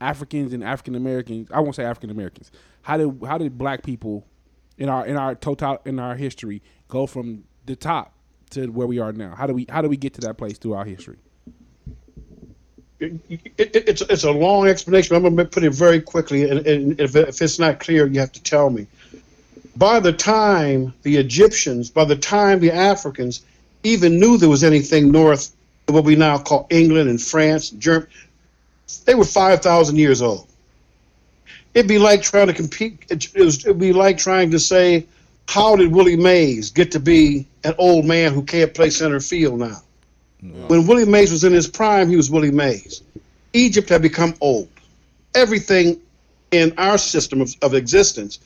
Africans 0.00 0.52
and 0.52 0.64
African 0.64 0.94
Americans? 0.96 1.48
I 1.52 1.60
won't 1.60 1.76
say 1.76 1.84
African 1.84 2.10
Americans. 2.10 2.50
How 2.82 2.96
did 2.96 3.20
how 3.26 3.38
did 3.38 3.56
Black 3.56 3.82
people 3.84 4.26
in 4.78 4.88
our 4.88 5.06
in 5.06 5.16
our 5.16 5.34
total 5.34 5.78
in 5.84 5.98
our 5.98 6.16
history 6.16 6.62
go 6.88 7.06
from 7.06 7.44
the 7.66 7.76
top 7.76 8.14
to 8.50 8.66
where 8.68 8.86
we 8.86 8.98
are 8.98 9.12
now? 9.12 9.34
How 9.34 9.46
do 9.46 9.54
we 9.54 9.66
how 9.68 9.82
do 9.82 9.88
we 9.88 9.96
get 9.96 10.14
to 10.14 10.20
that 10.22 10.36
place 10.36 10.58
through 10.58 10.74
our 10.74 10.84
history? 10.84 11.18
it, 13.00 13.52
it, 13.58 13.88
it's 13.88 14.02
it's 14.02 14.24
a 14.24 14.30
long 14.30 14.66
explanation. 14.68 15.16
I'm 15.16 15.22
going 15.22 15.36
to 15.36 15.44
put 15.44 15.64
it 15.64 15.74
very 15.74 16.00
quickly, 16.00 16.48
and, 16.48 16.66
and 16.66 17.00
if, 17.00 17.16
if 17.16 17.40
it's 17.42 17.58
not 17.58 17.80
clear, 17.80 18.06
you 18.06 18.20
have 18.20 18.32
to 18.32 18.42
tell 18.42 18.70
me. 18.70 18.86
By 19.76 20.00
the 20.00 20.12
time 20.12 20.94
the 21.02 21.16
Egyptians, 21.16 21.90
by 21.90 22.04
the 22.04 22.16
time 22.16 22.60
the 22.60 22.70
Africans 22.70 23.42
even 23.82 24.18
knew 24.18 24.38
there 24.38 24.48
was 24.48 24.64
anything 24.64 25.10
north 25.10 25.54
of 25.88 25.94
what 25.94 26.04
we 26.04 26.16
now 26.16 26.38
call 26.38 26.66
England 26.70 27.10
and 27.10 27.20
France, 27.20 27.70
Germany, 27.70 28.10
they 29.04 29.14
were 29.14 29.24
five 29.24 29.62
thousand 29.62 29.96
years 29.96 30.22
old. 30.22 30.46
It'd 31.74 31.88
be 31.88 31.98
like 31.98 32.22
trying 32.22 32.46
to 32.46 32.54
compete. 32.54 33.04
It, 33.10 33.34
it'd 33.34 33.78
be 33.78 33.92
like 33.92 34.16
trying 34.16 34.50
to 34.52 34.58
say, 34.58 35.06
how 35.48 35.76
did 35.76 35.92
Willie 35.92 36.16
Mays 36.16 36.70
get 36.70 36.92
to 36.92 37.00
be 37.00 37.46
an 37.64 37.74
old 37.78 38.04
man 38.04 38.32
who 38.32 38.42
can't 38.42 38.72
play 38.72 38.90
center 38.90 39.20
field 39.20 39.58
now? 39.58 39.82
When 40.68 40.86
Willie 40.86 41.06
Mays 41.06 41.32
was 41.32 41.44
in 41.44 41.52
his 41.52 41.66
prime, 41.66 42.08
he 42.08 42.16
was 42.16 42.30
Willie 42.30 42.50
Mays. 42.50 43.02
Egypt 43.54 43.88
had 43.88 44.02
become 44.02 44.34
old. 44.40 44.68
Everything 45.34 46.00
in 46.50 46.74
our 46.76 46.98
system 46.98 47.40
of, 47.40 47.54
of 47.62 47.74
existence, 47.74 48.40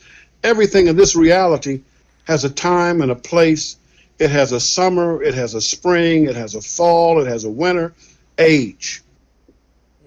everything 0.45 0.87
in 0.87 0.97
this 0.97 1.17
reality 1.17 1.83
has 2.25 2.45
a 2.45 2.51
time 2.51 3.03
and 3.03 3.11
a 3.11 3.17
place. 3.17 3.77
It 4.19 4.31
has 4.31 4.53
a 4.53 4.61
summer, 4.61 5.23
it 5.23 5.35
has 5.35 5.55
a 5.55 5.61
spring, 5.61 6.27
it 6.27 6.37
has 6.37 6.55
a 6.55 6.61
fall, 6.61 7.21
it 7.21 7.27
has 7.27 7.45
a 7.45 7.51
winter, 7.51 7.95
age. 8.39 9.03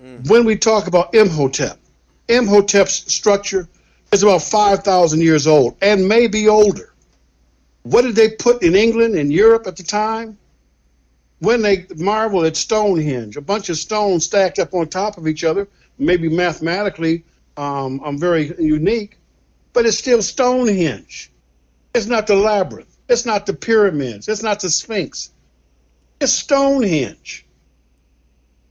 Mm. 0.02 0.30
When 0.30 0.46
we 0.46 0.56
talk 0.56 0.88
about 0.88 1.14
Imhotep, 1.14 1.78
Imhotep's 2.28 3.12
structure 3.12 3.68
is 4.12 4.24
about 4.24 4.42
5,000 4.42 5.22
years 5.22 5.48
old 5.48 5.76
and 5.82 6.08
maybe 6.08 6.48
older. 6.48 6.94
What 7.84 8.04
did 8.04 8.16
they 8.16 8.30
put 8.30 8.62
in 8.62 8.76
England 8.76 9.16
and 9.16 9.32
Europe 9.32 9.68
at 9.68 9.76
the 9.76 9.84
time? 9.84 10.38
When 11.40 11.62
they 11.62 11.88
marvel 11.96 12.46
at 12.46 12.56
Stonehenge, 12.56 13.36
a 13.36 13.42
bunch 13.42 13.70
of 13.70 13.78
stones 13.78 14.26
stacked 14.26 14.60
up 14.60 14.74
on 14.74 14.88
top 14.88 15.18
of 15.18 15.28
each 15.28 15.44
other, 15.44 15.68
maybe 15.98 16.30
mathematically 16.30 17.24
um, 17.58 18.00
um, 18.04 18.18
very 18.18 18.54
unique, 18.60 19.18
but 19.74 19.86
it's 19.86 19.98
still 19.98 20.22
Stonehenge. 20.22 21.32
It's 21.96 22.06
not 22.06 22.28
the 22.28 22.36
labyrinth. 22.36 22.96
It's 23.10 23.26
not 23.26 23.46
the 23.46 23.54
pyramids. 23.54 24.28
It's 24.28 24.44
not 24.44 24.60
the 24.60 24.70
Sphinx. 24.70 25.32
It's 26.20 26.32
Stonehenge. 26.32 27.46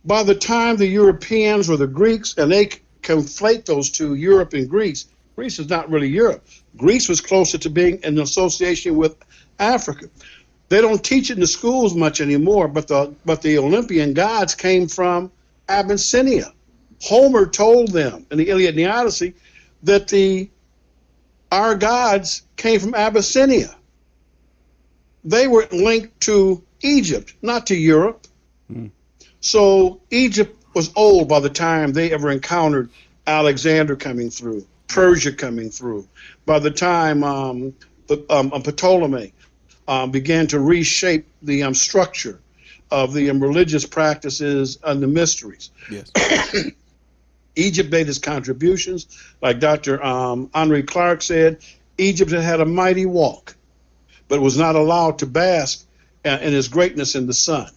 By 0.04 0.22
the 0.22 0.34
time 0.34 0.76
the 0.76 0.86
Europeans 0.86 1.68
or 1.68 1.76
the 1.76 1.86
Greeks, 1.86 2.34
and 2.38 2.50
they 2.50 2.70
conflate 3.02 3.64
those 3.64 3.90
two, 3.90 4.14
Europe 4.14 4.54
and 4.54 4.68
Greece, 4.68 5.06
Greece 5.40 5.58
is 5.58 5.70
not 5.70 5.90
really 5.90 6.08
Europe. 6.08 6.46
Greece 6.76 7.08
was 7.08 7.20
closer 7.20 7.56
to 7.56 7.70
being 7.70 7.98
in 8.02 8.18
association 8.18 8.96
with 8.96 9.16
Africa. 9.58 10.10
They 10.68 10.82
don't 10.82 11.02
teach 11.02 11.30
it 11.30 11.34
in 11.34 11.40
the 11.40 11.46
schools 11.46 11.94
much 11.94 12.20
anymore, 12.20 12.68
but 12.68 12.88
the 12.88 13.14
but 13.24 13.42
the 13.42 13.56
Olympian 13.56 14.12
gods 14.12 14.54
came 14.54 14.86
from 14.86 15.32
Abyssinia. 15.68 16.52
Homer 17.02 17.46
told 17.46 17.92
them 17.92 18.26
in 18.30 18.38
the 18.38 18.50
Iliad 18.50 18.70
and 18.70 18.78
the 18.78 18.86
Odyssey 18.86 19.34
that 19.82 20.08
the 20.08 20.50
our 21.50 21.74
gods 21.74 22.42
came 22.56 22.78
from 22.78 22.94
Abyssinia. 22.94 23.74
They 25.24 25.48
were 25.48 25.66
linked 25.72 26.20
to 26.22 26.62
Egypt, 26.82 27.34
not 27.42 27.66
to 27.68 27.74
Europe. 27.74 28.26
Hmm. 28.70 28.88
So 29.40 30.00
Egypt 30.10 30.59
was 30.74 30.90
old 30.96 31.28
by 31.28 31.40
the 31.40 31.50
time 31.50 31.92
they 31.92 32.12
ever 32.12 32.30
encountered 32.30 32.90
Alexander 33.26 33.96
coming 33.96 34.30
through, 34.30 34.66
Persia 34.88 35.32
coming 35.32 35.70
through. 35.70 36.06
By 36.46 36.58
the 36.58 36.70
time 36.70 37.22
um, 37.24 37.74
the, 38.06 38.24
um, 38.30 38.52
um, 38.52 38.62
Ptolemy 38.62 39.32
um, 39.88 40.10
began 40.10 40.46
to 40.48 40.60
reshape 40.60 41.26
the 41.42 41.62
um, 41.62 41.74
structure 41.74 42.40
of 42.90 43.12
the 43.12 43.30
um, 43.30 43.40
religious 43.40 43.86
practices 43.86 44.78
and 44.82 45.02
the 45.02 45.06
mysteries. 45.06 45.70
Yes. 45.90 46.10
Egypt 47.56 47.90
made 47.90 48.08
its 48.08 48.18
contributions. 48.18 49.06
Like 49.42 49.60
Dr. 49.60 50.02
Um, 50.02 50.50
Henrik 50.54 50.86
Clarke 50.86 51.22
said, 51.22 51.58
Egypt 51.98 52.30
had 52.30 52.42
had 52.42 52.60
a 52.60 52.64
mighty 52.64 53.06
walk, 53.06 53.56
but 54.28 54.40
was 54.40 54.56
not 54.56 54.76
allowed 54.76 55.18
to 55.18 55.26
bask 55.26 55.84
uh, 56.24 56.38
in 56.40 56.54
its 56.54 56.68
greatness 56.68 57.14
in 57.14 57.26
the 57.26 57.34
sun. 57.34 57.70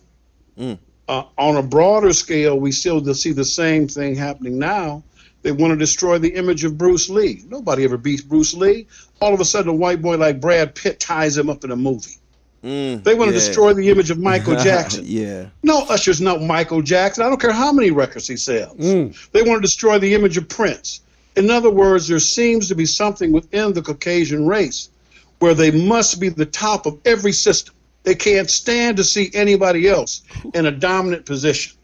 Mm. 0.57 0.77
Uh, 1.09 1.23
on 1.37 1.57
a 1.57 1.63
broader 1.63 2.13
scale, 2.13 2.57
we 2.59 2.71
still 2.71 3.03
see 3.13 3.31
the 3.33 3.43
same 3.45 3.87
thing 3.87 4.15
happening 4.15 4.57
now. 4.57 5.03
They 5.41 5.51
want 5.51 5.71
to 5.71 5.77
destroy 5.77 6.17
the 6.17 6.29
image 6.35 6.63
of 6.63 6.77
Bruce 6.77 7.09
Lee. 7.09 7.43
Nobody 7.49 7.83
ever 7.83 7.97
beats 7.97 8.21
Bruce 8.21 8.53
Lee. 8.53 8.87
All 9.19 9.33
of 9.33 9.41
a 9.41 9.45
sudden, 9.45 9.69
a 9.69 9.73
white 9.73 10.01
boy 10.01 10.15
like 10.17 10.39
Brad 10.39 10.73
Pitt 10.75 11.01
ties 11.01 11.37
him 11.37 11.49
up 11.49 11.65
in 11.65 11.71
a 11.71 11.75
movie. 11.75 12.17
Mm, 12.63 13.03
They 13.03 13.13
want 13.13 13.27
to 13.29 13.33
destroy 13.33 13.73
the 13.73 13.89
image 13.89 14.09
of 14.09 14.17
Michael 14.19 14.55
Jackson. 14.63 15.03
yeah. 15.05 15.47
No, 15.63 15.79
Usher's 15.89 16.21
not 16.21 16.41
Michael 16.41 16.81
Jackson. 16.81 17.25
I 17.25 17.27
don't 17.27 17.41
care 17.41 17.51
how 17.51 17.73
many 17.73 17.91
records 17.91 18.25
he 18.25 18.37
sells. 18.37 18.77
Mm. 18.77 19.31
They 19.31 19.41
want 19.43 19.57
to 19.57 19.61
destroy 19.61 19.99
the 19.99 20.13
image 20.13 20.37
of 20.37 20.47
Prince. 20.47 21.01
In 21.35 21.49
other 21.49 21.69
words, 21.69 22.07
there 22.07 22.19
seems 22.19 22.69
to 22.69 22.75
be 22.75 22.85
something 22.85 23.33
within 23.33 23.73
the 23.73 23.81
Caucasian 23.81 24.47
race 24.47 24.87
where 25.39 25.53
they 25.53 25.71
must 25.71 26.21
be 26.21 26.29
the 26.29 26.45
top 26.45 26.85
of 26.85 26.97
every 27.03 27.33
system. 27.33 27.75
They 28.03 28.15
can't 28.15 28.49
stand 28.49 28.97
to 28.97 29.03
see 29.03 29.31
anybody 29.33 29.87
else 29.87 30.21
in 30.53 30.65
a 30.65 30.71
dominant 30.71 31.25
position. 31.25 31.77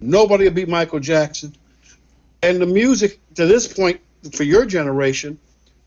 Nobody 0.00 0.44
will 0.44 0.52
beat 0.54 0.68
Michael 0.68 1.00
Jackson. 1.00 1.54
And 2.42 2.60
the 2.60 2.66
music 2.66 3.18
to 3.34 3.46
this 3.46 3.66
point, 3.72 4.00
for 4.32 4.42
your 4.44 4.66
generation, 4.66 5.38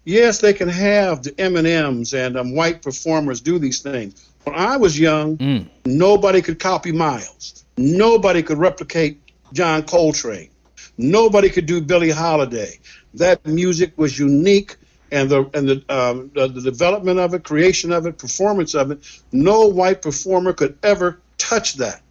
yes, 0.04 0.40
they 0.40 0.54
can 0.54 0.68
have 0.68 1.24
the 1.24 1.34
M 1.40 1.56
and 1.56 2.38
um, 2.38 2.56
white 2.56 2.82
performers 2.82 3.42
do 3.42 3.60
these 3.60 3.82
things. 3.82 4.30
When 4.44 4.56
I 4.56 4.78
was 4.78 5.00
young, 5.00 5.38
nobody 5.86 6.42
could 6.42 6.60
copy 6.60 6.92
Miles. 6.92 7.66
Nobody 7.78 8.44
could 8.44 8.58
replicate 8.58 9.22
John 9.54 9.84
Coltrane. 9.84 10.50
Nobody 10.98 11.50
could 11.50 11.66
do 11.66 11.80
Billie 11.82 12.10
Holiday. 12.10 12.80
That 13.14 13.46
music 13.46 13.94
was 13.98 14.20
unique, 14.20 14.76
and 15.12 15.30
the 15.30 15.50
and 15.54 15.68
the, 15.68 15.84
um, 15.90 16.32
the 16.34 16.48
the 16.48 16.62
development 16.62 17.20
of 17.20 17.34
it, 17.34 17.44
creation 17.44 17.92
of 17.92 18.06
it, 18.06 18.18
performance 18.18 18.76
of 18.76 18.92
it. 18.92 19.00
No 19.32 19.68
white 19.68 20.02
performer 20.02 20.54
could 20.54 20.78
ever 20.84 21.20
touch 21.38 21.76
that. 21.76 22.02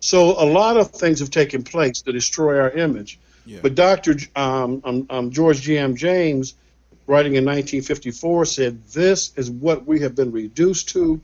So 0.00 0.40
a 0.40 0.46
lot 0.46 0.76
of 0.76 0.90
things 0.90 1.18
have 1.20 1.30
taken 1.30 1.62
place 1.62 2.00
to 2.02 2.12
destroy 2.12 2.60
our 2.60 2.70
image. 2.70 3.18
But 3.62 3.74
Dr. 3.74 4.16
Um, 4.34 4.82
um, 4.84 5.06
um, 5.08 5.30
George 5.30 5.60
G.M. 5.62 5.96
James, 5.96 6.54
writing 7.06 7.34
in 7.34 7.44
1954, 7.44 8.44
said, 8.44 8.84
This 8.86 9.32
is 9.36 9.50
what 9.50 9.86
we 9.86 10.00
have 10.00 10.14
been 10.14 10.32
reduced 10.32 10.88
to. 10.90 11.20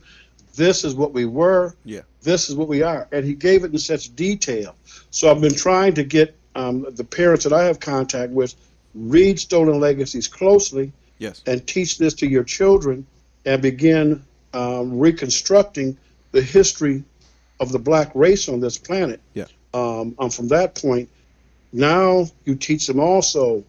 This 0.54 0.84
is 0.84 0.94
what 0.94 1.12
we 1.12 1.24
were. 1.24 1.74
Yeah. 1.84 2.02
This 2.22 2.48
is 2.48 2.54
what 2.54 2.68
we 2.68 2.82
are. 2.82 3.08
And 3.10 3.24
he 3.24 3.34
gave 3.34 3.64
it 3.64 3.72
in 3.72 3.78
such 3.78 4.14
detail. 4.14 4.76
So 5.10 5.30
I've 5.30 5.40
been 5.40 5.54
trying 5.54 5.94
to 5.94 6.04
get 6.04 6.36
um, 6.54 6.86
the 6.90 7.04
parents 7.04 7.44
that 7.44 7.52
I 7.52 7.64
have 7.64 7.80
contact 7.80 8.32
with 8.32 8.54
read 8.94 9.38
Stolen 9.40 9.80
Legacies 9.80 10.28
closely 10.28 10.92
Yes. 11.18 11.42
and 11.46 11.64
teach 11.66 11.98
this 11.98 12.14
to 12.14 12.26
your 12.26 12.42
children 12.44 13.06
and 13.46 13.62
begin 13.62 14.24
um, 14.54 14.98
reconstructing 14.98 15.96
the 16.32 16.42
history 16.42 17.04
of 17.60 17.70
the 17.70 17.78
black 17.78 18.10
race 18.14 18.48
on 18.48 18.60
this 18.60 18.76
planet. 18.76 19.20
Yeah. 19.34 19.46
Um, 19.72 20.16
and 20.18 20.32
from 20.34 20.48
that 20.48 20.74
point, 20.74 21.08
now 21.72 22.26
you 22.44 22.54
teach 22.56 22.86
them 22.86 22.98
also 23.00 23.64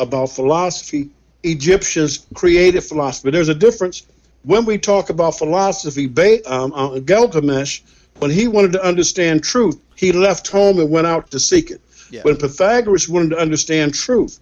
about 0.00 0.26
philosophy. 0.26 1.10
Egyptians 1.42 2.26
created 2.34 2.82
philosophy. 2.82 3.30
There's 3.30 3.48
a 3.48 3.54
difference 3.54 4.06
when 4.44 4.64
we 4.64 4.78
talk 4.78 5.10
about 5.10 5.36
philosophy. 5.36 6.06
Ba- 6.06 6.48
um, 6.50 6.72
uh, 6.72 6.98
Gilgamesh, 7.00 7.82
when 8.20 8.30
he 8.30 8.46
wanted 8.48 8.72
to 8.72 8.84
understand 8.84 9.42
truth, 9.42 9.80
he 9.96 10.12
left 10.12 10.48
home 10.48 10.78
and 10.78 10.90
went 10.90 11.06
out 11.06 11.30
to 11.32 11.40
seek 11.40 11.70
it. 11.70 11.80
Yeah. 12.12 12.22
When 12.22 12.36
Pythagoras 12.36 13.08
wanted 13.08 13.30
to 13.30 13.38
understand 13.38 13.94
truth, 13.94 14.38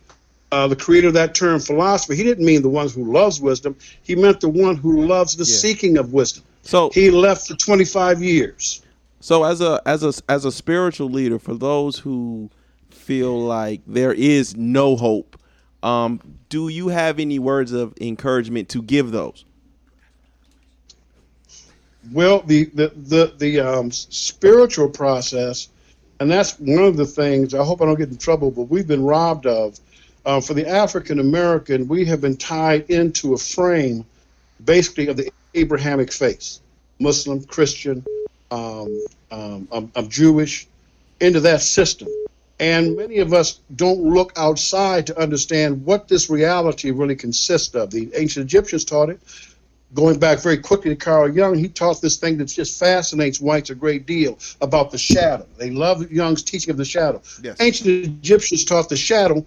uh, 0.50 0.66
the 0.66 0.74
creator 0.74 1.08
of 1.08 1.14
that 1.14 1.36
term 1.36 1.60
philosophy, 1.60 2.16
he 2.16 2.24
didn't 2.24 2.44
mean 2.44 2.62
the 2.62 2.68
one 2.68 2.88
who 2.88 3.12
loves 3.12 3.40
wisdom. 3.40 3.76
He 4.02 4.16
meant 4.16 4.40
the 4.40 4.48
one 4.48 4.76
who 4.76 5.06
loves 5.06 5.36
the 5.36 5.44
seeking 5.44 5.96
of 5.96 6.12
wisdom. 6.12 6.42
So 6.62 6.90
he 6.90 7.10
left 7.10 7.46
for 7.46 7.54
25 7.54 8.22
years. 8.22 8.82
So 9.20 9.44
as 9.44 9.60
a 9.60 9.80
as 9.86 10.02
a 10.02 10.12
as 10.28 10.44
a 10.44 10.50
spiritual 10.50 11.08
leader, 11.08 11.38
for 11.38 11.54
those 11.54 11.98
who 11.98 12.50
feel 12.90 13.38
like 13.38 13.82
there 13.86 14.12
is 14.12 14.56
no 14.56 14.96
hope, 14.96 15.38
um, 15.82 16.20
do 16.48 16.68
you 16.68 16.88
have 16.88 17.20
any 17.20 17.38
words 17.38 17.72
of 17.72 17.94
encouragement 18.00 18.68
to 18.70 18.82
give 18.82 19.12
those? 19.12 19.44
Well, 22.12 22.40
the 22.40 22.64
the 22.74 22.88
the, 22.96 23.34
the 23.36 23.60
um, 23.60 23.92
spiritual 23.92 24.88
process, 24.88 25.68
and 26.20 26.30
that's 26.30 26.58
one 26.60 26.84
of 26.84 26.96
the 26.96 27.06
things. 27.06 27.54
I 27.54 27.64
hope 27.64 27.80
I 27.80 27.86
don't 27.86 27.98
get 27.98 28.10
in 28.10 28.18
trouble, 28.18 28.50
but 28.50 28.64
we've 28.64 28.86
been 28.86 29.02
robbed 29.02 29.46
of. 29.46 29.80
Uh, 30.26 30.38
for 30.38 30.52
the 30.52 30.68
African 30.68 31.18
American, 31.18 31.88
we 31.88 32.04
have 32.04 32.20
been 32.20 32.36
tied 32.36 32.90
into 32.90 33.32
a 33.32 33.38
frame, 33.38 34.04
basically 34.62 35.08
of 35.08 35.16
the 35.16 35.32
Abrahamic 35.54 36.12
faith, 36.12 36.58
Muslim, 36.98 37.42
Christian, 37.44 38.04
um, 38.50 39.02
um, 39.30 39.66
um, 39.72 39.90
um, 39.96 40.08
Jewish, 40.10 40.68
into 41.20 41.40
that 41.40 41.62
system. 41.62 42.08
And 42.58 42.94
many 42.96 43.20
of 43.20 43.32
us 43.32 43.60
don't 43.74 44.02
look 44.02 44.34
outside 44.36 45.06
to 45.06 45.18
understand 45.18 45.86
what 45.86 46.08
this 46.08 46.28
reality 46.28 46.90
really 46.90 47.16
consists 47.16 47.74
of. 47.74 47.90
The 47.90 48.10
ancient 48.14 48.44
Egyptians 48.44 48.84
taught 48.84 49.08
it 49.08 49.20
going 49.94 50.18
back 50.18 50.40
very 50.40 50.58
quickly 50.58 50.90
to 50.90 50.96
Carl 50.96 51.28
Jung, 51.28 51.56
he 51.56 51.68
taught 51.68 52.00
this 52.00 52.16
thing 52.16 52.38
that 52.38 52.46
just 52.46 52.78
fascinates 52.78 53.40
whites 53.40 53.70
a 53.70 53.74
great 53.74 54.06
deal 54.06 54.38
about 54.60 54.90
the 54.90 54.98
shadow. 54.98 55.46
They 55.58 55.70
love 55.70 56.10
Jung's 56.10 56.42
teaching 56.42 56.70
of 56.70 56.76
the 56.76 56.84
shadow. 56.84 57.20
Yes. 57.42 57.60
Ancient 57.60 57.88
Egyptians 57.88 58.64
taught 58.64 58.88
the 58.88 58.96
shadow 58.96 59.44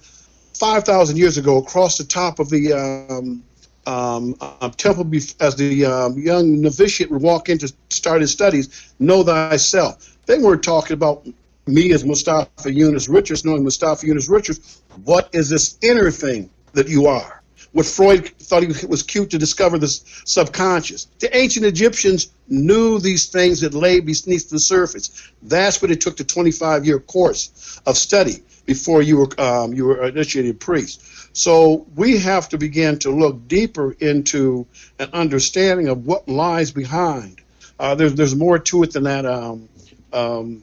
5,000 0.56 1.18
years 1.18 1.38
ago 1.38 1.58
across 1.58 1.98
the 1.98 2.04
top 2.04 2.40
of 2.40 2.50
the 2.50 2.74
um, 2.74 3.44
um, 3.86 4.36
uh, 4.40 4.70
temple 4.70 5.06
bef- 5.06 5.36
as 5.42 5.56
the 5.56 5.86
um, 5.86 6.18
young 6.18 6.62
novitiate 6.62 7.12
would 7.12 7.22
walk 7.22 7.50
in 7.50 7.58
to 7.60 7.74
start 7.90 8.22
his 8.22 8.32
studies, 8.32 8.94
know 9.00 9.24
thyself. 9.24 10.18
They 10.26 10.38
weren't 10.38 10.64
talking 10.64 10.94
about 10.94 11.28
me 11.66 11.94
as 11.94 12.04
Mustafa 12.04 12.72
Yunus 12.72 13.08
Richards, 13.08 13.46
knowing 13.46 13.64
Mustafa 13.64 14.06
Yunus 14.06 14.30
Richards, 14.30 14.82
what 15.04 15.30
is 15.34 15.50
this 15.50 15.78
inner 15.82 16.12
thing 16.12 16.50
that 16.74 16.88
you 16.88 17.08
are? 17.08 17.43
What 17.74 17.88
Freud 17.88 18.30
thought 18.38 18.62
it 18.62 18.88
was 18.88 19.02
cute 19.02 19.32
to 19.32 19.40
discover 19.40 19.80
the 19.80 19.88
subconscious. 19.88 21.08
The 21.20 21.36
ancient 21.36 21.66
Egyptians 21.66 22.32
knew 22.48 23.00
these 23.00 23.26
things 23.26 23.62
that 23.62 23.74
lay 23.74 24.00
beneath 24.00 24.50
the 24.50 24.60
surface. 24.60 25.32
That's 25.42 25.82
what 25.82 25.90
it 25.90 26.00
took 26.00 26.16
the 26.16 26.24
25 26.24 26.86
year 26.86 27.00
course 27.00 27.82
of 27.88 27.98
study 27.98 28.44
before 28.68 29.02
you 29.02 29.18
were 29.18 29.42
um, 29.42 29.74
you 29.74 29.86
were 29.86 30.08
initiated 30.08 30.60
priest. 30.60 31.02
So 31.36 31.88
we 31.96 32.20
have 32.20 32.48
to 32.50 32.60
begin 32.60 33.00
to 33.00 33.10
look 33.10 33.48
deeper 33.48 33.94
into 33.94 34.68
an 35.00 35.10
understanding 35.12 35.88
of 35.88 36.06
what 36.06 36.30
lies 36.30 36.72
behind. 36.72 37.42
Uh, 37.80 37.96
there's 37.96 38.14
there's 38.14 38.36
more 38.36 38.60
to 38.60 38.84
it 38.84 38.94
than 38.94 39.04
that. 39.06 39.26
Um, 39.26 39.68
um, 40.14 40.62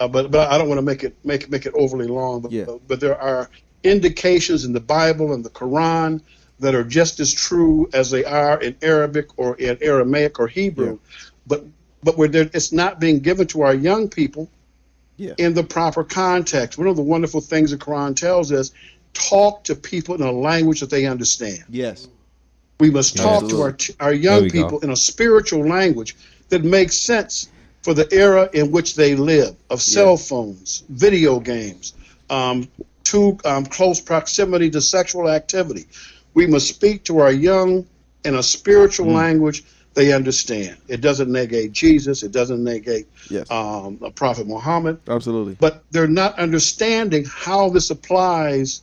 uh, 0.00 0.08
but 0.08 0.30
but 0.30 0.50
I 0.50 0.56
don't 0.56 0.68
want 0.68 0.78
to 0.78 0.82
make 0.82 1.04
it 1.04 1.14
make 1.24 1.50
make 1.50 1.66
it 1.66 1.74
overly 1.74 2.06
long. 2.06 2.40
But, 2.40 2.52
but 2.88 3.00
there 3.00 3.20
are 3.20 3.50
indications 3.84 4.64
in 4.64 4.72
the 4.72 4.80
Bible 4.80 5.34
and 5.34 5.44
the 5.44 5.50
Quran 5.50 6.22
that 6.60 6.74
are 6.74 6.84
just 6.84 7.20
as 7.20 7.32
true 7.32 7.88
as 7.92 8.10
they 8.10 8.24
are 8.24 8.60
in 8.60 8.74
Arabic 8.82 9.26
or 9.36 9.54
in 9.56 9.78
Aramaic 9.80 10.38
or 10.40 10.48
Hebrew. 10.48 10.98
But 11.46 11.64
but 12.02 12.16
where 12.16 12.28
there- 12.28 12.50
it's 12.54 12.72
not 12.72 13.00
being 13.00 13.18
given 13.18 13.46
to 13.48 13.62
our 13.62 13.74
young 13.74 14.08
people 14.08 14.48
Yeah. 15.16 15.34
in 15.38 15.52
the 15.54 15.64
proper 15.64 16.04
context. 16.04 16.78
One 16.78 16.86
of 16.86 16.96
the 16.96 17.02
wonderful 17.02 17.40
things 17.40 17.70
the 17.72 17.76
Quran 17.76 18.14
tells 18.14 18.52
us: 18.52 18.70
talk 19.14 19.64
to 19.64 19.74
people 19.74 20.14
in 20.14 20.22
a 20.22 20.30
language 20.32 20.80
that 20.80 20.90
they 20.90 21.06
understand. 21.06 21.64
Yes. 21.68 22.06
We 22.80 22.90
must 22.90 23.16
talk 23.16 23.48
to 23.48 23.60
our 23.62 23.76
our 23.98 24.14
young 24.14 24.42
we 24.44 24.50
go. 24.50 24.62
people 24.62 24.78
in 24.80 24.90
a 24.90 24.96
spiritual 24.96 25.66
language 25.66 26.14
that 26.50 26.62
makes 26.64 26.96
sense 26.96 27.48
for 27.82 27.94
the 27.94 28.06
era 28.12 28.48
in 28.52 28.70
which 28.70 28.94
they 28.94 29.14
live 29.16 29.54
of 29.70 29.80
cell 29.82 30.16
phones, 30.16 30.84
video 30.88 31.40
games, 31.40 31.94
um, 32.30 32.68
too 33.04 33.36
um, 33.44 33.64
close 33.66 34.00
proximity 34.00 34.70
to 34.70 34.80
sexual 34.80 35.28
activity. 35.28 35.86
We 36.38 36.46
must 36.46 36.68
speak 36.68 37.02
to 37.06 37.18
our 37.18 37.32
young 37.32 37.84
in 38.24 38.36
a 38.36 38.42
spiritual 38.44 39.06
Mm. 39.06 39.14
language 39.14 39.64
they 39.94 40.12
understand. 40.12 40.76
It 40.86 41.00
doesn't 41.00 41.32
negate 41.32 41.72
Jesus. 41.72 42.22
It 42.22 42.30
doesn't 42.30 42.62
negate 42.62 43.08
Yes. 43.28 43.50
um, 43.50 43.98
Prophet 44.14 44.46
Muhammad. 44.46 45.00
Absolutely. 45.08 45.56
But 45.58 45.82
they're 45.90 46.06
not 46.06 46.38
understanding 46.38 47.24
how 47.28 47.70
this 47.70 47.90
applies 47.90 48.82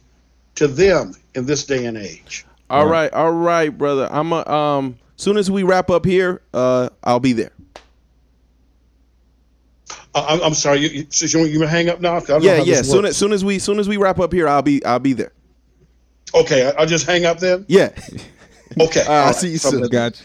to 0.56 0.68
them 0.68 1.14
in 1.36 1.46
this 1.46 1.64
day 1.66 1.86
and 1.86 1.98
age. 1.98 2.46
All 2.70 2.88
right, 2.88 3.14
all 3.14 3.32
right, 3.32 3.70
brother. 3.70 4.10
I'm 4.12 4.34
a, 4.34 4.46
um. 4.50 4.98
Soon 5.16 5.38
as 5.38 5.50
we 5.50 5.64
wrap 5.64 5.90
up 5.90 6.04
here, 6.04 6.42
uh, 6.54 6.90
I'll 7.06 7.22
be 7.22 7.32
there. 7.32 7.54
I- 10.14 10.26
I'm, 10.28 10.42
I'm 10.44 10.54
sorry. 10.54 10.80
You, 10.80 10.90
you, 11.10 11.28
you, 11.40 11.46
you 11.46 11.62
hang 11.62 11.88
up 11.88 12.02
now? 12.02 12.18
I 12.18 12.20
don't 12.20 12.28
know 12.28 12.40
Yeah, 12.50 12.58
how 12.58 12.64
yeah. 12.66 12.76
this 12.82 12.92
Soon 12.92 13.06
as 13.06 13.16
soon 13.16 13.32
as 13.32 13.46
we 13.46 13.60
soon 13.60 13.80
as 13.80 13.88
we 13.88 13.96
wrap 13.96 14.20
up 14.20 14.34
here, 14.34 14.46
I'll 14.46 14.62
be 14.62 14.84
I'll 14.84 15.00
be 15.00 15.14
there. 15.14 15.32
Okay, 16.36 16.68
I- 16.68 16.72
I'll 16.72 16.86
just 16.86 17.06
hang 17.06 17.26
up 17.26 17.40
then. 17.40 17.66
Yeah. 17.68 17.90
Okay. 18.80 19.02
All 19.02 19.08
right, 19.08 19.08
I'll 19.08 19.28
all 19.28 19.34
see 19.34 19.50
you 19.50 19.58
soon. 19.58 19.88
Gotcha. 19.88 20.24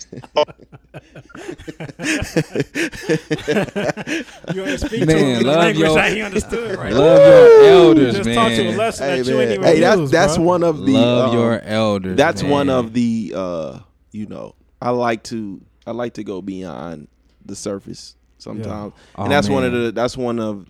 You 4.54 4.64
ain't 4.64 4.80
speak 4.80 5.00
to 5.00 5.06
Man, 5.06 5.40
him 5.40 5.46
love 5.46 5.56
language 5.58 5.78
your- 5.86 5.94
that 5.94 6.12
he 6.12 6.22
understood, 6.22 6.78
right? 6.78 6.92
love 6.92 7.26
your 7.60 7.68
elders, 7.70 8.16
Just 8.16 8.34
taught 8.34 8.52
you 8.52 8.60
a 8.62 8.64
man. 8.64 8.76
lesson 8.76 9.06
Hey, 9.08 9.22
that 9.22 9.30
you 9.30 9.40
ain't 9.40 9.50
even 9.52 9.64
Hey, 9.64 9.80
that's 9.80 10.00
use, 10.00 10.10
that's 10.10 10.36
bro. 10.36 10.44
one 10.46 10.62
of 10.64 10.84
the 10.84 10.92
Love 10.92 11.28
um, 11.32 11.38
your 11.38 11.60
elders, 11.60 12.16
That's 12.16 12.42
one 12.42 12.68
of 12.68 12.92
the 12.92 13.32
uh, 13.36 13.78
you 14.12 14.26
know, 14.26 14.54
I 14.82 14.90
like 14.90 15.22
to 15.24 15.60
I 15.86 15.92
like 15.92 16.14
to 16.14 16.24
go 16.24 16.42
beyond 16.42 17.08
the 17.44 17.54
surface 17.56 18.16
sometimes, 18.38 18.92
Oh, 19.16 19.24
and 19.24 19.32
that's 19.32 19.48
one 19.48 19.64
of 19.64 19.72
the 19.72 19.92
that's 19.92 20.16
one 20.16 20.38
of 20.38 20.66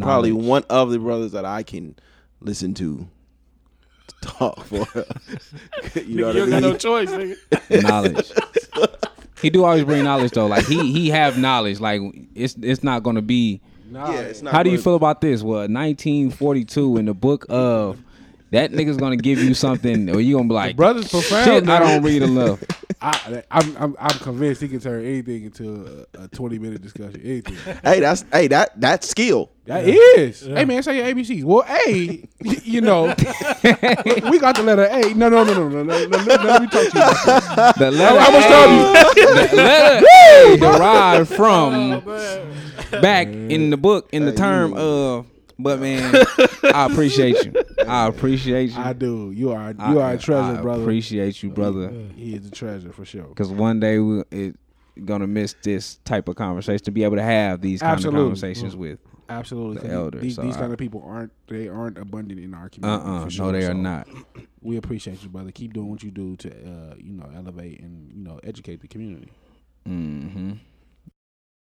probably 0.00 0.32
one 0.32 0.64
of 0.70 0.90
the 0.90 0.98
brothers 0.98 1.32
that 1.32 1.44
I 1.44 1.62
can 1.62 1.96
listen 2.40 2.74
to 2.74 3.06
talk 4.22 4.64
for. 4.64 4.86
you 6.00 6.16
know 6.16 6.28
what 6.28 6.36
I 6.36 6.38
You 6.38 6.46
mean? 6.46 6.50
got 6.50 6.62
no 6.62 6.76
choice, 6.76 7.10
nigga. 7.10 7.82
knowledge. 7.82 8.32
he 9.42 9.50
do 9.50 9.64
always 9.64 9.84
bring 9.84 10.04
knowledge 10.04 10.32
though. 10.32 10.46
Like 10.46 10.64
he 10.66 10.92
he 10.92 11.10
have 11.10 11.36
knowledge. 11.38 11.80
Like 11.80 12.00
it's 12.34 12.56
it's 12.62 12.82
not 12.82 13.02
gonna 13.02 13.22
be. 13.22 13.60
Nah, 13.90 14.10
it's 14.12 14.40
not 14.40 14.54
How 14.54 14.62
do 14.62 14.70
you 14.70 14.78
feel 14.78 14.94
about 14.94 15.20
this? 15.20 15.42
Well, 15.42 15.68
1942 15.68 16.96
in 16.96 17.04
the 17.04 17.12
book 17.14 17.44
of 17.50 18.02
that 18.50 18.70
nigga's 18.70 18.96
gonna 18.96 19.16
give 19.16 19.38
you 19.38 19.52
something, 19.54 20.08
or 20.08 20.20
you 20.20 20.36
gonna 20.36 20.48
be 20.48 20.54
like, 20.54 20.76
Brother's 20.76 21.08
profound. 21.08 21.44
Shit, 21.44 21.68
I 21.68 21.78
don't 21.78 22.02
read 22.02 22.22
enough. 22.22 22.62
I'm 23.02 23.76
I'm, 23.76 23.96
I'm 23.98 24.18
convinced 24.18 24.60
he 24.60 24.68
can 24.68 24.78
turn 24.78 25.04
anything 25.04 25.44
into 25.44 26.06
a, 26.14 26.28
20 26.28 26.58
minute 26.58 26.82
discussion. 26.82 27.20
Anything. 27.22 27.54
hey, 27.84 28.00
that's 28.00 28.24
hey 28.32 28.48
that 28.48 28.80
that 28.80 29.02
skill. 29.02 29.50
That 29.66 29.86
yeah. 29.86 29.94
is. 30.16 30.46
Yeah. 30.46 30.56
Hey 30.56 30.64
man, 30.64 30.82
say 30.82 30.96
your 30.96 31.06
ABCs. 31.06 31.44
Well, 31.44 31.64
A, 31.86 32.28
you 32.62 32.80
know, 32.80 33.04
we 34.30 34.38
got 34.38 34.56
the 34.56 34.62
letter 34.64 34.84
A. 34.84 35.14
No, 35.14 35.28
no, 35.28 35.42
no, 35.44 35.54
no, 35.54 35.68
no, 35.68 35.82
no. 35.82 36.06
no, 36.06 36.06
no, 36.06 36.16
let 36.16 36.62
me 36.62 36.68
talk 36.68 36.90
to 36.90 37.72
you. 37.78 37.84
The 37.84 37.90
letter 37.90 38.18
I, 38.18 38.26
I 38.26 38.34
was 38.34 38.44
telling 38.44 38.78
you. 39.16 39.48
The 39.48 39.56
letter 39.56 40.06
A 40.30 40.56
derived 40.58 41.28
from 41.28 42.02
oh, 42.06 43.00
back 43.00 43.26
in 43.26 43.70
the 43.70 43.76
book 43.76 44.08
in 44.12 44.24
the 44.24 44.32
term 44.32 44.74
of 44.74 45.26
but 45.62 45.80
man, 45.80 46.14
I 46.64 46.86
appreciate 46.86 47.44
you. 47.44 47.52
I 47.86 48.06
appreciate 48.06 48.70
you. 48.70 48.78
I 48.78 48.92
do. 48.92 49.30
You 49.34 49.52
are 49.52 49.72
you 49.90 50.00
are 50.00 50.12
a 50.12 50.18
treasure, 50.18 50.58
I 50.58 50.62
brother. 50.62 50.82
Appreciate 50.82 51.42
you, 51.42 51.50
brother. 51.50 51.92
He 52.16 52.34
is 52.34 52.46
a 52.46 52.50
treasure 52.50 52.92
for 52.92 53.04
sure. 53.04 53.24
Because 53.24 53.48
one 53.50 53.80
day 53.80 53.98
we 53.98 54.22
it 54.30 54.56
gonna 55.04 55.26
miss 55.26 55.54
this 55.62 55.96
type 56.04 56.28
of 56.28 56.36
conversation 56.36 56.84
to 56.84 56.90
be 56.90 57.02
able 57.04 57.16
to 57.16 57.22
have 57.22 57.60
these 57.62 57.80
kind 57.80 57.92
Absolutely. 57.92 58.20
of 58.20 58.24
conversations 58.26 58.76
with 58.76 58.98
Absolutely. 59.28 59.76
the 59.76 59.80
'cause 59.82 59.90
elders. 59.90 60.20
These, 60.22 60.34
So 60.36 60.42
these 60.42 60.56
I- 60.56 60.60
kind 60.60 60.72
of 60.72 60.78
people 60.78 61.02
aren't 61.06 61.32
they 61.48 61.68
aren't 61.68 61.96
abundant 61.96 62.40
in 62.40 62.52
our 62.54 62.68
community. 62.68 63.02
Uh-uh. 63.04 63.18
for 63.20 63.24
No, 63.24 63.28
sure. 63.30 63.52
they 63.52 63.64
are 63.66 63.74
not. 63.74 64.06
We 64.64 64.76
appreciate 64.76 65.20
you, 65.24 65.28
brother. 65.28 65.50
Keep 65.50 65.72
doing 65.72 65.88
what 65.90 66.04
you 66.04 66.12
do 66.12 66.36
to 66.36 66.48
uh, 66.50 66.94
you 66.96 67.12
know 67.14 67.28
elevate 67.34 67.80
and 67.80 68.12
you 68.12 68.22
know 68.22 68.38
educate 68.44 68.80
the 68.80 68.86
community. 68.86 69.32
Mm-hmm. 69.88 70.52